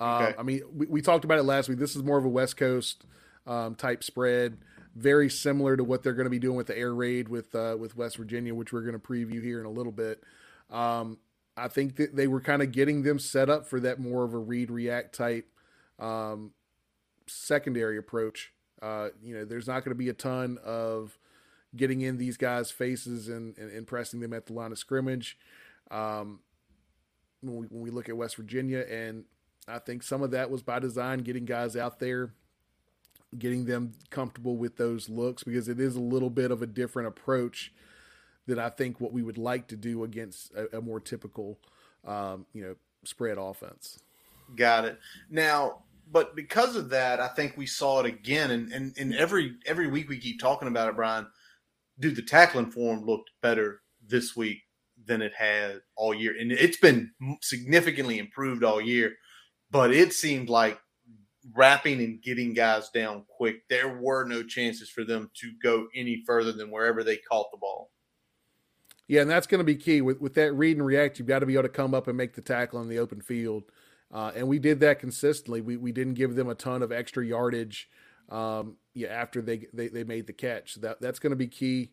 Uh, 0.00 0.28
okay. 0.28 0.34
I 0.38 0.42
mean, 0.42 0.62
we, 0.72 0.86
we 0.86 1.02
talked 1.02 1.24
about 1.24 1.38
it 1.38 1.44
last 1.44 1.68
week. 1.68 1.78
This 1.78 1.96
is 1.96 2.02
more 2.02 2.18
of 2.18 2.24
a 2.24 2.28
West 2.28 2.56
Coast 2.56 3.04
um, 3.46 3.74
type 3.74 4.04
spread 4.04 4.58
very 4.98 5.30
similar 5.30 5.76
to 5.76 5.84
what 5.84 6.02
they're 6.02 6.12
going 6.12 6.26
to 6.26 6.30
be 6.30 6.38
doing 6.38 6.56
with 6.56 6.66
the 6.66 6.76
air 6.76 6.92
raid 6.92 7.28
with 7.28 7.54
uh, 7.54 7.76
with 7.78 7.96
West 7.96 8.16
Virginia, 8.16 8.54
which 8.54 8.72
we're 8.72 8.82
going 8.82 8.94
to 8.94 8.98
preview 8.98 9.42
here 9.42 9.60
in 9.60 9.66
a 9.66 9.70
little 9.70 9.92
bit. 9.92 10.22
Um, 10.70 11.18
I 11.56 11.68
think 11.68 11.96
that 11.96 12.16
they 12.16 12.26
were 12.26 12.40
kind 12.40 12.62
of 12.62 12.72
getting 12.72 13.02
them 13.02 13.18
set 13.18 13.48
up 13.48 13.66
for 13.66 13.80
that 13.80 13.98
more 13.98 14.24
of 14.24 14.34
a 14.34 14.38
read 14.38 14.70
react 14.70 15.14
type 15.14 15.48
um, 15.98 16.52
secondary 17.26 17.96
approach. 17.96 18.52
Uh, 18.82 19.08
you 19.22 19.34
know, 19.34 19.44
there's 19.44 19.66
not 19.66 19.84
going 19.84 19.90
to 19.90 19.98
be 19.98 20.08
a 20.08 20.14
ton 20.14 20.58
of 20.64 21.18
getting 21.74 22.00
in 22.00 22.16
these 22.16 22.36
guys' 22.36 22.70
faces 22.70 23.28
and, 23.28 23.56
and, 23.58 23.70
and 23.70 23.86
pressing 23.86 24.20
them 24.20 24.32
at 24.32 24.46
the 24.46 24.52
line 24.52 24.72
of 24.72 24.78
scrimmage. 24.78 25.36
Um, 25.90 26.40
when 27.40 27.56
we, 27.56 27.66
when 27.66 27.82
we 27.82 27.90
look 27.90 28.08
at 28.08 28.16
West 28.16 28.36
Virginia, 28.36 28.84
and 28.90 29.24
I 29.68 29.78
think 29.78 30.02
some 30.02 30.22
of 30.22 30.30
that 30.32 30.50
was 30.50 30.62
by 30.62 30.78
design, 30.78 31.20
getting 31.20 31.44
guys 31.44 31.76
out 31.76 31.98
there, 31.98 32.32
getting 33.38 33.66
them 33.66 33.92
comfortable 34.10 34.56
with 34.56 34.76
those 34.76 35.08
looks, 35.08 35.42
because 35.44 35.68
it 35.68 35.78
is 35.78 35.96
a 35.96 36.00
little 36.00 36.30
bit 36.30 36.50
of 36.50 36.62
a 36.62 36.66
different 36.66 37.08
approach 37.08 37.72
than 38.46 38.58
I 38.58 38.70
think 38.70 39.00
what 39.00 39.12
we 39.12 39.22
would 39.22 39.38
like 39.38 39.68
to 39.68 39.76
do 39.76 40.04
against 40.04 40.52
a, 40.54 40.78
a 40.78 40.80
more 40.80 41.00
typical, 41.00 41.58
um, 42.06 42.46
you 42.54 42.62
know, 42.62 42.76
spread 43.04 43.36
offense. 43.38 43.98
Got 44.56 44.86
it. 44.86 44.98
Now, 45.30 45.82
but 46.10 46.34
because 46.34 46.74
of 46.74 46.88
that, 46.88 47.20
I 47.20 47.28
think 47.28 47.56
we 47.56 47.66
saw 47.66 48.00
it 48.00 48.06
again, 48.06 48.50
and, 48.50 48.72
and, 48.72 48.94
and 48.96 49.14
every 49.14 49.56
every 49.66 49.88
week 49.88 50.08
we 50.08 50.18
keep 50.18 50.40
talking 50.40 50.68
about 50.68 50.88
it, 50.88 50.96
Brian. 50.96 51.26
Dude, 52.00 52.16
the 52.16 52.22
tackling 52.22 52.70
form 52.70 53.04
looked 53.04 53.30
better 53.42 53.82
this 54.06 54.34
week 54.34 54.62
than 55.04 55.20
it 55.20 55.32
had 55.34 55.82
all 55.96 56.14
year, 56.14 56.34
and 56.40 56.50
it's 56.50 56.78
been 56.78 57.10
significantly 57.42 58.18
improved 58.18 58.64
all 58.64 58.80
year. 58.80 59.12
But 59.70 59.92
it 59.92 60.12
seemed 60.12 60.48
like 60.48 60.80
wrapping 61.54 62.00
and 62.00 62.22
getting 62.22 62.54
guys 62.54 62.90
down 62.90 63.24
quick. 63.28 63.68
There 63.68 63.98
were 63.98 64.24
no 64.24 64.42
chances 64.42 64.88
for 64.88 65.04
them 65.04 65.30
to 65.34 65.52
go 65.62 65.88
any 65.94 66.22
further 66.26 66.52
than 66.52 66.70
wherever 66.70 67.04
they 67.04 67.16
caught 67.16 67.50
the 67.50 67.58
ball. 67.58 67.90
Yeah, 69.06 69.22
and 69.22 69.30
that's 69.30 69.46
going 69.46 69.60
to 69.60 69.64
be 69.64 69.76
key 69.76 70.02
with 70.02 70.20
with 70.20 70.34
that 70.34 70.52
read 70.52 70.76
and 70.76 70.84
react. 70.84 71.18
You've 71.18 71.28
got 71.28 71.38
to 71.38 71.46
be 71.46 71.54
able 71.54 71.62
to 71.62 71.70
come 71.70 71.94
up 71.94 72.08
and 72.08 72.16
make 72.16 72.34
the 72.34 72.42
tackle 72.42 72.80
in 72.82 72.88
the 72.88 72.98
open 72.98 73.22
field, 73.22 73.64
uh, 74.12 74.32
and 74.36 74.46
we 74.46 74.58
did 74.58 74.80
that 74.80 75.00
consistently. 75.00 75.62
We 75.62 75.78
we 75.78 75.92
didn't 75.92 76.14
give 76.14 76.34
them 76.34 76.48
a 76.48 76.54
ton 76.54 76.82
of 76.82 76.92
extra 76.92 77.24
yardage, 77.24 77.88
um, 78.28 78.76
yeah, 78.92 79.08
after 79.08 79.40
they, 79.40 79.66
they 79.72 79.88
they 79.88 80.04
made 80.04 80.26
the 80.26 80.34
catch. 80.34 80.74
So 80.74 80.80
that 80.80 81.00
that's 81.00 81.18
going 81.18 81.30
to 81.30 81.36
be 81.36 81.46
key 81.46 81.92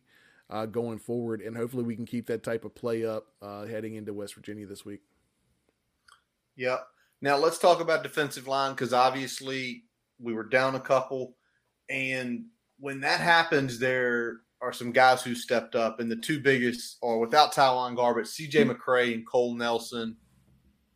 uh, 0.50 0.66
going 0.66 0.98
forward, 0.98 1.40
and 1.40 1.56
hopefully 1.56 1.84
we 1.84 1.96
can 1.96 2.04
keep 2.04 2.26
that 2.26 2.42
type 2.42 2.66
of 2.66 2.74
play 2.74 3.06
up 3.06 3.28
uh, 3.40 3.64
heading 3.64 3.94
into 3.94 4.12
West 4.12 4.34
Virginia 4.34 4.66
this 4.66 4.84
week. 4.84 5.00
Yeah. 6.54 6.78
Now 7.26 7.36
let's 7.36 7.58
talk 7.58 7.80
about 7.80 8.04
defensive 8.04 8.46
line 8.46 8.70
because 8.70 8.92
obviously 8.92 9.82
we 10.20 10.32
were 10.32 10.44
down 10.44 10.76
a 10.76 10.80
couple, 10.80 11.34
and 11.90 12.44
when 12.78 13.00
that 13.00 13.18
happens, 13.18 13.80
there 13.80 14.42
are 14.62 14.72
some 14.72 14.92
guys 14.92 15.24
who 15.24 15.34
stepped 15.34 15.74
up, 15.74 15.98
and 15.98 16.08
the 16.08 16.14
two 16.14 16.38
biggest 16.38 16.98
are 17.02 17.18
without 17.18 17.52
TyJuan 17.52 17.96
Garbutt, 17.96 18.28
C.J. 18.28 18.62
Hmm. 18.62 18.70
McCray 18.70 19.12
and 19.12 19.26
Cole 19.26 19.56
Nelson 19.56 20.16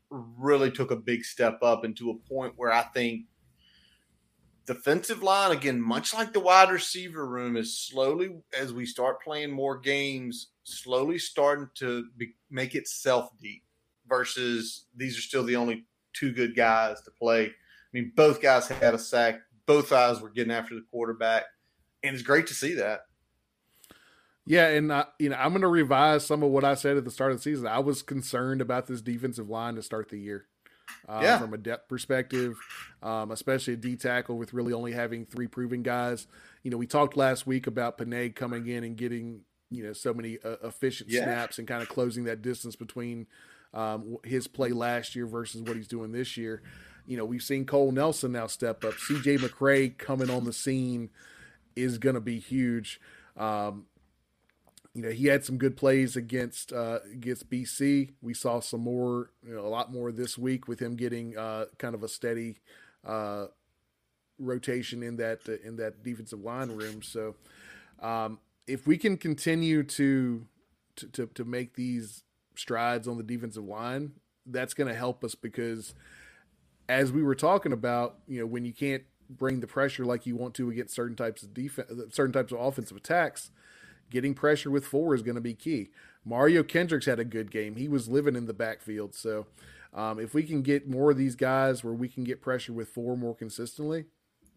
really 0.08 0.70
took 0.70 0.92
a 0.92 0.96
big 0.96 1.24
step 1.24 1.64
up 1.64 1.84
into 1.84 2.10
a 2.10 2.32
point 2.32 2.52
where 2.54 2.72
I 2.72 2.82
think 2.82 3.22
defensive 4.66 5.24
line 5.24 5.50
again, 5.50 5.80
much 5.80 6.14
like 6.14 6.32
the 6.32 6.38
wide 6.38 6.70
receiver 6.70 7.26
room, 7.26 7.56
is 7.56 7.76
slowly 7.76 8.36
as 8.56 8.72
we 8.72 8.86
start 8.86 9.20
playing 9.20 9.50
more 9.50 9.80
games, 9.80 10.52
slowly 10.62 11.18
starting 11.18 11.70
to 11.78 12.04
be, 12.16 12.34
make 12.52 12.76
itself 12.76 13.30
deep. 13.40 13.64
Versus 14.06 14.86
these 14.96 15.16
are 15.16 15.22
still 15.22 15.44
the 15.44 15.54
only 15.54 15.86
two 16.12 16.32
good 16.32 16.54
guys 16.54 17.00
to 17.02 17.10
play. 17.10 17.46
I 17.46 17.52
mean, 17.92 18.12
both 18.14 18.40
guys 18.40 18.68
had 18.68 18.94
a 18.94 18.98
sack. 18.98 19.40
Both 19.66 19.90
guys 19.90 20.20
were 20.20 20.30
getting 20.30 20.52
after 20.52 20.74
the 20.74 20.84
quarterback, 20.90 21.44
and 22.02 22.14
it's 22.14 22.22
great 22.22 22.46
to 22.48 22.54
see 22.54 22.74
that. 22.74 23.02
Yeah, 24.46 24.68
and 24.68 24.90
uh, 24.90 25.04
you 25.18 25.28
know 25.28 25.36
I'm 25.36 25.50
going 25.50 25.62
to 25.62 25.68
revise 25.68 26.26
some 26.26 26.42
of 26.42 26.50
what 26.50 26.64
I 26.64 26.74
said 26.74 26.96
at 26.96 27.04
the 27.04 27.10
start 27.10 27.32
of 27.32 27.38
the 27.38 27.42
season. 27.42 27.66
I 27.66 27.78
was 27.78 28.02
concerned 28.02 28.60
about 28.60 28.86
this 28.86 29.00
defensive 29.00 29.48
line 29.48 29.76
to 29.76 29.82
start 29.82 30.08
the 30.08 30.18
year. 30.18 30.46
Uh, 31.08 31.20
yeah. 31.22 31.38
From 31.38 31.54
a 31.54 31.58
depth 31.58 31.88
perspective, 31.88 32.58
um, 33.00 33.30
especially 33.30 33.74
a 33.74 33.76
D 33.76 33.94
tackle 33.94 34.36
with 34.36 34.52
really 34.52 34.72
only 34.72 34.90
having 34.90 35.24
three 35.24 35.46
proven 35.46 35.82
guys. 35.82 36.26
You 36.64 36.70
know, 36.70 36.76
we 36.76 36.86
talked 36.86 37.16
last 37.16 37.46
week 37.46 37.68
about 37.68 37.96
Panay 37.96 38.30
coming 38.30 38.66
in 38.66 38.82
and 38.82 38.96
getting 38.96 39.42
you 39.70 39.84
know 39.84 39.92
so 39.92 40.12
many 40.12 40.38
uh, 40.44 40.56
efficient 40.64 41.10
yeah. 41.10 41.22
snaps 41.22 41.58
and 41.58 41.68
kind 41.68 41.82
of 41.82 41.88
closing 41.88 42.24
that 42.24 42.42
distance 42.42 42.76
between 42.76 43.26
um, 43.74 44.16
his 44.24 44.48
play 44.48 44.70
last 44.70 45.14
year 45.14 45.26
versus 45.26 45.62
what 45.62 45.76
he's 45.76 45.88
doing 45.88 46.12
this 46.12 46.36
year. 46.36 46.62
You 47.06 47.16
know, 47.16 47.24
we've 47.24 47.42
seen 47.42 47.66
Cole 47.66 47.92
Nelson 47.92 48.32
now 48.32 48.46
step 48.46 48.84
up. 48.84 48.94
C.J. 48.94 49.38
McCray 49.38 49.96
coming 49.96 50.30
on 50.30 50.44
the 50.44 50.52
scene 50.52 51.10
is 51.74 51.98
going 51.98 52.14
to 52.14 52.20
be 52.20 52.38
huge. 52.38 53.00
Um, 53.36 53.86
you 54.94 55.02
know, 55.02 55.10
he 55.10 55.26
had 55.26 55.44
some 55.44 55.56
good 55.56 55.76
plays 55.76 56.16
against 56.16 56.72
uh, 56.72 56.98
against 57.12 57.48
BC. 57.48 58.10
We 58.20 58.34
saw 58.34 58.60
some 58.60 58.80
more, 58.80 59.30
you 59.46 59.54
know, 59.54 59.60
a 59.60 59.68
lot 59.68 59.92
more 59.92 60.10
this 60.10 60.36
week 60.36 60.66
with 60.66 60.80
him 60.80 60.96
getting 60.96 61.36
uh, 61.36 61.66
kind 61.78 61.94
of 61.94 62.02
a 62.02 62.08
steady 62.08 62.58
uh, 63.04 63.46
rotation 64.38 65.02
in 65.02 65.16
that 65.16 65.40
uh, 65.48 65.66
in 65.66 65.76
that 65.76 66.02
defensive 66.02 66.40
line 66.40 66.70
room. 66.70 67.02
So, 67.02 67.36
um, 68.02 68.40
if 68.66 68.86
we 68.86 68.98
can 68.98 69.16
continue 69.16 69.84
to, 69.84 70.46
to 70.96 71.06
to 71.08 71.26
to 71.26 71.44
make 71.44 71.74
these 71.76 72.24
strides 72.60 73.08
on 73.08 73.16
the 73.16 73.22
defensive 73.22 73.64
line, 73.64 74.12
that's 74.46 74.74
going 74.74 74.88
to 74.88 74.94
help 74.94 75.24
us 75.24 75.34
because, 75.34 75.94
as 76.88 77.12
we 77.12 77.22
were 77.22 77.34
talking 77.34 77.72
about, 77.72 78.18
you 78.26 78.40
know, 78.40 78.46
when 78.46 78.64
you 78.64 78.72
can't 78.72 79.04
bring 79.28 79.60
the 79.60 79.66
pressure 79.66 80.04
like 80.04 80.26
you 80.26 80.36
want 80.36 80.54
to 80.54 80.70
against 80.70 80.94
certain 80.94 81.16
types 81.16 81.42
of 81.42 81.54
defense, 81.54 81.90
certain 82.10 82.32
types 82.32 82.52
of 82.52 82.60
offensive 82.60 82.96
attacks 82.96 83.50
getting 84.10 84.34
pressure 84.34 84.70
with 84.70 84.84
four 84.84 85.14
is 85.14 85.22
going 85.22 85.36
to 85.36 85.40
be 85.40 85.54
key. 85.54 85.90
Mario 86.24 86.62
Kendricks 86.62 87.06
had 87.06 87.20
a 87.20 87.24
good 87.24 87.50
game. 87.50 87.76
He 87.76 87.88
was 87.88 88.08
living 88.08 88.36
in 88.36 88.46
the 88.46 88.52
backfield. 88.52 89.14
So 89.14 89.46
um, 89.94 90.18
if 90.18 90.34
we 90.34 90.42
can 90.42 90.62
get 90.62 90.88
more 90.88 91.12
of 91.12 91.16
these 91.16 91.36
guys 91.36 91.82
where 91.82 91.94
we 91.94 92.08
can 92.08 92.24
get 92.24 92.42
pressure 92.42 92.72
with 92.72 92.88
four 92.88 93.16
more 93.16 93.34
consistently, 93.34 94.04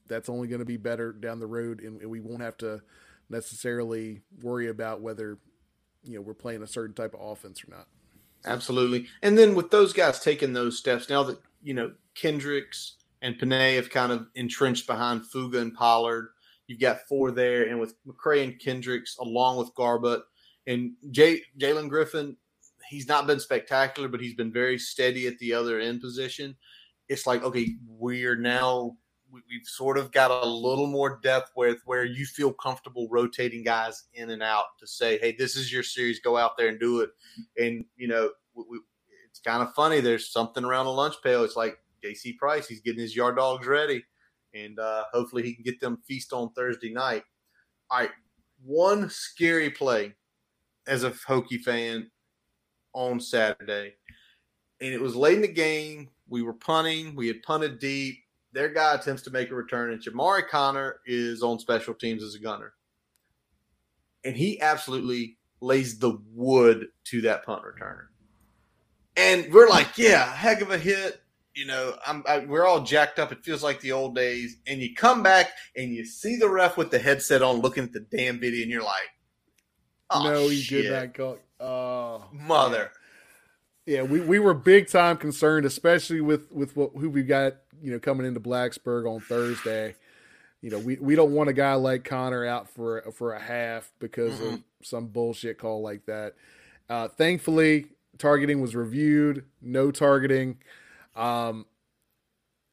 that's 0.08 0.28
only 0.28 0.47
going 0.47 0.60
to 0.60 0.66
be 0.66 0.78
better 0.78 1.14
down 1.14 1.39
the 1.39 1.47
road, 1.47 1.80
and 1.80 2.04
we 2.10 2.20
won't 2.20 2.41
have 2.41 2.58
to 2.58 2.82
necessarily 3.30 4.22
worry 4.41 4.68
about 4.68 5.01
whether 5.01 5.38
you 6.04 6.16
know 6.16 6.22
we're 6.22 6.34
playing 6.34 6.62
a 6.62 6.68
certain 6.68 6.93
type 6.93 7.14
of 7.14 7.22
offense 7.22 7.64
or 7.64 7.72
not. 7.72 7.88
Absolutely. 8.46 9.08
And 9.22 9.38
then 9.38 9.56
with 9.56 9.72
those 9.72 9.94
guys 9.94 10.20
taking 10.20 10.54
those 10.54 10.78
steps, 10.78 11.10
now 11.10 11.24
that 11.24 11.39
you 11.62 11.74
know 11.74 11.91
Kendricks 12.16 12.96
and 13.22 13.39
Panay 13.39 13.76
have 13.76 13.89
kind 13.89 14.12
of 14.12 14.28
entrenched 14.36 14.86
behind 14.86 15.26
Fuga 15.26 15.60
and 15.60 15.74
Pollard, 15.74 16.30
You've 16.68 16.80
got 16.80 17.08
four 17.08 17.32
there, 17.32 17.64
and 17.64 17.80
with 17.80 17.96
McCray 18.06 18.44
and 18.44 18.60
Kendricks, 18.60 19.18
along 19.18 19.58
with 19.58 19.74
Garbutt 19.76 20.22
and 20.66 20.94
Jay, 21.12 21.41
Jalen 21.60 21.89
Griffin, 21.89 22.38
he's 22.89 23.08
not 23.08 23.28
been 23.28 23.39
spectacular, 23.39 24.08
but 24.08 24.22
he's 24.22 24.36
been 24.36 24.52
very 24.52 24.80
steady 24.80 25.28
at 25.28 25.38
the 25.39 25.54
other 25.54 25.80
end 25.80 26.02
position. 26.02 26.56
It's 27.10 27.28
like 27.28 27.44
okay, 27.44 27.76
we're 27.86 28.38
now 28.38 28.96
we, 29.34 29.58
have 29.58 29.66
sort 29.66 29.98
of 29.98 30.12
got 30.12 30.32
a 30.32 30.46
little 30.46 30.88
more 30.88 31.20
depth 31.24 31.52
with 31.56 31.80
where 31.86 32.06
you 32.06 32.26
feel 32.26 32.54
comfortable 32.54 33.08
rotating 33.10 33.64
guys 33.64 34.06
in 34.14 34.30
and 34.30 34.44
out 34.44 34.66
to 34.80 34.88
say, 34.88 35.18
hey, 35.20 35.36
this 35.38 35.56
is 35.56 35.74
your 35.74 35.84
series, 35.84 36.20
go 36.20 36.38
out 36.38 36.58
there 36.58 36.68
and 36.68 36.80
do 36.80 37.02
it. 37.02 37.10
And 37.58 37.84
you 37.98 38.08
know, 38.08 38.30
we, 38.54 38.64
we, 38.70 38.80
it's 39.30 39.40
kind 39.40 39.64
of 39.64 39.74
funny. 39.74 40.00
There's 40.00 40.32
something 40.32 40.64
around 40.64 40.86
the 40.86 40.92
lunch 40.92 41.16
pail. 41.24 41.44
It's 41.44 41.56
like 41.56 41.78
JC 42.06 42.38
Price, 42.38 42.68
he's 42.68 42.82
getting 42.82 43.02
his 43.02 43.16
yard 43.16 43.38
dogs 43.38 43.68
ready 43.68 44.04
and 44.54 44.80
uh, 44.80 45.06
hopefully 45.12 45.44
he 45.44 45.54
can 45.54 45.64
get 45.64 45.80
them 45.80 46.02
feast 46.08 46.34
on 46.34 46.52
Thursday 46.54 46.92
night. 46.92 47.24
All 47.90 48.00
right, 48.00 48.12
one 48.64 49.10
scary 49.10 49.70
play 49.70 50.14
as 50.88 51.04
a 51.04 51.12
Hokie 51.12 51.62
fan 51.62 52.10
on 52.94 53.20
Saturday, 53.20 53.96
and 54.82 54.94
it 54.94 55.02
was 55.02 55.16
late 55.16 55.36
in 55.36 55.42
the 55.42 55.48
game. 55.48 56.10
We 56.28 56.42
were 56.42 56.54
punting. 56.54 57.16
We 57.16 57.28
had 57.28 57.44
punted 57.44 57.80
deep. 57.80 58.18
Their 58.54 58.70
guy 58.70 58.95
attempts 58.95 59.24
to 59.24 59.32
make 59.32 59.49
a 59.51 59.56
return, 59.56 59.91
and 59.91 60.01
Chamarri 60.01 60.47
Conner 60.47 60.99
is 61.06 61.41
on 61.41 61.60
special 61.60 61.93
teams 61.93 62.24
as 62.24 62.36
a 62.36 62.39
gunner, 62.39 62.74
and 64.24 64.36
he 64.36 64.62
absolutely 64.62 65.38
lays 65.60 65.99
the 65.99 66.20
wood 66.34 66.88
to 67.06 67.22
that 67.22 67.45
punt 67.45 67.64
returner. 67.64 68.06
And 69.16 69.54
we're 69.54 69.70
like, 69.70 69.97
yeah, 69.97 70.34
heck 70.34 70.62
of 70.62 70.72
a 70.72 70.78
hit 70.78 71.24
you 71.56 71.66
know, 71.66 71.95
I'm 72.06 72.24
I, 72.28 72.39
we're 72.39 72.66
all 72.66 72.82
jacked 72.82 73.20
up. 73.20 73.32
It 73.32 73.43
feels 73.43 73.64
like 73.64 73.80
the 73.80 73.91
old 73.91 74.16
days. 74.16 74.58
And 74.68 74.82
you 74.82 74.95
come 74.95 75.22
back 75.22 75.51
and 75.76 75.93
you 75.93 76.06
see 76.06 76.36
the 76.36 76.49
ref 76.49 76.78
with 76.78 76.91
the 76.91 76.99
headset 76.99 77.41
on, 77.41 77.58
looking 77.58 77.84
at 77.84 77.93
the 77.93 78.06
damn 78.12 78.39
video, 78.39 78.64
and 78.64 78.72
you're 78.72 78.84
like, 78.84 79.10
oh, 80.10 80.24
"No, 80.24 80.47
he 80.47 80.62
shit. 80.62 80.84
did 80.84 80.91
not 80.91 81.14
go." 81.14 81.39
Oh, 81.60 82.26
mother. 82.32 82.91
Yeah, 83.86 84.04
we, 84.04 84.22
we 84.22 84.40
were 84.40 84.54
big 84.54 84.88
time 84.88 85.18
concerned, 85.18 85.66
especially 85.66 86.22
with 86.22 86.52
with 86.52 86.76
what 86.76 86.92
who 86.96 87.10
we 87.10 87.24
got, 87.24 87.56
you 87.82 87.92
know, 87.92 88.00
coming 88.00 88.26
into 88.26 88.40
Blacksburg 88.40 89.10
on 89.10 89.20
Thursday. 89.20 89.96
You 90.62 90.70
know, 90.70 90.80
we, 90.80 90.96
we 90.96 91.16
don't 91.16 91.34
want 91.34 91.50
a 91.50 91.54
guy 91.54 91.74
like 91.74 92.06
Conner 92.06 92.46
out 92.46 92.70
for 92.70 93.02
for 93.12 93.34
a 93.34 93.40
half 93.40 93.92
because 94.00 94.40
mm-hmm. 94.40 94.54
of 94.56 94.64
some 94.82 95.08
bullshit 95.08 95.58
call 95.58 95.82
like 95.82 96.06
that. 96.06 96.36
Uh, 96.90 97.10
thankfully, 97.10 97.88
targeting 98.18 98.62
was 98.62 98.74
reviewed. 98.74 99.44
No 99.62 99.92
targeting. 99.92 100.60
Um, 101.16 101.66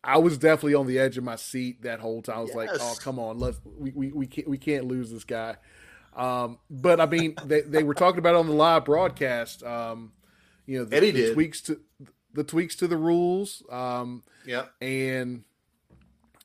I 0.02 0.18
was 0.18 0.38
definitely 0.38 0.74
on 0.74 0.86
the 0.86 0.98
edge 0.98 1.18
of 1.18 1.24
my 1.24 1.36
seat 1.36 1.82
that 1.82 2.00
whole 2.00 2.22
time. 2.22 2.38
I 2.38 2.40
was 2.40 2.50
yes. 2.50 2.56
like, 2.56 2.70
"Oh, 2.80 2.94
come 3.00 3.18
on, 3.18 3.38
let's 3.38 3.60
we, 3.64 3.90
we, 3.90 4.12
we 4.12 4.26
can't 4.28 4.48
we 4.48 4.58
can't 4.58 4.84
lose 4.84 5.10
this 5.10 5.24
guy." 5.24 5.56
Um, 6.16 6.58
but 6.70 7.00
I 7.00 7.06
mean, 7.06 7.34
they 7.44 7.62
they 7.62 7.82
were 7.82 7.94
talking 7.94 8.18
about 8.18 8.34
it 8.34 8.38
on 8.38 8.46
the 8.46 8.52
live 8.52 8.84
broadcast. 8.84 9.64
Um, 9.64 10.12
you 10.66 10.78
know 10.78 10.84
the, 10.84 10.96
Eddie 10.96 11.10
the 11.10 11.20
did. 11.22 11.34
tweaks 11.34 11.60
to 11.62 11.80
the 12.34 12.44
tweaks 12.44 12.76
to 12.76 12.86
the 12.88 12.96
rules. 12.96 13.62
Um, 13.70 14.22
Yeah. 14.46 14.66
and 14.80 15.44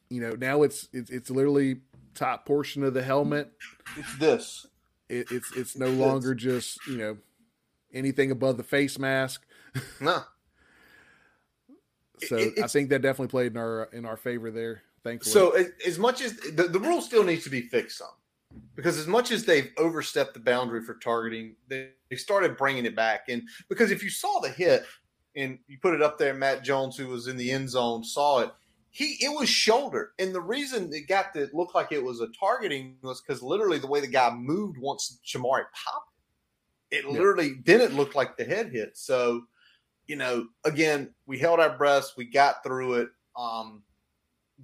you 0.10 0.22
know 0.22 0.32
now 0.32 0.64
it's 0.64 0.88
it's 0.94 1.10
it's 1.10 1.30
literally 1.30 1.78
top 2.14 2.46
portion 2.46 2.84
of 2.84 2.94
the 2.94 3.04
helmet. 3.04 3.52
It's 3.98 4.18
this. 4.18 4.68
It, 5.10 5.28
it's 5.32 5.52
it's 5.56 5.78
no 5.78 5.86
It's- 5.88 6.00
longer 6.00 6.34
just 6.36 6.80
you 6.88 6.98
know 6.98 7.18
anything 7.94 8.32
above 8.32 8.58
the 8.58 8.64
face 8.64 8.98
mask. 9.00 9.46
No. 10.02 10.24
So 12.28 12.38
It- 12.38 12.60
I 12.64 12.68
think 12.68 12.90
that 12.90 13.02
definitely 13.02 13.28
played 13.30 13.52
in 13.52 13.58
our 13.58 13.84
in 13.92 14.06
our 14.06 14.18
favor 14.18 14.50
there. 14.52 14.84
Thankfully. 15.04 15.32
So 15.34 15.52
as, 15.52 15.68
as 15.86 16.00
much 16.00 16.22
as 16.22 16.36
the, 16.38 16.64
the 16.64 16.80
rule 16.80 17.00
still 17.02 17.24
needs 17.24 17.44
to 17.44 17.50
be 17.52 17.62
fixed 17.62 18.00
some, 18.00 18.08
because 18.76 18.98
as 18.98 19.06
much 19.06 19.30
as 19.30 19.46
they've 19.46 19.70
overstepped 19.78 20.34
the 20.34 20.40
boundary 20.40 20.82
for 20.82 20.96
targeting, 20.96 21.56
they, 21.68 21.90
they 22.16 22.20
started 22.20 22.56
bringing 22.56 22.86
it 22.86 22.96
back. 22.96 23.26
And 23.28 23.44
because 23.68 23.92
if 23.92 24.02
you 24.02 24.10
saw 24.10 24.40
the 24.40 24.50
hit 24.50 24.86
and 25.36 25.60
you 25.68 25.78
put 25.82 25.94
it 25.94 26.02
up 26.02 26.18
there, 26.18 26.34
Matt 26.34 26.64
Jones, 26.64 26.96
who 26.96 27.08
was 27.08 27.28
in 27.28 27.36
the 27.36 27.52
end 27.52 27.70
zone, 27.70 28.04
saw 28.06 28.40
it. 28.40 28.52
He 28.90 29.18
it 29.20 29.38
was 29.38 29.50
shoulder, 29.50 30.14
and 30.20 30.34
the 30.34 30.40
reason 30.40 30.90
it 30.94 31.10
got 31.10 31.34
to 31.34 31.50
look 31.52 31.76
like 31.76 31.92
it 31.92 32.02
was 32.02 32.22
a 32.22 32.30
targeting 32.40 32.96
was 33.02 33.20
because 33.22 33.44
literally 33.44 33.78
the 33.78 33.88
way 33.88 34.00
the 34.00 34.08
guy 34.08 34.34
moved 34.34 34.78
once 34.78 35.20
Chamarri 35.26 35.66
popped 35.74 36.14
it, 36.92 37.00
it 37.00 37.06
Yeah. 37.06 37.12
literally 37.12 37.56
didn't 37.56 37.98
look 37.98 38.16
like 38.16 38.38
the 38.38 38.46
head 38.46 38.72
hit. 38.72 38.96
So, 38.96 39.42
you 40.08 40.16
know, 40.16 40.48
again, 40.64 41.14
we 41.26 41.38
held 41.38 41.60
our 41.60 41.78
breaths, 41.78 42.14
we 42.16 42.24
got 42.24 42.64
through 42.64 42.94
it. 42.94 43.10
Um, 43.38 43.84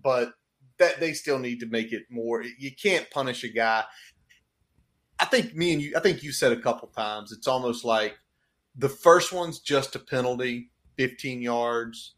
but 0.02 0.32
that 0.78 1.02
they 1.02 1.12
still 1.12 1.38
need 1.38 1.60
to 1.60 1.66
make 1.66 1.92
it 1.92 2.04
more. 2.10 2.42
You 2.58 2.72
can't 2.74 3.10
punish 3.12 3.44
a 3.44 3.50
guy. 3.50 3.84
I 5.22 5.26
think 5.26 5.56
me 5.56 5.72
and 5.74 5.82
you. 5.82 5.94
I 5.96 6.00
think 6.00 6.24
you 6.24 6.32
said 6.32 6.52
a 6.52 6.60
couple 6.60 6.88
times. 6.90 7.32
It's 7.32 7.48
almost 7.48 7.86
like 7.86 8.18
the 8.76 8.90
first 8.90 9.32
one's 9.32 9.60
just 9.60 9.96
a 9.96 10.00
penalty, 10.00 10.72
fifteen 10.98 11.42
yards. 11.42 12.16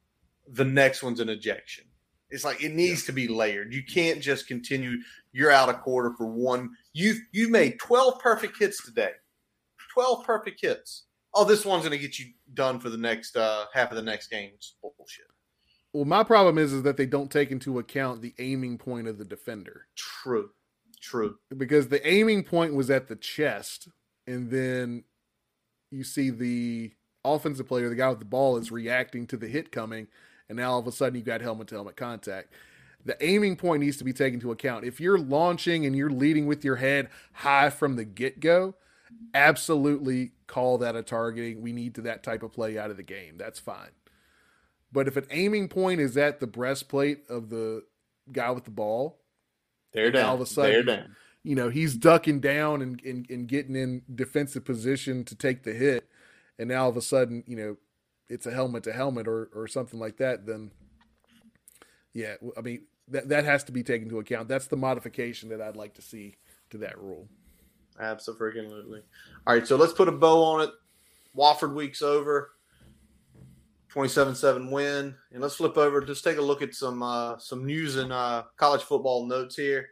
The 0.47 0.65
next 0.65 1.03
one's 1.03 1.19
an 1.19 1.29
ejection. 1.29 1.85
It's 2.29 2.43
like 2.45 2.63
it 2.63 2.73
needs 2.73 3.05
to 3.05 3.11
be 3.11 3.27
layered. 3.27 3.73
You 3.73 3.83
can't 3.83 4.21
just 4.21 4.47
continue. 4.47 4.97
You're 5.33 5.51
out 5.51 5.69
a 5.69 5.73
quarter 5.73 6.13
for 6.17 6.27
one. 6.27 6.71
You 6.93 7.15
you 7.31 7.49
made 7.49 7.77
twelve 7.79 8.19
perfect 8.21 8.57
hits 8.57 8.83
today. 8.85 9.11
Twelve 9.93 10.25
perfect 10.25 10.61
hits. 10.61 11.03
Oh, 11.35 11.43
this 11.43 11.65
one's 11.65 11.83
going 11.83 11.97
to 11.97 12.03
get 12.03 12.19
you 12.19 12.27
done 12.53 12.79
for 12.79 12.89
the 12.89 12.97
next 12.97 13.35
uh, 13.35 13.65
half 13.73 13.89
of 13.89 13.95
the 13.97 14.03
next 14.03 14.27
game. 14.27 14.51
It's 14.53 14.75
bullshit. 14.81 15.25
well, 15.91 16.05
my 16.05 16.23
problem 16.23 16.57
is 16.57 16.71
is 16.73 16.83
that 16.83 16.95
they 16.97 17.05
don't 17.07 17.31
take 17.31 17.51
into 17.51 17.79
account 17.79 18.21
the 18.21 18.33
aiming 18.39 18.77
point 18.77 19.07
of 19.07 19.17
the 19.17 19.25
defender. 19.25 19.87
True. 19.95 20.51
True. 21.03 21.37
because 21.57 21.89
the 21.89 22.05
aiming 22.07 22.43
point 22.43 22.73
was 22.73 22.89
at 22.89 23.09
the 23.09 23.17
chest, 23.17 23.89
and 24.25 24.49
then 24.49 25.03
you 25.91 26.05
see 26.05 26.29
the 26.29 26.93
offensive 27.25 27.67
player, 27.67 27.89
the 27.89 27.95
guy 27.95 28.07
with 28.07 28.19
the 28.19 28.25
ball, 28.25 28.55
is 28.55 28.71
reacting 28.71 29.27
to 29.27 29.37
the 29.37 29.47
hit 29.47 29.69
coming, 29.69 30.07
and 30.47 30.57
now 30.57 30.71
all 30.71 30.79
of 30.79 30.87
a 30.87 30.93
sudden 30.93 31.19
you 31.19 31.21
got 31.21 31.41
helmet 31.41 31.67
to 31.67 31.75
helmet 31.75 31.97
contact. 31.97 32.53
The 33.03 33.21
aiming 33.21 33.57
point 33.57 33.81
needs 33.81 33.97
to 33.97 34.05
be 34.05 34.13
taken 34.13 34.35
into 34.35 34.51
account. 34.51 34.85
If 34.85 35.01
you're 35.01 35.19
launching 35.19 35.85
and 35.85 35.93
you're 35.93 36.09
leading 36.09 36.47
with 36.47 36.63
your 36.63 36.77
head 36.77 37.09
high 37.33 37.69
from 37.69 37.97
the 37.97 38.05
get 38.05 38.39
go, 38.39 38.75
absolutely 39.33 40.31
call 40.47 40.77
that 40.77 40.95
a 40.95 41.03
targeting. 41.03 41.61
We 41.61 41.73
need 41.73 41.95
to 41.95 42.01
that 42.03 42.23
type 42.23 42.43
of 42.43 42.53
play 42.53 42.77
out 42.77 42.91
of 42.91 42.97
the 42.97 43.03
game. 43.03 43.35
That's 43.37 43.59
fine. 43.59 43.91
But 44.89 45.09
if 45.09 45.17
an 45.17 45.25
aiming 45.31 45.67
point 45.67 45.99
is 45.99 46.15
at 46.15 46.39
the 46.39 46.47
breastplate 46.47 47.27
of 47.27 47.49
the 47.49 47.83
guy 48.31 48.51
with 48.51 48.63
the 48.63 48.71
ball, 48.71 49.19
They're 49.93 50.11
down. 50.11 50.25
all 50.25 50.35
of 50.35 50.41
a 50.41 50.45
sudden- 50.45 50.71
They're 50.71 50.83
down. 50.97 51.15
you 51.43 51.55
know, 51.55 51.69
he's 51.69 51.95
ducking 51.95 52.39
down 52.39 52.81
and, 52.81 53.01
and, 53.03 53.29
and 53.29 53.47
getting 53.47 53.75
in 53.75 54.01
defensive 54.13 54.63
position 54.65 55.23
to 55.25 55.35
take 55.35 55.63
the 55.63 55.73
hit, 55.73 56.07
and 56.57 56.69
now 56.69 56.83
all 56.83 56.89
of 56.89 56.97
a 56.97 57.01
sudden, 57.01 57.43
you 57.47 57.55
know, 57.55 57.77
it's 58.29 58.45
a 58.45 58.51
helmet 58.51 58.83
to 58.83 58.93
helmet 58.93 59.27
or, 59.27 59.49
or 59.53 59.67
something 59.67 59.99
like 59.99 60.17
that, 60.17 60.45
then 60.45 60.71
yeah, 62.13 62.35
I 62.57 62.61
mean 62.61 62.83
that 63.09 63.29
that 63.29 63.43
has 63.43 63.63
to 63.65 63.71
be 63.71 63.83
taken 63.83 64.07
into 64.07 64.19
account. 64.19 64.47
That's 64.47 64.67
the 64.67 64.77
modification 64.77 65.49
that 65.49 65.61
I'd 65.61 65.75
like 65.75 65.95
to 65.95 66.01
see 66.01 66.37
to 66.69 66.77
that 66.79 66.97
rule. 66.97 67.27
Absolutely. 67.99 69.01
All 69.45 69.53
right, 69.53 69.67
so 69.67 69.75
let's 69.75 69.93
put 69.93 70.07
a 70.07 70.11
bow 70.11 70.43
on 70.43 70.61
it. 70.61 70.69
Wofford 71.35 71.73
week's 71.75 72.01
over. 72.01 72.51
27-7 73.93 74.71
win. 74.71 75.15
And 75.31 75.41
let's 75.41 75.55
flip 75.55 75.77
over. 75.77 76.01
Just 76.01 76.23
take 76.23 76.37
a 76.37 76.41
look 76.41 76.61
at 76.61 76.73
some 76.73 77.03
uh, 77.03 77.37
some 77.37 77.65
news 77.65 77.95
and 77.97 78.11
uh, 78.11 78.43
college 78.57 78.81
football 78.81 79.27
notes 79.27 79.55
here. 79.55 79.87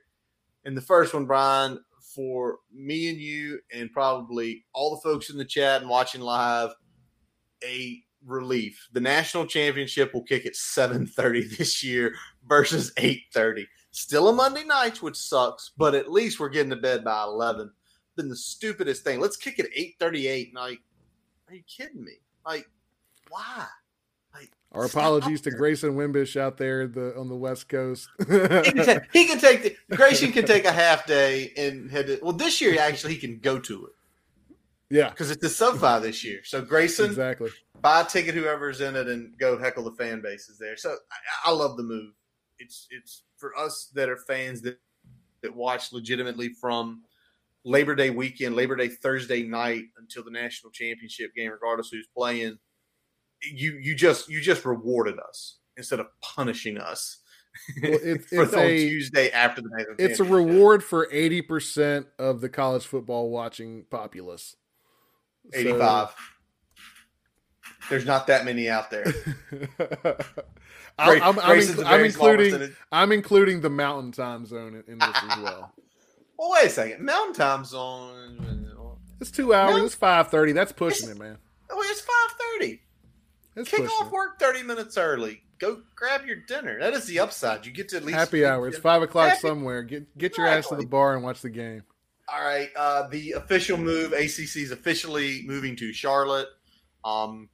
And 0.66 0.76
the 0.76 0.82
first 0.82 1.14
one, 1.14 1.26
Brian, 1.26 1.80
for 2.16 2.60
me 2.74 3.10
and 3.10 3.20
you, 3.20 3.60
and 3.74 3.91
probably 3.91 4.66
all 4.74 4.95
the 4.95 5.02
folks 5.02 5.30
in 5.30 5.38
the 5.38 5.45
chat 5.45 5.82
and 5.82 5.89
watching 5.89 6.22
live, 6.22 6.72
a 7.64 8.02
relief. 8.26 8.88
The 8.93 8.99
national 8.99 9.45
championship 9.47 10.14
will 10.14 10.24
kick 10.24 10.45
at 10.45 10.56
7:30 10.56 11.58
this 11.58 11.84
year 11.84 12.14
versus 12.47 12.91
8:30. 12.97 13.66
Still 13.91 14.30
a 14.30 14.34
Monday 14.34 14.64
night, 14.64 15.02
which 15.02 15.18
sucks, 15.18 15.72
but 15.78 15.95
at 15.95 16.12
least 16.12 16.39
we're 16.39 16.49
getting 16.49 16.70
to 16.70 16.78
bed 16.78 17.04
by 17.04 17.24
11 17.24 17.72
been 18.16 18.30
the 18.30 18.36
stupidest 18.36 19.04
thing. 19.04 19.20
Let's 19.20 19.38
kick 19.38 19.60
it 19.60 19.66
at 19.66 19.72
eight 19.76 19.95
thirty 19.99 20.28
eight. 20.28 20.54
Like, 20.54 20.80
are 21.47 21.56
you 21.56 21.64
kidding 21.64 22.04
me? 22.04 22.14
Like, 22.45 22.70
why? 23.30 23.66
Our 24.72 24.88
Stop 24.88 25.01
apologies 25.01 25.41
to. 25.41 25.51
Grayson 25.51 25.95
Wimbish 25.95 26.39
out 26.39 26.57
there 26.57 26.88
the 26.88 27.17
on 27.17 27.28
the 27.28 27.36
West 27.36 27.67
Coast. 27.67 28.07
He 28.19 28.26
can, 28.26 28.86
take, 28.86 28.99
he 29.11 29.28
can 29.28 29.39
take 29.39 29.78
the 29.88 29.95
Grayson 29.95 30.32
can 30.32 30.45
take 30.45 30.65
a 30.65 30.72
half 30.72 31.05
day 31.05 31.51
and 31.57 31.91
head 31.91 32.07
to. 32.07 32.19
Well, 32.22 32.32
this 32.32 32.61
year 32.61 32.80
actually 32.80 33.13
he 33.13 33.19
can 33.19 33.39
go 33.39 33.59
to 33.59 33.86
it 33.86 33.91
yeah, 34.91 35.09
because 35.09 35.32
it's 35.32 35.41
the 35.41 35.49
SoFi 35.49 36.05
this 36.05 36.24
year. 36.24 36.41
So 36.43 36.61
Grayson, 36.61 37.05
exactly. 37.05 37.49
buy 37.82 38.01
a 38.01 38.05
ticket, 38.05 38.36
whoever's 38.36 38.82
in 38.82 38.97
it, 38.97 39.07
and 39.07 39.38
go 39.38 39.57
heckle 39.57 39.86
the 39.86 39.93
fan 39.93 40.22
bases 40.22 40.57
there. 40.59 40.76
So 40.76 40.89
I, 40.89 41.49
I 41.49 41.53
love 41.53 41.78
the 41.78 41.84
move. 41.84 42.13
It's 42.59 42.88
it's 42.91 43.24
for 43.38 43.57
us 43.57 43.89
that 43.95 44.09
are 44.09 44.17
fans 44.17 44.61
that 44.63 44.80
that 45.41 45.55
watch 45.55 45.93
legitimately 45.93 46.49
from 46.49 47.03
Labor 47.63 47.95
Day 47.95 48.09
weekend, 48.09 48.55
Labor 48.55 48.76
Day 48.76 48.89
Thursday 48.89 49.43
night 49.43 49.86
until 49.97 50.26
the 50.26 50.32
national 50.32 50.74
championship 50.74 51.34
game, 51.34 51.51
regardless 51.51 51.89
who's 51.89 52.07
playing. 52.15 52.59
You 53.44 53.78
you 53.82 53.96
just 53.96 54.30
you 54.30 54.42
just 54.42 54.66
rewarded 54.66 55.18
us 55.20 55.58
instead 55.78 56.00
of 56.00 56.08
punishing 56.22 56.78
us 56.78 57.18
Well, 57.82 57.94
it- 57.94 58.26
for 58.30 58.44
it's 58.44 58.54
a- 58.54 58.89
Tuesday 58.89 59.30
after 59.32 59.62
the 59.62 59.70
national 59.76 59.96
It's 60.00 60.20
a 60.20 60.24
reward 60.24 60.84
for 60.84 61.08
eighty 61.12 61.42
percent 61.42 62.08
of 62.20 62.42
the 62.42 62.50
college 62.50 62.86
football 62.86 63.30
watching 63.30 63.86
populace. 63.89 64.56
So- 65.54 65.60
Eighty 65.60 65.78
five. 65.78 66.14
There's 67.89 68.06
not 68.06 68.28
that 68.28 68.46
many 68.46 68.70
out 68.70 68.92
there. 68.92 69.06
I'm, 71.00 71.22
I'm, 71.22 71.39
I'm, 71.39 71.58
inclu- 71.58 71.86
I'm 71.86 72.06
including. 72.06 72.76
I'm 72.92 73.12
including 73.12 73.62
the 73.62 73.70
mountain 73.72 74.12
time 74.12 74.46
zone 74.46 74.76
in, 74.88 74.94
in 74.94 75.00
this 75.00 75.18
as 75.30 75.38
well. 75.44 75.74
Well, 76.38 76.52
wait 76.54 76.68
a 76.68 76.70
second. 76.70 77.04
Mountain 77.04 77.34
time 77.34 77.66
zone. 77.66 78.68
It's 79.20 79.32
two 79.32 79.54
hours. 79.54 79.82
It's 79.84 79.96
five 79.96 80.30
thirty. 80.30 80.52
That's 80.52 80.72
pushing 80.72 81.10
it, 81.10 81.18
man. 81.18 81.38
Oh, 81.72 81.84
it's 81.88 82.02
five 82.02 82.38
thirty. 82.39 82.82
That's 83.56 83.70
Kick 83.70 83.82
off 83.89 84.08
it. 84.08 84.12
work 84.12 84.39
thirty 84.39 84.64
minutes 84.64 84.97
early. 84.97 85.41
Go 85.60 85.82
grab 85.95 86.26
your 86.26 86.38
dinner. 86.47 86.80
That 86.80 86.93
is 86.93 87.06
the 87.06 87.20
upside. 87.20 87.66
You 87.66 87.72
get 87.72 87.89
to 87.89 87.97
at 87.97 88.06
least 88.06 88.18
Happy 88.18 88.45
hour. 88.45 88.68
It's 88.68 88.78
five 88.80 89.02
o'clock 89.02 89.30
Happy- 89.30 89.41
somewhere. 89.41 89.84
Get 89.84 90.18
get 90.18 90.38
your 90.38 90.47
ass 90.47 90.70
to 90.70 90.76
the 90.76 90.86
bar 90.86 91.16
and 91.16 91.24
watch 91.24 91.41
the 91.41 91.49
game. 91.49 91.84
All 92.34 92.41
right. 92.43 92.70
Uh, 92.78 93.08
the 93.10 93.34
official 93.34 93.78
move. 93.78 94.14
ACC 94.14 94.58
is 94.58 94.72
officially 94.72 95.43
moving 95.45 95.76
to 95.76 95.91
Charlotte. 95.91 96.47
Um, 97.04 97.49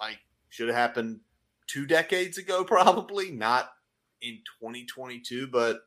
like 0.00 0.18
should 0.50 0.68
have 0.68 0.76
happened 0.76 1.20
two 1.66 1.86
decades 1.86 2.36
ago, 2.38 2.64
probably 2.66 3.30
not 3.30 3.70
in 4.20 4.38
2022, 4.60 5.46
but 5.46 5.80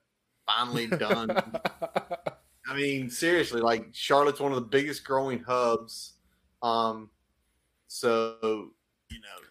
finally 0.47 0.87
done. 0.87 1.29
I 2.67 2.73
mean, 2.75 3.09
seriously, 3.11 3.61
like 3.61 3.89
Charlotte's 3.93 4.39
one 4.39 4.51
of 4.51 4.55
the 4.55 4.67
biggest 4.67 5.03
growing 5.03 5.43
hubs. 5.43 6.13
Um, 6.63 7.11
so 7.87 8.71
you 9.09 9.19
know, 9.19 9.47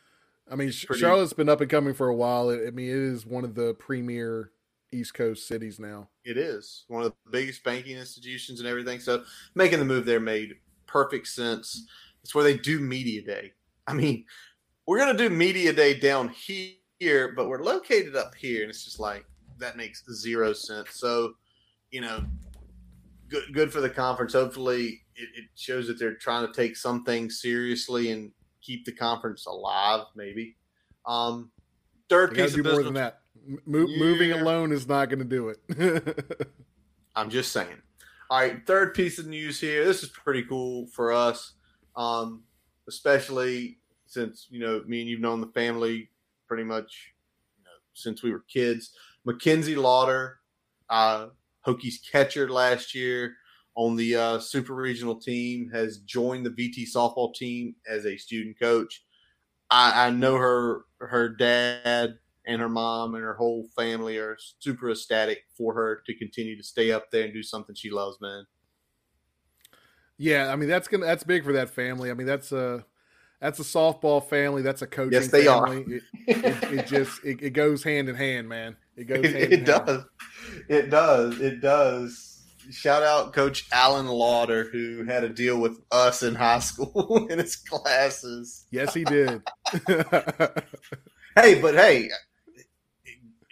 I 0.51 0.57
mean, 0.57 0.73
Pretty- 0.87 1.01
Charlotte's 1.01 1.33
been 1.33 1.49
up 1.49 1.61
and 1.61 1.71
coming 1.71 1.95
for 1.95 2.09
a 2.09 2.15
while. 2.15 2.51
I 2.51 2.71
mean, 2.71 2.89
it 2.91 2.97
is 2.97 3.25
one 3.27 3.45
of 3.45 3.55
the 3.55 3.75
premier 3.75 4.51
East 4.93 5.15
Coast 5.15 5.49
cities 5.49 5.81
now. 5.81 6.09
it 6.25 6.37
is 6.39 6.85
one 6.89 7.03
of 7.03 7.13
the 7.25 7.31
biggest 7.31 7.65
banking 7.65 7.97
institutions 7.97 8.61
and 8.61 8.69
everything. 8.69 9.01
So 9.01 9.25
making 9.55 9.79
the 9.81 9.85
move 9.85 10.05
there 10.07 10.21
made 10.21 10.55
perfect 10.87 11.27
sense. 11.27 11.87
It's 12.23 12.35
where 12.35 12.45
they 12.45 12.57
do 12.57 12.79
media 12.81 13.23
day. 13.23 13.53
I 13.87 13.93
mean, 13.95 14.25
we're 14.87 14.99
gonna 14.99 15.19
do 15.19 15.29
media 15.31 15.73
day 15.73 15.99
down 15.99 16.29
here, 16.29 17.33
but 17.35 17.49
we're 17.49 17.63
located 17.63 18.15
up 18.17 18.35
here, 18.35 18.63
and 18.63 18.71
it's 18.71 18.85
just 18.85 19.01
like 19.01 19.27
that 19.59 19.77
makes 19.77 20.05
zero 20.13 20.53
sense. 20.53 20.89
So, 20.93 21.35
you 21.91 22.01
know, 22.01 22.25
good 23.29 23.53
good 23.53 23.73
for 23.73 23.81
the 23.81 23.91
conference. 23.91 24.33
Hopefully, 24.33 25.03
it, 25.17 25.29
it 25.35 25.45
shows 25.57 25.87
that 25.89 25.99
they're 25.99 26.15
trying 26.15 26.47
to 26.47 26.53
take 26.53 26.77
something 26.77 27.29
seriously 27.31 28.11
and 28.13 28.31
keep 28.65 28.85
the 28.85 28.93
conference 28.93 29.47
alive. 29.47 30.05
Maybe. 30.15 30.57
Um, 31.07 31.51
third 32.09 32.31
got 32.31 32.37
piece 32.37 32.57
of 32.57 32.65
do 32.65 32.71
more 32.71 32.83
than 32.83 32.95
that. 32.95 33.21
Mo- 33.67 33.87
Moving 33.87 34.33
alone 34.33 34.73
is 34.73 34.89
not 34.89 35.09
going 35.11 35.19
to 35.19 35.25
do 35.25 35.49
it. 35.51 36.49
I'm 37.17 37.31
just 37.31 37.53
saying. 37.53 37.83
All 38.31 38.41
right, 38.41 38.67
third 38.67 38.95
piece 38.95 39.19
of 39.19 39.27
news 39.27 39.61
here. 39.61 39.85
This 39.85 40.03
is 40.03 40.09
pretty 40.09 40.45
cool 40.45 40.87
for 40.89 41.13
us. 41.13 41.53
Um, 41.95 42.43
especially 42.89 43.79
since 44.07 44.47
you 44.51 44.61
know 44.61 44.83
me 44.87 45.01
and 45.01 45.09
you've 45.09 45.21
known 45.21 45.41
the 45.41 45.49
family 45.49 46.11
pretty 46.47 46.65
much 46.65 47.13
you 47.59 47.65
know, 47.65 47.71
since 47.93 48.23
we 48.23 48.33
were 48.33 48.45
kids. 48.49 48.93
Mackenzie 49.25 49.77
Lauder, 49.77 50.39
uh, 50.91 51.29
Hokies 51.67 51.97
catcher 52.11 52.49
last 52.49 52.95
year 52.95 53.37
on 53.77 53.97
the 53.97 54.17
uh, 54.17 54.39
super 54.39 54.75
regional 54.75 55.17
team, 55.17 55.71
has 55.73 55.99
joined 55.99 56.47
the 56.47 56.51
VT 56.51 56.87
softball 56.95 57.35
team 57.35 57.75
as 57.89 58.07
a 58.07 58.17
student 58.17 58.59
coach. 58.59 59.05
I, 59.71 60.07
I 60.07 60.11
know 60.11 60.37
her 60.37 60.85
her 61.01 61.29
dad 61.29 62.19
and 62.47 62.61
her 62.61 62.69
mom 62.69 63.15
and 63.15 63.25
her 63.25 63.35
whole 63.35 63.67
family 63.77 64.19
are 64.19 64.37
super 64.59 64.91
ecstatic 64.91 65.45
for 65.57 65.75
her 65.75 66.03
to 66.07 66.15
continue 66.15 66.57
to 66.57 66.63
stay 66.63 66.93
up 66.93 67.11
there 67.11 67.25
and 67.25 67.33
do 67.33 67.43
something 67.43 67.75
she 67.75 67.91
loves, 67.91 68.21
man. 68.21 68.47
Yeah, 70.17 70.53
I 70.53 70.57
mean 70.57 70.69
that's 70.69 70.89
gonna 70.89 71.07
that's 71.07 71.25
big 71.25 71.45
for 71.45 71.55
that 71.55 71.71
family. 71.71 72.11
I 72.11 72.15
mean 72.15 72.27
that's 72.27 72.53
a 72.53 72.85
that's 73.41 73.59
a 73.59 73.65
softball 73.65 74.27
family. 74.27 74.63
That's 74.63 74.83
a 74.83 74.87
coaching. 74.87 75.13
Yes, 75.13 75.29
they 75.29 75.45
family. 75.45 75.85
are. 75.85 75.91
It, 75.91 76.03
it, 76.27 76.73
it 76.73 76.87
just 76.87 77.25
it, 77.25 77.43
it, 77.43 77.51
goes 77.51 77.83
hand 77.83 78.09
in 78.09 78.15
hand, 78.15 78.49
man. 78.49 78.77
It 78.97 79.05
goes. 79.05 79.25
It, 79.25 79.53
it 79.53 79.65
does. 79.67 80.05
It 80.69 80.91
does. 80.91 81.41
It 81.41 81.61
does. 81.61 82.34
Shout 82.71 83.03
out 83.03 83.33
Coach 83.33 83.67
Alan 83.73 84.07
Lauder, 84.07 84.65
who 84.71 85.05
had 85.05 85.25
a 85.25 85.29
deal 85.29 85.59
with 85.61 85.81
us 85.91 86.23
in 86.23 86.35
high 86.35 86.61
school 86.61 87.27
in 87.31 87.39
his 87.39 87.57
classes. 87.57 88.67
Yes, 88.71 88.95
he 88.95 89.05
did. 89.05 89.43
hey, 91.37 91.61
but 91.61 91.75
hey, 91.75 92.09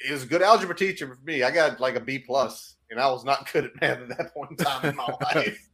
he 0.05 0.13
was 0.13 0.23
a 0.25 0.27
good 0.27 0.43
algebra 0.43 0.75
teacher 0.75 1.07
for 1.07 1.19
me. 1.25 1.43
I 1.43 1.51
got 1.51 1.81
like 1.81 1.97
a 1.97 2.01
B 2.01 2.19
plus, 2.19 2.77
and 2.91 3.01
I 3.01 3.11
was 3.11 3.25
not 3.25 3.51
good 3.53 3.65
at 3.65 3.81
math 3.81 4.11
at 4.11 4.19
that 4.19 4.35
point 4.35 4.53
in 4.53 4.57
time 4.57 4.91
in 4.91 4.97
my 4.97 5.09
life. 5.35 5.69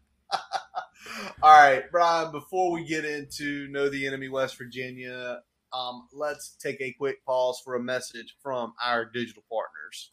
All 1.43 1.59
right, 1.59 1.85
Brian, 1.91 2.33
before 2.33 2.73
we 2.73 2.85
get 2.85 3.05
into 3.05 3.69
Know 3.69 3.89
the 3.89 4.07
Enemy 4.07 4.29
West 4.29 4.59
Virginia, 4.59 5.41
um, 5.73 6.09
let's 6.13 6.57
take 6.57 6.81
a 6.81 6.93
quick 6.93 7.25
pause 7.25 7.61
for 7.65 7.77
a 7.77 7.83
message 7.83 8.37
from 8.43 8.73
our 8.85 9.05
digital 9.05 9.43
partners. 9.51 10.13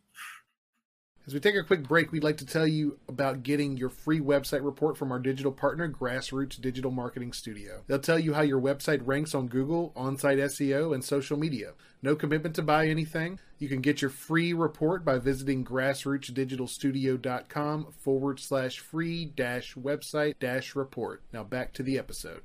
As 1.28 1.34
we 1.34 1.40
take 1.40 1.56
a 1.56 1.64
quick 1.64 1.88
break, 1.88 2.12
we'd 2.12 2.24
like 2.24 2.38
to 2.38 2.46
tell 2.46 2.68
you 2.68 3.00
about 3.10 3.42
getting 3.42 3.78
your 3.78 3.90
free 3.90 4.20
website 4.20 4.64
report 4.64 4.96
from 4.96 5.12
our 5.12 5.18
digital 5.18 5.52
partner, 5.52 5.90
Grassroots 5.90 6.62
Digital 6.62 6.92
Marketing 6.92 7.34
Studio. 7.34 7.82
They'll 7.88 7.98
tell 7.98 8.20
you 8.20 8.36
how 8.36 8.44
your 8.44 8.62
website 8.62 9.02
ranks 9.04 9.34
on 9.34 9.48
Google, 9.48 9.92
on 9.96 10.20
site 10.20 10.38
SEO, 10.38 10.94
and 10.94 11.04
social 11.04 11.36
media. 11.36 11.72
No 12.04 12.16
commitment 12.16 12.54
to 12.58 12.62
buy 12.62 12.88
anything. 12.88 13.40
You 13.58 13.68
can 13.68 13.82
get 13.82 14.04
your 14.04 14.12
free 14.12 14.54
report 14.54 15.04
by 15.04 15.18
visiting 15.18 15.66
grassrootsdigitalstudio.com 15.66 17.88
forward 18.00 18.40
slash 18.40 18.78
free 18.78 19.26
dash 19.26 19.74
website 19.74 20.36
dash 20.40 20.76
report. 20.76 21.24
Now 21.34 21.44
back 21.44 21.74
to 21.74 21.82
the 21.82 21.98
episode. 21.98 22.44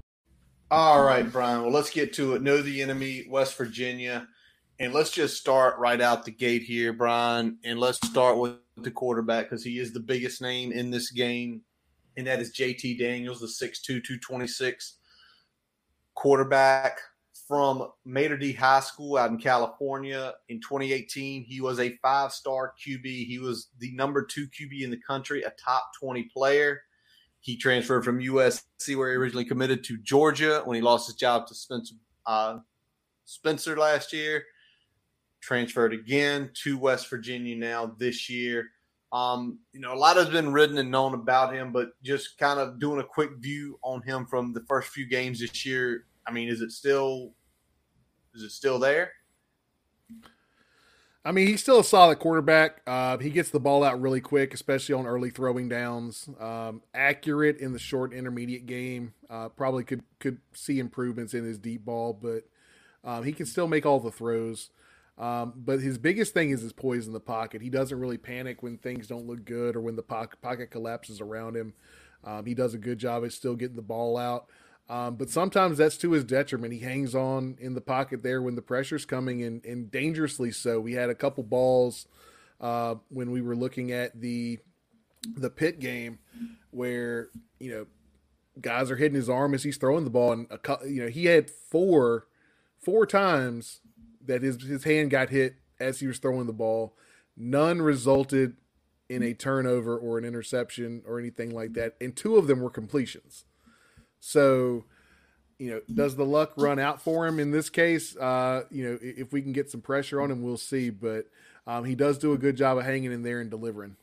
All 0.70 1.05
right, 1.05 1.31
Brian. 1.31 1.61
Well, 1.62 1.72
let's 1.72 1.91
get 1.91 2.14
to 2.14 2.35
it. 2.35 2.41
Know 2.41 2.62
the 2.62 2.81
enemy, 2.81 3.26
West 3.28 3.59
Virginia. 3.59 4.26
And 4.78 4.95
let's 4.95 5.11
just 5.11 5.37
start 5.37 5.78
right 5.78 6.01
out 6.01 6.24
the 6.24 6.31
gate 6.31 6.62
here, 6.62 6.95
Brian. 6.95 7.59
And 7.62 7.78
let's 7.78 7.99
start 7.99 8.39
with 8.39 8.55
the 8.85 8.91
quarterback 8.91 9.47
because 9.47 9.64
he 9.64 9.78
is 9.78 9.93
the 9.93 10.01
biggest 10.01 10.43
name 10.43 10.72
in 10.72 10.91
this 10.91 11.11
game. 11.11 11.62
And 12.16 12.26
that 12.26 12.41
is 12.41 12.53
JT 12.53 12.99
Daniels, 12.99 13.41
the 13.41 13.47
6'2, 13.47 13.85
226 13.85 14.97
quarterback 16.14 16.99
from 17.51 17.91
Mater 18.05 18.37
Dei 18.37 18.53
High 18.53 18.81
School 18.81 19.16
out 19.16 19.31
in 19.31 19.39
California. 19.39 20.35
In 20.49 20.61
2018, 20.61 21.43
he 21.43 21.61
was 21.61 21.81
a 21.81 21.97
five 21.97 22.33
star 22.33 22.74
QB. 22.78 23.26
He 23.26 23.41
was 23.41 23.70
the 23.78 23.91
number 23.93 24.24
two 24.24 24.47
QB 24.49 24.83
in 24.83 24.91
the 24.91 25.01
country, 25.05 25.43
a 25.43 25.53
top 25.59 25.91
20 25.99 26.31
player. 26.33 26.83
He 27.41 27.57
transferred 27.57 28.05
from 28.05 28.20
USC, 28.20 28.97
where 28.97 29.11
he 29.11 29.16
originally 29.16 29.45
committed 29.45 29.83
to 29.85 29.99
Georgia 29.99 30.62
when 30.64 30.76
he 30.76 30.81
lost 30.81 31.07
his 31.07 31.16
job 31.16 31.47
to 31.49 31.55
Spencer, 31.55 31.95
uh, 32.26 32.59
Spencer 33.24 33.76
last 33.76 34.12
year. 34.12 34.45
Transferred 35.41 35.93
again 35.93 36.51
to 36.62 36.78
West 36.78 37.09
Virginia 37.09 37.57
now 37.57 37.95
this 37.99 38.28
year. 38.28 38.70
Um, 39.12 39.59
you 39.72 39.80
know, 39.80 39.93
a 39.93 39.97
lot 39.97 40.16
has 40.16 40.28
been 40.28 40.53
written 40.53 40.78
and 40.78 40.91
known 40.91 41.14
about 41.14 41.53
him, 41.53 41.72
but 41.72 41.91
just 42.03 42.38
kind 42.38 42.61
of 42.61 42.78
doing 42.78 43.01
a 43.01 43.05
quick 43.05 43.30
view 43.38 43.78
on 43.82 44.03
him 44.03 44.26
from 44.26 44.53
the 44.53 44.61
first 44.68 44.91
few 44.91 45.07
games 45.07 45.41
this 45.41 45.66
year. 45.66 46.05
I 46.26 46.32
mean, 46.32 46.49
is 46.49 46.61
it 46.61 46.70
still 46.70 47.32
is 48.34 48.43
it 48.43 48.51
still 48.51 48.78
there? 48.78 49.12
I 51.24 51.32
mean, 51.32 51.49
he's 51.49 51.61
still 51.61 51.80
a 51.80 51.84
solid 51.84 52.18
quarterback. 52.18 52.80
Uh, 52.86 53.18
he 53.18 53.28
gets 53.28 53.51
the 53.51 53.61
ball 53.61 53.84
out 53.84 54.01
really 54.01 54.22
quick, 54.22 54.55
especially 54.55 54.95
on 54.95 55.07
early 55.07 55.28
throwing 55.28 55.68
downs. 55.68 56.28
Um, 56.38 56.80
accurate 56.95 57.59
in 57.59 57.74
the 57.74 57.78
short 57.78 58.14
intermediate 58.14 58.64
game. 58.64 59.12
Uh, 59.28 59.51
probably 59.51 59.84
could 59.84 60.03
could 60.18 60.38
see 60.55 60.78
improvements 60.78 61.34
in 61.34 61.45
his 61.45 61.59
deep 61.59 61.84
ball, 61.84 62.14
but 62.14 62.45
um, 63.05 63.24
he 63.24 63.32
can 63.32 63.45
still 63.45 63.68
make 63.68 63.84
all 63.84 64.01
the 64.01 64.11
throws. 64.11 64.70
Um, 65.21 65.53
but 65.55 65.81
his 65.81 65.99
biggest 65.99 66.33
thing 66.33 66.49
is 66.49 66.62
his 66.62 66.73
poise 66.73 67.07
in 67.07 67.12
the 67.12 67.21
pocket. 67.21 67.61
He 67.61 67.68
doesn't 67.68 68.01
really 68.01 68.16
panic 68.16 68.62
when 68.62 68.79
things 68.79 69.07
don't 69.07 69.27
look 69.27 69.45
good 69.45 69.77
or 69.77 69.81
when 69.83 69.95
the 69.95 70.03
pocket, 70.03 70.41
pocket 70.41 70.71
collapses 70.71 71.21
around 71.21 71.57
him. 71.57 71.75
Um, 72.25 72.47
he 72.47 72.55
does 72.55 72.73
a 72.73 72.79
good 72.79 72.99
job 72.99 73.25
at 73.25 73.33
still 73.33 73.55
getting 73.55 73.77
the 73.77 73.83
ball 73.83 74.16
out. 74.16 74.47
Um, 74.89 75.16
but 75.16 75.29
sometimes 75.29 75.79
that's 75.79 75.99
to 75.99 76.12
his 76.12 76.25
detriment. 76.25 76.73
He 76.73 76.81
hangs 76.81 77.14
on 77.14 77.59
in 77.61 77.75
the 77.75 77.81
pocket 77.83 78.23
there 78.23 78.41
when 78.41 78.57
the 78.57 78.62
pressure's 78.62 79.05
coming, 79.05 79.43
and, 79.43 79.64
and 79.64 79.91
dangerously 79.91 80.51
so. 80.51 80.81
We 80.81 80.95
had 80.95 81.11
a 81.11 81.14
couple 81.14 81.45
balls 81.45 82.07
uh, 82.61 82.97
when 83.09 83.31
we 83.31 83.41
were 83.41 83.55
looking 83.55 83.93
at 83.93 84.21
the 84.21 84.59
the 85.37 85.51
Pitt 85.51 85.79
game 85.79 86.18
where 86.71 87.29
you 87.61 87.71
know 87.71 87.87
guys 88.61 88.91
are 88.91 88.97
hitting 88.97 89.14
his 89.14 89.29
arm 89.29 89.55
as 89.55 89.62
he's 89.62 89.77
throwing 89.77 90.03
the 90.03 90.11
ball, 90.11 90.33
and 90.33 90.47
a, 90.51 90.79
you 90.89 91.03
know 91.03 91.09
he 91.09 91.27
had 91.27 91.49
four 91.49 92.27
four 92.77 93.07
times 93.07 93.83
that 94.25 94.43
his 94.43 94.62
his 94.62 94.85
hand 94.85 95.11
got 95.11 95.31
hit 95.31 95.57
as 95.79 96.01
he 96.01 96.07
was 96.07 96.18
throwing 96.18 96.47
the 96.47 96.53
ball. 96.53 96.95
None 97.37 97.81
resulted 97.81 98.57
in 99.09 99.23
a 99.23 99.35
turnover 99.35 99.97
or 99.97 100.18
an 100.18 100.25
interception 100.25 101.03
or 101.07 101.18
anything 101.18 101.51
like 101.51 101.73
that, 101.75 101.97
and 102.01 102.14
two 102.14 102.37
of 102.37 102.47
them 102.47 102.61
were 102.61 102.71
completions. 102.71 103.45
So, 104.21 104.85
you 105.59 105.71
know, 105.71 105.81
does 105.93 106.16
the 106.16 106.25
luck 106.25 106.53
run 106.57 106.79
out 106.79 107.01
for 107.03 107.27
him 107.27 107.41
in 107.41 107.51
this 107.51 107.71
case? 107.71 108.16
Uh, 108.16 108.64
you 108.71 108.85
know, 108.85 108.99
if 109.01 109.33
we 109.33 109.43
can 109.43 109.53
get 109.53 109.71
some 109.71 109.81
pressure 109.81 110.21
on 110.21 110.31
him, 110.31 110.43
we'll 110.43 110.59
see. 110.59 110.91
But 110.91 111.27
um, 111.66 111.85
he 111.85 111.95
does 111.95 112.18
do 112.18 112.33
a 112.33 112.39
good 112.39 112.57
job 112.57 112.79
of 112.79 112.85
hanging 112.85 113.12
in 113.12 113.23
there 113.23 113.41
and 113.41 113.51
delivering. 113.51 113.97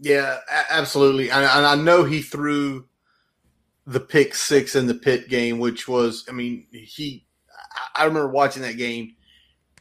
Yeah, 0.00 0.38
absolutely. 0.70 1.30
And 1.30 1.44
I 1.44 1.74
know 1.76 2.04
he 2.04 2.22
threw 2.22 2.86
the 3.86 4.00
pick 4.00 4.34
six 4.34 4.74
in 4.74 4.86
the 4.86 4.94
Pitt 4.94 5.28
game, 5.28 5.58
which 5.58 5.86
was, 5.86 6.24
I 6.28 6.32
mean, 6.32 6.66
he. 6.72 7.26
I 7.94 8.04
remember 8.04 8.28
watching 8.28 8.62
that 8.62 8.76
game. 8.76 9.16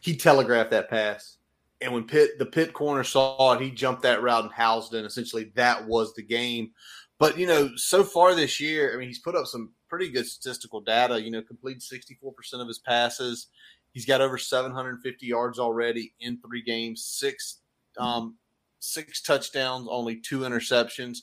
He 0.02 0.16
telegraphed 0.16 0.72
that 0.72 0.90
pass, 0.90 1.38
and 1.80 1.94
when 1.94 2.06
Pitt 2.06 2.40
the 2.40 2.46
Pitt 2.46 2.74
corner 2.74 3.04
saw 3.04 3.54
it, 3.54 3.62
he 3.62 3.72
jumped 3.72 4.04
that 4.04 4.22
route 4.22 4.44
and 4.44 4.54
housed 4.54 4.94
it. 4.94 4.98
And 4.98 5.06
essentially, 5.06 5.52
that 5.56 5.86
was 5.88 6.14
the 6.14 6.24
game. 6.24 6.72
But 7.20 7.38
you 7.38 7.46
know, 7.46 7.70
so 7.76 8.04
far 8.04 8.34
this 8.34 8.60
year, 8.60 8.94
I 8.94 8.98
mean, 8.98 9.08
he's 9.08 9.20
put 9.20 9.36
up 9.36 9.46
some 9.46 9.72
pretty 9.88 10.10
good 10.10 10.26
statistical 10.26 10.82
data. 10.82 11.22
You 11.22 11.32
know, 11.32 11.42
completed 11.42 11.82
64% 11.82 12.62
of 12.62 12.68
his 12.68 12.80
passes. 12.80 13.48
He's 13.94 14.06
got 14.06 14.22
over 14.22 14.38
750 14.38 15.26
yards 15.26 15.60
already 15.60 16.14
in 16.20 16.40
three 16.40 16.62
games, 16.62 17.04
six 17.04 17.60
um, 17.98 18.38
six 18.80 19.22
touchdowns, 19.22 19.88
only 19.90 20.18
two 20.18 20.40
interceptions. 20.40 21.20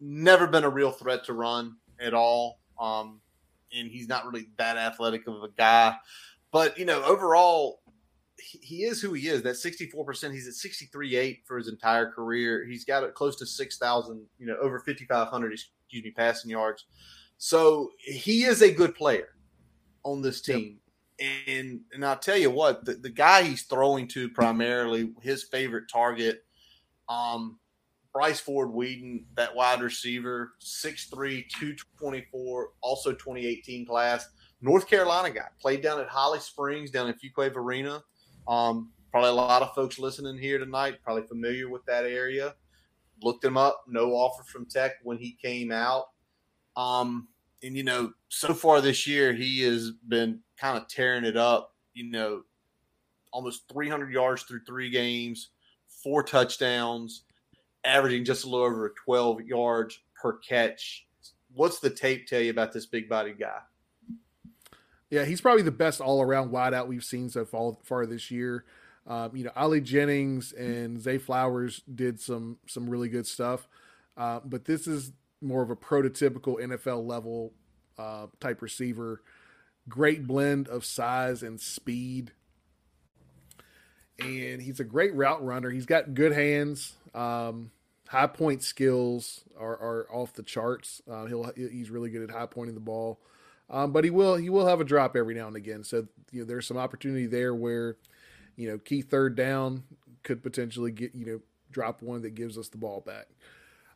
Never 0.00 0.46
been 0.46 0.64
a 0.64 0.68
real 0.68 0.92
threat 0.92 1.24
to 1.24 1.32
run 1.32 1.76
at 2.00 2.14
all. 2.14 2.60
Um, 2.78 3.20
and 3.76 3.90
he's 3.90 4.08
not 4.08 4.24
really 4.26 4.48
that 4.58 4.76
athletic 4.76 5.26
of 5.26 5.42
a 5.42 5.48
guy. 5.56 5.94
But 6.52 6.78
you 6.78 6.84
know, 6.84 7.02
overall, 7.04 7.80
he 8.38 8.84
is 8.84 9.00
who 9.00 9.12
he 9.12 9.28
is. 9.28 9.42
That 9.42 9.56
64%, 9.56 10.32
he's 10.32 10.48
at 10.48 10.54
sixty 10.54 10.86
three 10.86 11.16
eight 11.16 11.42
for 11.46 11.58
his 11.58 11.68
entire 11.68 12.10
career. 12.10 12.64
He's 12.64 12.84
got 12.84 13.02
it 13.02 13.14
close 13.14 13.36
to 13.36 13.46
6,000, 13.46 14.24
you 14.38 14.46
know, 14.46 14.56
over 14.60 14.78
5,500, 14.78 15.52
excuse 15.52 16.04
me, 16.04 16.10
passing 16.10 16.50
yards. 16.50 16.84
So 17.38 17.90
he 17.98 18.44
is 18.44 18.62
a 18.62 18.72
good 18.72 18.94
player 18.94 19.28
on 20.04 20.22
this 20.22 20.40
team. 20.40 20.78
Yep. 21.18 21.28
And 21.48 21.80
and 21.92 22.04
I'll 22.04 22.18
tell 22.18 22.36
you 22.36 22.50
what, 22.50 22.84
the, 22.84 22.94
the 22.94 23.10
guy 23.10 23.42
he's 23.42 23.62
throwing 23.62 24.06
to 24.08 24.28
primarily, 24.28 25.12
his 25.22 25.44
favorite 25.44 25.84
target, 25.90 26.44
um, 27.08 27.58
Bryce 28.16 28.40
Ford 28.40 28.72
Wheaton, 28.72 29.26
that 29.34 29.54
wide 29.54 29.82
receiver, 29.82 30.54
6'3, 30.62 31.44
224, 31.50 32.70
also 32.80 33.12
2018 33.12 33.84
class. 33.84 34.30
North 34.62 34.88
Carolina 34.88 35.28
guy, 35.28 35.44
played 35.60 35.82
down 35.82 36.00
at 36.00 36.08
Holly 36.08 36.40
Springs, 36.40 36.90
down 36.90 37.08
in 37.08 37.14
Fuquay-Varina. 37.14 38.02
Um, 38.48 38.90
probably 39.10 39.28
a 39.28 39.34
lot 39.34 39.60
of 39.60 39.74
folks 39.74 39.98
listening 39.98 40.38
here 40.38 40.58
tonight, 40.58 40.96
probably 41.04 41.24
familiar 41.24 41.68
with 41.68 41.84
that 41.84 42.06
area. 42.06 42.54
Looked 43.22 43.44
him 43.44 43.58
up, 43.58 43.84
no 43.86 44.12
offer 44.12 44.44
from 44.44 44.64
Tech 44.64 44.92
when 45.02 45.18
he 45.18 45.36
came 45.42 45.70
out. 45.70 46.06
Um, 46.74 47.28
and 47.62 47.76
you 47.76 47.82
know, 47.82 48.14
so 48.30 48.54
far 48.54 48.80
this 48.80 49.06
year, 49.06 49.34
he 49.34 49.60
has 49.60 49.90
been 50.08 50.40
kind 50.58 50.78
of 50.78 50.88
tearing 50.88 51.26
it 51.26 51.36
up. 51.36 51.74
You 51.92 52.10
know, 52.10 52.44
almost 53.30 53.70
300 53.70 54.10
yards 54.10 54.44
through 54.44 54.64
three 54.66 54.88
games, 54.88 55.50
four 56.02 56.22
touchdowns, 56.22 57.24
averaging 57.86 58.24
just 58.24 58.44
a 58.44 58.48
little 58.48 58.66
over 58.66 58.92
12 59.04 59.42
yards 59.42 59.98
per 60.14 60.34
catch. 60.38 61.06
what's 61.54 61.78
the 61.78 61.90
tape 61.90 62.26
tell 62.26 62.40
you 62.40 62.50
about 62.50 62.72
this 62.72 62.86
big 62.86 63.08
body 63.08 63.32
guy? 63.32 63.58
Yeah, 65.10 65.24
he's 65.24 65.40
probably 65.40 65.62
the 65.62 65.70
best 65.70 66.00
all 66.00 66.20
around 66.20 66.50
wideout 66.50 66.88
we've 66.88 67.04
seen 67.04 67.30
so 67.30 67.44
far, 67.44 67.76
far 67.84 68.06
this 68.06 68.30
year. 68.30 68.64
Um, 69.06 69.36
you 69.36 69.44
know, 69.44 69.52
Ali 69.54 69.80
Jennings 69.80 70.52
and 70.52 71.00
Zay 71.00 71.18
Flowers 71.18 71.82
did 71.92 72.20
some 72.20 72.58
some 72.66 72.90
really 72.90 73.08
good 73.08 73.26
stuff, 73.26 73.68
uh, 74.16 74.40
but 74.44 74.64
this 74.64 74.88
is 74.88 75.12
more 75.40 75.62
of 75.62 75.70
a 75.70 75.76
prototypical 75.76 76.60
NFL 76.60 77.06
level 77.06 77.52
uh, 77.98 78.26
type 78.40 78.62
receiver. 78.62 79.22
Great 79.88 80.26
blend 80.26 80.66
of 80.66 80.84
size 80.84 81.44
and 81.44 81.60
speed, 81.60 82.32
and 84.18 84.60
he's 84.60 84.80
a 84.80 84.84
great 84.84 85.14
route 85.14 85.44
runner. 85.44 85.70
He's 85.70 85.86
got 85.86 86.14
good 86.14 86.32
hands. 86.32 86.94
Um, 87.14 87.70
high 88.08 88.26
point 88.26 88.62
skills 88.62 89.44
are, 89.58 89.76
are 89.76 90.06
off 90.10 90.32
the 90.32 90.42
charts. 90.42 91.02
Uh, 91.10 91.26
he'll 91.26 91.52
he's 91.56 91.90
really 91.90 92.10
good 92.10 92.22
at 92.22 92.30
high 92.30 92.46
pointing 92.46 92.74
the 92.74 92.80
ball, 92.80 93.20
um, 93.70 93.92
but 93.92 94.04
he 94.04 94.10
will 94.10 94.36
he 94.36 94.50
will 94.50 94.66
have 94.66 94.80
a 94.80 94.84
drop 94.84 95.16
every 95.16 95.34
now 95.34 95.46
and 95.46 95.56
again. 95.56 95.84
So 95.84 96.06
you 96.32 96.40
know, 96.40 96.46
there's 96.46 96.66
some 96.66 96.76
opportunity 96.76 97.26
there 97.26 97.54
where 97.54 97.96
you 98.56 98.68
know, 98.68 98.78
key 98.78 99.02
third 99.02 99.36
down 99.36 99.84
could 100.22 100.42
potentially 100.42 100.90
get, 100.90 101.14
you 101.14 101.26
know, 101.26 101.40
drop 101.70 102.02
one 102.02 102.22
that 102.22 102.34
gives 102.34 102.58
us 102.58 102.68
the 102.68 102.78
ball 102.78 103.00
back. 103.00 103.28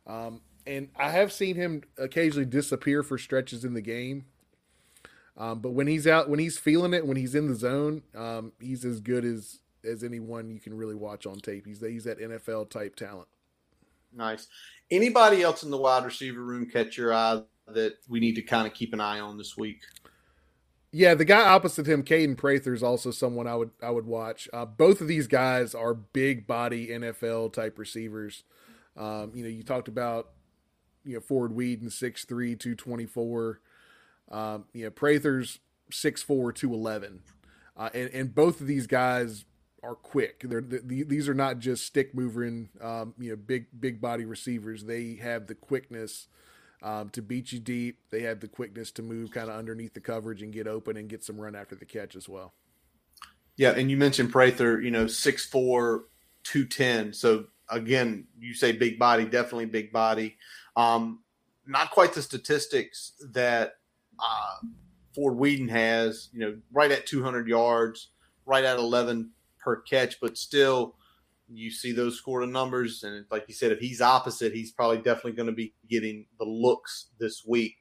Um, 0.07 0.41
and 0.65 0.89
I 0.95 1.09
have 1.09 1.33
seen 1.33 1.55
him 1.55 1.83
occasionally 1.97 2.45
disappear 2.45 3.03
for 3.03 3.17
stretches 3.17 3.65
in 3.65 3.73
the 3.73 3.81
game. 3.81 4.25
Um, 5.37 5.59
but 5.59 5.71
when 5.71 5.87
he's 5.87 6.05
out, 6.05 6.29
when 6.29 6.39
he's 6.39 6.57
feeling 6.57 6.93
it, 6.93 7.07
when 7.07 7.17
he's 7.17 7.33
in 7.33 7.47
the 7.47 7.55
zone, 7.55 8.03
um, 8.15 8.51
he's 8.59 8.85
as 8.85 8.99
good 8.99 9.25
as 9.25 9.59
as 9.83 10.03
anyone 10.03 10.51
you 10.51 10.59
can 10.59 10.77
really 10.77 10.93
watch 10.93 11.25
on 11.25 11.39
tape. 11.39 11.65
He's 11.65 11.81
he's 11.81 12.03
that 12.03 12.19
NFL 12.19 12.69
type 12.69 12.95
talent. 12.95 13.27
Nice. 14.13 14.47
Anybody 14.89 15.41
else 15.41 15.63
in 15.63 15.71
the 15.71 15.77
wide 15.77 16.05
receiver 16.05 16.41
room 16.41 16.69
catch 16.69 16.97
your 16.97 17.13
eye 17.13 17.41
that 17.67 17.93
we 18.09 18.19
need 18.19 18.35
to 18.35 18.41
kind 18.41 18.67
of 18.67 18.73
keep 18.73 18.93
an 18.93 18.99
eye 18.99 19.19
on 19.19 19.37
this 19.37 19.55
week? 19.57 19.81
Yeah, 20.93 21.13
the 21.13 21.23
guy 21.23 21.47
opposite 21.47 21.87
him, 21.87 22.03
Kaden 22.03 22.37
Prather, 22.37 22.73
is 22.73 22.83
also 22.83 23.11
someone 23.11 23.47
I 23.47 23.55
would 23.55 23.71
I 23.81 23.91
would 23.91 24.05
watch. 24.05 24.49
Uh, 24.51 24.65
both 24.65 24.99
of 24.99 25.07
these 25.07 25.27
guys 25.27 25.73
are 25.73 25.93
big 25.93 26.45
body 26.45 26.87
NFL 26.87 27.53
type 27.53 27.79
receivers. 27.79 28.43
Um, 28.97 29.31
you 29.33 29.43
know, 29.43 29.49
you 29.49 29.63
talked 29.63 29.87
about 29.87 30.31
you 31.05 31.13
know 31.13 31.21
Ford 31.21 31.53
Wheaton, 31.53 31.87
6'3", 31.87 32.27
224. 32.59 33.61
Um, 34.29 34.65
you 34.73 34.83
know, 34.83 34.91
Prather's 34.91 35.59
6'4", 35.91 36.53
211. 36.53 37.21
Uh, 37.77 37.89
and, 37.93 38.09
and 38.09 38.35
both 38.35 38.59
of 38.59 38.67
these 38.67 38.87
guys 38.87 39.45
are 39.83 39.95
quick. 39.95 40.43
They're, 40.43 40.61
the, 40.61 41.03
these 41.03 41.27
are 41.27 41.33
not 41.33 41.59
just 41.59 41.85
stick 41.85 42.13
moving, 42.13 42.69
um, 42.81 43.13
you 43.17 43.31
know, 43.31 43.35
big 43.35 43.67
big 43.79 43.99
body 43.99 44.25
receivers. 44.25 44.83
They 44.83 45.15
have 45.15 45.47
the 45.47 45.55
quickness 45.55 46.27
um, 46.83 47.09
to 47.09 47.21
beat 47.21 47.51
you 47.51 47.59
deep. 47.59 47.97
They 48.11 48.21
have 48.23 48.39
the 48.39 48.47
quickness 48.47 48.91
to 48.93 49.01
move 49.01 49.31
kind 49.31 49.49
of 49.49 49.57
underneath 49.57 49.93
the 49.93 49.99
coverage 49.99 50.41
and 50.41 50.53
get 50.53 50.67
open 50.67 50.97
and 50.97 51.09
get 51.09 51.23
some 51.23 51.39
run 51.39 51.55
after 51.55 51.75
the 51.75 51.85
catch 51.85 52.15
as 52.15 52.29
well. 52.29 52.53
Yeah, 53.57 53.71
and 53.71 53.91
you 53.91 53.97
mentioned 53.97 54.31
Prather, 54.31 54.81
you 54.81 54.91
know, 54.91 55.05
6'4", 55.05 56.01
210. 56.43 57.13
So 57.13 57.45
again, 57.69 58.25
you 58.39 58.53
say 58.53 58.71
big 58.71 58.97
body, 58.97 59.25
definitely 59.25 59.65
big 59.65 59.91
body. 59.91 60.37
Um, 60.75 61.19
not 61.67 61.91
quite 61.91 62.13
the 62.13 62.21
statistics 62.21 63.13
that 63.31 63.75
uh, 64.19 64.67
Ford 65.13 65.37
Wheaton 65.37 65.67
has, 65.67 66.29
you 66.33 66.39
know, 66.39 66.57
right 66.71 66.91
at 66.91 67.05
200 67.05 67.47
yards, 67.47 68.09
right 68.45 68.63
at 68.63 68.77
11 68.77 69.31
per 69.63 69.81
catch, 69.81 70.19
but 70.19 70.37
still 70.37 70.95
you 71.53 71.71
see 71.71 71.91
those 71.91 72.21
sort 72.23 72.43
of 72.43 72.49
numbers. 72.49 73.03
And 73.03 73.25
like 73.29 73.45
you 73.47 73.53
said, 73.53 73.71
if 73.71 73.79
he's 73.79 74.01
opposite, 74.01 74.53
he's 74.53 74.71
probably 74.71 74.97
definitely 74.97 75.33
going 75.33 75.47
to 75.47 75.53
be 75.53 75.73
getting 75.89 76.25
the 76.39 76.45
looks 76.45 77.07
this 77.19 77.43
week. 77.45 77.75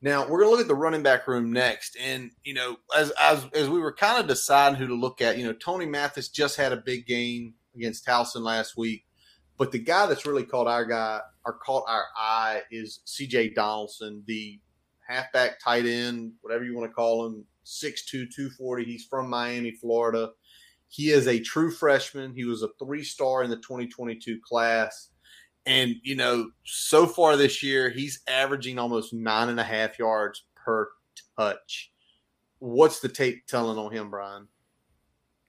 Now 0.00 0.22
we're 0.22 0.40
going 0.40 0.48
to 0.48 0.50
look 0.50 0.60
at 0.60 0.68
the 0.68 0.74
running 0.74 1.02
back 1.02 1.26
room 1.26 1.50
next, 1.50 1.96
and 1.98 2.30
you 2.44 2.52
know, 2.52 2.76
as 2.94 3.10
as 3.18 3.46
as 3.54 3.70
we 3.70 3.80
were 3.80 3.94
kind 3.94 4.20
of 4.20 4.28
deciding 4.28 4.78
who 4.78 4.86
to 4.86 4.94
look 4.94 5.22
at, 5.22 5.38
you 5.38 5.44
know, 5.46 5.54
Tony 5.54 5.86
Mathis 5.86 6.28
just 6.28 6.56
had 6.56 6.72
a 6.72 6.76
big 6.76 7.06
game 7.06 7.54
against 7.74 8.06
Towson 8.06 8.42
last 8.42 8.76
week, 8.76 9.06
but 9.56 9.72
the 9.72 9.78
guy 9.78 10.04
that's 10.06 10.26
really 10.26 10.44
caught 10.44 10.66
our 10.66 10.84
guy 10.84 11.20
or 11.46 11.54
caught 11.54 11.84
our 11.88 12.04
eye 12.18 12.62
is 12.70 13.00
C.J. 13.06 13.54
Donaldson, 13.54 14.22
the 14.26 14.60
halfback 15.06 15.58
tight 15.58 15.86
end, 15.86 16.32
whatever 16.42 16.64
you 16.64 16.76
want 16.76 16.90
to 16.90 16.94
call 16.94 17.26
him, 17.26 17.44
6'2", 17.64 18.30
240. 18.34 18.84
He's 18.84 19.04
from 19.04 19.30
Miami, 19.30 19.72
Florida. 19.72 20.30
He 20.94 21.10
is 21.10 21.26
a 21.26 21.40
true 21.40 21.72
freshman. 21.72 22.32
He 22.36 22.44
was 22.44 22.62
a 22.62 22.68
three 22.78 23.02
star 23.02 23.42
in 23.42 23.50
the 23.50 23.56
2022 23.56 24.38
class. 24.48 25.08
And, 25.66 25.96
you 26.04 26.14
know, 26.14 26.50
so 26.64 27.04
far 27.04 27.36
this 27.36 27.64
year, 27.64 27.90
he's 27.90 28.20
averaging 28.28 28.78
almost 28.78 29.12
nine 29.12 29.48
and 29.48 29.58
a 29.58 29.64
half 29.64 29.98
yards 29.98 30.44
per 30.54 30.88
touch. 31.36 31.90
What's 32.60 33.00
the 33.00 33.08
tape 33.08 33.44
telling 33.48 33.76
on 33.76 33.90
him, 33.90 34.08
Brian? 34.08 34.46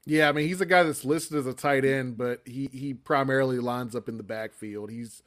Yeah, 0.07 0.29
I 0.29 0.31
mean, 0.31 0.47
he's 0.47 0.61
a 0.61 0.65
guy 0.65 0.81
that's 0.81 1.05
listed 1.05 1.37
as 1.37 1.45
a 1.45 1.53
tight 1.53 1.85
end, 1.85 2.17
but 2.17 2.41
he, 2.45 2.67
he 2.73 2.95
primarily 2.95 3.59
lines 3.59 3.95
up 3.95 4.09
in 4.09 4.17
the 4.17 4.23
backfield. 4.23 4.89
He's 4.89 5.21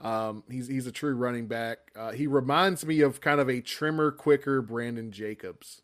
um, 0.00 0.42
he's 0.50 0.66
he's 0.66 0.88
a 0.88 0.92
true 0.92 1.14
running 1.14 1.46
back. 1.46 1.78
Uh, 1.94 2.10
he 2.10 2.26
reminds 2.26 2.84
me 2.84 3.02
of 3.02 3.20
kind 3.20 3.40
of 3.40 3.48
a 3.48 3.60
trimmer, 3.60 4.10
quicker 4.10 4.60
Brandon 4.60 5.12
Jacobs. 5.12 5.82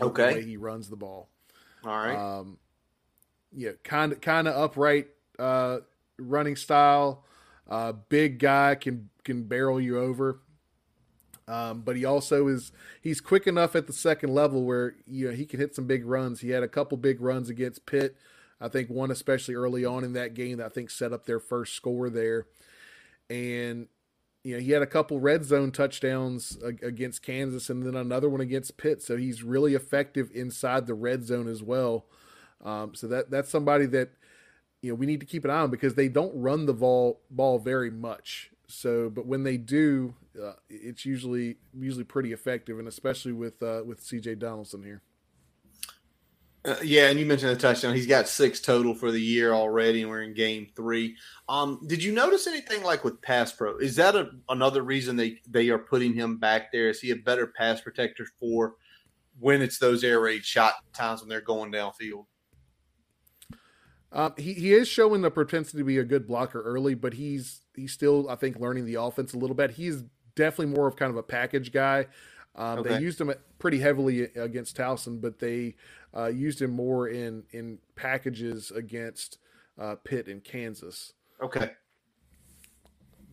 Okay, 0.00 0.42
he 0.42 0.56
runs 0.56 0.88
the 0.88 0.96
ball. 0.96 1.28
All 1.84 1.90
right. 1.90 2.16
Um, 2.16 2.56
yeah, 3.52 3.72
kind 3.84 4.12
of 4.12 4.20
kind 4.20 4.48
of 4.48 4.56
upright 4.56 5.08
uh, 5.38 5.78
running 6.18 6.56
style. 6.56 7.24
Uh, 7.68 7.92
big 7.92 8.38
guy 8.38 8.74
can 8.74 9.10
can 9.24 9.44
barrel 9.44 9.80
you 9.80 9.98
over. 9.98 10.40
Um, 11.48 11.80
but 11.80 11.96
he 11.96 12.04
also 12.04 12.46
is 12.46 12.72
he's 13.00 13.20
quick 13.22 13.46
enough 13.46 13.74
at 13.74 13.86
the 13.86 13.92
second 13.92 14.34
level 14.34 14.64
where 14.64 14.96
you 15.06 15.28
know 15.28 15.34
he 15.34 15.46
can 15.46 15.60
hit 15.60 15.74
some 15.74 15.86
big 15.86 16.04
runs. 16.04 16.40
He 16.40 16.50
had 16.50 16.62
a 16.62 16.68
couple 16.68 16.98
big 16.98 17.20
runs 17.20 17.48
against 17.48 17.86
Pitt. 17.86 18.16
I 18.60 18.68
think 18.68 18.90
one 18.90 19.10
especially 19.10 19.54
early 19.54 19.84
on 19.84 20.04
in 20.04 20.12
that 20.12 20.34
game 20.34 20.58
that 20.58 20.66
I 20.66 20.68
think 20.68 20.90
set 20.90 21.12
up 21.12 21.24
their 21.24 21.40
first 21.40 21.74
score 21.74 22.10
there. 22.10 22.46
And 23.30 23.88
you 24.44 24.54
know 24.54 24.60
he 24.60 24.72
had 24.72 24.82
a 24.82 24.86
couple 24.86 25.20
red 25.20 25.44
zone 25.44 25.72
touchdowns 25.72 26.58
against 26.62 27.22
Kansas 27.22 27.70
and 27.70 27.82
then 27.82 27.94
another 27.94 28.28
one 28.28 28.42
against 28.42 28.76
Pitt. 28.76 29.02
So 29.02 29.16
he's 29.16 29.42
really 29.42 29.74
effective 29.74 30.30
inside 30.34 30.86
the 30.86 30.94
red 30.94 31.24
zone 31.24 31.48
as 31.48 31.62
well. 31.62 32.04
Um, 32.64 32.94
so 32.94 33.06
that 33.08 33.30
that's 33.30 33.50
somebody 33.50 33.86
that 33.86 34.10
you 34.82 34.90
know 34.90 34.94
we 34.94 35.06
need 35.06 35.20
to 35.20 35.26
keep 35.26 35.44
an 35.44 35.50
eye 35.50 35.60
on 35.60 35.70
because 35.70 35.94
they 35.94 36.08
don't 36.08 36.32
run 36.34 36.66
the 36.66 36.74
ball 36.74 37.20
ball 37.30 37.58
very 37.58 37.90
much. 37.90 38.50
So, 38.66 39.08
but 39.08 39.26
when 39.26 39.44
they 39.44 39.56
do, 39.56 40.14
uh, 40.40 40.52
it's 40.68 41.06
usually 41.06 41.56
usually 41.72 42.04
pretty 42.04 42.32
effective, 42.32 42.78
and 42.78 42.86
especially 42.86 43.32
with 43.32 43.62
uh, 43.62 43.82
with 43.86 44.02
C.J. 44.02 44.36
Donaldson 44.36 44.82
here. 44.82 45.02
Uh, 46.64 46.76
yeah, 46.82 47.08
and 47.08 47.18
you 47.18 47.24
mentioned 47.24 47.50
the 47.50 47.56
touchdown. 47.56 47.94
He's 47.94 48.06
got 48.06 48.28
six 48.28 48.60
total 48.60 48.94
for 48.94 49.10
the 49.10 49.20
year 49.20 49.54
already, 49.54 50.02
and 50.02 50.10
we're 50.10 50.22
in 50.22 50.34
game 50.34 50.66
three. 50.76 51.16
Um, 51.48 51.80
did 51.86 52.02
you 52.02 52.12
notice 52.12 52.46
anything 52.46 52.82
like 52.82 53.04
with 53.04 53.22
pass 53.22 53.52
pro? 53.52 53.78
Is 53.78 53.96
that 53.96 54.16
a, 54.16 54.30
another 54.48 54.82
reason 54.82 55.16
they 55.16 55.38
they 55.48 55.70
are 55.70 55.78
putting 55.78 56.12
him 56.12 56.36
back 56.36 56.70
there? 56.70 56.90
Is 56.90 57.00
he 57.00 57.12
a 57.12 57.16
better 57.16 57.46
pass 57.46 57.80
protector 57.80 58.26
for 58.38 58.74
when 59.38 59.62
it's 59.62 59.78
those 59.78 60.04
air 60.04 60.20
raid 60.20 60.44
shot 60.44 60.74
times 60.92 61.20
when 61.20 61.28
they're 61.28 61.40
going 61.40 61.72
downfield? 61.72 62.26
Um, 64.10 64.32
he 64.36 64.54
he 64.54 64.72
is 64.72 64.88
showing 64.88 65.20
the 65.20 65.30
propensity 65.30 65.78
to 65.78 65.84
be 65.84 65.98
a 65.98 66.04
good 66.04 66.26
blocker 66.26 66.62
early, 66.62 66.94
but 66.94 67.14
he's 67.14 67.60
he's 67.76 67.92
still 67.92 68.28
I 68.30 68.36
think 68.36 68.58
learning 68.58 68.86
the 68.86 68.94
offense 68.94 69.34
a 69.34 69.38
little 69.38 69.56
bit. 69.56 69.72
He's 69.72 70.04
definitely 70.34 70.74
more 70.74 70.86
of 70.86 70.96
kind 70.96 71.10
of 71.10 71.16
a 71.16 71.22
package 71.22 71.72
guy. 71.72 72.06
Um, 72.54 72.80
okay. 72.80 72.90
They 72.90 73.00
used 73.00 73.20
him 73.20 73.32
pretty 73.58 73.78
heavily 73.78 74.22
against 74.34 74.76
Towson, 74.76 75.20
but 75.20 75.38
they 75.38 75.76
uh, 76.16 76.26
used 76.26 76.60
him 76.60 76.70
more 76.70 77.08
in 77.08 77.44
in 77.50 77.78
packages 77.96 78.70
against 78.70 79.38
uh, 79.78 79.96
Pitt 79.96 80.26
and 80.26 80.42
Kansas. 80.42 81.12
Okay, 81.42 81.72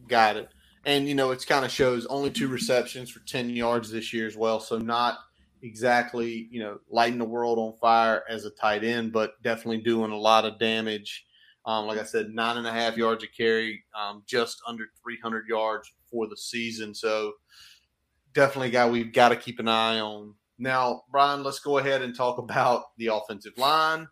got 0.08 0.36
it. 0.36 0.50
And 0.86 1.08
you 1.08 1.16
know, 1.16 1.32
it's 1.32 1.46
kind 1.46 1.66
of 1.66 1.72
shows 1.72 2.06
only 2.06 2.30
two 2.30 2.48
receptions 2.48 3.10
for 3.10 3.20
ten 3.22 3.50
yards 3.50 3.90
this 3.90 4.14
year 4.14 4.28
as 4.28 4.36
well, 4.36 4.60
so 4.60 4.78
not 4.78 5.20
exactly, 5.66 6.48
you 6.52 6.60
know, 6.60 6.80
lighting 6.90 7.18
the 7.18 7.26
world 7.26 7.58
on 7.58 7.74
fire 7.80 8.24
as 8.30 8.46
a 8.46 8.52
tight 8.52 8.84
end, 8.84 9.12
but 9.12 9.42
definitely 9.42 9.82
doing 9.82 10.12
a 10.12 10.18
lot 10.18 10.46
of 10.46 10.60
damage. 10.60 11.26
Um, 11.66 11.88
like 11.88 11.98
I 11.98 12.04
said, 12.04 12.30
nine 12.30 12.58
and 12.58 12.68
a 12.68 12.72
half 12.72 12.96
yards 12.96 13.24
a 13.24 13.28
carry, 13.28 13.84
um, 14.00 14.22
just 14.28 14.62
under 14.68 14.86
300 15.04 15.48
yards 15.48 15.92
for 16.12 16.28
the 16.28 16.38
season. 16.38 16.94
So 16.94 17.34
definitely 18.34 18.68
a 18.68 18.72
guy 18.72 18.90
we've 18.90 19.12
got 19.12 19.30
to 19.30 19.36
keep 19.36 19.60
an 19.60 19.68
eye 19.68 20.00
on. 20.00 20.36
Now, 20.60 21.04
Brian, 21.12 21.44
let's 21.44 21.60
go 21.60 21.80
ahead 21.80 22.04
and 22.04 22.16
talk 22.16 22.38
about 22.38 22.96
the 22.98 23.08
offensive 23.08 23.58
line, 23.58 24.08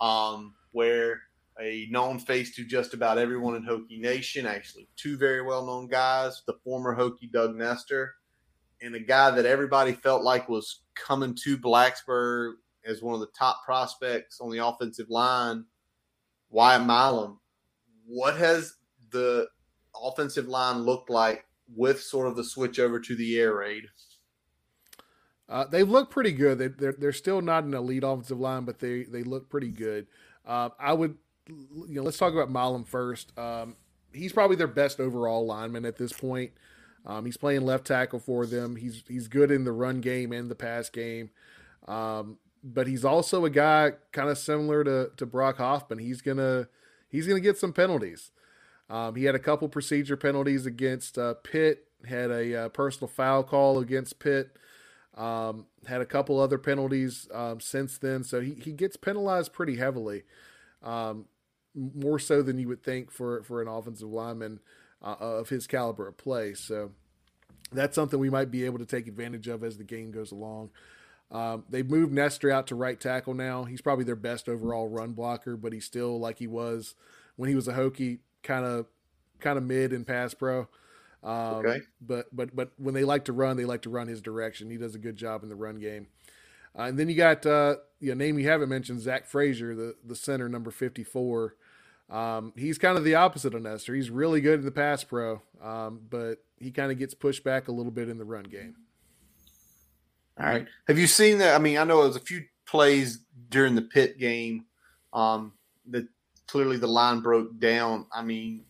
um, 0.00 0.54
where 0.70 1.20
a 1.60 1.88
known 1.90 2.20
face 2.20 2.54
to 2.54 2.64
just 2.64 2.94
about 2.94 3.18
everyone 3.18 3.56
in 3.56 3.64
Hokie 3.64 4.00
Nation, 4.00 4.46
actually 4.46 4.88
two 4.96 5.18
very 5.18 5.42
well 5.42 5.66
known 5.66 5.88
guys, 5.88 6.42
the 6.46 6.54
former 6.64 6.96
Hokie 6.96 7.30
Doug 7.30 7.56
Nester 7.56 8.14
and 8.82 8.94
a 8.94 9.00
guy 9.00 9.30
that 9.30 9.46
everybody 9.46 9.92
felt 9.92 10.22
like 10.22 10.48
was 10.48 10.82
coming 10.94 11.36
to 11.44 11.58
Blacksburg 11.58 12.54
as 12.84 13.02
one 13.02 13.14
of 13.14 13.20
the 13.20 13.28
top 13.38 13.64
prospects 13.64 14.40
on 14.40 14.50
the 14.50 14.64
offensive 14.64 15.10
line, 15.10 15.64
Wyatt 16.50 16.82
Milum. 16.82 17.38
What 18.06 18.36
has 18.36 18.74
the 19.10 19.48
offensive 19.94 20.48
line 20.48 20.78
looked 20.78 21.10
like 21.10 21.44
with 21.74 22.00
sort 22.00 22.26
of 22.26 22.36
the 22.36 22.44
switch 22.44 22.78
over 22.78 22.98
to 23.00 23.14
the 23.14 23.38
air 23.38 23.54
raid? 23.54 23.84
Uh, 25.48 25.64
they 25.66 25.82
look 25.82 26.10
pretty 26.10 26.32
good. 26.32 26.58
They, 26.58 26.68
they're 26.68 26.94
they're 26.96 27.12
still 27.12 27.42
not 27.42 27.64
an 27.64 27.74
elite 27.74 28.04
offensive 28.04 28.38
line, 28.38 28.64
but 28.64 28.78
they 28.78 29.02
they 29.02 29.24
look 29.24 29.48
pretty 29.48 29.70
good. 29.70 30.06
Uh, 30.46 30.70
I 30.78 30.92
would, 30.92 31.16
you 31.48 31.86
know, 31.88 32.02
let's 32.02 32.18
talk 32.18 32.32
about 32.32 32.50
Milum 32.50 32.86
first. 32.86 33.36
Um, 33.36 33.76
he's 34.12 34.32
probably 34.32 34.56
their 34.56 34.68
best 34.68 35.00
overall 35.00 35.44
lineman 35.44 35.84
at 35.84 35.96
this 35.96 36.12
point. 36.12 36.52
Um, 37.06 37.24
he's 37.24 37.36
playing 37.36 37.62
left 37.62 37.86
tackle 37.86 38.18
for 38.18 38.46
them. 38.46 38.76
He's 38.76 39.02
he's 39.08 39.28
good 39.28 39.50
in 39.50 39.64
the 39.64 39.72
run 39.72 40.00
game 40.00 40.32
and 40.32 40.50
the 40.50 40.54
pass 40.54 40.88
game. 40.90 41.30
Um, 41.88 42.38
but 42.62 42.86
he's 42.86 43.04
also 43.04 43.44
a 43.44 43.50
guy 43.50 43.92
kind 44.12 44.28
of 44.28 44.38
similar 44.38 44.84
to 44.84 45.10
to 45.16 45.26
Brock 45.26 45.58
Hoffman. 45.58 45.98
He's 45.98 46.20
gonna 46.20 46.68
he's 47.08 47.26
gonna 47.26 47.40
get 47.40 47.58
some 47.58 47.72
penalties. 47.72 48.32
Um, 48.88 49.14
he 49.14 49.24
had 49.24 49.34
a 49.34 49.40
couple 49.40 49.68
procedure 49.68 50.16
penalties 50.16 50.66
against 50.66 51.16
uh, 51.16 51.34
Pitt. 51.34 51.86
Had 52.06 52.30
a 52.30 52.64
uh, 52.64 52.68
personal 52.70 53.08
foul 53.08 53.44
call 53.44 53.78
against 53.78 54.18
Pitt. 54.18 54.56
Um, 55.16 55.66
had 55.86 56.00
a 56.00 56.06
couple 56.06 56.40
other 56.40 56.58
penalties 56.58 57.28
um, 57.32 57.60
since 57.60 57.98
then, 57.98 58.24
so 58.24 58.40
he, 58.40 58.54
he 58.54 58.72
gets 58.72 58.96
penalized 58.96 59.52
pretty 59.52 59.76
heavily, 59.76 60.22
um, 60.82 61.26
more 61.74 62.18
so 62.18 62.42
than 62.42 62.58
you 62.58 62.68
would 62.68 62.82
think 62.82 63.10
for 63.10 63.42
for 63.42 63.60
an 63.60 63.68
offensive 63.68 64.08
lineman 64.08 64.60
uh, 65.02 65.16
of 65.18 65.48
his 65.48 65.66
caliber 65.66 66.08
of 66.08 66.16
play. 66.16 66.54
So 66.54 66.92
that's 67.72 67.94
something 67.94 68.18
we 68.18 68.30
might 68.30 68.50
be 68.50 68.64
able 68.64 68.78
to 68.78 68.86
take 68.86 69.06
advantage 69.06 69.48
of 69.48 69.64
as 69.64 69.78
the 69.78 69.84
game 69.84 70.10
goes 70.10 70.32
along. 70.32 70.70
Um, 71.30 71.64
they've 71.70 71.88
moved 71.88 72.12
Nester 72.12 72.50
out 72.50 72.66
to 72.68 72.74
right 72.74 72.98
tackle 72.98 73.34
now. 73.34 73.64
He's 73.64 73.80
probably 73.80 74.04
their 74.04 74.16
best 74.16 74.48
overall 74.48 74.88
run 74.88 75.12
blocker, 75.12 75.56
but 75.56 75.72
he's 75.72 75.84
still 75.84 76.18
like 76.18 76.38
he 76.38 76.46
was 76.46 76.94
when 77.36 77.48
he 77.48 77.54
was 77.54 77.68
a 77.68 77.72
Hokie, 77.72 78.18
kind 78.42 78.64
of 78.64 78.86
kind 79.38 79.56
of 79.56 79.64
mid 79.64 79.92
in 79.92 80.04
pass 80.04 80.34
pro. 80.34 80.68
Um, 81.22 81.56
okay. 81.56 81.80
But 82.00 82.34
but 82.34 82.54
but 82.54 82.72
when 82.78 82.94
they 82.94 83.04
like 83.04 83.26
to 83.26 83.32
run, 83.32 83.56
they 83.56 83.64
like 83.64 83.82
to 83.82 83.90
run 83.90 84.08
his 84.08 84.20
direction. 84.20 84.70
He 84.70 84.76
does 84.76 84.94
a 84.94 84.98
good 84.98 85.16
job 85.16 85.42
in 85.42 85.48
the 85.48 85.54
run 85.54 85.78
game. 85.78 86.08
Uh, 86.76 86.82
and 86.82 86.98
then 86.98 87.08
you 87.08 87.14
got 87.14 87.46
uh, 87.46 87.76
you 88.00 88.08
know, 88.08 88.14
name 88.14 88.38
you 88.38 88.48
haven't 88.48 88.68
mentioned, 88.68 89.00
Zach 89.00 89.26
Frazier, 89.26 89.74
the 89.74 89.94
the 90.04 90.16
center 90.16 90.48
number 90.48 90.70
fifty 90.70 91.04
four. 91.04 91.54
Um, 92.10 92.52
he's 92.56 92.78
kind 92.78 92.98
of 92.98 93.04
the 93.04 93.14
opposite 93.14 93.54
of 93.54 93.62
Nester. 93.62 93.94
He's 93.94 94.10
really 94.10 94.40
good 94.40 94.58
in 94.58 94.64
the 94.64 94.72
pass 94.72 95.04
pro, 95.04 95.40
um, 95.62 96.00
but 96.10 96.38
he 96.58 96.70
kind 96.70 96.90
of 96.90 96.98
gets 96.98 97.14
pushed 97.14 97.44
back 97.44 97.68
a 97.68 97.72
little 97.72 97.92
bit 97.92 98.08
in 98.08 98.18
the 98.18 98.24
run 98.24 98.44
game. 98.44 98.74
All 100.38 100.46
right. 100.46 100.66
Have 100.88 100.98
you 100.98 101.06
seen 101.06 101.38
that? 101.38 101.54
I 101.54 101.58
mean, 101.58 101.78
I 101.78 101.84
know 101.84 102.02
there's 102.02 102.16
a 102.16 102.20
few 102.20 102.42
plays 102.66 103.20
during 103.48 103.74
the 103.74 103.82
Pitt 103.82 104.18
game 104.18 104.64
um, 105.12 105.52
that 105.90 106.06
clearly 106.46 106.78
the 106.78 106.86
line 106.86 107.20
broke 107.20 107.58
down. 107.58 108.06
I 108.12 108.22
mean, 108.22 108.64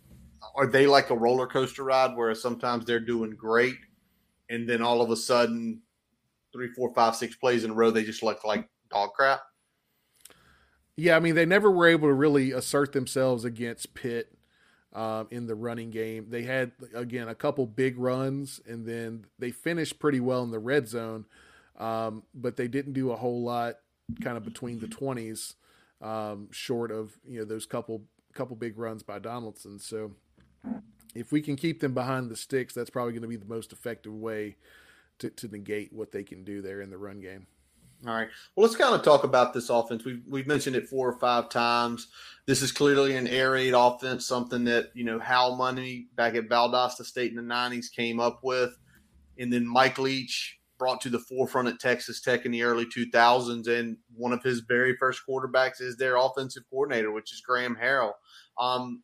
are 0.54 0.66
they 0.66 0.86
like 0.86 1.10
a 1.10 1.16
roller 1.16 1.46
coaster 1.46 1.84
ride 1.84 2.16
where 2.16 2.34
sometimes 2.34 2.84
they're 2.84 3.00
doing 3.00 3.30
great 3.30 3.76
and 4.50 4.68
then 4.68 4.82
all 4.82 5.00
of 5.00 5.10
a 5.10 5.16
sudden 5.16 5.80
three, 6.52 6.68
four, 6.74 6.92
five, 6.92 7.14
six 7.14 7.36
plays 7.36 7.64
in 7.64 7.70
a 7.70 7.74
row 7.74 7.90
they 7.90 8.04
just 8.04 8.22
look 8.22 8.44
like 8.44 8.68
dog 8.90 9.10
crap? 9.14 9.40
Yeah, 11.00 11.16
I 11.16 11.20
mean 11.20 11.34
they 11.34 11.46
never 11.46 11.70
were 11.70 11.86
able 11.86 12.08
to 12.08 12.12
really 12.12 12.52
assert 12.52 12.92
themselves 12.92 13.46
against 13.46 13.94
Pitt 13.94 14.34
um, 14.92 15.28
in 15.30 15.46
the 15.46 15.54
running 15.54 15.90
game. 15.90 16.26
They 16.28 16.42
had 16.42 16.72
again 16.92 17.26
a 17.26 17.34
couple 17.34 17.64
big 17.64 17.98
runs, 17.98 18.60
and 18.66 18.84
then 18.84 19.24
they 19.38 19.50
finished 19.50 19.98
pretty 19.98 20.20
well 20.20 20.42
in 20.42 20.50
the 20.50 20.58
red 20.58 20.88
zone, 20.88 21.24
um, 21.78 22.24
but 22.34 22.58
they 22.58 22.68
didn't 22.68 22.92
do 22.92 23.12
a 23.12 23.16
whole 23.16 23.42
lot 23.42 23.76
kind 24.22 24.36
of 24.36 24.44
between 24.44 24.78
the 24.80 24.88
twenties, 24.88 25.54
um, 26.02 26.48
short 26.50 26.90
of 26.90 27.18
you 27.26 27.38
know 27.38 27.46
those 27.46 27.64
couple 27.64 28.02
couple 28.34 28.54
big 28.54 28.78
runs 28.78 29.02
by 29.02 29.18
Donaldson. 29.18 29.78
So 29.78 30.12
if 31.14 31.32
we 31.32 31.40
can 31.40 31.56
keep 31.56 31.80
them 31.80 31.94
behind 31.94 32.30
the 32.30 32.36
sticks, 32.36 32.74
that's 32.74 32.90
probably 32.90 33.14
going 33.14 33.22
to 33.22 33.28
be 33.28 33.36
the 33.36 33.46
most 33.46 33.72
effective 33.72 34.14
way 34.14 34.56
to, 35.18 35.30
to 35.30 35.48
negate 35.48 35.94
what 35.94 36.12
they 36.12 36.24
can 36.24 36.44
do 36.44 36.60
there 36.60 36.82
in 36.82 36.90
the 36.90 36.98
run 36.98 37.22
game. 37.22 37.46
All 38.06 38.14
right. 38.14 38.28
Well, 38.56 38.66
let's 38.66 38.76
kind 38.76 38.94
of 38.94 39.02
talk 39.02 39.24
about 39.24 39.52
this 39.52 39.68
offense. 39.68 40.04
We've 40.04 40.22
we've 40.26 40.46
mentioned 40.46 40.74
it 40.74 40.88
four 40.88 41.08
or 41.08 41.18
five 41.18 41.50
times. 41.50 42.08
This 42.46 42.62
is 42.62 42.72
clearly 42.72 43.16
an 43.16 43.28
air 43.28 43.52
raid 43.52 43.74
offense, 43.74 44.26
something 44.26 44.64
that 44.64 44.90
you 44.94 45.04
know 45.04 45.18
Hal 45.18 45.56
Mumme 45.56 46.06
back 46.14 46.34
at 46.34 46.48
Valdosta 46.48 47.04
State 47.04 47.30
in 47.30 47.36
the 47.36 47.54
'90s 47.54 47.92
came 47.94 48.18
up 48.18 48.40
with, 48.42 48.78
and 49.38 49.52
then 49.52 49.66
Mike 49.66 49.98
Leach 49.98 50.60
brought 50.78 51.02
to 51.02 51.10
the 51.10 51.18
forefront 51.18 51.68
at 51.68 51.78
Texas 51.78 52.22
Tech 52.22 52.46
in 52.46 52.52
the 52.52 52.62
early 52.62 52.86
2000s. 52.86 53.68
And 53.68 53.98
one 54.16 54.32
of 54.32 54.42
his 54.42 54.60
very 54.60 54.96
first 54.96 55.20
quarterbacks 55.28 55.80
is 55.80 55.96
their 55.96 56.16
offensive 56.16 56.62
coordinator, 56.70 57.12
which 57.12 57.34
is 57.34 57.42
Graham 57.42 57.76
Harrell. 57.76 58.14
Um, 58.58 59.02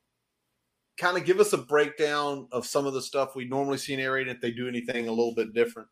kind 0.96 1.18
of 1.18 1.26
give 1.26 1.38
us 1.38 1.52
a 1.52 1.58
breakdown 1.58 2.48
of 2.50 2.64
some 2.64 2.86
of 2.86 2.94
the 2.94 3.02
stuff 3.02 3.36
we 3.36 3.44
normally 3.44 3.76
see 3.76 3.92
in 3.92 4.00
air 4.00 4.12
raid 4.12 4.26
if 4.26 4.40
they 4.40 4.50
do 4.50 4.66
anything 4.66 5.06
a 5.06 5.10
little 5.10 5.34
bit 5.34 5.52
different. 5.52 5.88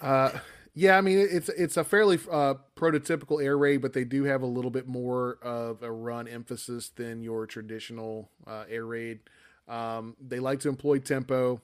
Uh, 0.00 0.30
yeah, 0.78 0.96
I 0.96 1.00
mean 1.00 1.18
it's 1.18 1.48
it's 1.48 1.76
a 1.76 1.82
fairly 1.82 2.20
uh, 2.30 2.54
prototypical 2.76 3.42
air 3.42 3.58
raid, 3.58 3.78
but 3.78 3.94
they 3.94 4.04
do 4.04 4.22
have 4.24 4.42
a 4.42 4.46
little 4.46 4.70
bit 4.70 4.86
more 4.86 5.38
of 5.42 5.82
a 5.82 5.90
run 5.90 6.28
emphasis 6.28 6.90
than 6.90 7.20
your 7.20 7.46
traditional 7.46 8.30
uh, 8.46 8.62
air 8.70 8.86
raid. 8.86 9.18
Um, 9.66 10.14
they 10.24 10.38
like 10.38 10.60
to 10.60 10.68
employ 10.68 11.00
tempo, 11.00 11.60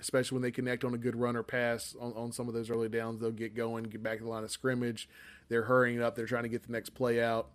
especially 0.00 0.36
when 0.36 0.42
they 0.42 0.50
connect 0.50 0.82
on 0.82 0.94
a 0.94 0.96
good 0.96 1.14
run 1.14 1.36
or 1.36 1.42
pass 1.42 1.94
on, 2.00 2.14
on 2.14 2.32
some 2.32 2.48
of 2.48 2.54
those 2.54 2.70
early 2.70 2.88
downs. 2.88 3.20
They'll 3.20 3.32
get 3.32 3.54
going, 3.54 3.84
get 3.84 4.02
back 4.02 4.16
to 4.16 4.24
the 4.24 4.30
line 4.30 4.44
of 4.44 4.50
scrimmage. 4.50 5.10
They're 5.50 5.64
hurrying 5.64 6.00
up. 6.00 6.16
They're 6.16 6.24
trying 6.24 6.44
to 6.44 6.48
get 6.48 6.62
the 6.62 6.72
next 6.72 6.94
play 6.94 7.22
out. 7.22 7.50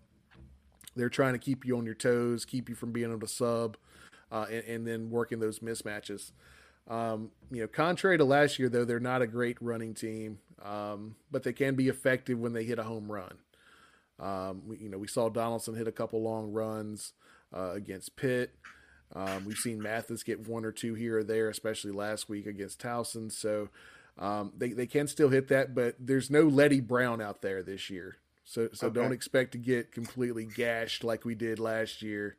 They're 0.95 1.09
trying 1.09 1.33
to 1.33 1.39
keep 1.39 1.65
you 1.65 1.75
on 1.75 1.85
your 1.87 1.95
toes, 1.95 2.45
keep 2.45 2.69
you 2.69 2.75
from 2.75 2.91
being 2.91 3.09
able 3.09 3.21
to 3.21 3.27
sub, 3.27 3.77
uh, 4.31 4.45
and, 4.51 4.63
and, 4.65 4.87
then 4.87 5.09
working 5.09 5.39
those 5.39 5.57
mismatches. 5.57 6.33
Um, 6.87 7.31
you 7.51 7.61
know, 7.61 7.67
contrary 7.67 8.17
to 8.17 8.25
last 8.25 8.59
year, 8.59 8.69
though, 8.69 8.85
they're 8.85 8.99
not 8.99 9.21
a 9.21 9.27
great 9.27 9.57
running 9.61 9.93
team, 9.93 10.39
um, 10.63 11.15
but 11.31 11.43
they 11.43 11.53
can 11.53 11.75
be 11.75 11.87
effective 11.87 12.39
when 12.39 12.53
they 12.53 12.63
hit 12.63 12.79
a 12.79 12.83
home 12.83 13.11
run. 13.11 13.37
Um, 14.19 14.63
we, 14.67 14.77
you 14.77 14.89
know, 14.89 14.97
we 14.97 15.07
saw 15.07 15.29
Donaldson 15.29 15.75
hit 15.75 15.87
a 15.87 15.91
couple 15.91 16.21
long 16.21 16.51
runs 16.51 17.13
uh, 17.55 17.71
against 17.71 18.15
Pitt. 18.15 18.55
Um, 19.15 19.45
we've 19.45 19.57
seen 19.57 19.81
Mathis 19.81 20.23
get 20.23 20.47
one 20.47 20.65
or 20.65 20.71
two 20.71 20.95
here 20.95 21.19
or 21.19 21.23
there, 21.23 21.49
especially 21.49 21.91
last 21.91 22.29
week 22.29 22.45
against 22.45 22.81
Towson. 22.81 23.31
So 23.31 23.69
um, 24.17 24.53
they, 24.57 24.69
they 24.69 24.87
can 24.87 25.07
still 25.07 25.29
hit 25.29 25.47
that, 25.49 25.75
but 25.75 25.95
there's 25.99 26.29
no 26.29 26.43
Leddie 26.43 26.81
Brown 26.81 27.21
out 27.21 27.41
there 27.41 27.63
this 27.63 27.89
year. 27.89 28.17
So 28.43 28.69
so 28.73 28.87
okay. 28.87 28.99
don't 28.99 29.13
expect 29.13 29.53
to 29.53 29.57
get 29.57 29.91
completely 29.91 30.45
gashed 30.45 31.03
like 31.03 31.23
we 31.25 31.35
did 31.35 31.59
last 31.59 32.01
year 32.01 32.35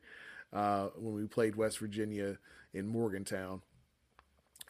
uh, 0.53 0.87
when 0.95 1.15
we 1.15 1.25
played 1.25 1.55
West 1.55 1.79
Virginia 1.79 2.37
in 2.73 2.87
Morgantown. 2.87 3.61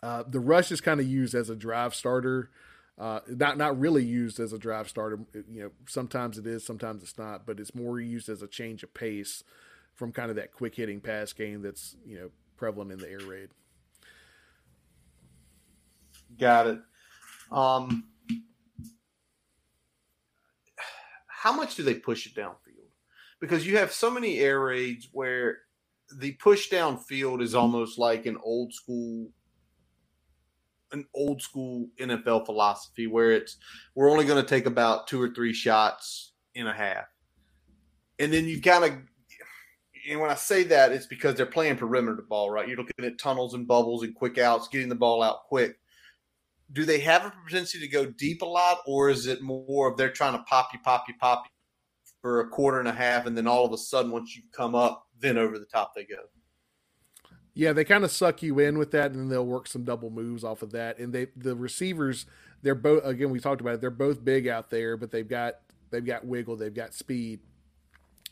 Uh, 0.05 0.23
the 0.27 0.39
rush 0.39 0.71
is 0.71 0.81
kind 0.81 0.99
of 0.99 1.07
used 1.07 1.33
as 1.33 1.49
a 1.49 1.55
drive 1.55 1.95
starter, 1.95 2.51
uh, 2.99 3.21
not 3.27 3.57
not 3.57 3.79
really 3.79 4.05
used 4.05 4.39
as 4.39 4.53
a 4.53 4.59
drive 4.59 4.87
starter. 4.87 5.17
You 5.33 5.63
know, 5.63 5.71
sometimes 5.87 6.37
it 6.37 6.45
is, 6.45 6.63
sometimes 6.63 7.01
it's 7.01 7.17
not, 7.17 7.47
but 7.47 7.59
it's 7.59 7.73
more 7.73 7.99
used 7.99 8.29
as 8.29 8.43
a 8.43 8.47
change 8.47 8.83
of 8.83 8.93
pace 8.93 9.43
from 9.95 10.11
kind 10.11 10.29
of 10.29 10.35
that 10.35 10.53
quick 10.53 10.75
hitting 10.75 11.01
pass 11.01 11.33
game 11.33 11.63
that's 11.63 11.95
you 12.05 12.19
know 12.19 12.29
prevalent 12.55 12.91
in 12.91 12.99
the 12.99 13.09
air 13.09 13.21
raid. 13.27 13.49
Got 16.37 16.67
it. 16.67 16.79
Um, 17.51 18.03
how 21.25 21.51
much 21.51 21.73
do 21.73 21.81
they 21.81 21.95
push 21.95 22.27
it 22.27 22.35
downfield? 22.35 22.91
Because 23.39 23.65
you 23.65 23.77
have 23.77 23.91
so 23.91 24.11
many 24.11 24.37
air 24.37 24.59
raids 24.59 25.09
where 25.11 25.61
the 26.15 26.33
push 26.33 26.69
downfield 26.69 27.41
is 27.41 27.55
almost 27.55 27.97
like 27.97 28.27
an 28.27 28.37
old 28.43 28.71
school 28.71 29.31
an 30.95 31.05
old 31.13 31.41
school 31.41 31.87
NFL 31.99 32.45
philosophy 32.45 33.07
where 33.07 33.31
it's 33.31 33.57
we're 33.95 34.11
only 34.11 34.25
going 34.25 34.41
to 34.41 34.49
take 34.49 34.65
about 34.65 35.07
two 35.07 35.21
or 35.21 35.29
three 35.29 35.53
shots 35.53 36.33
in 36.55 36.67
a 36.67 36.73
half. 36.73 37.05
And 38.19 38.33
then 38.33 38.45
you 38.45 38.61
kind 38.61 38.83
of 38.83 38.91
and 40.09 40.19
when 40.19 40.29
I 40.29 40.35
say 40.35 40.63
that, 40.65 40.91
it's 40.91 41.07
because 41.07 41.35
they're 41.35 41.47
playing 41.47 41.77
perimeter 41.77 42.23
ball, 42.29 42.51
right? 42.51 42.67
You're 42.67 42.77
looking 42.77 43.05
at 43.05 43.17
tunnels 43.17 43.55
and 43.55 43.67
bubbles 43.67 44.03
and 44.03 44.13
quick 44.13 44.37
outs, 44.37 44.67
getting 44.67 44.89
the 44.89 44.95
ball 44.95 45.23
out 45.23 45.45
quick 45.47 45.77
do 46.71 46.85
they 46.85 46.99
have 46.99 47.25
a 47.25 47.29
propensity 47.29 47.85
to 47.85 47.91
go 47.91 48.05
deep 48.05 48.41
a 48.41 48.45
lot, 48.45 48.79
or 48.85 49.09
is 49.09 49.27
it 49.27 49.41
more 49.41 49.89
of 49.89 49.97
they're 49.97 50.09
trying 50.09 50.33
to 50.33 50.43
pop 50.43 50.69
you, 50.73 50.79
pop 50.83 51.05
you, 51.07 51.13
pop 51.19 51.45
you 51.45 51.51
for 52.21 52.39
a 52.39 52.47
quarter 52.47 52.79
and 52.79 52.87
a 52.87 52.93
half, 52.93 53.25
and 53.25 53.37
then 53.37 53.47
all 53.47 53.65
of 53.65 53.73
a 53.73 53.77
sudden, 53.77 54.11
once 54.11 54.35
you 54.35 54.43
come 54.51 54.73
up, 54.73 55.07
then 55.19 55.37
over 55.37 55.59
the 55.59 55.65
top 55.65 55.93
they 55.95 56.05
go? 56.05 56.15
Yeah, 57.57 57.71
they 57.71 57.85
kind 57.85 58.03
of 58.03 58.11
suck 58.11 58.43
you 58.43 58.59
in 58.59 58.77
with 58.77 58.91
that, 58.91 59.11
and 59.11 59.19
then 59.19 59.29
they'll 59.29 59.45
work 59.45 59.67
some 59.67 59.85
double 59.85 60.09
moves 60.09 60.43
off 60.43 60.61
of 60.61 60.73
that. 60.73 60.99
And 60.99 61.13
they, 61.13 61.27
the 61.37 61.55
receivers, 61.55 62.25
they're 62.61 62.75
both 62.75 63.05
again 63.05 63.29
we 63.29 63.39
talked 63.39 63.61
about 63.61 63.75
it. 63.75 63.81
They're 63.81 63.89
both 63.89 64.23
big 64.23 64.47
out 64.47 64.69
there, 64.69 64.97
but 64.97 65.09
they've 65.11 65.27
got 65.27 65.55
they've 65.89 66.05
got 66.05 66.25
wiggle, 66.25 66.57
they've 66.57 66.73
got 66.73 66.93
speed, 66.93 67.39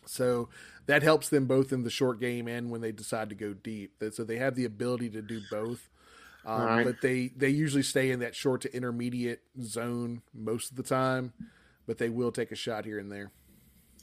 so 0.05 0.49
that 0.85 1.03
helps 1.03 1.29
them 1.29 1.45
both 1.45 1.71
in 1.71 1.83
the 1.83 1.89
short 1.89 2.19
game 2.19 2.47
and 2.47 2.69
when 2.69 2.81
they 2.81 2.91
decide 2.91 3.29
to 3.29 3.35
go 3.35 3.53
deep. 3.53 4.03
So 4.11 4.23
they 4.25 4.37
have 4.37 4.55
the 4.55 4.65
ability 4.65 5.09
to 5.11 5.21
do 5.21 5.41
both. 5.49 5.89
Um, 6.45 6.61
right. 6.61 6.85
But 6.85 7.01
they 7.01 7.31
they 7.37 7.49
usually 7.49 7.83
stay 7.83 8.11
in 8.11 8.19
that 8.19 8.35
short 8.35 8.61
to 8.61 8.75
intermediate 8.75 9.39
zone 9.61 10.21
most 10.33 10.71
of 10.71 10.77
the 10.77 10.83
time, 10.83 11.31
but 11.87 11.97
they 11.97 12.09
will 12.09 12.33
take 12.33 12.51
a 12.51 12.55
shot 12.55 12.83
here 12.83 12.99
and 12.99 13.09
there. 13.09 13.31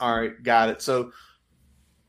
All 0.00 0.18
right, 0.18 0.42
got 0.42 0.70
it. 0.70 0.80
So 0.80 1.12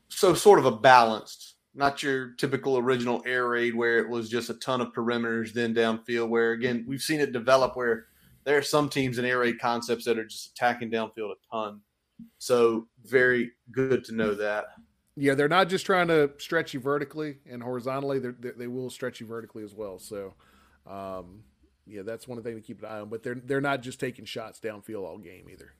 so 0.08 0.32
sort 0.32 0.58
of 0.58 0.64
a 0.64 0.72
balanced 0.72 1.56
not 1.74 2.02
your 2.02 2.32
typical 2.32 2.76
original 2.78 3.22
air 3.26 3.48
raid 3.48 3.74
where 3.74 3.98
it 3.98 4.08
was 4.08 4.28
just 4.28 4.50
a 4.50 4.54
ton 4.54 4.80
of 4.80 4.92
perimeters 4.92 5.52
then 5.52 5.74
downfield. 5.74 6.28
Where 6.28 6.52
again, 6.52 6.84
we've 6.86 7.00
seen 7.00 7.20
it 7.20 7.32
develop 7.32 7.76
where 7.76 8.06
there 8.44 8.58
are 8.58 8.62
some 8.62 8.88
teams 8.88 9.18
in 9.18 9.24
air 9.24 9.38
raid 9.38 9.58
concepts 9.58 10.04
that 10.04 10.18
are 10.18 10.24
just 10.24 10.52
attacking 10.52 10.90
downfield 10.90 11.32
a 11.32 11.54
ton. 11.54 11.80
So 12.38 12.86
very 13.04 13.52
good 13.70 14.04
to 14.04 14.14
know 14.14 14.34
that. 14.34 14.66
Yeah, 15.16 15.34
they're 15.34 15.48
not 15.48 15.68
just 15.68 15.84
trying 15.84 16.08
to 16.08 16.30
stretch 16.38 16.72
you 16.72 16.80
vertically 16.80 17.36
and 17.50 17.62
horizontally; 17.62 18.18
they 18.18 18.50
they 18.56 18.66
will 18.66 18.88
stretch 18.88 19.20
you 19.20 19.26
vertically 19.26 19.62
as 19.62 19.74
well. 19.74 19.98
So, 19.98 20.34
um, 20.86 21.44
yeah, 21.86 22.02
that's 22.02 22.26
one 22.26 22.42
thing 22.42 22.54
to 22.54 22.62
keep 22.62 22.80
an 22.80 22.88
eye 22.88 23.00
on. 23.00 23.10
But 23.10 23.22
they're 23.22 23.34
they're 23.34 23.60
not 23.60 23.82
just 23.82 24.00
taking 24.00 24.24
shots 24.24 24.58
downfield 24.58 25.04
all 25.04 25.18
game 25.18 25.48
either. 25.50 25.74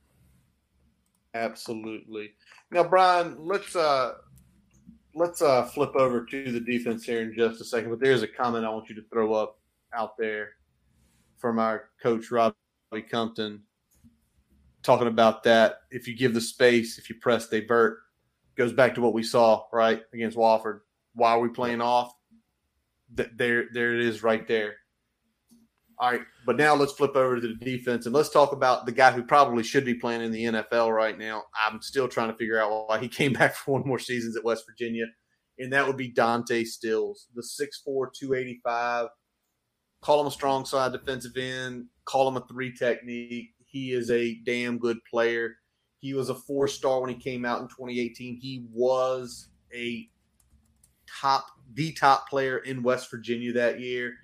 Absolutely. 1.34 2.32
Now, 2.70 2.84
Brian, 2.84 3.46
let's 3.46 3.74
uh 3.74 4.14
let's 5.14 5.42
uh 5.42 5.64
flip 5.64 5.94
over 5.94 6.24
to 6.24 6.52
the 6.52 6.60
defense 6.60 7.04
here 7.04 7.22
in 7.22 7.34
just 7.34 7.60
a 7.60 7.64
second. 7.64 7.90
But 7.90 8.00
there's 8.00 8.22
a 8.22 8.28
comment 8.28 8.64
I 8.64 8.70
want 8.70 8.88
you 8.88 8.94
to 8.96 9.04
throw 9.12 9.34
up 9.34 9.58
out 9.94 10.16
there 10.16 10.50
from 11.38 11.58
our 11.58 11.90
coach 12.02 12.30
Robbie 12.30 12.54
Compton 13.10 13.62
talking 14.82 15.08
about 15.08 15.42
that. 15.44 15.80
If 15.90 16.08
you 16.08 16.16
give 16.16 16.34
the 16.34 16.40
space, 16.40 16.98
if 16.98 17.08
you 17.08 17.16
press, 17.16 17.48
they 17.48 17.60
vert. 17.60 17.98
Goes 18.56 18.72
back 18.72 18.94
to 18.94 19.00
what 19.00 19.14
we 19.14 19.22
saw 19.22 19.64
right 19.72 20.02
against 20.12 20.36
Wofford. 20.36 20.80
Why 21.14 21.32
are 21.32 21.40
we 21.40 21.48
playing 21.48 21.80
off? 21.80 22.12
There, 23.14 23.66
there 23.72 23.94
it 23.94 24.00
is, 24.00 24.22
right 24.22 24.46
there. 24.46 24.76
All 25.98 26.10
right, 26.10 26.22
but 26.46 26.56
now 26.56 26.74
let's 26.74 26.92
flip 26.92 27.14
over 27.14 27.40
to 27.40 27.40
the 27.40 27.54
defense 27.54 28.06
and 28.06 28.14
let's 28.14 28.30
talk 28.30 28.52
about 28.52 28.86
the 28.86 28.92
guy 28.92 29.12
who 29.12 29.22
probably 29.22 29.62
should 29.62 29.84
be 29.84 29.94
playing 29.94 30.22
in 30.22 30.32
the 30.32 30.44
NFL 30.44 30.94
right 30.94 31.18
now. 31.18 31.44
I'm 31.54 31.80
still 31.80 32.08
trying 32.08 32.30
to 32.30 32.36
figure 32.36 32.60
out 32.60 32.88
why 32.88 32.98
he 32.98 33.08
came 33.20 33.32
back 33.32 33.54
for 33.54 33.72
one 33.78 33.86
more 33.86 33.98
seasons 33.98 34.36
at 34.36 34.44
West 34.44 34.64
Virginia, 34.66 35.06
and 35.58 35.72
that 35.72 35.86
would 35.86 35.96
be 35.96 36.08
Dante 36.08 36.64
Stills, 36.64 37.28
the 37.34 37.42
6'4", 37.42 38.12
285. 38.18 39.08
Call 40.00 40.20
him 40.20 40.26
a 40.26 40.32
strong 40.32 40.64
side 40.64 40.92
defensive 40.92 41.36
end. 41.36 41.86
Call 42.04 42.26
him 42.26 42.36
a 42.36 42.46
three 42.48 42.74
technique. 42.74 43.50
He 43.64 43.92
is 43.92 44.10
a 44.10 44.34
damn 44.44 44.78
good 44.78 44.98
player. 45.08 45.54
He 46.00 46.14
was 46.14 46.28
a 46.28 46.34
four 46.34 46.66
star 46.66 47.00
when 47.00 47.10
he 47.10 47.16
came 47.16 47.44
out 47.44 47.60
in 47.60 47.68
2018. 47.68 48.36
He 48.36 48.66
was 48.72 49.48
a 49.72 50.08
top, 51.20 51.46
the 51.74 51.92
top 51.92 52.28
player 52.28 52.58
in 52.58 52.82
West 52.82 53.10
Virginia 53.10 53.52
that 53.52 53.80
year. 53.80 54.14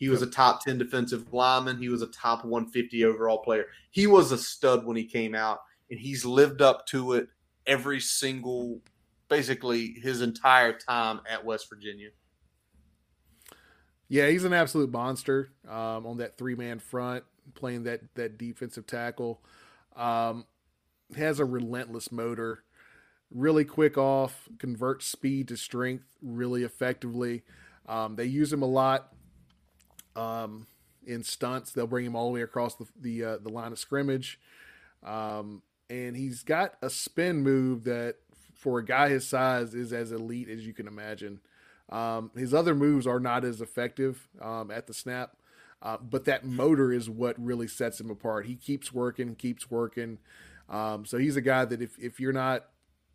He 0.00 0.08
was 0.08 0.22
a 0.22 0.26
top 0.26 0.64
10 0.64 0.78
defensive 0.78 1.30
lineman. 1.30 1.76
He 1.76 1.90
was 1.90 2.00
a 2.00 2.06
top 2.06 2.42
150 2.42 3.04
overall 3.04 3.38
player. 3.38 3.66
He 3.90 4.06
was 4.06 4.32
a 4.32 4.38
stud 4.38 4.86
when 4.86 4.96
he 4.96 5.04
came 5.04 5.34
out, 5.34 5.60
and 5.90 6.00
he's 6.00 6.24
lived 6.24 6.62
up 6.62 6.86
to 6.86 7.12
it 7.12 7.28
every 7.66 8.00
single, 8.00 8.80
basically 9.28 9.92
his 10.02 10.22
entire 10.22 10.72
time 10.72 11.20
at 11.30 11.44
West 11.44 11.68
Virginia. 11.68 12.08
Yeah, 14.08 14.28
he's 14.28 14.44
an 14.44 14.54
absolute 14.54 14.90
monster 14.90 15.52
um, 15.68 16.06
on 16.06 16.16
that 16.16 16.38
three 16.38 16.54
man 16.54 16.78
front, 16.78 17.24
playing 17.54 17.84
that 17.84 18.00
that 18.14 18.38
defensive 18.38 18.86
tackle. 18.86 19.42
Um, 19.94 20.46
has 21.14 21.40
a 21.40 21.44
relentless 21.44 22.10
motor, 22.10 22.64
really 23.30 23.66
quick 23.66 23.98
off, 23.98 24.48
converts 24.58 25.04
speed 25.04 25.48
to 25.48 25.58
strength 25.58 26.06
really 26.22 26.62
effectively. 26.62 27.42
Um, 27.86 28.16
they 28.16 28.24
use 28.24 28.50
him 28.50 28.62
a 28.62 28.66
lot 28.66 29.12
um, 30.20 30.66
in 31.06 31.22
stunts. 31.22 31.72
They'll 31.72 31.86
bring 31.86 32.06
him 32.06 32.16
all 32.16 32.26
the 32.26 32.34
way 32.34 32.42
across 32.42 32.74
the 32.76 32.86
the, 33.00 33.24
uh, 33.24 33.38
the 33.38 33.48
line 33.48 33.72
of 33.72 33.78
scrimmage, 33.78 34.38
um, 35.02 35.62
and 35.88 36.16
he's 36.16 36.42
got 36.42 36.74
a 36.82 36.90
spin 36.90 37.42
move 37.42 37.84
that 37.84 38.16
for 38.54 38.78
a 38.78 38.84
guy 38.84 39.08
his 39.08 39.26
size 39.26 39.74
is 39.74 39.92
as 39.92 40.12
elite 40.12 40.48
as 40.48 40.66
you 40.66 40.74
can 40.74 40.86
imagine. 40.86 41.40
Um, 41.88 42.30
his 42.36 42.54
other 42.54 42.74
moves 42.74 43.06
are 43.06 43.18
not 43.18 43.44
as 43.44 43.60
effective 43.60 44.28
um, 44.40 44.70
at 44.70 44.86
the 44.86 44.94
snap, 44.94 45.36
uh, 45.82 45.96
but 45.96 46.24
that 46.26 46.44
motor 46.44 46.92
is 46.92 47.08
what 47.10 47.42
really 47.42 47.66
sets 47.66 48.00
him 48.00 48.10
apart. 48.10 48.46
He 48.46 48.54
keeps 48.54 48.92
working, 48.92 49.34
keeps 49.34 49.70
working. 49.70 50.18
Um, 50.68 51.04
so 51.04 51.18
he's 51.18 51.36
a 51.36 51.40
guy 51.40 51.64
that 51.64 51.82
if, 51.82 51.98
if 51.98 52.20
you're 52.20 52.32
not 52.32 52.66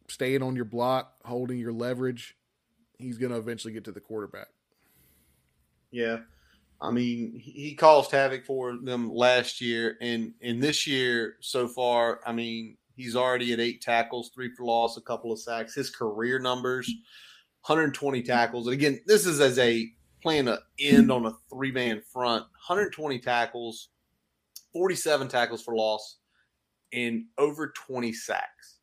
staying 0.10 0.43
on 0.43 0.56
your 0.56 0.66
block, 0.66 1.14
holding 1.24 1.58
your 1.58 1.72
leverage, 1.72 2.36
he's 2.97 3.18
going 3.18 3.32
to 3.32 3.38
eventually 3.38 3.74
get 3.74 3.86
to 3.86 3.91
the 3.91 4.01
quarterback. 4.01 4.47
Yeah. 5.91 6.20
I 6.82 6.92
mean, 6.92 7.40
he 7.40 7.74
caused 7.74 8.12
havoc 8.12 8.46
for 8.46 8.78
them 8.78 9.10
last 9.12 9.62
year, 9.62 9.98
and 10.02 10.34
in 10.42 10.60
this 10.60 10.86
year 10.86 11.36
so 11.40 11.68
far, 11.68 12.20
I 12.26 12.34
mean, 12.34 12.78
he's 12.96 13.16
already 13.16 13.54
at 13.54 13.60
eight 13.60 13.82
tackles, 13.82 14.30
three 14.34 14.52
for 14.54 14.66
loss, 14.66 14.98
a 14.98 15.02
couple 15.02 15.32
of 15.32 15.40
sacks. 15.40 15.74
His 15.74 15.90
career 15.90 16.40
numbers 16.40 16.92
120 17.66 18.22
tackles. 18.22 18.68
And 18.68 18.76
again, 18.76 19.00
this 19.08 19.26
is 19.26 19.40
as 19.40 19.58
a 19.58 19.90
playing 20.22 20.48
an 20.48 20.60
end 20.80 21.12
on 21.12 21.26
a 21.26 21.34
three 21.50 21.72
man 21.72 22.02
front. 22.02 22.44
120 22.44 23.20
tackles, 23.20 23.90
47 24.72 25.28
tackles 25.28 25.64
for 25.64 25.76
loss, 25.76 26.18
and 26.94 27.26
over 27.40 27.70
20 27.70 28.14
sacks. 28.14 28.80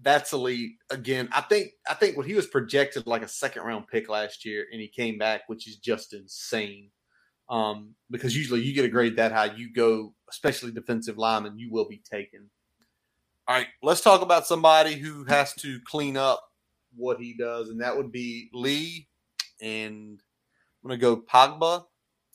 That's 0.00 0.32
elite. 0.32 0.76
Again, 0.90 1.28
I 1.32 1.40
think 1.40 1.72
I 1.88 1.94
think 1.94 2.16
when 2.16 2.26
he 2.26 2.34
was 2.34 2.46
projected 2.46 3.08
like 3.08 3.22
a 3.22 3.28
second 3.28 3.64
round 3.64 3.88
pick 3.88 4.08
last 4.08 4.44
year, 4.44 4.66
and 4.70 4.80
he 4.80 4.86
came 4.86 5.18
back, 5.18 5.42
which 5.48 5.66
is 5.66 5.76
just 5.76 6.14
insane. 6.14 6.90
Um, 7.48 7.94
because 8.10 8.36
usually 8.36 8.60
you 8.60 8.74
get 8.74 8.84
a 8.84 8.88
grade 8.88 9.16
that 9.16 9.32
high, 9.32 9.52
you 9.54 9.72
go, 9.72 10.14
especially 10.30 10.70
defensive 10.70 11.18
lineman, 11.18 11.58
you 11.58 11.70
will 11.70 11.88
be 11.88 12.02
taken. 12.10 12.50
All 13.46 13.56
right, 13.56 13.68
let's 13.82 14.02
talk 14.02 14.20
about 14.20 14.46
somebody 14.46 14.94
who 14.94 15.24
has 15.24 15.54
to 15.54 15.80
clean 15.86 16.16
up 16.16 16.52
what 16.94 17.18
he 17.18 17.34
does, 17.34 17.70
and 17.70 17.80
that 17.80 17.96
would 17.96 18.12
be 18.12 18.50
Lee. 18.52 19.08
And 19.60 20.20
I'm 20.82 20.88
going 20.88 20.98
to 20.98 21.02
go 21.02 21.16
Kpogba, 21.16 21.84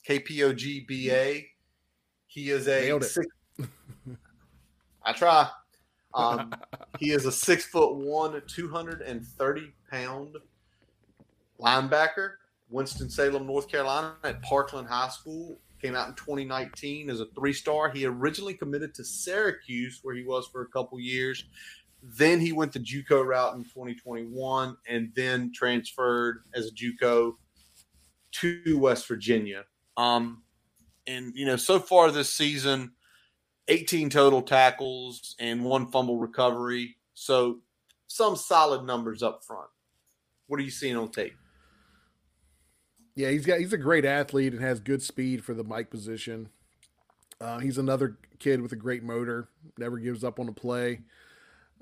K 0.06 0.20
P 0.20 0.44
O 0.44 0.54
G 0.54 0.86
B 0.88 1.12
A. 1.12 1.48
He 2.26 2.50
is 2.50 2.68
a 2.68 3.00
six, 3.02 3.28
I 5.04 5.14
try. 5.14 5.48
Um, 6.16 6.54
he 7.00 7.12
is 7.12 7.26
a 7.26 7.32
six 7.32 7.66
foot 7.66 7.96
one, 7.96 8.42
230 8.48 9.74
pound 9.92 10.38
linebacker. 11.60 12.32
Winston 12.74 13.10
Salem, 13.10 13.46
North 13.46 13.70
Carolina, 13.70 14.16
at 14.24 14.42
Parkland 14.42 14.88
High 14.88 15.10
School. 15.10 15.60
Came 15.82 15.96
out 15.96 16.08
in 16.08 16.16
2019 16.16 17.10
as 17.10 17.20
a 17.20 17.26
three 17.36 17.54
star. 17.54 17.90
He 17.90 18.06
originally 18.06 18.54
committed 18.54 18.96
to 18.96 19.04
Syracuse, 19.04 20.00
where 20.02 20.16
he 20.16 20.24
was 20.24 20.48
for 20.48 20.62
a 20.62 20.68
couple 20.68 21.00
years, 21.00 21.46
then 22.04 22.42
he 22.42 22.52
went 22.52 22.74
the 22.74 22.80
JUCO 22.80 23.26
route 23.26 23.56
in 23.56 23.64
2021, 23.64 24.76
and 24.88 25.12
then 25.16 25.52
transferred 25.54 26.44
as 26.54 26.68
a 26.68 26.72
JUCO 26.72 27.36
to 28.32 28.80
West 28.80 29.08
Virginia. 29.08 29.64
Um, 29.96 30.44
and 31.08 31.34
you 31.36 31.46
know, 31.46 31.56
so 31.56 31.80
far 31.80 32.12
this 32.12 32.34
season, 32.34 32.94
18 33.70 34.10
total 34.10 34.42
tackles 34.42 35.36
and 35.40 35.64
one 35.64 35.92
fumble 35.92 36.18
recovery. 36.18 36.98
So 37.14 37.60
some 38.08 38.36
solid 38.36 38.84
numbers 38.84 39.24
up 39.24 39.44
front. 39.46 39.70
What 40.48 40.60
are 40.60 40.64
you 40.64 40.72
seeing 40.72 40.98
on 40.98 41.10
tape? 41.10 41.36
Yeah, 43.16 43.30
he's 43.30 43.46
got 43.46 43.60
he's 43.60 43.74
a 43.74 43.78
great 43.78 44.06
athlete 44.06 44.54
and 44.54 44.62
has 44.62 44.80
good 44.80 45.02
speed 45.02 45.44
for 45.44 45.54
the 45.54 45.64
Mike 45.64 45.90
position. 45.90 46.50
Uh, 47.40 47.60
he's 47.60 47.78
another 47.78 48.18
kid 48.40 48.62
with 48.62 48.72
a 48.72 48.78
great 48.78 49.04
motor, 49.04 49.50
never 49.78 49.98
gives 49.98 50.24
up 50.24 50.40
on 50.40 50.48
a 50.48 50.54
play. 50.54 51.02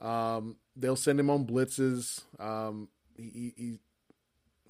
Um, 0.02 0.58
they'll 0.76 0.96
send 0.96 1.20
him 1.20 1.30
on 1.30 1.46
blitzes. 1.46 2.24
Um, 2.40 2.90
he, 3.16 3.54
he, 3.56 3.80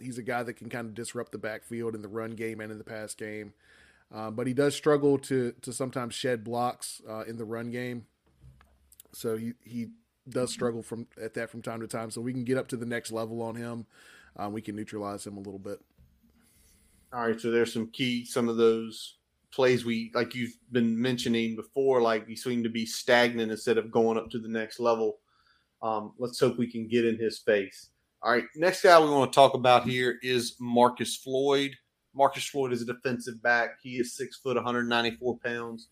he's 0.01 0.17
a 0.17 0.23
guy 0.23 0.43
that 0.43 0.53
can 0.53 0.69
kind 0.69 0.87
of 0.87 0.93
disrupt 0.93 1.31
the 1.31 1.37
backfield 1.37 1.95
in 1.95 2.01
the 2.01 2.07
run 2.07 2.31
game 2.31 2.59
and 2.59 2.71
in 2.71 2.77
the 2.77 2.83
pass 2.83 3.13
game. 3.13 3.53
Uh, 4.13 4.29
but 4.29 4.45
he 4.45 4.53
does 4.53 4.75
struggle 4.75 5.17
to 5.17 5.53
to 5.61 5.71
sometimes 5.71 6.13
shed 6.13 6.43
blocks 6.43 7.01
uh, 7.09 7.21
in 7.21 7.37
the 7.37 7.45
run 7.45 7.71
game. 7.71 8.05
So 9.13 9.37
he 9.37 9.53
he 9.63 9.87
does 10.29 10.51
struggle 10.51 10.83
from 10.83 11.07
at 11.21 11.33
that 11.35 11.49
from 11.49 11.61
time 11.61 11.79
to 11.79 11.87
time. 11.87 12.11
So 12.11 12.21
we 12.21 12.33
can 12.33 12.43
get 12.43 12.57
up 12.57 12.67
to 12.69 12.77
the 12.77 12.85
next 12.85 13.11
level 13.11 13.41
on 13.41 13.55
him. 13.55 13.85
Uh, 14.35 14.49
we 14.49 14.61
can 14.61 14.75
neutralize 14.75 15.25
him 15.25 15.37
a 15.37 15.41
little 15.41 15.59
bit. 15.59 15.79
All 17.13 17.27
right. 17.27 17.39
So 17.39 17.51
there's 17.51 17.73
some 17.73 17.89
key 17.91 18.25
some 18.25 18.47
of 18.47 18.57
those 18.57 19.17
plays 19.51 19.83
we 19.83 20.11
like 20.13 20.33
you've 20.33 20.55
been 20.71 20.99
mentioning 20.99 21.55
before, 21.55 22.01
like 22.01 22.27
you 22.27 22.35
seem 22.35 22.63
to 22.63 22.69
be 22.69 22.85
stagnant 22.85 23.51
instead 23.51 23.77
of 23.77 23.91
going 23.91 24.17
up 24.17 24.29
to 24.31 24.39
the 24.39 24.47
next 24.47 24.79
level. 24.79 25.19
Um, 25.81 26.13
let's 26.17 26.39
hope 26.39 26.57
we 26.57 26.71
can 26.71 26.87
get 26.87 27.05
in 27.05 27.17
his 27.17 27.39
face. 27.39 27.89
All 28.23 28.31
right, 28.31 28.45
next 28.55 28.83
guy 28.83 28.99
we 28.99 29.09
want 29.09 29.31
to 29.31 29.35
talk 29.35 29.55
about 29.55 29.87
here 29.87 30.19
is 30.21 30.55
Marcis 30.61 31.17
Floyd. 31.17 31.71
Marcis 32.15 32.47
Floyd 32.47 32.71
is 32.71 32.81
a 32.81 32.85
defensive 32.85 33.41
back. 33.41 33.79
He 33.81 33.95
is 33.95 34.15
six 34.15 34.37
foot, 34.37 34.55
194 34.55 35.39
pounds. 35.39 35.89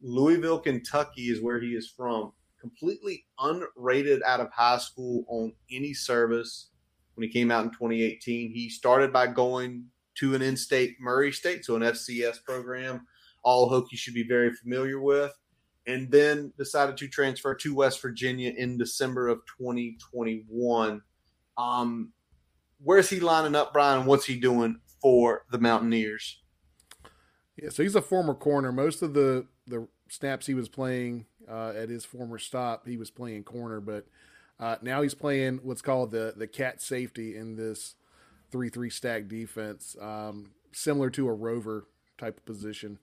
Louisville, 0.00 0.60
Kentucky 0.60 1.30
is 1.30 1.40
where 1.40 1.60
he 1.60 1.74
is 1.74 1.92
from. 1.96 2.32
Completely 2.60 3.26
unrated 3.40 4.22
out 4.22 4.40
of 4.40 4.50
high 4.52 4.78
school 4.78 5.24
on 5.28 5.52
any 5.70 5.94
service 5.94 6.68
when 7.14 7.26
he 7.26 7.32
came 7.32 7.50
out 7.50 7.64
in 7.64 7.70
2018. 7.70 8.52
He 8.52 8.68
started 8.68 9.12
by 9.12 9.26
going 9.26 9.86
to 10.16 10.34
an 10.34 10.42
in-state 10.42 10.96
Murray 11.00 11.32
State, 11.32 11.64
so 11.64 11.76
an 11.76 11.82
FCS 11.82 12.42
program. 12.44 13.06
All 13.42 13.70
Hokie 13.70 13.96
should 13.96 14.14
be 14.14 14.26
very 14.26 14.52
familiar 14.52 15.00
with, 15.00 15.32
and 15.86 16.10
then 16.10 16.52
decided 16.56 16.96
to 16.98 17.08
transfer 17.08 17.54
to 17.54 17.74
West 17.74 18.00
Virginia 18.00 18.52
in 18.56 18.78
December 18.78 19.28
of 19.28 19.40
2021. 19.58 21.02
Um, 21.58 22.12
where's 22.82 23.10
he 23.10 23.20
lining 23.20 23.54
up, 23.54 23.72
Brian? 23.72 24.06
What's 24.06 24.24
he 24.24 24.36
doing 24.38 24.80
for 25.00 25.44
the 25.50 25.58
Mountaineers? 25.58 26.40
Yeah, 27.56 27.68
so 27.70 27.82
he's 27.82 27.94
a 27.94 28.02
former 28.02 28.34
corner. 28.34 28.72
Most 28.72 29.02
of 29.02 29.14
the 29.14 29.46
the 29.66 29.88
snaps 30.08 30.46
he 30.46 30.54
was 30.54 30.68
playing 30.68 31.26
uh, 31.48 31.72
at 31.76 31.88
his 31.88 32.04
former 32.04 32.38
stop, 32.38 32.86
he 32.86 32.96
was 32.96 33.10
playing 33.10 33.44
corner, 33.44 33.80
but 33.80 34.06
uh, 34.58 34.76
now 34.82 35.02
he's 35.02 35.14
playing 35.14 35.60
what's 35.62 35.82
called 35.82 36.10
the 36.10 36.34
the 36.36 36.46
cat 36.46 36.82
safety 36.82 37.36
in 37.36 37.56
this 37.56 37.94
three 38.54 38.68
three 38.68 38.88
stack 38.88 39.26
defense, 39.26 39.96
um, 40.00 40.52
similar 40.70 41.10
to 41.10 41.26
a 41.26 41.32
rover 41.32 41.88
type 42.16 42.38
of 42.38 42.44
position. 42.44 43.00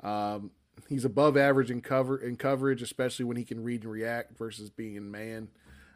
Um, 0.00 0.52
he's 0.88 1.04
above 1.04 1.36
average 1.36 1.72
in 1.72 1.80
cover 1.80 2.16
in 2.16 2.36
coverage, 2.36 2.80
especially 2.80 3.24
when 3.24 3.36
he 3.36 3.44
can 3.44 3.64
read 3.64 3.82
and 3.82 3.90
react 3.90 4.38
versus 4.38 4.70
being 4.70 4.94
in 4.94 5.10
man. 5.10 5.48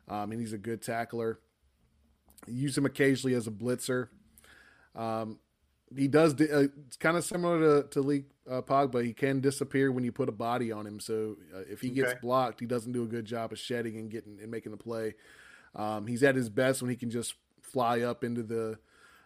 Um, 0.09 0.33
and 0.33 0.41
he's 0.41 0.53
a 0.53 0.59
good 0.59 0.83
tackler. 0.83 1.39
Use 2.49 2.77
him 2.77 2.85
occasionally 2.85 3.37
as 3.37 3.47
a 3.47 3.53
blitzer. 3.53 4.09
Um, 4.97 5.39
he 5.97 6.09
does. 6.09 6.33
Uh, 6.33 6.67
it's 6.85 6.97
kind 6.97 7.17
of 7.17 7.23
similar 7.23 7.61
to 7.61 7.89
to 7.91 8.01
Lee 8.01 8.25
uh, 8.51 8.61
Kpogba. 8.63 9.05
He 9.05 9.13
can 9.13 9.41
disappear 9.41 9.93
when 9.93 10.03
you 10.03 10.11
put 10.11 10.29
a 10.29 10.33
body 10.33 10.73
on 10.73 10.85
him. 10.85 10.99
So 10.99 11.37
uh, 11.55 11.61
if 11.71 11.81
he 11.81 11.91
gets 11.91 12.11
okay. 12.11 12.19
blocked, 12.21 12.59
he 12.59 12.67
doesn't 12.67 12.91
do 12.91 13.05
a 13.05 13.07
good 13.07 13.25
job 13.25 13.53
of 13.53 13.59
shedding 13.61 13.99
and 13.99 14.11
getting 14.11 14.41
and 14.43 14.51
making 14.51 14.73
the 14.73 14.79
play. 14.79 15.15
Um, 15.77 16.09
he's 16.09 16.25
at 16.25 16.35
his 16.35 16.49
best 16.49 16.83
when 16.83 16.91
he 16.91 16.97
can 16.97 17.11
just 17.11 17.35
fly 17.75 18.01
up 18.01 18.25
into 18.25 18.43
the 18.43 18.79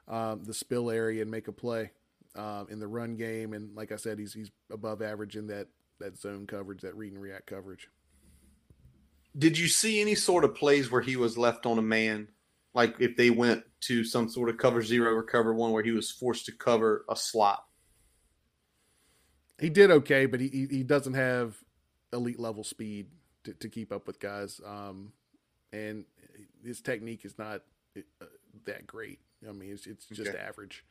um, 0.09 0.43
the 0.43 0.55
spill 0.55 0.91
area 0.91 1.23
and 1.23 1.31
make 1.31 1.47
a 1.47 1.53
play 1.53 1.93
um, 2.35 2.67
in 2.71 2.81
the 2.81 2.89
run 2.89 3.15
game. 3.15 3.53
And 3.53 3.77
like 3.77 3.93
I 3.93 3.97
said, 3.97 4.19
he's 4.19 4.33
he's 4.33 4.51
above 4.73 5.03
average 5.03 5.37
in 5.37 5.47
that 5.49 5.69
that 6.01 6.19
zone 6.19 6.47
coverage, 6.47 6.81
that 6.81 6.97
read 6.97 7.13
and 7.13 7.23
react 7.23 7.47
coverage. 7.47 7.89
Did 9.37 9.57
you 9.57 9.69
see 9.69 10.01
any 10.01 10.15
sort 10.17 10.43
of 10.43 10.55
plays 10.55 10.91
where 10.91 11.03
he 11.03 11.15
was 11.15 11.39
left 11.39 11.67
on 11.67 11.79
a 11.79 11.83
man 11.83 12.29
like 12.75 13.01
if 13.01 13.17
they 13.17 13.31
went 13.31 13.65
to 13.81 14.05
some 14.05 14.29
sort 14.29 14.49
of 14.49 14.57
cover 14.57 14.83
zero 14.83 15.13
or 15.13 15.23
cover 15.23 15.55
one 15.55 15.73
where 15.73 15.83
he 15.83 15.91
was 15.91 16.11
forced 16.11 16.47
to 16.47 16.53
cover 16.53 17.05
a 17.09 17.17
slot. 17.17 17.65
He 19.61 19.71
did 19.71 19.91
okay, 19.91 20.27
but 20.27 20.41
he 20.41 20.69
he 20.71 20.83
doesn't 20.85 21.15
have 21.15 21.57
elite 22.13 22.39
level 22.39 22.63
speed 22.65 23.09
to, 23.45 23.55
to 23.55 23.69
keep 23.69 23.93
up 23.93 24.07
with 24.07 24.21
guys, 24.21 24.61
um, 24.65 25.13
and 25.73 26.05
his 26.65 26.81
technique 26.81 27.25
is 27.25 27.37
not 27.39 27.63
uh, 27.97 28.27
that 28.67 28.87
great. 28.87 29.21
I 29.49 29.53
mean, 29.53 29.71
it's 29.73 29.87
it's 29.87 30.07
just 30.07 30.31
okay. 30.31 30.39
average. 30.39 30.85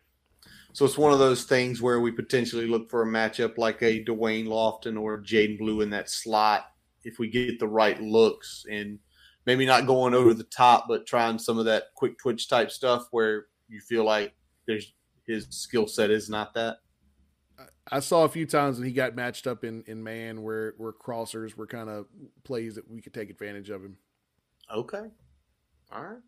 So 0.73 0.85
it's 0.85 0.97
one 0.97 1.11
of 1.11 1.19
those 1.19 1.43
things 1.43 1.81
where 1.81 1.99
we 1.99 2.11
potentially 2.11 2.67
look 2.67 2.89
for 2.89 3.01
a 3.01 3.05
matchup 3.05 3.57
like 3.57 3.81
a 3.81 4.03
Da'Wain 4.03 4.47
Lofton 4.47 4.99
or 4.99 5.21
Jadan 5.21 5.57
Blue 5.57 5.81
in 5.81 5.89
that 5.89 6.09
slot 6.09 6.67
if 7.03 7.19
we 7.19 7.29
get 7.29 7.59
the 7.59 7.67
right 7.67 7.99
looks 8.01 8.65
and 8.69 8.99
maybe 9.45 9.65
not 9.65 9.87
going 9.87 10.13
over 10.13 10.33
the 10.33 10.43
top, 10.43 10.85
but 10.87 11.05
trying 11.05 11.39
some 11.39 11.57
of 11.57 11.65
that 11.65 11.85
quick 11.95 12.17
twitch 12.17 12.47
type 12.47 12.69
stuff 12.71 13.07
where 13.11 13.47
you 13.67 13.79
feel 13.79 14.03
like 14.03 14.33
there's 14.67 14.93
his 15.25 15.47
skill 15.49 15.87
set 15.87 16.11
is 16.11 16.29
not 16.29 16.53
that. 16.53 16.77
I 17.89 18.01
saw 18.01 18.25
a 18.25 18.29
few 18.29 18.45
times 18.45 18.77
when 18.77 18.87
he 18.87 18.93
got 18.93 19.15
matched 19.15 19.47
up 19.47 19.63
in, 19.63 19.83
in 19.87 20.03
man 20.03 20.43
where 20.43 20.73
where 20.77 20.91
crossers 20.91 21.55
were 21.55 21.67
kind 21.67 21.89
of 21.89 22.05
plays 22.43 22.75
that 22.75 22.89
we 22.89 23.01
could 23.01 23.13
take 23.13 23.29
advantage 23.29 23.69
of 23.69 23.83
him. 23.83 23.97
Okay. 24.73 25.03
All 25.91 26.03
right. 26.03 26.19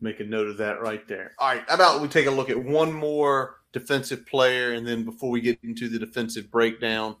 Make 0.00 0.20
a 0.20 0.24
note 0.24 0.48
of 0.48 0.56
that 0.58 0.80
right 0.80 1.06
there. 1.08 1.32
All 1.38 1.48
right. 1.48 1.64
How 1.68 1.74
about 1.74 2.00
we 2.00 2.08
take 2.08 2.26
a 2.26 2.30
look 2.30 2.50
at 2.50 2.62
one 2.62 2.92
more 2.92 3.56
defensive 3.72 4.26
player 4.26 4.72
and 4.72 4.86
then 4.86 5.04
before 5.04 5.30
we 5.30 5.40
get 5.40 5.58
into 5.62 5.88
the 5.88 5.98
defensive 5.98 6.50
breakdown, 6.50 7.16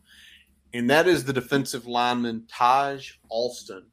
and 0.72 0.88
that 0.90 1.08
is 1.08 1.24
the 1.24 1.32
defensive 1.32 1.86
lineman 1.86 2.46
Taijh 2.52 3.12
Alston 3.28 3.86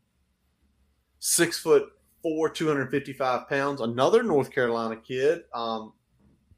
six 1.25 1.57
foot 1.57 1.89
four, 2.21 2.49
255 2.49 3.49
pounds. 3.49 3.81
Another 3.81 4.21
North 4.21 4.51
Carolina 4.51 4.95
kid 4.95 5.41
um, 5.53 5.93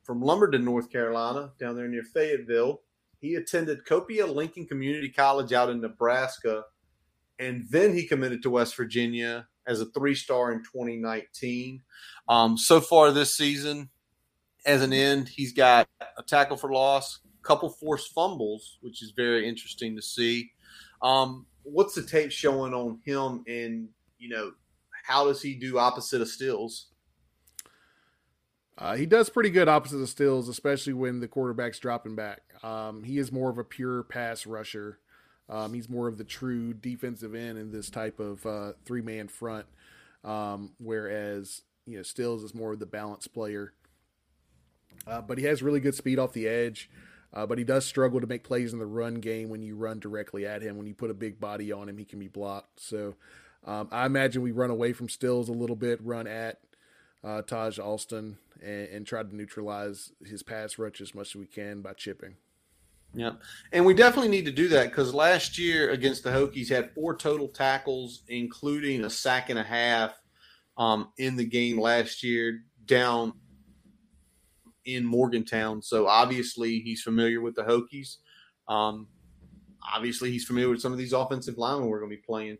from 0.04 0.22
Lumberton, 0.22 0.64
North 0.64 0.92
Carolina, 0.92 1.52
down 1.60 1.76
there 1.76 1.88
near 1.88 2.04
Fayetteville. 2.04 2.82
He 3.20 3.36
attended 3.36 3.86
Copiah 3.86 4.28
Lincoln 4.28 4.66
Community 4.66 5.10
College 5.10 5.54
out 5.54 5.70
in 5.70 5.82
Nebraska, 5.82 6.64
and 7.40 7.66
then 7.70 7.94
he 7.94 8.06
committed 8.06 8.44
to 8.44 8.50
West 8.50 8.76
Virginia 8.76 9.48
as 9.68 9.82
a 9.82 9.86
three 9.88 10.16
star 10.16 10.52
in 10.52 10.60
2019. 10.60 11.82
Um, 12.30 12.58
so 12.58 12.82
far 12.82 13.12
this 13.12 13.36
season, 13.36 13.90
as 14.66 14.82
an 14.82 14.94
end, 14.94 15.30
he's 15.30 15.54
got 15.54 15.88
a 16.18 16.24
tackle 16.24 16.58
for 16.58 16.72
loss, 16.72 17.20
a 17.26 17.48
couple 17.48 17.70
forced 17.70 18.14
fumbles, 18.14 18.78
which 18.82 19.02
is 19.02 19.12
very 19.16 19.48
interesting 19.48 19.96
to 19.96 20.02
see. 20.02 20.52
Um, 21.02 21.46
what's 21.64 21.96
the 21.96 22.04
tape 22.04 22.32
showing 22.32 22.74
on 22.74 23.00
him 23.06 23.44
and 23.48 23.90
you 24.20 24.30
know, 24.30 24.52
how 25.06 25.26
does 25.26 25.42
he 25.42 25.56
do 25.56 25.78
opposite 25.78 26.22
of 26.22 26.28
Stills? 26.28 26.88
Uh, 28.78 28.96
he 28.96 29.06
does 29.06 29.30
pretty 29.30 29.50
good 29.50 29.68
opposite 29.68 29.98
of 29.98 30.10
Stills, 30.10 30.48
especially 30.50 30.94
when 30.94 31.20
the 31.20 31.28
quarterback's 31.28 31.80
dropping 31.80 32.16
back. 32.16 32.42
Um, 32.64 33.04
he 33.04 33.18
is 33.18 33.32
more 33.32 33.50
of 33.50 33.58
a 33.58 33.64
pure 33.64 34.04
pass 34.04 34.46
rusher. 34.46 35.00
Um, 35.50 35.74
he's 35.74 35.90
more 35.90 36.08
of 36.08 36.18
the 36.18 36.24
true 36.24 36.74
defensive 36.74 37.34
end 37.34 37.58
in 37.58 37.72
this 37.72 37.90
type 37.90 38.20
of 38.20 38.46
uh, 38.46 38.74
three 38.86 39.02
man 39.02 39.30
front, 39.30 39.66
um, 40.24 40.74
whereas 40.78 41.62
you 41.88 41.98
know 41.98 42.04
Stills 42.04 42.44
is 42.44 42.54
more 42.54 42.74
of 42.74 42.80
the 42.80 42.86
balance 42.86 43.28
player. 43.28 43.74
Uh, 45.08 45.22
but 45.22 45.38
he 45.38 45.46
has 45.46 45.64
really 45.64 45.80
good 45.80 45.96
speed 45.96 46.20
off 46.20 46.34
the 46.34 46.48
edge. 46.48 46.90
Uh, 47.34 47.46
but 47.46 47.58
he 47.58 47.64
does 47.64 47.86
struggle 47.86 48.22
to 48.22 48.28
make 48.28 48.44
plays 48.44 48.74
in 48.74 48.80
the 48.80 48.86
run 48.86 49.16
game 49.16 49.50
when 49.50 49.62
you 49.62 49.76
run 49.76 50.00
directly 50.00 50.46
at 50.46 50.62
him. 50.62 50.78
When 50.78 50.88
you 50.88 50.94
put 50.94 51.12
a 51.12 51.16
big 51.16 51.40
body 51.40 51.72
on 51.72 51.90
him, 51.90 51.98
he 51.98 52.06
can 52.06 52.20
be 52.20 52.30
blocked. 52.30 52.80
So 52.80 53.16
um, 53.66 53.90
I 53.92 54.06
imagine 54.06 54.42
we 54.42 54.52
run 54.52 54.70
away 54.70 54.94
from 54.94 55.10
Stills 55.10 55.49
a 55.49 55.53
little 55.53 55.76
bit, 55.76 55.99
run 56.03 56.26
at 56.26 56.60
uh, 57.24 57.41
Taijh 57.41 57.84
Alston, 57.84 58.38
and, 58.64 58.88
and, 58.88 59.06
try 59.06 59.22
to 59.22 59.36
neutralize 59.36 60.11
his 60.26 60.41
pass 60.41 60.78
rush 60.78 61.02
as 61.02 61.14
much 61.14 61.30
as 61.30 61.36
we 61.36 61.45
can 61.45 61.82
by 61.82 61.94
chipping. 61.94 62.36
Yep. 63.14 63.41
And 63.72 63.86
we 63.86 63.94
definitely 63.94 64.30
need 64.30 64.45
to 64.45 64.52
do 64.52 64.68
that 64.70 64.90
because 64.90 65.14
last 65.14 65.57
year 65.57 65.90
against 65.90 66.24
the 66.24 66.30
Hokies 66.30 66.70
had 66.70 66.94
four 66.94 67.16
total 67.16 67.48
tackles, 67.48 68.22
including 68.28 69.03
a 69.03 69.10
sack 69.10 69.49
and 69.49 69.60
a 69.60 69.64
half 69.64 70.14
um, 70.78 71.10
in 71.18 71.36
the 71.36 71.45
game 71.45 71.80
last 71.80 72.24
year 72.24 72.64
down 72.86 73.34
in 74.86 75.06
Morgantown. 75.06 75.82
So 75.82 76.08
obviously 76.08 76.80
he's 76.80 77.02
familiar 77.02 77.41
with 77.41 77.56
the 77.56 77.64
Hokies. 77.64 78.18
Um, 78.68 79.08
obviously 79.94 80.32
he's 80.32 80.45
familiar 80.45 80.70
with 80.70 80.82
some 80.82 80.91
of 80.91 80.98
these 80.98 81.14
offensive 81.14 81.58
linemen 81.58 81.90
we're 81.90 81.99
going 81.99 82.12
to 82.12 82.16
be 82.16 82.24
playing. 82.26 82.58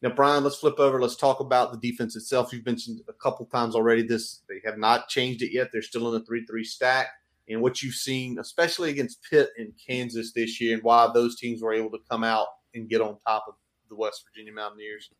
Now, 0.00 0.10
Brian, 0.10 0.44
let's 0.44 0.56
flip 0.56 0.78
over. 0.78 1.00
Let's 1.00 1.16
talk 1.16 1.40
about 1.40 1.72
the 1.72 1.90
defense 1.90 2.14
itself. 2.14 2.52
You've 2.52 2.66
mentioned 2.66 3.00
a 3.08 3.12
couple 3.12 3.46
times 3.46 3.74
already 3.74 4.02
this 4.02 4.42
they 4.48 4.60
have 4.64 4.78
not 4.78 5.08
changed 5.08 5.42
it 5.42 5.52
yet. 5.52 5.70
They're 5.72 5.82
still 5.82 6.06
in 6.08 6.20
the 6.20 6.24
three-three 6.24 6.64
stack. 6.64 7.08
And 7.48 7.62
what 7.62 7.82
you've 7.82 7.94
seen, 7.94 8.38
especially 8.38 8.90
against 8.90 9.22
Pitt 9.28 9.50
and 9.56 9.72
Kansas 9.84 10.32
this 10.32 10.60
year, 10.60 10.74
and 10.74 10.82
why 10.84 11.10
those 11.12 11.36
teams 11.36 11.62
were 11.62 11.72
able 11.72 11.90
to 11.90 11.98
come 12.08 12.22
out 12.22 12.46
and 12.74 12.88
get 12.88 13.00
on 13.00 13.18
top 13.26 13.46
of 13.48 13.54
the 13.88 13.96
West 13.96 14.24
Virginia 14.24 14.52
Mountaineers. 14.52 15.10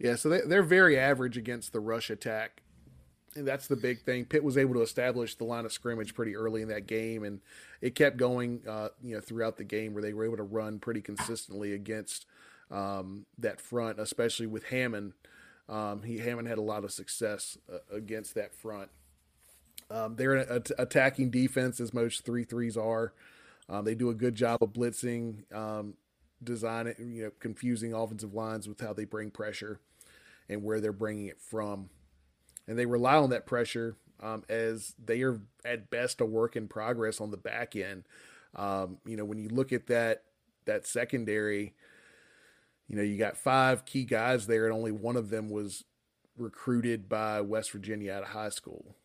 Yeah, 0.00 0.16
so 0.16 0.28
they, 0.28 0.40
they're 0.40 0.62
very 0.62 0.98
average 0.98 1.36
against 1.36 1.72
the 1.72 1.80
rush 1.80 2.10
attack. 2.10 2.62
And 3.36 3.46
that's 3.46 3.68
the 3.68 3.76
big 3.76 4.02
thing. 4.02 4.24
Pitt 4.24 4.42
was 4.42 4.58
able 4.58 4.74
to 4.74 4.80
establish 4.80 5.36
the 5.36 5.44
line 5.44 5.64
of 5.64 5.72
scrimmage 5.72 6.14
pretty 6.14 6.34
early 6.34 6.62
in 6.62 6.68
that 6.68 6.88
game, 6.88 7.22
and 7.22 7.40
it 7.80 7.94
kept 7.94 8.16
going, 8.16 8.62
uh, 8.68 8.88
you 9.00 9.14
know, 9.14 9.20
throughout 9.20 9.56
the 9.56 9.64
game 9.64 9.94
where 9.94 10.02
they 10.02 10.12
were 10.12 10.24
able 10.24 10.38
to 10.38 10.42
run 10.42 10.80
pretty 10.80 11.00
consistently 11.00 11.72
against– 11.72 12.26
um, 12.70 13.26
that 13.38 13.60
front, 13.60 13.98
especially 13.98 14.46
with 14.46 14.64
Hammond. 14.64 15.12
Um, 15.68 16.02
he 16.02 16.18
Hammond 16.18 16.48
had 16.48 16.58
a 16.58 16.62
lot 16.62 16.84
of 16.84 16.92
success 16.92 17.58
uh, 17.72 17.78
against 17.94 18.34
that 18.34 18.54
front. 18.54 18.90
Um, 19.90 20.16
they're 20.16 20.34
an 20.34 20.62
attacking 20.78 21.30
defense, 21.30 21.80
as 21.80 21.92
most 21.92 22.24
three 22.24 22.44
threes 22.44 22.76
are. 22.76 23.12
Um, 23.68 23.84
they 23.84 23.94
do 23.94 24.10
a 24.10 24.14
good 24.14 24.34
job 24.34 24.62
of 24.62 24.72
blitzing, 24.72 25.52
um, 25.54 25.94
designing, 26.42 26.94
you 26.98 27.24
know, 27.24 27.30
confusing 27.40 27.92
offensive 27.92 28.34
lines 28.34 28.68
with 28.68 28.80
how 28.80 28.92
they 28.92 29.04
bring 29.04 29.30
pressure 29.30 29.80
and 30.50 30.64
where 30.64 30.80
they're 30.80 30.92
bringing 30.92 31.26
it 31.26 31.40
from. 31.40 31.88
And 32.66 32.78
they 32.78 32.84
rely 32.84 33.14
on 33.14 33.30
that 33.30 33.46
pressure 33.46 33.96
um, 34.22 34.42
as 34.48 34.94
they 35.02 35.22
are 35.22 35.40
at 35.64 35.88
best 35.88 36.20
a 36.20 36.26
work 36.26 36.56
in 36.56 36.68
progress 36.68 37.20
on 37.20 37.30
the 37.30 37.36
back 37.36 37.74
end. 37.76 38.04
Um, 38.54 38.98
you 39.06 39.16
know, 39.16 39.24
when 39.24 39.38
you 39.38 39.48
look 39.48 39.72
at 39.72 39.86
that 39.86 40.24
that 40.66 40.86
secondary, 40.86 41.74
you 42.88 42.96
know, 42.96 43.02
you 43.02 43.16
got 43.16 43.36
five 43.36 43.86
key 43.86 44.04
guys 44.04 44.46
there, 44.46 44.66
and 44.66 44.74
only 44.74 44.92
one 44.92 45.16
of 45.16 45.30
them 45.30 45.48
was 45.48 45.84
recruited 46.36 47.08
by 47.08 47.40
West 47.40 47.70
Virginia 47.70 48.12
out 48.12 48.22
of 48.24 48.28
high 48.30 48.50
school. 48.50 48.96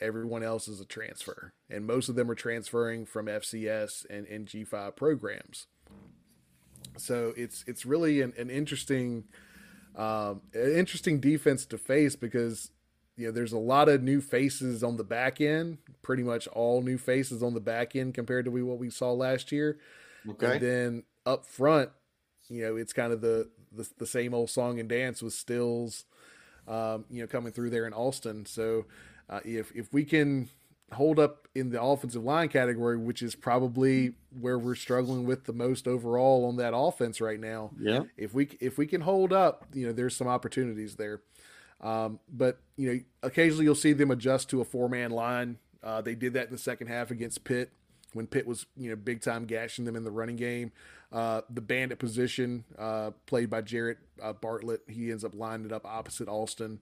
Everyone 0.00 0.42
else 0.42 0.68
is 0.68 0.80
a 0.80 0.84
transfer, 0.84 1.52
and 1.70 1.86
most 1.86 2.08
of 2.08 2.16
them 2.16 2.30
are 2.30 2.34
transferring 2.34 3.06
from 3.06 3.26
FCS 3.26 4.04
and, 4.10 4.26
and 4.26 4.46
G5 4.46 4.96
programs. 4.96 5.66
So 6.96 7.32
it's 7.36 7.64
it's 7.68 7.86
really 7.86 8.20
an, 8.20 8.32
an 8.36 8.50
interesting 8.50 9.24
um, 9.96 10.42
an 10.54 10.74
interesting 10.74 11.20
defense 11.20 11.66
to 11.66 11.78
face 11.78 12.16
because 12.16 12.70
you 13.16 13.26
know 13.26 13.32
there's 13.32 13.52
a 13.52 13.58
lot 13.58 13.88
of 13.88 14.02
new 14.02 14.20
faces 14.20 14.82
on 14.82 14.96
the 14.96 15.04
back 15.04 15.40
end, 15.40 15.78
pretty 16.02 16.22
much 16.22 16.46
all 16.48 16.82
new 16.82 16.98
faces 16.98 17.42
on 17.42 17.54
the 17.54 17.60
back 17.60 17.94
end 17.94 18.14
compared 18.14 18.44
to 18.46 18.50
what 18.50 18.78
we 18.78 18.90
saw 18.90 19.12
last 19.12 19.52
year. 19.52 19.78
Okay. 20.28 20.52
And 20.52 20.60
then 20.60 21.02
up 21.26 21.44
front, 21.44 21.90
you 22.48 22.62
know, 22.62 22.76
it's 22.76 22.92
kind 22.92 23.12
of 23.12 23.20
the, 23.20 23.50
the, 23.72 23.88
the 23.98 24.06
same 24.06 24.34
old 24.34 24.50
song 24.50 24.78
and 24.78 24.88
dance 24.88 25.20
with 25.22 25.32
Stills, 25.32 26.04
um, 26.68 27.04
you 27.10 27.20
know, 27.20 27.26
coming 27.26 27.52
through 27.52 27.70
there 27.70 27.86
in 27.86 27.92
Alston. 27.92 28.46
So 28.46 28.86
uh, 29.28 29.40
if 29.44 29.72
if 29.74 29.92
we 29.92 30.04
can 30.04 30.48
hold 30.92 31.18
up 31.18 31.48
in 31.54 31.70
the 31.70 31.82
offensive 31.82 32.22
line 32.22 32.48
category, 32.48 32.96
which 32.96 33.22
is 33.22 33.34
probably 33.34 34.14
where 34.40 34.58
we're 34.58 34.74
struggling 34.74 35.26
with 35.26 35.44
the 35.44 35.52
most 35.52 35.86
overall 35.86 36.46
on 36.46 36.56
that 36.56 36.74
offense 36.74 37.20
right 37.20 37.40
now. 37.40 37.70
Yeah. 37.78 38.04
If 38.16 38.34
we 38.34 38.48
if 38.60 38.78
we 38.78 38.86
can 38.86 39.02
hold 39.02 39.32
up, 39.32 39.66
you 39.72 39.86
know, 39.86 39.92
there's 39.92 40.16
some 40.16 40.28
opportunities 40.28 40.96
there. 40.96 41.20
Um, 41.80 42.20
but 42.32 42.60
you 42.76 42.92
know, 42.92 43.00
occasionally 43.22 43.64
you'll 43.64 43.74
see 43.74 43.92
them 43.92 44.10
adjust 44.10 44.50
to 44.50 44.60
a 44.60 44.64
four 44.64 44.88
man 44.88 45.10
line. 45.10 45.58
Uh, 45.82 46.00
they 46.00 46.14
did 46.14 46.34
that 46.34 46.46
in 46.46 46.52
the 46.52 46.58
second 46.58 46.86
half 46.86 47.10
against 47.10 47.44
Pitt 47.44 47.72
when 48.12 48.26
Pitt 48.26 48.46
was 48.46 48.66
you 48.76 48.90
know 48.90 48.96
big 48.96 49.20
time 49.20 49.44
gashing 49.44 49.84
them 49.84 49.96
in 49.96 50.04
the 50.04 50.10
running 50.10 50.36
game. 50.36 50.72
Uh, 51.12 51.42
the 51.50 51.60
bandit 51.60 51.98
position 51.98 52.64
uh, 52.78 53.10
played 53.26 53.50
by 53.50 53.60
Jared 53.60 53.98
uh, 54.22 54.32
Bartlett, 54.32 54.80
he 54.88 55.10
ends 55.10 55.24
up 55.24 55.34
lining 55.34 55.66
it 55.66 55.72
up 55.72 55.84
opposite 55.84 56.28
Alston 56.28 56.80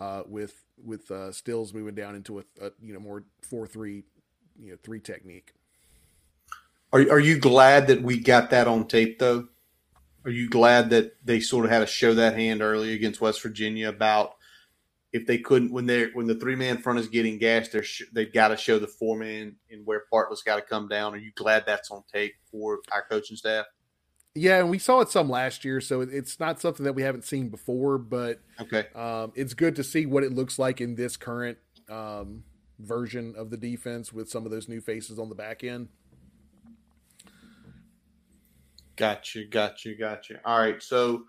uh, 0.00 0.22
with 0.26 0.64
with 0.82 1.10
uh, 1.10 1.30
Stills 1.30 1.72
moving 1.72 1.94
down 1.94 2.16
into 2.16 2.40
a, 2.40 2.44
a 2.60 2.72
you 2.82 2.92
know 2.92 3.00
more 3.00 3.22
four 3.42 3.66
three 3.66 4.02
you 4.58 4.72
know 4.72 4.78
three 4.82 5.00
technique. 5.00 5.52
Are 6.92 7.00
are 7.02 7.20
you 7.20 7.38
glad 7.38 7.86
that 7.88 8.02
we 8.02 8.18
got 8.18 8.50
that 8.50 8.66
on 8.66 8.88
tape 8.88 9.18
though? 9.18 9.48
Are 10.24 10.30
you 10.30 10.48
glad 10.50 10.90
that 10.90 11.16
they 11.24 11.40
sort 11.40 11.64
of 11.64 11.70
had 11.70 11.80
to 11.80 11.86
show 11.86 12.14
that 12.14 12.34
hand 12.34 12.62
early 12.62 12.92
against 12.92 13.20
West 13.20 13.42
Virginia 13.42 13.88
about 13.88 14.34
if 15.12 15.26
they 15.26 15.38
couldn't 15.38 15.72
when 15.72 15.86
they 15.86 16.06
when 16.12 16.26
the 16.26 16.34
three 16.34 16.56
man 16.56 16.78
front 16.78 16.98
is 16.98 17.08
getting 17.08 17.38
gashed, 17.38 17.72
they're 17.72 17.82
sh- 17.82 18.02
they've 18.12 18.32
got 18.32 18.48
to 18.48 18.56
show 18.56 18.78
the 18.78 18.86
four 18.86 19.18
man 19.18 19.56
and 19.70 19.84
where 19.86 20.04
Bartlett's 20.10 20.42
got 20.42 20.56
to 20.56 20.62
come 20.62 20.88
down. 20.88 21.14
Are 21.14 21.18
you 21.18 21.32
glad 21.34 21.64
that's 21.66 21.90
on 21.90 22.02
tape 22.12 22.34
for 22.50 22.78
our 22.92 23.04
coaching 23.08 23.36
staff? 23.36 23.66
Yeah, 24.34 24.60
and 24.60 24.70
we 24.70 24.78
saw 24.78 25.00
it 25.00 25.10
some 25.10 25.28
last 25.28 25.64
year, 25.64 25.80
so 25.80 26.02
it's 26.02 26.38
not 26.38 26.60
something 26.60 26.84
that 26.84 26.92
we 26.92 27.02
haven't 27.02 27.24
seen 27.24 27.48
before. 27.48 27.98
But 27.98 28.40
okay, 28.60 28.86
um, 28.94 29.32
it's 29.34 29.54
good 29.54 29.74
to 29.76 29.84
see 29.84 30.06
what 30.06 30.22
it 30.22 30.32
looks 30.32 30.58
like 30.58 30.80
in 30.80 30.94
this 30.94 31.16
current 31.16 31.58
um, 31.88 32.44
version 32.78 33.34
of 33.36 33.50
the 33.50 33.56
defense 33.56 34.12
with 34.12 34.28
some 34.28 34.44
of 34.44 34.52
those 34.52 34.68
new 34.68 34.80
faces 34.80 35.18
on 35.18 35.28
the 35.28 35.34
back 35.34 35.64
end. 35.64 35.88
Got 38.94 39.34
you, 39.34 39.48
got 39.48 39.84
you, 39.84 39.96
got 39.96 40.30
you. 40.30 40.38
All 40.44 40.58
right, 40.58 40.80
so 40.80 41.24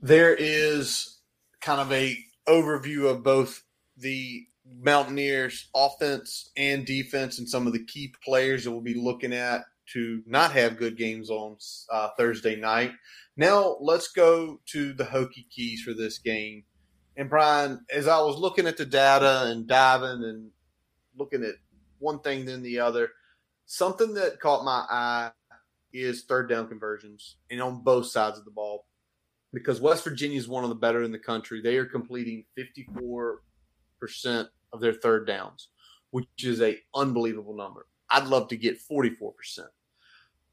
there 0.00 0.34
is 0.34 1.18
kind 1.60 1.80
of 1.80 1.92
a 1.92 2.16
overview 2.48 3.10
of 3.10 3.22
both 3.22 3.62
the 3.98 4.46
Mountaineers 4.80 5.68
offense 5.74 6.50
and 6.56 6.86
defense 6.86 7.38
and 7.38 7.48
some 7.48 7.66
of 7.66 7.72
the 7.72 7.84
key 7.84 8.14
players 8.24 8.64
that 8.64 8.70
we'll 8.70 8.80
be 8.80 8.94
looking 8.94 9.32
at 9.32 9.64
to 9.92 10.22
not 10.26 10.52
have 10.52 10.78
good 10.78 10.96
games 10.96 11.30
on 11.30 11.56
uh, 11.90 12.08
Thursday 12.18 12.56
night. 12.56 12.92
Now 13.36 13.76
let's 13.80 14.08
go 14.08 14.60
to 14.72 14.92
the 14.92 15.04
Hokie 15.04 15.48
keys 15.50 15.82
for 15.82 15.94
this 15.94 16.18
game. 16.18 16.64
And 17.16 17.30
Brian, 17.30 17.84
as 17.90 18.08
I 18.08 18.18
was 18.20 18.36
looking 18.36 18.66
at 18.66 18.76
the 18.76 18.84
data 18.84 19.44
and 19.46 19.66
diving 19.66 20.24
and 20.24 20.50
looking 21.16 21.42
at 21.42 21.54
one 21.98 22.20
thing 22.20 22.44
then 22.44 22.62
the 22.62 22.80
other, 22.80 23.10
something 23.64 24.14
that 24.14 24.40
caught 24.40 24.64
my 24.64 24.84
eye 24.90 25.30
is 25.92 26.24
third 26.24 26.48
down 26.48 26.68
conversions 26.68 27.36
and 27.50 27.62
on 27.62 27.82
both 27.82 28.06
sides 28.06 28.38
of 28.38 28.44
the 28.44 28.50
ball 28.50 28.86
because 29.52 29.80
West 29.80 30.04
Virginia 30.04 30.38
is 30.38 30.48
one 30.48 30.64
of 30.64 30.68
the 30.68 30.76
better 30.76 31.02
in 31.02 31.12
the 31.12 31.18
country. 31.18 31.62
They 31.62 31.76
are 31.78 31.86
completing 31.86 32.44
54% 32.58 33.38
of 34.72 34.80
their 34.80 34.92
third 34.92 35.26
downs, 35.26 35.68
which 36.10 36.26
is 36.42 36.60
a 36.60 36.78
unbelievable 36.94 37.56
number. 37.56 37.86
I'd 38.10 38.26
love 38.26 38.48
to 38.48 38.56
get 38.56 38.78
44%. 38.80 39.32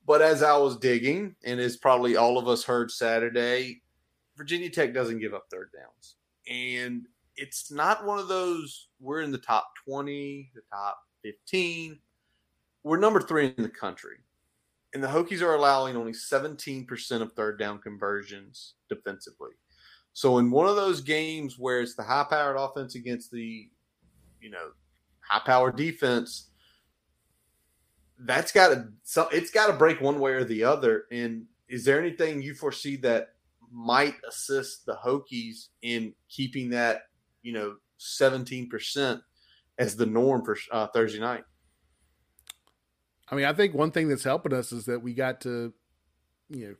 But 0.05 0.21
as 0.21 0.43
I 0.43 0.57
was 0.57 0.77
digging, 0.77 1.35
and 1.45 1.59
as 1.59 1.77
probably 1.77 2.17
all 2.17 2.37
of 2.37 2.47
us 2.47 2.63
heard 2.63 2.91
Saturday, 2.91 3.81
Virginia 4.35 4.69
Tech 4.69 4.93
doesn't 4.93 5.19
give 5.19 5.33
up 5.33 5.45
third 5.49 5.69
downs. 5.73 6.15
And 6.49 7.05
it's 7.37 7.71
not 7.71 8.05
one 8.05 8.19
of 8.19 8.27
those, 8.27 8.89
we're 8.99 9.21
in 9.21 9.31
the 9.31 9.37
top 9.37 9.71
20, 9.85 10.51
the 10.53 10.61
top 10.71 10.99
15. 11.23 11.99
We're 12.83 12.99
number 12.99 13.21
three 13.21 13.53
in 13.57 13.63
the 13.63 13.69
country 13.69 14.17
and 14.93 15.03
the 15.03 15.07
Hokies 15.07 15.41
are 15.41 15.55
allowing 15.55 15.95
only 15.95 16.11
17% 16.11 17.21
of 17.21 17.33
third 17.33 17.57
down 17.57 17.79
conversions 17.79 18.75
defensively. 18.89 19.51
So 20.13 20.37
in 20.37 20.51
one 20.51 20.67
of 20.67 20.75
those 20.75 21.01
games 21.01 21.57
where 21.57 21.81
it's 21.81 21.95
the 21.95 22.03
high 22.03 22.25
powered 22.29 22.57
offense 22.57 22.93
against 22.93 23.31
the, 23.31 23.69
you 24.39 24.51
know, 24.51 24.69
high 25.21 25.41
powered 25.43 25.75
defense, 25.75 26.49
that's 28.25 28.51
got 28.51 28.69
to 28.69 28.87
so 29.03 29.27
it's 29.31 29.51
got 29.51 29.67
to 29.67 29.73
break 29.73 30.01
one 30.01 30.19
way 30.19 30.31
or 30.31 30.43
the 30.43 30.63
other. 30.63 31.05
And 31.11 31.45
is 31.67 31.85
there 31.85 31.99
anything 31.99 32.41
you 32.41 32.53
foresee 32.53 32.97
that 32.97 33.29
might 33.71 34.15
assist 34.27 34.85
the 34.85 34.95
Hokies 34.95 35.69
in 35.81 36.13
keeping 36.29 36.69
that, 36.69 37.03
you 37.41 37.53
know, 37.53 37.75
17% 37.99 39.21
as 39.79 39.95
the 39.95 40.05
norm 40.05 40.43
for 40.45 40.57
uh, 40.71 40.87
Thursday 40.87 41.19
night? 41.19 41.43
I 43.29 43.35
mean, 43.35 43.45
I 43.45 43.53
think 43.53 43.73
one 43.73 43.91
thing 43.91 44.09
that's 44.09 44.23
helping 44.23 44.53
us 44.53 44.71
is 44.71 44.85
that 44.85 45.01
we 45.01 45.13
got 45.13 45.41
to, 45.41 45.73
you 46.49 46.67
know, 46.67 46.75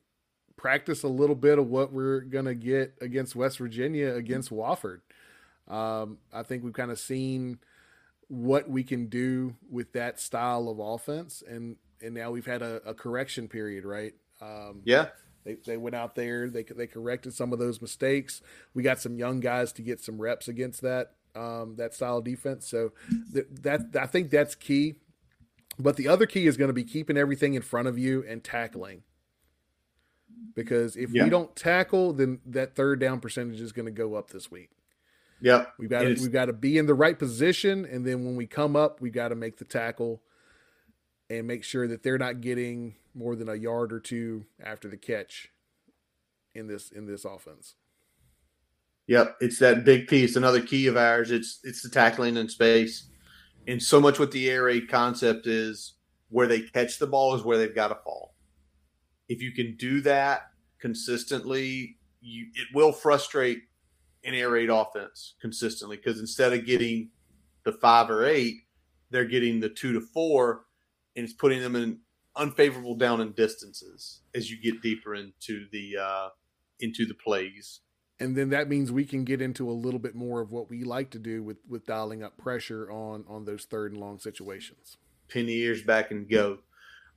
practice 0.56 1.04
a 1.04 1.08
little 1.08 1.36
bit 1.36 1.58
of 1.58 1.68
what 1.68 1.92
we're 1.92 2.22
to 2.46 2.56
get 2.56 2.94
against 3.02 3.36
West 3.36 3.58
Virginia 3.58 4.14
against 4.14 4.52
Wofford. 4.52 5.00
Um, 5.68 6.20
I 6.32 6.44
think 6.44 6.64
we've 6.64 6.74
kind 6.74 6.92
of 6.92 7.00
seen 7.00 7.58
what 8.34 8.70
we 8.70 8.84
can 8.84 9.08
do 9.08 9.56
with 9.70 9.94
that 9.94 10.20
style 10.20 10.68
of 10.70 10.80
offense, 10.80 11.44
and 11.48 11.76
and 12.02 12.14
now 12.14 12.32
we've 12.32 12.46
had 12.46 12.62
a, 12.62 12.82
a 12.86 12.94
correction 12.94 13.48
period, 13.48 13.86
right? 13.86 14.14
Um, 14.42 14.82
yeah, 14.84 15.08
they, 15.46 15.58
they 15.66 15.78
went 15.78 15.96
out 15.96 16.16
there, 16.16 16.50
they 16.50 16.64
they 16.64 16.88
corrected 16.88 17.34
some 17.34 17.54
of 17.54 17.60
those 17.60 17.82
mistakes. 17.82 18.42
We 18.74 18.84
got 18.84 19.00
some 19.00 19.18
young 19.18 19.40
guys 19.40 19.72
to 19.74 19.82
get 19.82 20.02
some 20.02 20.20
reps 20.20 20.48
against 20.48 20.82
that 20.82 21.12
um, 21.36 21.76
that 21.78 21.94
style 21.94 22.18
of 22.18 22.24
defense. 22.24 22.68
So 22.68 22.92
th- 23.34 23.48
that 23.62 23.96
I 24.00 24.08
think 24.08 24.30
that's 24.30 24.56
key. 24.56 24.96
But 25.80 25.96
the 25.96 26.08
other 26.08 26.26
key 26.26 26.46
is 26.46 26.56
going 26.56 26.70
to 26.70 26.74
be 26.74 26.84
keeping 26.84 27.18
everything 27.18 27.56
in 27.56 27.62
front 27.62 27.88
of 27.88 27.98
you 27.98 28.24
and 28.28 28.44
tackling. 28.44 29.04
Because 30.56 30.96
if 30.96 31.12
yeah. 31.12 31.24
we 31.24 31.30
don't 31.32 31.56
tackle, 31.56 32.14
then 32.14 32.40
that 32.46 32.76
third 32.76 33.00
down 33.00 33.20
percentage 33.20 33.60
is 33.60 33.72
going 33.72 33.86
to 33.88 33.92
go 33.92 34.14
up 34.14 34.30
this 34.30 34.52
week. 34.52 34.70
Yeah, 35.44 35.66
we've 35.78 35.90
got 35.90 36.04
to, 36.04 36.16
we've 36.22 36.32
got 36.32 36.46
to 36.46 36.54
be 36.54 36.78
in 36.78 36.86
the 36.86 36.94
right 36.94 37.20
position, 37.20 37.86
and 37.86 38.06
then 38.06 38.24
when 38.24 38.36
we 38.36 38.48
come 38.48 38.76
up, 38.76 39.02
we 39.02 39.10
got 39.10 39.28
to 39.28 39.36
make 39.36 39.58
the 39.58 39.66
tackle 39.66 40.22
and 41.30 41.46
make 41.46 41.64
sure 41.64 41.88
that 41.88 42.02
they're 42.02 42.18
not 42.18 42.42
getting 42.42 42.96
more 43.14 43.36
than 43.36 43.50
a 43.50 43.56
yard 43.56 43.92
or 43.92 44.00
two 44.00 44.46
after 44.64 44.88
the 44.88 44.98
catch 44.98 45.50
in 46.56 46.68
this 46.68 46.92
in 46.92 47.06
this 47.06 47.26
offense. 47.26 47.76
Yep, 49.08 49.36
it's 49.42 49.60
that 49.60 49.84
big 49.84 50.08
piece. 50.08 50.38
Another 50.38 50.62
key 50.62 50.88
of 50.88 50.96
ours. 50.96 51.30
It's 51.30 51.60
it's 51.64 51.84
the 51.84 51.90
tackling 51.90 52.38
in 52.38 52.48
space 52.48 53.10
and 53.68 53.82
so 53.82 54.00
much 54.00 54.20
what 54.20 54.32
the 54.32 54.50
air 54.50 54.64
raid 54.64 54.90
concept 54.90 55.48
is 55.48 55.94
where 56.30 56.48
they 56.48 56.62
catch 56.62 57.00
the 57.00 57.08
ball 57.08 57.36
is 57.36 57.44
where 57.44 57.58
they've 57.58 57.76
got 57.76 57.90
to 57.90 57.96
fall. 58.04 58.34
If 59.30 59.42
you 59.42 59.52
can 59.52 59.76
do 59.78 60.02
that 60.02 60.50
consistently, 60.80 61.98
you, 62.22 62.48
it 62.56 62.68
will 62.74 62.92
frustrate 62.92 63.60
an 64.24 64.34
air 64.34 64.50
raid 64.50 64.70
offense 64.70 65.36
consistently 65.42 65.98
because 65.98 66.20
instead 66.20 66.54
of 66.54 66.66
getting 66.66 67.10
the 67.64 67.72
five 67.72 68.10
or 68.10 68.26
eight, 68.26 68.56
they're 69.10 69.26
getting 69.26 69.60
the 69.60 69.70
two 69.70 69.94
to 69.94 70.02
four, 70.02 70.66
and 71.16 71.24
it's 71.24 71.34
putting 71.34 71.62
them 71.62 71.76
in 71.76 72.00
unfavorable 72.36 72.96
down 72.96 73.22
and 73.22 73.36
distances 73.36 74.22
as 74.34 74.50
you 74.50 74.60
get 74.60 74.82
deeper 74.82 75.14
into 75.14 75.68
the 75.72 75.98
uh, 76.02 76.30
into 76.80 77.06
the 77.06 77.14
plays 77.14 77.82
and 78.20 78.38
then 78.38 78.50
that 78.52 78.70
means 78.70 78.92
we 78.92 79.06
can 79.06 79.24
get 79.24 79.42
into 79.42 79.70
a 79.70 79.74
little 79.74 80.00
bit 80.00 80.16
more 80.16 80.40
of 80.40 80.52
what 80.52 80.70
we 80.70 80.84
like 80.84 81.10
to 81.12 81.20
do 81.20 81.44
with 81.44 81.58
with 81.68 81.86
dialing 81.86 82.24
up 82.24 82.38
pressure 82.38 82.90
on 82.92 83.26
on 83.28 83.46
those 83.46 83.66
third 83.66 83.92
and 83.92 84.00
long 84.00 84.20
situations. 84.20 84.98
Pin 85.28 85.46
the 85.46 85.58
ears 85.58 85.82
back 85.82 86.12
and 86.12 86.30
go. 86.30 86.60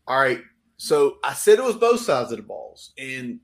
All 0.06 0.18
right. 0.18 0.40
So 0.78 1.18
I 1.22 1.34
said 1.34 1.58
it 1.58 1.64
was 1.64 1.76
both 1.76 2.00
sides 2.00 2.32
of 2.32 2.38
the 2.38 2.42
balls, 2.42 2.92
and 2.98 3.40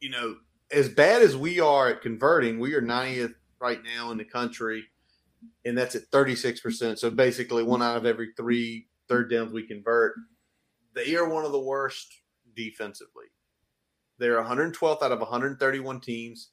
you 0.00 0.10
know, 0.10 0.36
as 0.70 0.88
bad 0.88 1.22
as 1.22 1.36
we 1.36 1.60
are 1.60 1.88
at 1.88 2.02
converting, 2.02 2.58
we 2.58 2.74
are 2.74 2.82
90th 2.82 3.34
right 3.60 3.82
now 3.82 4.10
in 4.10 4.18
the 4.18 4.24
country, 4.24 4.84
and 5.64 5.76
that's 5.76 5.94
at 5.94 6.04
36 6.12 6.60
percent. 6.60 6.98
So 6.98 7.10
basically, 7.10 7.62
one 7.62 7.82
out 7.82 7.96
of 7.96 8.06
every 8.06 8.30
three 8.36 8.86
third 9.08 9.30
downs 9.30 9.52
we 9.52 9.66
convert. 9.66 10.14
They 10.94 11.16
are 11.16 11.28
one 11.28 11.44
of 11.44 11.52
the 11.52 11.60
worst 11.60 12.12
defensively. 12.54 13.26
They're 14.18 14.42
112th 14.42 15.02
out 15.02 15.12
of 15.12 15.20
131 15.20 16.00
teams 16.00 16.50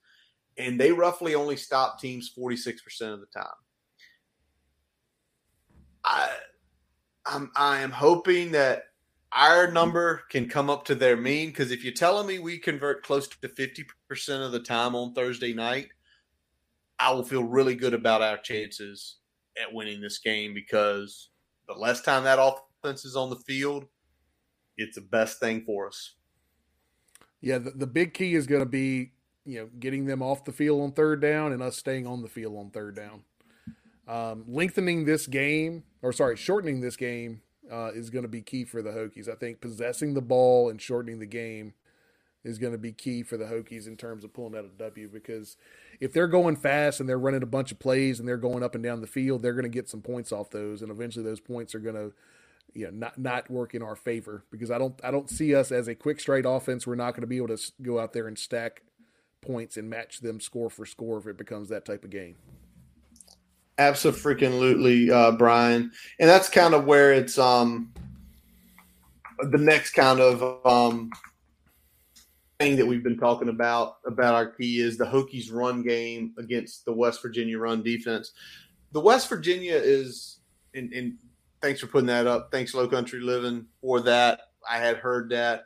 and 0.58 0.80
they 0.80 0.92
roughly 0.92 1.36
only 1.36 1.58
stop 1.58 2.00
teams 2.00 2.32
46% 2.38 3.14
of 3.14 3.20
the 3.20 3.26
time. 3.28 3.46
I 6.04 6.30
I'm 7.26 7.52
I 7.56 7.80
am 7.80 7.92
hoping 7.92 8.52
that 8.52 8.84
our 9.36 9.70
number 9.70 10.24
can 10.30 10.48
come 10.48 10.70
up 10.70 10.86
to 10.86 10.96
their 10.96 11.18
mean 11.18 11.50
because 11.50 11.72
if 11.72 11.84
you're 11.84 11.94
telling 11.94 12.26
me 12.26 12.40
we 12.40 12.58
convert 12.58 13.04
close 13.04 13.28
to 13.28 13.38
50% 13.38 14.46
of 14.46 14.54
the 14.54 14.62
time 14.62 14.96
on 14.96 15.14
Thursday 15.14 15.54
night, 15.54 15.90
I 16.98 17.12
will 17.14 17.24
feel 17.24 17.44
really 17.44 17.76
good 17.76 17.94
about 17.94 18.22
our 18.22 18.38
chances 18.38 19.18
at 19.62 19.74
winning 19.74 20.00
this 20.00 20.20
game 20.20 20.54
because 20.54 21.30
the 21.68 21.74
less 21.74 22.02
time 22.02 22.24
that 22.24 22.40
offense 22.40 23.04
is 23.04 23.18
on 23.18 23.30
the 23.30 23.36
field, 23.36 23.86
it's 24.78 24.96
the 24.96 25.02
best 25.02 25.40
thing 25.40 25.64
for 25.66 25.88
us. 25.88 26.16
Yeah, 27.42 27.58
the, 27.58 27.72
the 27.72 27.88
big 27.88 28.14
key 28.14 28.36
is 28.36 28.48
going 28.48 28.64
to 28.64 28.70
be 28.70 29.12
you 29.46 29.60
know, 29.60 29.70
getting 29.80 30.06
them 30.06 30.22
off 30.22 30.46
the 30.46 30.52
field 30.52 30.82
on 30.82 30.92
third 30.94 31.22
down 31.22 31.52
and 31.52 31.62
us 31.62 31.78
staying 31.78 32.08
on 32.08 32.22
the 32.22 32.28
field 32.28 32.58
on 32.58 32.72
third 32.72 32.96
down. 32.96 33.24
Um, 34.08 34.46
lengthening 34.48 35.06
this 35.06 35.28
game, 35.28 35.84
or 36.02 36.14
sorry, 36.14 36.38
shortening 36.38 36.82
this 36.82 36.96
game 36.96 37.42
uh, 37.72 37.92
is 37.94 38.10
going 38.10 38.24
to 38.24 38.30
be 38.30 38.42
key 38.42 38.64
for 38.64 38.82
the 38.82 38.92
Hokies. 38.92 39.30
I 39.30 39.36
think 39.36 39.62
possessing 39.62 40.14
the 40.14 40.22
ball 40.22 40.70
and 40.70 40.82
shortening 40.82 41.20
the 41.20 41.26
game 41.26 41.74
is 42.44 42.60
going 42.60 42.74
to 42.74 42.80
be 42.80 42.92
key 42.92 43.24
for 43.24 43.38
the 43.38 43.46
Hokies 43.46 43.88
in 43.88 43.98
terms 43.98 44.24
of 44.24 44.34
pulling 44.34 44.56
out 44.56 44.66
a 44.66 44.78
W 44.78 45.10
because 45.12 45.58
if 46.00 46.14
they're 46.14 46.28
going 46.28 46.56
fast 46.56 47.00
and 47.00 47.10
they're 47.10 47.18
running 47.18 47.44
a 47.44 47.48
bunch 47.48 47.72
of 47.72 47.80
plays 47.80 48.20
and 48.20 48.28
they're 48.28 48.38
going 48.38 48.64
up 48.64 48.76
and 48.76 48.84
down 48.84 49.02
the 49.02 49.08
field, 49.08 49.42
they're 49.42 49.54
going 49.54 49.64
to 49.64 49.70
get 49.70 49.90
some 49.90 50.02
points 50.02 50.32
off 50.32 50.52
those, 50.52 50.82
and 50.82 50.92
eventually 50.92 51.26
those 51.26 51.40
points 51.40 51.74
are 51.74 51.80
going 51.80 51.96
to 51.96 52.14
you 52.74 52.86
know 52.86 52.92
not 52.92 53.18
not 53.18 53.50
work 53.50 53.74
in 53.74 53.82
our 53.82 53.96
favor 53.96 54.44
because 54.52 54.70
I 54.70 54.78
don't 54.78 55.00
I 55.04 55.10
don't 55.10 55.30
see 55.30 55.56
us 55.56 55.72
as 55.72 55.88
a 55.88 55.96
quick 55.96 56.20
straight 56.20 56.46
offense. 56.46 56.86
We're 56.86 56.96
not 56.96 57.12
going 57.12 57.22
to 57.22 57.28
be 57.28 57.38
able 57.38 57.56
to 57.56 57.72
go 57.82 58.00
out 58.00 58.14
there 58.14 58.28
and 58.28 58.38
stack 58.38 58.84
points 59.42 59.78
and 59.78 59.90
match 59.90 60.20
them 60.20 60.40
score 60.40 60.70
for 60.70 60.86
score 60.86 61.18
if 61.18 61.28
it 61.28 61.38
becomes 61.38 61.70
that 61.70 61.86
type 61.86 62.04
of 62.04 62.10
game. 62.10 62.36
Absolutely, 63.78 65.12
uh, 65.12 65.32
Brian, 65.32 65.92
and 66.20 66.30
that's 66.30 66.50
kind 66.50 66.74
of 66.74 66.86
where 66.86 67.12
it's 67.14 67.38
um 67.38 67.94
the 69.52 69.58
next 69.58 69.92
kind 69.92 70.20
of 70.22 70.66
um 70.66 71.12
thing 72.60 72.78
that 72.78 72.86
we've 72.86 73.04
been 73.04 73.18
talking 73.18 73.50
about 73.50 73.98
about 74.06 74.34
our 74.34 74.48
key 74.48 74.80
is 74.80 74.98
the 74.98 75.06
Hokies 75.06 75.52
run 75.52 75.82
game 75.84 76.34
against 76.38 76.86
the 76.86 76.94
West 76.94 77.22
Virginia 77.22 77.58
run 77.60 77.84
defense. 77.84 78.32
The 78.94 79.02
West 79.02 79.28
Virginia 79.28 79.76
is, 79.76 80.40
and, 80.74 80.94
and 80.94 81.18
thanks 81.62 81.82
for 81.82 81.88
putting 81.88 82.08
that 82.08 82.28
up. 82.28 82.50
Thanks, 82.52 82.74
Low 82.74 82.88
Country 82.88 83.20
Living, 83.20 83.66
for 83.82 84.00
that. 84.02 84.40
I 84.70 84.78
had 84.78 84.98
heard 84.98 85.30
that. 85.32 85.66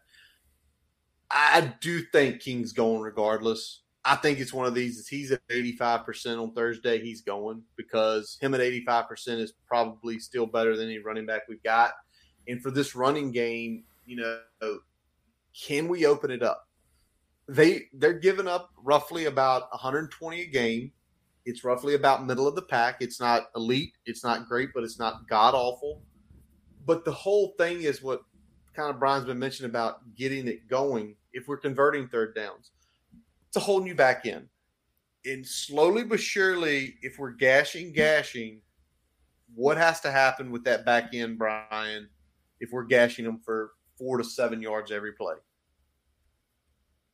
I 1.30 1.74
do 1.80 2.02
think 2.02 2.42
King's 2.42 2.74
going 2.74 3.02
regardless. 3.02 3.82
I 4.10 4.16
think 4.16 4.40
it's 4.40 4.52
one 4.52 4.66
of 4.66 4.74
these. 4.74 4.98
Is 4.98 5.08
He's 5.08 5.32
at 5.32 5.48
85% 5.48 6.42
on 6.42 6.52
Thursday. 6.54 7.00
He's 7.00 7.22
going 7.22 7.62
because 7.76 8.40
him 8.42 8.56
at 8.56 8.60
85% 8.60 9.40
is 9.40 9.54
probably 9.68 10.18
still 10.18 10.48
better 10.48 10.76
than 10.76 10.88
any 10.88 10.98
running 10.98 11.28
back 11.28 11.44
we've 11.48 11.62
got. 11.62 11.92
And 12.48 12.60
for 12.60 12.72
this 12.72 12.96
running 12.96 13.32
game, 13.32 13.84
you 14.08 14.16
know, 14.16 14.80
can 15.54 15.88
we 15.88 16.08
open 16.08 16.32
it 16.32 16.42
up? 16.42 16.68
They 17.48 17.84
they're 17.94 18.14
giving 18.14 18.48
up 18.48 18.72
roughly 18.84 19.26
about 19.26 19.72
120 19.74 20.42
a 20.42 20.46
game. 20.48 20.92
It's 21.46 21.64
roughly 21.64 21.94
about 21.94 22.26
middle 22.26 22.48
of 22.48 22.56
the 22.56 22.64
pack. 22.64 22.98
It's 23.02 23.20
not 23.20 23.52
elite. 23.56 23.94
It's 24.08 24.24
not 24.24 24.48
great, 24.48 24.70
but 24.74 24.84
it's 24.84 24.98
not 24.98 25.30
god 25.30 25.54
awful. 25.54 26.02
But 26.88 27.06
the 27.06 27.12
whole 27.12 27.54
thing 27.60 27.84
is 27.84 28.02
what 28.02 28.24
kind 28.76 28.90
of 28.90 29.00
Brian's 29.00 29.26
been 29.26 29.38
mentioning 29.38 29.70
about 29.70 30.16
getting 30.16 30.48
it 30.48 30.68
going. 30.68 31.16
If 31.32 31.48
we're 31.48 31.58
converting 31.58 32.08
third 32.08 32.34
downs, 32.34 32.72
it's 33.50 33.58
a 33.58 33.60
whole 33.60 33.82
new 33.82 33.96
back 33.96 34.26
in. 34.26 34.48
And 35.26 35.46
slowly 35.46 36.04
but 36.04 36.20
surely, 36.20 36.96
if 37.02 37.20
we're 37.20 37.32
gashing, 37.32 37.92
gashing, 37.92 38.62
what 39.54 39.78
has 39.78 40.00
to 40.02 40.12
happen 40.12 40.52
with 40.52 40.64
that 40.64 40.86
back 40.86 41.14
end, 41.14 41.38
Brian, 41.38 42.08
if 42.60 42.72
we're 42.72 42.86
gashing 42.86 43.26
them 43.26 43.40
for 43.44 43.72
four 43.98 44.18
to 44.18 44.24
seven 44.24 44.62
yards 44.62 44.92
every 44.92 45.14
play? 45.14 45.36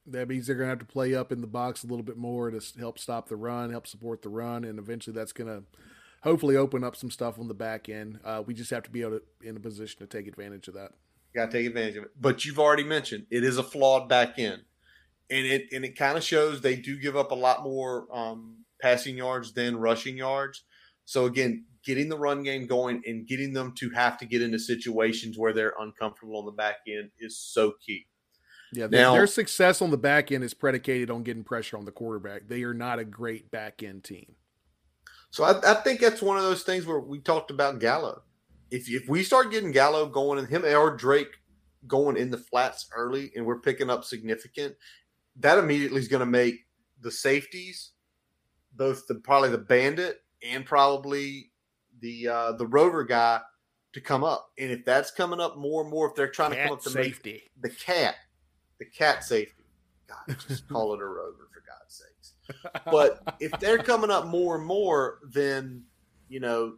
That 0.08 0.28
means 0.28 0.46
they're 0.46 0.56
going 0.56 0.68
to 0.68 0.70
have 0.70 0.80
to 0.80 0.86
play 0.86 1.16
up 1.16 1.32
in 1.32 1.42
the 1.42 1.48
box 1.48 1.84
a 1.84 1.88
little 1.88 2.04
bit 2.04 2.18
more 2.18 2.52
to 2.52 2.62
help 2.78 3.00
stop 3.00 3.28
the 3.28 3.36
run, 3.36 3.72
help 3.72 3.88
support 3.88 4.22
the 4.22 4.30
run, 4.30 4.64
and 4.64 4.78
eventually 4.78 5.16
that's 5.16 5.34
going 5.34 5.48
to 5.48 5.64
hopefully 6.22 6.58
open 6.58 6.84
up 6.84 6.96
some 6.96 7.10
stuff 7.10 7.40
on 7.40 7.48
the 7.48 7.56
back 7.56 7.90
end. 7.90 8.20
Uh, 8.24 8.44
we 8.46 8.54
just 8.54 8.70
have 8.70 8.84
to 8.84 8.92
be 8.92 9.02
able 9.02 9.20
to 9.20 9.48
in 9.48 9.58
a 9.58 9.60
position 9.60 10.00
to 10.00 10.06
take 10.06 10.28
advantage 10.28 10.68
of 10.68 10.76
that. 10.76 10.92
Got 11.34 11.52
to 11.52 11.58
take 11.58 11.66
advantage 11.66 11.98
of 11.98 12.04
it. 12.04 12.12
But 12.20 12.46
you've 12.46 12.60
already 12.60 12.84
mentioned 12.84 13.26
it 13.32 13.44
is 13.44 13.58
a 13.58 13.64
flawed 13.64 14.08
back 14.08 14.38
end, 14.38 14.62
and 15.30 15.46
it 15.46 15.68
and 15.72 15.84
it 15.86 15.98
kind 15.98 16.18
of 16.18 16.24
shows 16.24 16.62
they 16.62 16.76
do 16.76 17.00
give 17.00 17.16
up 17.16 17.32
a 17.32 17.36
lot 17.36 17.64
more 17.64 18.08
um, 18.16 18.66
passing 18.82 19.18
yards 19.18 19.54
than 19.54 19.78
rushing 19.78 20.18
yards. 20.18 20.64
So 21.06 21.26
again, 21.26 21.66
getting 21.84 22.10
the 22.10 22.18
run 22.18 22.44
game 22.44 22.66
going 22.66 23.02
and 23.06 23.28
getting 23.28 23.54
them 23.54 23.74
to 23.78 23.90
have 23.92 24.18
to 24.18 24.26
get 24.26 24.42
into 24.42 24.60
situations 24.60 25.38
where 25.38 25.54
they're 25.54 25.74
uncomfortable 25.80 26.40
on 26.40 26.46
the 26.46 26.52
back 26.52 26.78
end 26.88 27.12
is 27.20 27.38
so 27.38 27.74
key. 27.86 28.08
Yeah, 28.74 28.88
now, 28.90 29.14
their 29.14 29.28
success 29.28 29.82
on 29.82 29.92
the 29.92 29.98
back 29.98 30.32
end 30.32 30.44
is 30.44 30.54
predicated 30.54 31.10
on 31.10 31.24
getting 31.24 31.44
pressure 31.44 31.78
on 31.78 31.86
the 31.86 31.92
quarterback. 31.92 32.48
They 32.48 32.64
are 32.64 32.74
not 32.74 33.00
a 33.00 33.06
great 33.06 33.52
back 33.52 33.84
end 33.84 34.04
team. 34.04 34.36
So 35.30 35.44
I, 35.44 35.72
I, 35.72 35.74
think 35.76 36.00
that's 36.00 36.22
one 36.22 36.38
of 36.38 36.44
those 36.44 36.64
things 36.64 36.86
where 36.86 37.00
we 37.00 37.20
talked 37.20 37.52
about 37.52 37.80
Gallo. 37.80 38.24
If 38.72 38.90
if 38.90 39.08
we 39.08 39.24
start 39.24 39.52
getting 39.52 39.72
Gallo 39.72 40.08
going 40.08 40.40
and 40.40 40.48
him 40.48 40.66
or 40.66 40.96
Drake 40.96 41.32
going 41.88 42.18
in 42.18 42.32
the 42.32 42.38
flats 42.38 42.88
early, 42.96 43.32
and 43.36 43.46
we're 43.46 43.60
picking 43.60 43.90
up 43.90 44.04
significant, 44.04 44.76
that 45.38 45.58
immediately 45.58 46.00
is 46.00 46.08
going 46.08 46.22
to 46.22 46.26
make 46.26 46.66
the 47.02 47.12
safeties, 47.12 47.92
both 48.76 49.08
the 49.08 49.16
probably 49.16 49.50
the 49.50 49.58
bandit 49.58 50.22
and 50.44 50.66
probably 50.66 51.52
the 52.00 52.28
uh, 52.28 52.52
the 52.54 52.68
rover 52.68 53.04
guy, 53.04 53.42
to 53.94 54.02
come 54.02 54.24
up. 54.24 54.52
And 54.58 54.72
if 54.72 54.86
that's 54.86 55.12
coming 55.12 55.40
up 55.40 55.58
more 55.58 55.82
and 55.82 55.90
more, 55.90 56.08
if 56.08 56.16
they're 56.16 56.28
trying 56.28 56.52
cat 56.52 56.60
to 56.60 56.64
come 56.66 56.78
up 56.78 56.84
to 56.84 56.90
safety, 56.90 57.44
the 57.62 57.70
cat 57.70 58.16
the 58.80 58.86
cat 58.86 59.24
safety. 59.24 59.64
God, 60.08 60.38
just 60.48 60.68
call 60.70 60.94
it 60.94 61.02
a 61.02 61.06
rover 61.06 61.48
for 61.54 61.64
God's 61.68 62.04
sakes. 62.04 62.84
But 62.86 63.38
if 63.40 63.52
they're 63.60 63.78
coming 63.78 64.12
up 64.12 64.28
more 64.28 64.56
and 64.56 64.66
more, 64.66 65.20
then 65.32 65.84
you 66.30 66.40
know, 66.40 66.76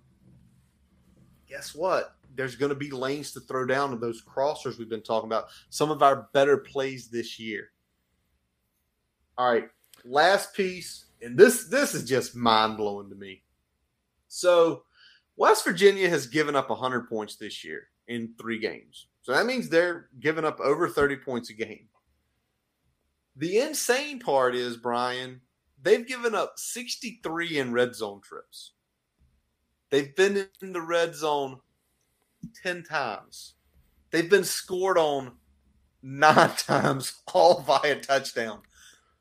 guess 1.47 1.73
what? 1.73 2.15
There's 2.35 2.55
going 2.55 2.69
to 2.69 2.75
be 2.75 2.91
lanes 2.91 3.31
to 3.31 3.39
throw 3.39 3.65
down 3.65 3.89
to 3.91 3.97
those 3.97 4.23
crossers 4.23 4.77
we've 4.77 4.89
been 4.89 5.01
talking 5.01 5.27
about. 5.27 5.47
Some 5.69 5.89
of 5.89 6.03
our 6.03 6.27
better 6.33 6.57
plays 6.57 7.07
this 7.07 7.39
year. 7.39 7.71
All 9.37 9.51
right, 9.51 9.69
last 10.03 10.55
piece, 10.55 11.05
and 11.21 11.37
this 11.37 11.65
this 11.65 11.93
is 11.93 12.03
just 12.05 12.35
mind 12.35 12.77
blowing 12.77 13.09
to 13.09 13.15
me. 13.15 13.43
So, 14.27 14.83
West 15.35 15.63
Virginia 15.63 16.09
has 16.09 16.27
given 16.27 16.55
up 16.55 16.69
100 16.69 17.07
points 17.07 17.35
this 17.35 17.63
year 17.63 17.87
in 18.07 18.33
three 18.39 18.59
games. 18.59 19.07
So 19.21 19.33
that 19.33 19.45
means 19.45 19.67
they're 19.67 20.07
giving 20.19 20.45
up 20.45 20.59
over 20.61 20.87
30 20.87 21.17
points 21.17 21.49
a 21.49 21.53
game. 21.53 21.87
The 23.35 23.59
insane 23.59 24.19
part 24.19 24.55
is, 24.55 24.77
Brian, 24.77 25.41
they've 25.81 26.07
given 26.07 26.33
up 26.33 26.53
63 26.57 27.59
in 27.59 27.73
red 27.73 27.93
zone 27.93 28.21
trips. 28.21 28.71
They've 29.89 30.15
been 30.15 30.47
in 30.61 30.73
the 30.73 30.81
red 30.81 31.13
zone 31.13 31.59
10 32.63 32.83
times. 32.83 33.55
They've 34.11 34.29
been 34.29 34.43
scored 34.43 34.97
on 34.97 35.33
nine 36.01 36.51
times, 36.57 37.21
all 37.33 37.61
via 37.61 37.99
touchdown. 37.99 38.59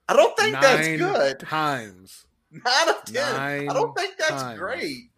I 0.09 0.15
don't 0.15 0.37
think 0.37 0.53
nine 0.53 0.63
that's 0.63 0.89
good. 0.89 1.41
Times. 1.41 2.27
Nine 2.51 2.89
of 2.89 3.05
10. 3.05 3.15
Nine 3.15 3.69
I 3.69 3.73
don't 3.73 3.97
think 3.97 4.17
that's 4.17 4.43
times. 4.43 4.59
great. 4.59 5.11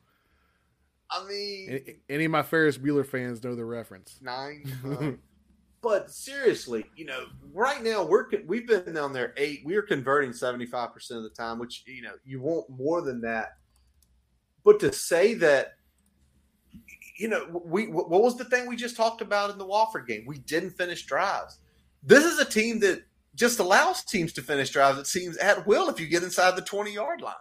I 1.10 1.26
mean, 1.26 1.98
any 2.08 2.26
of 2.26 2.30
my 2.30 2.42
Ferris 2.42 2.76
Bueller 2.76 3.06
fans 3.06 3.42
know 3.42 3.54
the 3.54 3.64
reference. 3.64 4.18
Nine. 4.20 5.18
but 5.82 6.10
seriously, 6.10 6.84
you 6.96 7.06
know, 7.06 7.24
right 7.54 7.82
now 7.82 8.04
we're 8.04 8.26
we've 8.46 8.66
been 8.66 8.92
down 8.92 9.12
there 9.12 9.32
eight. 9.36 9.62
We 9.64 9.76
are 9.76 9.82
converting 9.82 10.32
seventy 10.32 10.66
five 10.66 10.92
percent 10.92 11.18
of 11.18 11.24
the 11.24 11.30
time, 11.30 11.58
which 11.58 11.82
you 11.86 12.02
know 12.02 12.12
you 12.26 12.42
want 12.42 12.68
more 12.68 13.00
than 13.00 13.22
that. 13.22 13.56
But 14.64 14.80
to 14.80 14.92
say 14.92 15.32
that, 15.34 15.74
you 17.16 17.28
know, 17.28 17.62
we 17.64 17.86
what 17.86 18.10
was 18.10 18.36
the 18.36 18.44
thing 18.44 18.66
we 18.66 18.76
just 18.76 18.96
talked 18.96 19.22
about 19.22 19.50
in 19.50 19.56
the 19.56 19.66
Wofford 19.66 20.06
game? 20.06 20.24
We 20.26 20.38
didn't 20.38 20.72
finish 20.72 21.06
drives. 21.06 21.58
This 22.02 22.24
is 22.24 22.38
a 22.38 22.44
team 22.44 22.80
that 22.80 23.02
just 23.38 23.58
allows 23.58 24.02
teams 24.02 24.32
to 24.34 24.42
finish 24.42 24.70
drives. 24.70 24.98
It 24.98 25.06
seems 25.06 25.36
at 25.38 25.66
will 25.66 25.88
if 25.88 26.00
you 26.00 26.06
get 26.06 26.22
inside 26.22 26.56
the 26.56 26.62
twenty 26.62 26.92
yard 26.92 27.20
line. 27.20 27.34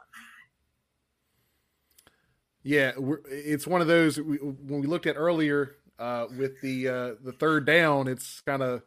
Yeah, 2.63 2.91
it's 3.29 3.65
one 3.65 3.81
of 3.81 3.87
those 3.87 4.17
when 4.17 4.81
we 4.81 4.87
looked 4.87 5.07
at 5.07 5.15
earlier 5.17 5.75
uh, 5.97 6.27
with 6.37 6.61
the 6.61 6.87
uh, 6.87 7.11
the 7.23 7.31
third 7.31 7.65
down, 7.65 8.07
it's 8.07 8.41
kind 8.41 8.61
of 8.61 8.83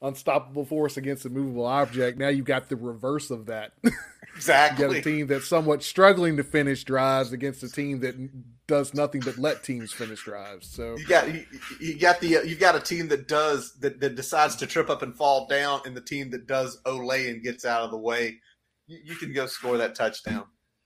unstoppable 0.00 0.64
force 0.64 0.96
against 0.96 1.24
a 1.24 1.30
movable 1.30 1.66
object. 1.66 2.18
Now 2.18 2.28
you've 2.28 2.44
got 2.44 2.68
the 2.68 2.76
reverse 2.76 3.30
of 3.30 3.46
that. 3.46 3.72
Exactly. 4.36 4.84
you 4.86 4.92
got 4.92 4.98
a 4.98 5.02
team 5.02 5.26
that's 5.26 5.48
somewhat 5.48 5.82
struggling 5.82 6.36
to 6.36 6.44
finish 6.44 6.84
drives 6.84 7.32
against 7.32 7.62
a 7.62 7.68
team 7.68 8.00
that 8.00 8.14
does 8.66 8.94
nothing 8.94 9.20
but 9.20 9.38
let 9.38 9.62
teams 9.62 9.92
finish 9.92 10.24
drives. 10.24 10.66
So 10.68 10.96
you 10.96 11.06
got 11.06 11.32
you, 11.32 11.44
you 11.80 11.98
got 11.98 12.20
the 12.20 12.40
you 12.44 12.56
got 12.56 12.74
a 12.74 12.80
team 12.80 13.08
that 13.08 13.28
does 13.28 13.74
that, 13.80 14.00
that 14.00 14.14
decides 14.14 14.56
to 14.56 14.66
trip 14.66 14.88
up 14.90 15.02
and 15.02 15.14
fall 15.14 15.46
down, 15.46 15.80
and 15.84 15.96
the 15.96 16.00
team 16.00 16.30
that 16.30 16.46
does 16.46 16.80
Olay 16.86 17.30
and 17.30 17.42
gets 17.42 17.64
out 17.64 17.82
of 17.82 17.90
the 17.90 17.98
way. 17.98 18.40
You, 18.86 18.98
you 19.04 19.14
can 19.16 19.32
go 19.32 19.46
score 19.46 19.76
that 19.78 19.94
touchdown. 19.94 20.44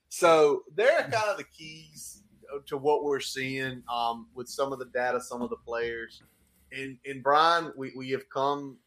So 0.08 0.62
they're 0.74 1.02
kind 1.02 1.30
of 1.30 1.36
the 1.36 1.44
keys 1.44 2.22
to 2.66 2.76
what 2.76 3.04
we're 3.04 3.20
seeing 3.20 3.82
um, 3.92 4.28
with 4.34 4.48
some 4.48 4.72
of 4.72 4.78
the 4.78 4.86
data, 4.86 5.20
some 5.20 5.42
of 5.42 5.50
the 5.50 5.56
players. 5.56 6.22
And, 6.72 6.98
and 7.06 7.22
Brian, 7.22 7.72
we, 7.76 7.92
we 7.96 8.10
have 8.10 8.28
come, 8.32 8.78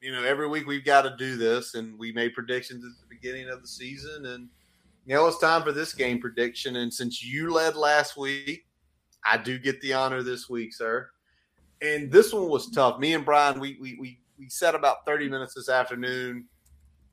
you 0.00 0.12
know, 0.12 0.22
every 0.22 0.48
week 0.48 0.66
we've 0.66 0.84
got 0.84 1.02
to 1.02 1.16
do 1.16 1.36
this, 1.36 1.74
and 1.74 1.98
we 1.98 2.12
made 2.12 2.34
predictions 2.34 2.84
at 2.84 2.90
the 3.00 3.14
beginning 3.14 3.48
of 3.48 3.60
the 3.60 3.68
season. 3.68 4.26
And 4.26 4.48
now 5.06 5.26
it's 5.26 5.38
time 5.38 5.62
for 5.62 5.72
this 5.72 5.94
game 5.94 6.20
prediction. 6.20 6.76
And 6.76 6.92
since 6.92 7.22
you 7.22 7.52
led 7.52 7.76
last 7.76 8.16
week, 8.16 8.66
I 9.24 9.36
do 9.36 9.58
get 9.58 9.80
the 9.80 9.94
honor 9.94 10.22
this 10.22 10.48
week, 10.48 10.74
sir. 10.74 11.08
And 11.80 12.10
this 12.10 12.32
one 12.32 12.48
was 12.48 12.70
tough. 12.70 12.98
Me 13.00 13.14
and 13.14 13.24
Brian, 13.24 13.58
we 13.58 13.76
we 13.80 13.96
we, 13.98 14.20
we 14.38 14.48
set 14.48 14.74
about 14.74 15.04
30 15.04 15.28
minutes 15.28 15.54
this 15.54 15.68
afternoon, 15.68 16.46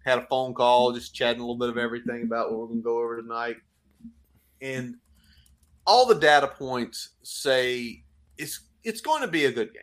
had 0.06 0.20
a 0.20 0.28
phone 0.28 0.54
call, 0.54 0.92
just 0.92 1.16
chatting 1.16 1.42
a 1.42 1.44
little 1.44 1.58
bit 1.58 1.70
of 1.70 1.78
everything 1.78 2.24
about 2.24 2.52
what 2.52 2.70
we're 2.70 2.76
to 2.76 2.82
go 2.82 3.00
over 3.00 3.22
tonight. 3.22 3.58
And 4.62 4.96
all 5.88 6.06
the 6.06 6.16
data 6.16 6.48
points 6.48 7.16
say 7.24 8.04
it's 8.38 8.62
it's 8.84 9.02
going 9.02 9.22
to 9.22 9.28
be 9.28 9.46
a 9.46 9.52
good 9.52 9.74
game 9.74 9.82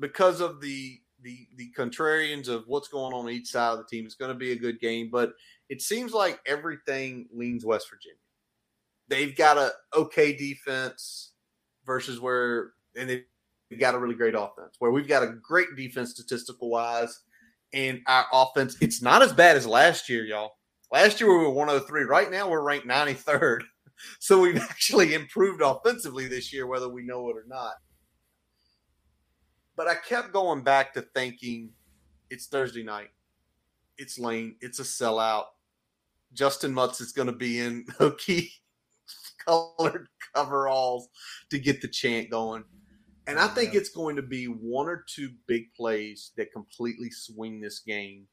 because 0.00 0.40
of 0.40 0.60
the 0.60 1.00
the 1.22 1.46
the 1.56 1.70
contrarians 1.76 2.48
of 2.48 2.64
what's 2.66 2.88
going 2.88 3.12
on 3.12 3.30
each 3.30 3.48
side 3.48 3.72
of 3.72 3.78
the 3.78 3.84
team. 3.84 4.04
It's 4.04 4.14
going 4.14 4.32
to 4.32 4.38
be 4.38 4.52
a 4.52 4.58
good 4.58 4.80
game, 4.80 5.10
but 5.10 5.32
it 5.68 5.82
seems 5.82 6.12
like 6.12 6.40
everything 6.46 7.28
leans 7.32 7.64
West 7.64 7.90
Virginia. 7.90 8.16
They've 9.08 9.36
got 9.36 9.56
a 9.56 9.72
okay 9.94 10.36
defense 10.36 11.32
versus 11.86 12.20
where 12.20 12.72
and 12.96 13.08
they've 13.08 13.24
got 13.78 13.94
a 13.94 13.98
really 13.98 14.14
great 14.14 14.34
offense. 14.34 14.76
Where 14.78 14.90
we've 14.90 15.08
got 15.08 15.22
a 15.22 15.34
great 15.42 15.68
defense 15.76 16.10
statistical 16.10 16.70
wise, 16.70 17.20
and 17.72 18.00
our 18.06 18.26
offense 18.32 18.76
it's 18.80 19.02
not 19.02 19.22
as 19.22 19.32
bad 19.32 19.56
as 19.56 19.66
last 19.66 20.08
year, 20.08 20.24
y'all. 20.24 20.52
Last 20.90 21.20
year 21.20 21.30
we 21.30 21.44
were 21.44 21.50
103. 21.50 22.04
Right 22.04 22.30
now 22.30 22.48
we're 22.48 22.62
ranked 22.62 22.86
93rd. 22.86 23.62
So 24.20 24.38
we've 24.38 24.60
actually 24.60 25.14
improved 25.14 25.60
offensively 25.60 26.28
this 26.28 26.52
year, 26.52 26.68
whether 26.68 26.88
we 26.88 27.02
know 27.02 27.28
it 27.30 27.36
or 27.36 27.44
not. 27.48 27.72
But 29.76 29.88
I 29.88 29.96
kept 29.96 30.32
going 30.32 30.62
back 30.62 30.94
to 30.94 31.02
thinking 31.02 31.70
it's 32.30 32.46
Thursday 32.46 32.84
night. 32.84 33.08
It's 33.96 34.18
Lane. 34.18 34.54
It's 34.60 34.78
a 34.78 34.84
sellout. 34.84 35.46
Justin 36.32 36.72
Mutz 36.72 37.00
is 37.00 37.12
going 37.12 37.26
to 37.26 37.32
be 37.32 37.60
in 37.60 37.84
Hokie 37.98 38.50
colored 39.46 40.08
coveralls 40.34 41.08
to 41.50 41.58
get 41.58 41.80
the 41.80 41.88
chant 41.88 42.30
going. 42.30 42.64
And 43.26 43.38
I 43.38 43.46
think 43.48 43.74
it's 43.74 43.90
going 43.90 44.16
to 44.16 44.22
be 44.22 44.46
one 44.46 44.86
or 44.86 45.04
two 45.06 45.30
big 45.46 45.72
plays 45.74 46.32
that 46.36 46.52
completely 46.52 47.10
swing 47.10 47.60
this 47.60 47.80
game. 47.80 48.26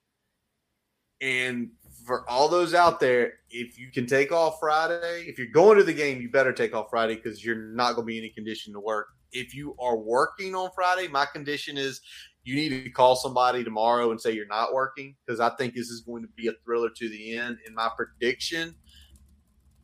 And 1.22 1.70
for 2.06 2.30
all 2.30 2.48
those 2.48 2.74
out 2.74 3.00
there, 3.00 3.34
if 3.50 3.80
you 3.80 3.92
can 3.92 4.06
take 4.06 4.32
off 4.32 4.58
Friday, 4.60 5.26
if 5.28 5.38
you're 5.38 5.48
going 5.48 5.78
to 5.78 5.84
the 5.84 5.94
game, 5.94 6.22
you 6.22 6.30
better 6.30 6.54
take 6.54 6.74
off 6.74 6.88
Friday 6.90 7.16
because 7.16 7.44
you're 7.44 7.74
not 7.74 7.96
going 7.96 8.06
to 8.06 8.08
be 8.08 8.18
in 8.18 8.24
any 8.24 8.34
condition 8.34 8.74
to 8.74 8.80
work 8.80 9.08
if 9.36 9.54
you 9.54 9.76
are 9.80 9.98
working 9.98 10.56
on 10.56 10.70
Friday, 10.74 11.08
my 11.08 11.26
condition 11.26 11.78
is 11.78 12.02
you 12.46 12.56
need 12.56 12.70
to 12.70 12.90
call 12.92 13.16
somebody 13.16 13.64
tomorrow 13.64 14.12
and 14.12 14.22
say 14.22 14.32
you're 14.32 14.46
not 14.46 14.74
working 14.74 15.16
because 15.26 15.40
I 15.40 15.50
think 15.50 15.74
this 15.74 15.90
is 15.90 16.02
going 16.02 16.22
to 16.22 16.30
be 16.36 16.48
a 16.48 16.54
thriller 16.64 16.90
to 16.96 17.10
the 17.10 17.36
end. 17.36 17.58
In 17.68 17.74
my 17.74 17.90
prediction, 17.98 18.76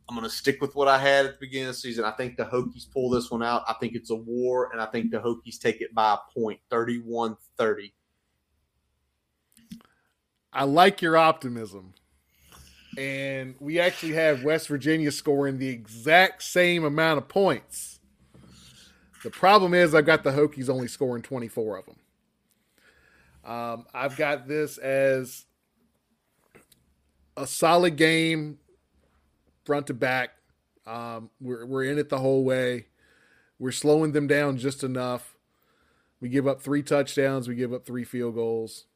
I'm 0.08 0.16
going 0.16 0.28
to 0.28 0.34
stick 0.34 0.60
with 0.60 0.74
what 0.76 0.86
I 0.86 0.96
had 0.96 1.26
at 1.26 1.32
the 1.32 1.38
beginning 1.40 1.68
of 1.68 1.74
the 1.74 1.80
season. 1.80 2.04
I 2.04 2.12
think 2.12 2.36
the 2.36 2.44
Hokies 2.44 2.90
pull 2.90 3.10
this 3.10 3.32
one 3.32 3.42
out. 3.42 3.64
I 3.66 3.74
think 3.74 3.94
it's 3.94 4.10
a 4.10 4.14
war, 4.14 4.70
and 4.72 4.80
I 4.80 4.86
think 4.86 5.10
the 5.10 5.18
Hokies 5.18 5.58
take 5.58 5.80
it 5.80 5.92
by 5.92 6.14
a 6.14 6.38
point 6.38 6.60
31 6.70 7.36
30. 7.58 7.92
I 10.52 10.64
like 10.64 11.02
your 11.02 11.16
optimism. 11.16 11.94
And 12.96 13.54
we 13.58 13.80
actually 13.80 14.12
have 14.12 14.44
West 14.44 14.68
Virginia 14.68 15.10
scoring 15.10 15.58
the 15.58 15.68
exact 15.68 16.42
same 16.42 16.84
amount 16.84 17.18
of 17.18 17.26
points. 17.26 18.00
The 19.24 19.30
problem 19.30 19.72
is 19.72 19.94
I've 19.94 20.04
got 20.04 20.24
the 20.24 20.30
Hokies 20.30 20.68
only 20.68 20.88
scoring 20.88 21.22
24 21.22 21.78
of 21.78 21.86
them. 21.86 21.96
Um, 23.44 23.86
I've 23.92 24.16
got 24.16 24.46
this 24.46 24.78
as 24.78 25.44
a 27.36 27.46
solid 27.46 27.96
game, 27.96 28.58
front 29.64 29.88
to 29.88 29.94
back. 29.94 30.30
Um, 30.86 31.30
we're 31.40 31.66
we're 31.66 31.84
in 31.84 31.98
it 31.98 32.08
the 32.08 32.18
whole 32.18 32.44
way. 32.44 32.86
We're 33.58 33.72
slowing 33.72 34.12
them 34.12 34.26
down 34.26 34.58
just 34.58 34.82
enough. 34.82 35.36
We 36.20 36.28
give 36.28 36.46
up 36.46 36.60
three 36.60 36.82
touchdowns. 36.82 37.48
We 37.48 37.54
give 37.54 37.72
up 37.72 37.84
three 37.84 38.04
field 38.04 38.34
goals. 38.34 38.86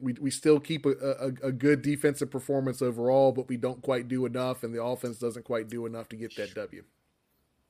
We 0.00 0.14
we 0.14 0.30
still 0.30 0.60
keep 0.60 0.86
a, 0.86 0.90
a, 0.90 1.48
a 1.48 1.52
good 1.52 1.82
defensive 1.82 2.30
performance 2.30 2.82
overall, 2.82 3.32
but 3.32 3.48
we 3.48 3.56
don't 3.56 3.82
quite 3.82 4.08
do 4.08 4.26
enough, 4.26 4.62
and 4.62 4.74
the 4.74 4.82
offense 4.82 5.18
doesn't 5.18 5.44
quite 5.44 5.68
do 5.68 5.86
enough 5.86 6.08
to 6.10 6.16
get 6.16 6.34
that 6.36 6.54
W. 6.54 6.84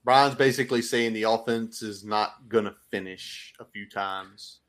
Brian's 0.05 0.35
basically 0.35 0.83
saying 0.83 1.15
the 1.15 1.23
offense 1.23 1.81
is 1.81 2.05
not 2.05 2.49
going 2.49 2.65
to 2.65 2.75
finish 2.91 3.55
a 3.59 3.65
few 3.65 3.89
times. 3.89 4.61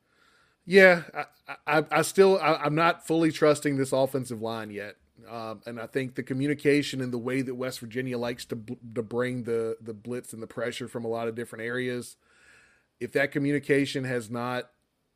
Yeah, 0.66 1.02
I, 1.14 1.54
I, 1.66 1.84
I 1.90 2.02
still 2.02 2.38
I, 2.38 2.66
am 2.66 2.74
not 2.74 3.06
fully 3.06 3.30
trusting 3.30 3.76
this 3.76 3.92
offensive 3.92 4.42
line 4.42 4.70
yet, 4.70 4.96
um, 5.30 5.62
and 5.64 5.80
I 5.80 5.86
think 5.86 6.16
the 6.16 6.24
communication 6.24 7.00
and 7.00 7.12
the 7.12 7.18
way 7.18 7.40
that 7.42 7.54
West 7.54 7.78
Virginia 7.78 8.18
likes 8.18 8.44
to 8.46 8.58
to 8.94 9.02
bring 9.02 9.44
the 9.44 9.76
the 9.80 9.94
blitz 9.94 10.32
and 10.32 10.42
the 10.42 10.48
pressure 10.48 10.88
from 10.88 11.04
a 11.04 11.08
lot 11.08 11.28
of 11.28 11.36
different 11.36 11.64
areas, 11.64 12.16
if 12.98 13.12
that 13.12 13.30
communication 13.30 14.04
has 14.04 14.28
not 14.28 14.70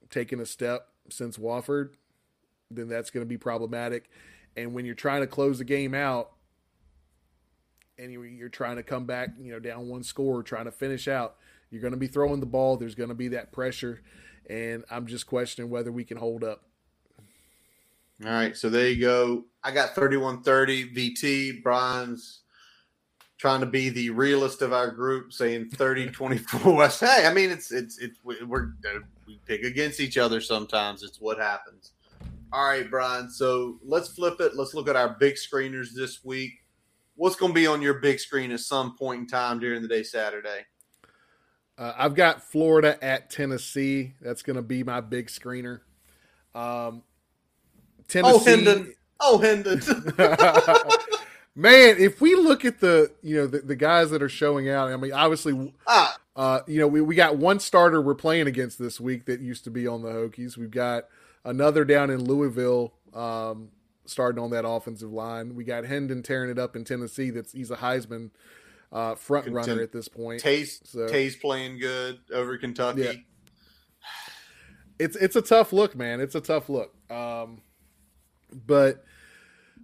taken 0.09 0.41
a 0.41 0.47
step 0.47 0.89
since 1.09 1.37
Wofford, 1.37 1.91
then 2.71 2.89
that's 2.89 3.11
going 3.11 3.25
to 3.25 3.29
be 3.29 3.39
problematic. 3.39 4.09
And 4.57 4.73
when 4.73 4.85
you're 4.85 4.95
trying 4.95 5.21
to 5.21 5.27
close 5.27 5.59
the 5.59 5.65
game 5.65 5.95
out, 5.95 6.31
and 7.99 8.13
you're 8.13 8.49
trying 8.49 8.77
to 8.77 8.83
come 8.83 9.05
back, 9.05 9.31
you 9.39 9.53
know, 9.53 9.59
down 9.59 9.89
one 9.89 10.03
score, 10.03 10.43
trying 10.43 10.65
to 10.65 10.73
finish 10.73 11.07
out, 11.07 11.37
you're 11.71 11.83
going 11.83 11.93
to 11.93 11.99
be 11.99 12.07
throwing 12.07 12.41
the 12.41 12.47
ball. 12.47 12.77
There's 12.77 12.95
going 12.95 13.11
to 13.11 13.15
be 13.15 13.29
that 13.29 13.53
pressure, 13.53 14.01
and 14.51 14.85
I'm 14.91 15.07
just 15.07 15.27
questioning 15.27 15.71
whether 15.71 15.93
we 15.93 16.05
can 16.05 16.17
hold 16.17 16.45
up. 16.45 16.63
All 18.25 18.31
right, 18.31 18.57
so 18.57 18.69
there 18.69 18.89
you 18.89 19.01
go. 19.01 19.45
I 19.65 19.71
got 19.71 19.95
31-30 19.95 20.95
VT. 20.95 21.63
Brian's 21.63 22.41
trying 23.39 23.61
to 23.61 23.67
be 23.67 23.89
the 23.89 24.11
realist 24.11 24.61
of 24.61 24.75
our 24.75 24.91
group, 24.91 25.33
saying 25.33 25.71
30-24 25.71 26.77
West. 26.77 27.01
Hey, 27.05 27.27
I 27.27 27.33
mean, 27.33 27.51
it's 27.51 27.73
it's 27.73 27.99
it's 27.99 28.19
we're 28.23 28.75
uh, 28.87 28.99
we 29.27 29.41
pick 29.47 29.63
against 29.63 30.01
each 30.01 30.19
other 30.19 30.41
sometimes. 30.41 31.03
It's 31.03 31.21
what 31.21 31.39
happens. 31.39 31.93
All 32.53 32.69
right, 32.69 32.91
Brian. 32.91 33.31
So 33.31 33.79
let's 33.83 34.09
flip 34.09 34.41
it. 34.41 34.57
Let's 34.57 34.75
look 34.75 34.89
at 34.89 34.97
our 34.97 35.17
big 35.19 35.37
screeners 35.37 35.95
this 35.95 36.23
week 36.25 36.61
what's 37.21 37.37
going 37.37 37.53
to 37.53 37.55
be 37.55 37.67
on 37.67 37.83
your 37.83 37.95
big 37.95 38.19
screen 38.19 38.51
at 38.51 38.61
some 38.61 38.97
point 38.97 39.21
in 39.21 39.27
time 39.27 39.61
during 39.61 39.83
the 39.83 39.89
day 39.89 40.03
Saturday? 40.03 40.65
Uh, 41.81 41.95
I've 41.97 42.15
got 42.15 42.43
Florida 42.43 43.03
at 43.03 43.31
Tennessee. 43.31 44.13
That's 44.21 44.43
going 44.43 44.57
to 44.57 44.63
be 44.63 44.85
my 44.85 45.01
big 45.01 45.29
screener. 45.29 45.81
Um, 46.55 47.03
Tennessee. 48.07 48.35
Oh, 48.35 48.45
Hendon. 48.45 48.95
Oh, 49.19 49.39
Hendon. 49.39 49.81
Man, 51.57 51.97
if 51.99 52.21
we 52.21 52.35
look 52.35 52.67
at 52.67 52.81
the 52.81 53.11
you 53.23 53.37
know 53.37 53.47
the, 53.47 53.61
the 53.61 53.77
guys 53.77 54.11
that 54.11 54.23
are 54.23 54.29
showing 54.29 54.69
out, 54.69 54.93
I 54.93 54.97
mean, 54.97 55.13
obviously, 55.13 55.75
ah. 55.87 56.17
uh, 56.37 56.61
you 56.67 56.79
know, 56.79 56.87
we, 56.87 57.01
we 57.01 57.15
got 57.15 57.39
one 57.39 57.59
starter 57.59 58.01
we're 58.01 58.15
playing 58.15 58.47
against 58.47 58.79
this 58.79 59.01
week 59.01 59.25
that 59.25 59.41
used 59.41 59.65
to 59.65 59.71
be 59.71 59.87
on 59.87 60.03
the 60.03 60.11
Hokies. 60.11 60.59
We've 60.59 60.71
got 60.71 61.07
another 61.45 61.85
down 61.87 62.11
in 62.11 62.25
Louisville 62.25 62.93
um, 63.15 63.71
starting 64.05 64.43
on 64.43 64.51
that 64.51 64.67
offensive 64.67 65.13
line. 65.13 65.55
We 65.55 65.65
got 65.65 65.85
Hendon 65.85 66.23
tearing 66.23 66.51
it 66.51 66.59
up 66.59 66.77
in 66.77 66.85
Tennessee. 66.85 67.31
That's 67.31 67.53
he's 67.53 67.71
a 67.71 67.77
Heisman 67.77 68.31
uh, 68.93 69.15
front 69.15 69.47
Content- 69.47 69.69
runner 69.69 69.83
at 69.83 69.93
this 69.93 70.09
point. 70.09 70.41
Tays 70.41 70.81
so, 70.85 71.07
Tays 71.07 71.37
playing 71.37 71.79
good 71.79 72.21
over 72.33 72.57
Kentucky. 72.59 73.03
Yeah. 73.03 73.13
It's 74.99 75.17
it's 75.17 75.37
a 75.37 75.43
tough 75.43 75.73
look, 75.73 75.97
man. 75.97 76.21
It's 76.21 76.35
a 76.35 76.41
tough 76.41 76.69
look. 76.69 76.95
Um, 77.11 77.63
but 78.53 79.05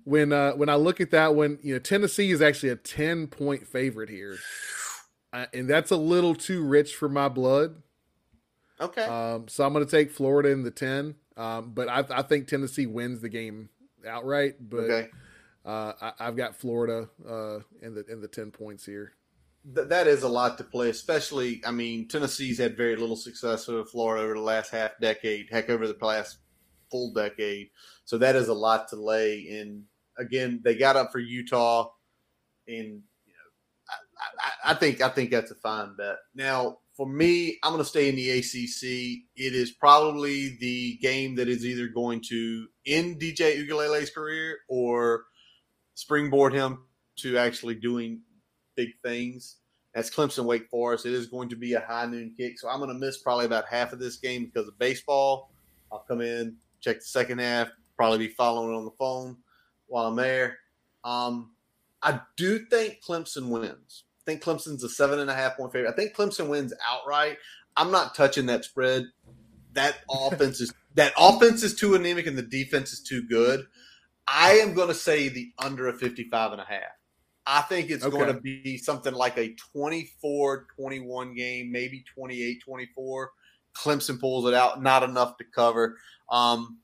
when 0.05 0.33
uh, 0.33 0.53
when 0.53 0.69
I 0.69 0.75
look 0.75 1.01
at 1.01 1.11
that 1.13 1.35
one, 1.35 1.59
you 1.63 1.75
know, 1.75 1.79
Tennessee 1.79 2.31
is 2.31 2.43
actually 2.43 2.69
a 2.69 2.77
ten 2.77 3.27
point 3.27 3.67
favorite 3.67 4.11
here, 4.11 4.37
uh, 5.33 5.47
and 5.55 5.69
that's 5.69 5.91
a 5.91 5.97
little 5.97 6.35
too 6.35 6.63
rich 6.63 6.95
for 6.95 7.09
my 7.09 7.29
blood. 7.29 7.83
Okay. 8.81 9.05
Um, 9.05 9.49
so 9.49 9.65
I'm 9.65 9.73
going 9.73 9.85
to 9.85 9.91
take 9.91 10.11
Florida 10.11 10.51
in 10.51 10.63
the 10.63 10.71
ten, 10.71 11.15
um, 11.37 11.73
but 11.73 11.89
I, 11.89 12.05
I 12.11 12.23
think 12.23 12.47
Tennessee 12.47 12.87
wins 12.87 13.23
the 13.23 13.31
game 13.31 13.71
outright, 14.07 14.57
but 14.61 14.85
okay. 14.85 15.09
Uh, 15.67 16.13
I, 16.21 16.25
have 16.25 16.37
got 16.37 16.57
Florida 16.57 17.09
uh, 17.29 17.59
in 17.83 17.95
the 17.95 18.05
in 18.09 18.21
the 18.21 18.29
ten 18.29 18.53
points 18.53 18.87
here. 18.87 19.13
Th- 19.75 19.89
that 19.89 20.07
is 20.07 20.23
a 20.23 20.29
lot 20.29 20.59
to 20.59 20.65
play, 20.65 20.91
especially. 20.91 21.61
I 21.67 21.73
mean, 21.73 22.07
Tennessee's 22.07 22.59
had 22.59 22.77
very 22.77 22.95
little 22.95 23.17
success 23.17 23.67
with 23.67 23.91
Florida 23.91 24.23
over 24.23 24.35
the 24.35 24.41
last 24.41 24.71
half 24.71 24.93
decade, 25.01 25.49
heck, 25.51 25.69
over 25.69 25.89
the 25.89 25.97
last 26.01 26.39
full 26.89 27.13
decade. 27.13 27.71
So 28.05 28.19
that 28.19 28.37
is 28.37 28.47
a 28.47 28.55
lot 28.55 28.89
to 28.89 28.97
lay. 28.97 29.59
And 29.61 29.85
again, 30.17 30.61
they 30.63 30.77
got 30.77 30.95
up 30.95 31.11
for 31.11 31.19
Utah, 31.19 31.91
and 32.69 32.77
you 32.77 33.33
know, 33.33 34.05
I, 34.21 34.71
I, 34.71 34.73
I 34.73 34.75
think 34.75 35.01
I 35.01 35.09
think 35.09 35.33
that's 35.33 35.51
a 35.51 35.57
fine 35.57 35.97
bet. 35.97 36.19
Now, 36.33 36.79
for 36.97 37.09
me, 37.09 37.59
I'm 37.65 37.73
going 37.73 37.83
to 37.83 37.89
stay 37.89 38.09
in 38.09 38.15
the 38.15 38.31
ACC. 38.31 39.25
It 39.35 39.55
is 39.55 39.73
probably 39.73 40.57
the 40.61 40.97
game 41.03 41.35
that 41.35 41.49
is 41.49 41.67
either 41.67 41.89
going 41.89 42.23
to 42.29 42.69
end 42.87 43.21
DJ 43.21 43.67
Uiagalelei's 43.67 44.11
career 44.11 44.59
or 44.69 45.25
springboard 45.97 46.53
him 46.53 46.85
to 47.17 47.37
actually 47.37 47.75
doing 47.75 48.21
big 48.77 48.91
things. 49.03 49.57
That's 49.93 50.11
Clemson 50.11 50.45
Wake 50.45 50.69
Forest. 50.69 51.07
It 51.07 51.15
is 51.15 51.27
going 51.27 51.49
to 51.49 51.57
be 51.57 51.73
a 51.73 51.81
high 51.81 52.07
noon 52.07 52.33
kick, 52.37 52.61
so 52.61 52.69
I'm 52.69 52.79
going 52.79 52.93
to 52.93 52.99
miss 52.99 53.19
probably 53.19 53.47
about 53.47 53.65
half 53.67 53.93
of 53.93 53.99
this 53.99 54.17
game 54.17 54.45
because 54.45 54.69
of 54.69 54.79
baseball. 54.79 55.51
I'll 55.91 56.05
come 56.07 56.21
in, 56.21 56.57
check 56.81 56.99
the 56.99 57.05
second 57.05 57.41
half, 57.41 57.71
probably 57.97 58.19
be 58.19 58.29
following 58.29 58.77
on 58.77 58.85
the 58.85 58.93
phone 58.93 59.39
while 59.89 60.07
I'm 60.07 60.17
there. 60.17 60.59
Um, 61.03 61.51
I 62.03 62.21
do 62.37 62.61
think 62.67 63.01
Clemson 63.03 63.49
wins 63.49 64.05
I 64.27 64.31
think 64.33 64.43
Clemson's 64.43 64.83
a 64.83 64.89
seven 64.89 65.21
and 65.21 65.31
a 65.31 65.35
half 65.35 65.57
point 65.57 65.73
favorite. 65.73 65.93
I 65.93 65.95
think 65.95 66.15
Clemson 66.15 66.49
wins 66.49 66.73
outright. 66.87 67.39
I'm 67.77 67.93
not 67.93 68.15
touching 68.15 68.47
that 68.47 68.65
spread. 68.65 69.07
That 69.75 69.99
offense 70.11 70.61
is 70.61 70.73
that 70.95 71.13
offense 71.17 71.63
is 71.63 71.75
too 71.75 71.95
anemic 71.95 72.27
and 72.27 72.37
the 72.37 72.43
defense 72.43 72.93
is 72.93 73.01
too 73.01 73.23
good. 73.23 73.67
I 74.29 74.55
am 74.55 74.75
going 74.75 74.89
to 74.89 74.95
say 74.95 75.29
the 75.29 75.53
under 75.59 75.89
a 75.89 75.93
55 75.93 76.53
and 76.53 76.61
a 76.61 76.65
half. 76.65 76.83
I 77.47 77.63
think 77.63 77.91
it's 77.91 78.05
okay. 78.05 78.17
going 78.17 78.35
to 78.35 78.41
be 78.41 78.77
something 78.77 79.15
like 79.15 79.39
a 79.39 79.55
24 79.73 80.67
21 80.77 81.35
game, 81.35 81.71
maybe 81.71 82.05
28 82.15 82.63
24. 82.65 83.31
Clemson 83.77 84.19
pulls 84.19 84.47
it 84.47 84.55
out, 84.55 84.83
not 84.83 85.03
enough 85.03 85.37
to 85.37 85.45
cover. 85.45 85.97
Um, 86.31 86.79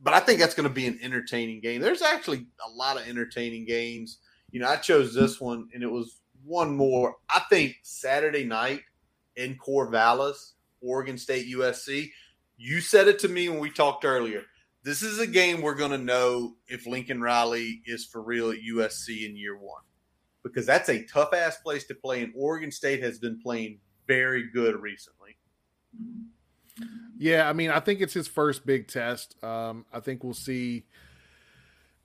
but 0.00 0.14
I 0.14 0.20
think 0.20 0.40
that's 0.40 0.54
going 0.54 0.68
to 0.68 0.74
be 0.74 0.86
an 0.86 0.98
entertaining 1.00 1.60
game. 1.60 1.80
There's 1.80 2.02
actually 2.02 2.46
a 2.66 2.70
lot 2.70 3.00
of 3.00 3.08
entertaining 3.08 3.64
games. 3.64 4.18
You 4.50 4.60
know, 4.60 4.68
I 4.68 4.76
chose 4.76 5.14
this 5.14 5.40
one, 5.40 5.68
and 5.72 5.82
it 5.82 5.90
was 5.90 6.20
one 6.44 6.76
more. 6.76 7.16
I 7.30 7.40
think 7.48 7.76
Saturday 7.82 8.44
night 8.44 8.80
in 9.36 9.56
Corvallis, 9.56 10.52
Oregon 10.80 11.16
State 11.16 11.46
USC. 11.54 12.10
You 12.58 12.80
said 12.80 13.08
it 13.08 13.20
to 13.20 13.28
me 13.28 13.48
when 13.48 13.60
we 13.60 13.70
talked 13.70 14.04
earlier. 14.04 14.42
This 14.84 15.02
is 15.02 15.18
a 15.20 15.26
game 15.26 15.62
we're 15.62 15.76
going 15.76 15.92
to 15.92 15.98
know 15.98 16.56
if 16.66 16.86
Lincoln 16.86 17.20
Riley 17.20 17.82
is 17.86 18.04
for 18.04 18.20
real 18.20 18.50
at 18.50 18.58
USC 18.58 19.28
in 19.28 19.36
year 19.36 19.56
one 19.56 19.82
because 20.42 20.66
that's 20.66 20.88
a 20.88 21.04
tough 21.04 21.32
ass 21.34 21.58
place 21.58 21.84
to 21.84 21.94
play, 21.94 22.22
and 22.22 22.32
Oregon 22.36 22.70
State 22.70 23.02
has 23.02 23.18
been 23.18 23.40
playing 23.40 23.78
very 24.06 24.50
good 24.50 24.80
recently. 24.80 25.36
Yeah, 27.16 27.48
I 27.48 27.52
mean, 27.52 27.70
I 27.70 27.80
think 27.80 28.00
it's 28.00 28.14
his 28.14 28.26
first 28.26 28.66
big 28.66 28.88
test. 28.88 29.42
Um, 29.44 29.86
I 29.92 30.00
think 30.00 30.24
we'll 30.24 30.34
see 30.34 30.84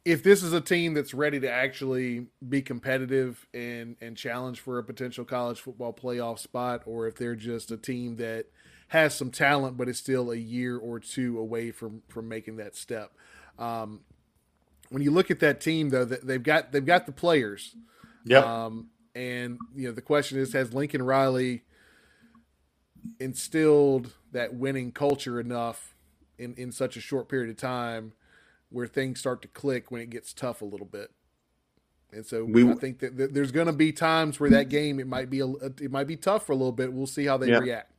if 0.06 0.24
this 0.24 0.44
is 0.44 0.54
a 0.54 0.62
team 0.62 0.94
that's 0.94 1.14
ready 1.14 1.40
to 1.40 1.50
actually 1.50 2.28
be 2.48 2.62
competitive 2.62 3.46
and 3.54 3.96
and 4.02 4.16
challenge 4.16 4.60
for 4.60 4.78
a 4.78 4.84
potential 4.84 5.26
college 5.26 5.60
football 5.60 5.94
playoff 5.94 6.40
spot, 6.40 6.84
or 6.86 7.08
if 7.08 7.16
they're 7.16 7.36
just 7.36 7.72
a 7.72 7.78
team 7.78 8.18
that 8.18 8.46
has 8.90 9.14
some 9.14 9.32
talent 9.32 9.78
but 9.78 9.90
is 9.90 9.98
still 9.98 10.32
a 10.32 10.38
year 10.38 10.78
or 10.78 11.00
two 11.00 11.40
away 11.40 11.72
from 11.72 12.02
from 12.08 12.28
making 12.28 12.58
that 12.58 12.76
step. 12.76 13.14
Um, 13.60 14.02
when 14.90 15.02
you 15.02 15.12
look 15.12 15.30
at 15.30 15.40
that 15.42 15.60
team, 15.60 15.90
though, 15.90 16.06
that 16.06 16.26
they've 16.26 16.42
got 16.42 16.72
they've 16.72 16.86
got 16.86 17.06
the 17.06 17.12
players. 17.12 17.76
Yeah. 18.26 18.66
Um, 18.66 18.90
and 19.16 19.58
you 19.76 19.88
know 19.88 19.94
the 19.94 20.02
question 20.02 20.40
is, 20.40 20.54
has 20.54 20.74
Lincoln 20.74 21.04
Riley 21.04 21.64
instilled 23.20 24.14
that 24.32 24.54
winning 24.54 24.92
culture 24.92 25.40
enough 25.40 25.96
in 26.38 26.54
in 26.56 26.72
such 26.72 26.96
a 26.98 27.02
short 27.02 27.28
period 27.28 27.50
of 27.50 27.58
time 27.58 28.14
where 28.70 28.88
things 28.88 29.20
start 29.20 29.42
to 29.42 29.48
click 29.48 29.92
when 29.92 30.02
it 30.02 30.10
gets 30.10 30.34
tough 30.34 30.62
a 30.62 30.66
little 30.66 30.86
bit? 30.86 31.12
And 32.14 32.26
so 32.26 32.46
we, 32.46 32.70
I 32.70 32.74
think 32.76 33.00
that 33.00 33.34
there's 33.34 33.52
going 33.52 33.68
to 33.68 33.74
be 33.74 33.92
times 33.92 34.40
where 34.40 34.50
that 34.52 34.70
game 34.70 35.00
it 35.00 35.08
might 35.08 35.30
be 35.30 35.42
a, 35.42 35.48
it 35.48 35.92
might 35.92 36.08
be 36.08 36.16
tough 36.16 36.46
for 36.46 36.54
a 36.54 36.56
little 36.56 36.72
bit. 36.72 36.94
We'll 36.94 37.06
see 37.06 37.26
how 37.26 37.38
they 37.38 37.52
react. 37.52 37.92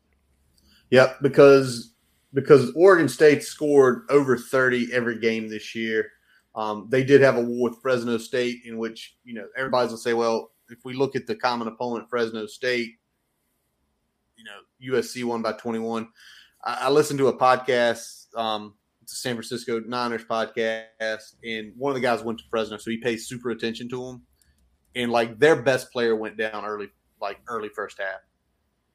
Yep, 0.90 1.18
because 1.22 1.92
because 2.34 2.72
Oregon 2.74 3.08
State 3.08 3.42
scored 3.42 4.02
over 4.10 4.36
30 4.36 4.92
every 4.92 5.18
game 5.18 5.48
this 5.48 5.74
year. 5.74 6.10
Um, 6.54 6.88
they 6.90 7.04
did 7.04 7.20
have 7.20 7.36
a 7.36 7.40
war 7.42 7.70
with 7.70 7.80
Fresno 7.80 8.18
State, 8.18 8.62
in 8.64 8.78
which 8.78 9.16
you 9.24 9.34
know 9.34 9.46
everybody's 9.56 9.90
gonna 9.90 9.98
say, 9.98 10.14
well, 10.14 10.50
if 10.70 10.78
we 10.84 10.94
look 10.94 11.14
at 11.14 11.26
the 11.26 11.36
common 11.36 11.68
opponent, 11.68 12.08
Fresno 12.10 12.46
State, 12.46 12.96
you 14.36 14.44
know 14.44 14.96
USC 14.96 15.24
won 15.24 15.42
by 15.42 15.52
21. 15.52 16.08
I, 16.64 16.78
I 16.82 16.90
listened 16.90 17.18
to 17.18 17.28
a 17.28 17.36
podcast, 17.36 18.34
um, 18.36 18.74
it's 19.02 19.12
a 19.12 19.16
San 19.16 19.34
Francisco 19.36 19.80
Niners 19.80 20.24
podcast, 20.24 21.34
and 21.44 21.72
one 21.76 21.90
of 21.90 21.94
the 21.94 22.00
guys 22.00 22.22
went 22.22 22.38
to 22.40 22.44
Fresno, 22.50 22.76
so 22.76 22.90
he 22.90 22.98
pays 22.98 23.28
super 23.28 23.50
attention 23.50 23.88
to 23.90 24.04
them. 24.04 24.22
And 24.94 25.12
like 25.12 25.38
their 25.38 25.62
best 25.62 25.92
player 25.92 26.16
went 26.16 26.36
down 26.36 26.64
early, 26.64 26.88
like 27.20 27.38
early 27.46 27.68
first 27.68 27.98
half. 27.98 28.20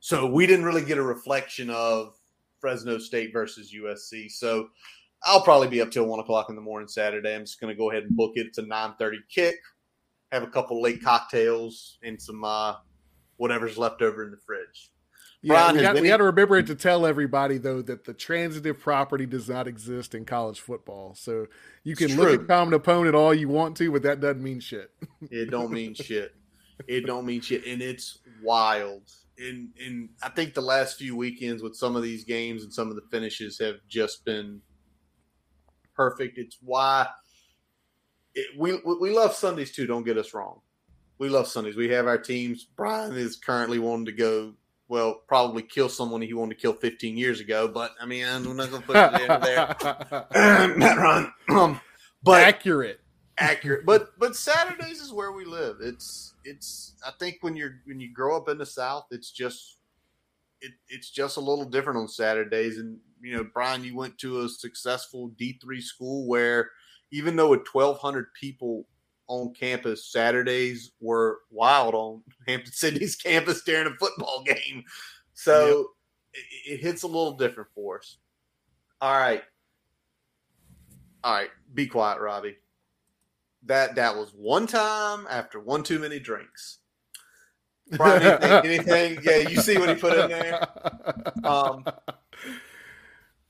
So 0.03 0.25
we 0.25 0.45
didn't 0.45 0.65
really 0.65 0.83
get 0.83 0.97
a 0.97 1.01
reflection 1.01 1.69
of 1.69 2.17
Fresno 2.59 2.97
State 2.97 3.31
versus 3.31 3.73
USC. 3.73 4.29
So 4.29 4.67
I'll 5.23 5.39
probably 5.39 5.69
be 5.69 5.79
up 5.79 5.91
till 5.91 6.05
one 6.07 6.19
o'clock 6.19 6.49
in 6.49 6.55
the 6.55 6.61
morning 6.61 6.89
Saturday. 6.89 7.33
I'm 7.33 7.45
just 7.45 7.61
going 7.61 7.73
to 7.73 7.77
go 7.77 7.89
ahead 7.89 8.03
and 8.03 8.13
book 8.13 8.33
it. 8.35 8.47
It's 8.47 8.57
a 8.57 8.63
9:30 8.63 9.19
kick. 9.29 9.55
Have 10.33 10.43
a 10.43 10.47
couple 10.47 10.81
late 10.81 11.01
cocktails 11.01 11.99
and 12.03 12.21
some 12.21 12.43
uh, 12.43 12.75
whatever's 13.37 13.77
left 13.77 14.01
over 14.01 14.25
in 14.25 14.31
the 14.31 14.37
fridge. 14.45 14.91
Yeah, 15.41 15.71
we 15.71 15.79
got, 15.79 15.95
we 15.95 16.07
got, 16.09 16.17
to 16.17 16.25
remember 16.25 16.57
it 16.57 16.67
to 16.67 16.75
tell 16.75 17.05
everybody 17.05 17.57
though 17.57 17.81
that 17.83 18.03
the 18.03 18.13
transitive 18.13 18.81
property 18.81 19.25
does 19.25 19.47
not 19.47 19.69
exist 19.69 20.15
in 20.15 20.25
college 20.25 20.59
football. 20.59 21.15
So 21.15 21.47
you 21.85 21.95
can 21.95 22.17
look 22.17 22.41
at 22.41 22.45
common 22.45 22.73
opponent 22.73 23.15
all 23.15 23.33
you 23.33 23.47
want 23.47 23.77
to, 23.77 23.89
but 23.89 24.03
that 24.03 24.19
doesn't 24.19 24.43
mean 24.43 24.59
shit. 24.59 24.91
it 25.31 25.49
don't 25.49 25.71
mean 25.71 25.93
shit. 25.93 26.35
It 26.87 27.05
don't 27.05 27.25
mean 27.25 27.39
shit, 27.39 27.65
and 27.65 27.81
it's 27.81 28.19
wild 28.41 29.09
in 29.37 29.69
in 29.83 30.09
I 30.21 30.29
think 30.29 30.53
the 30.53 30.61
last 30.61 30.97
few 30.97 31.15
weekends 31.15 31.63
with 31.63 31.75
some 31.75 31.95
of 31.95 32.03
these 32.03 32.23
games 32.23 32.63
and 32.63 32.73
some 32.73 32.89
of 32.89 32.95
the 32.95 33.03
finishes 33.11 33.59
have 33.59 33.75
just 33.87 34.25
been 34.25 34.61
perfect. 35.95 36.37
It's 36.37 36.57
why 36.61 37.07
it, 38.35 38.57
we 38.57 38.79
we 38.99 39.15
love 39.15 39.33
Sundays 39.33 39.71
too. 39.71 39.87
Don't 39.87 40.03
get 40.03 40.17
us 40.17 40.33
wrong. 40.33 40.61
We 41.17 41.29
love 41.29 41.47
Sundays. 41.47 41.75
We 41.75 41.89
have 41.89 42.07
our 42.07 42.17
teams. 42.17 42.65
Brian 42.75 43.13
is 43.13 43.35
currently 43.37 43.79
wanting 43.79 44.05
to 44.05 44.11
go. 44.11 44.53
Well, 44.89 45.21
probably 45.27 45.63
kill 45.63 45.89
someone 45.89 46.21
he 46.21 46.33
wanted 46.33 46.55
to 46.55 46.61
kill 46.61 46.73
15 46.73 47.17
years 47.17 47.39
ago. 47.39 47.67
But 47.67 47.91
I 47.99 48.05
mean, 48.05 48.25
we're 48.45 48.53
not 48.53 48.69
going 48.69 48.81
to 48.81 48.87
put 48.87 48.95
it 48.95 49.21
in 49.21 49.41
there. 49.41 50.27
Matt 50.77 50.97
Run, 50.97 51.33
um, 51.49 51.79
but 52.21 52.43
accurate, 52.43 52.99
accurate. 53.37 53.85
But 53.85 54.17
but 54.19 54.35
Saturdays 54.35 54.99
is 54.99 55.13
where 55.13 55.31
we 55.31 55.45
live. 55.45 55.77
It's 55.81 56.33
it's 56.43 56.93
I 57.05 57.11
think 57.19 57.37
when 57.41 57.55
you're 57.55 57.79
when 57.85 57.99
you 57.99 58.13
grow 58.13 58.37
up 58.37 58.49
in 58.49 58.57
the 58.57 58.65
South, 58.65 59.05
it's 59.11 59.31
just 59.31 59.77
it, 60.61 60.71
it's 60.89 61.09
just 61.09 61.37
a 61.37 61.41
little 61.41 61.65
different 61.65 61.99
on 61.99 62.07
Saturdays. 62.07 62.77
And 62.77 62.97
you 63.21 63.35
know, 63.35 63.47
Brian, 63.53 63.83
you 63.83 63.95
went 63.95 64.17
to 64.19 64.41
a 64.41 64.49
successful 64.49 65.29
D 65.37 65.57
three 65.61 65.81
school 65.81 66.27
where 66.27 66.71
even 67.11 67.35
though 67.35 67.49
with 67.49 67.65
twelve 67.65 67.99
hundred 67.99 68.33
people 68.33 68.85
on 69.27 69.53
campus, 69.53 70.11
Saturdays 70.11 70.91
were 70.99 71.39
wild 71.49 71.95
on 71.95 72.21
Hampden-Sydney's 72.47 73.15
campus 73.23 73.63
during 73.63 73.87
a 73.87 73.95
football 73.97 74.43
game. 74.45 74.83
So 75.33 75.67
yep. 76.33 76.43
it, 76.65 76.73
it 76.73 76.79
hits 76.81 77.03
a 77.03 77.07
little 77.07 77.37
different 77.37 77.69
for 77.73 77.99
us. 77.99 78.17
All 79.01 79.17
right. 79.17 79.41
All 81.23 81.33
right. 81.33 81.49
Be 81.73 81.87
quiet, 81.87 82.19
Robbie 82.19 82.57
that 83.65 83.95
that 83.95 84.15
was 84.15 84.31
one 84.35 84.67
time 84.67 85.27
after 85.29 85.59
one 85.59 85.83
too 85.83 85.99
many 85.99 86.19
drinks. 86.19 86.79
Brian, 87.91 88.21
anything, 88.21 88.65
anything, 88.65 89.19
Yeah, 89.23 89.49
you 89.49 89.61
see 89.61 89.77
what 89.77 89.89
he 89.89 89.95
put 89.95 90.17
in 90.17 90.29
there. 90.29 90.67
Um, 91.45 91.85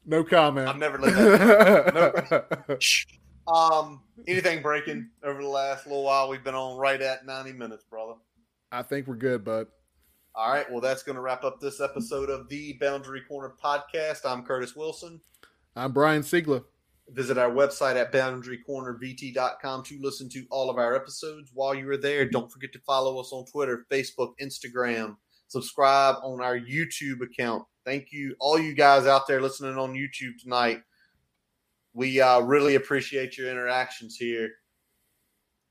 no 0.05 0.23
comment. 0.23 0.67
I've 0.67 0.77
never 0.77 0.97
let 0.97 1.13
that. 1.13 2.89
No, 3.45 3.53
um, 3.53 4.01
anything 4.25 4.61
breaking 4.61 5.09
over 5.23 5.41
the 5.41 5.47
last 5.47 5.85
little 5.85 6.03
while? 6.03 6.29
We've 6.29 6.43
been 6.43 6.55
on 6.55 6.77
right 6.77 7.01
at 7.01 7.25
ninety 7.25 7.51
minutes, 7.51 7.83
brother. 7.83 8.13
I 8.71 8.81
think 8.83 9.05
we're 9.07 9.15
good, 9.15 9.43
bud. 9.43 9.67
All 10.35 10.51
right. 10.51 10.69
Well, 10.71 10.81
that's 10.81 11.03
going 11.03 11.15
to 11.15 11.21
wrap 11.21 11.43
up 11.43 11.59
this 11.59 11.79
episode 11.79 12.31
of 12.31 12.49
the 12.49 12.73
Boundary 12.73 13.21
Corner 13.21 13.53
podcast. 13.63 14.25
I'm 14.25 14.43
Curtis 14.43 14.75
Wilson. 14.75 15.21
I'm 15.75 15.91
Brian 15.91 16.23
Siegler. 16.23 16.63
Visit 17.13 17.37
our 17.37 17.51
website 17.51 17.95
at 17.95 18.11
boundarycornervt.com 18.11 19.83
to 19.83 19.99
listen 20.01 20.29
to 20.29 20.45
all 20.49 20.69
of 20.69 20.77
our 20.77 20.95
episodes. 20.95 21.51
While 21.53 21.75
you 21.75 21.87
are 21.91 21.97
there, 21.97 22.27
don't 22.27 22.51
forget 22.51 22.73
to 22.73 22.79
follow 22.79 23.19
us 23.19 23.29
on 23.31 23.45
Twitter, 23.45 23.85
Facebook, 23.91 24.33
Instagram. 24.41 25.15
Subscribe 25.47 26.15
on 26.23 26.41
our 26.41 26.57
YouTube 26.57 27.21
account. 27.21 27.63
Thank 27.85 28.11
you, 28.11 28.35
all 28.39 28.57
you 28.57 28.73
guys 28.73 29.05
out 29.05 29.27
there 29.27 29.41
listening 29.41 29.77
on 29.77 29.93
YouTube 29.93 30.41
tonight. 30.41 30.81
We 31.93 32.19
uh, 32.19 32.39
really 32.39 32.75
appreciate 32.75 33.37
your 33.37 33.51
interactions 33.51 34.15
here. 34.15 34.49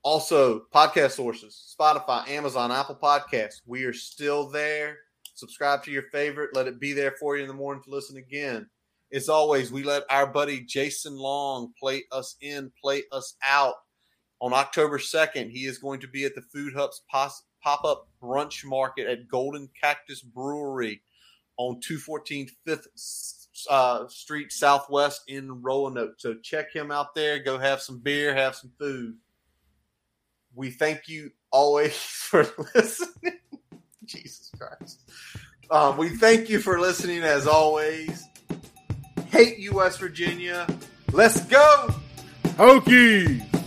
Also, 0.03 0.61
podcast 0.73 1.11
sources 1.11 1.75
Spotify, 1.77 2.27
Amazon, 2.29 2.71
Apple 2.71 2.97
Podcasts. 3.01 3.61
We 3.65 3.83
are 3.83 3.93
still 3.93 4.49
there. 4.49 4.97
Subscribe 5.33 5.83
to 5.83 5.91
your 5.91 6.03
favorite. 6.03 6.55
Let 6.55 6.67
it 6.67 6.79
be 6.79 6.93
there 6.93 7.15
for 7.19 7.35
you 7.35 7.41
in 7.41 7.49
the 7.49 7.53
morning 7.53 7.83
to 7.83 7.89
listen 7.89 8.15
again. 8.15 8.69
As 9.13 9.29
always, 9.29 9.71
we 9.71 9.83
let 9.83 10.03
our 10.09 10.25
buddy 10.25 10.61
Jason 10.61 11.15
Long 11.15 11.71
play 11.79 12.03
us 12.11 12.35
in, 12.41 12.71
play 12.81 13.03
us 13.11 13.35
out. 13.47 13.75
On 14.41 14.53
October 14.53 14.97
2nd, 14.97 15.51
he 15.51 15.65
is 15.65 15.77
going 15.77 15.99
to 15.99 16.07
be 16.07 16.25
at 16.25 16.33
the 16.33 16.41
Food 16.41 16.73
Hub's 16.75 17.01
pop 17.11 17.85
up 17.85 18.07
brunch 18.21 18.65
market 18.65 19.07
at 19.07 19.27
Golden 19.27 19.69
Cactus 19.79 20.21
Brewery 20.21 21.01
on 21.57 21.79
214 21.79 22.49
5th 22.67 22.87
uh, 23.69 24.07
Street 24.07 24.51
Southwest 24.51 25.21
in 25.27 25.61
Roanoke. 25.61 26.15
So 26.17 26.33
check 26.41 26.73
him 26.73 26.89
out 26.91 27.13
there. 27.13 27.37
Go 27.37 27.59
have 27.59 27.81
some 27.81 27.99
beer, 27.99 28.33
have 28.33 28.55
some 28.55 28.71
food. 28.79 29.15
We 30.55 30.71
thank 30.71 31.07
you 31.07 31.29
always 31.51 31.95
for 31.97 32.47
listening. 32.73 33.39
Jesus 34.05 34.51
Christ. 34.57 35.09
Um, 35.69 35.97
we 35.97 36.09
thank 36.09 36.49
you 36.49 36.59
for 36.59 36.79
listening 36.79 37.21
as 37.21 37.47
always 37.47 38.25
hate 39.33 39.57
you, 39.57 39.73
West 39.73 39.99
Virginia. 39.99 40.67
Let's 41.11 41.43
go. 41.45 41.89
Hokies. 42.55 43.62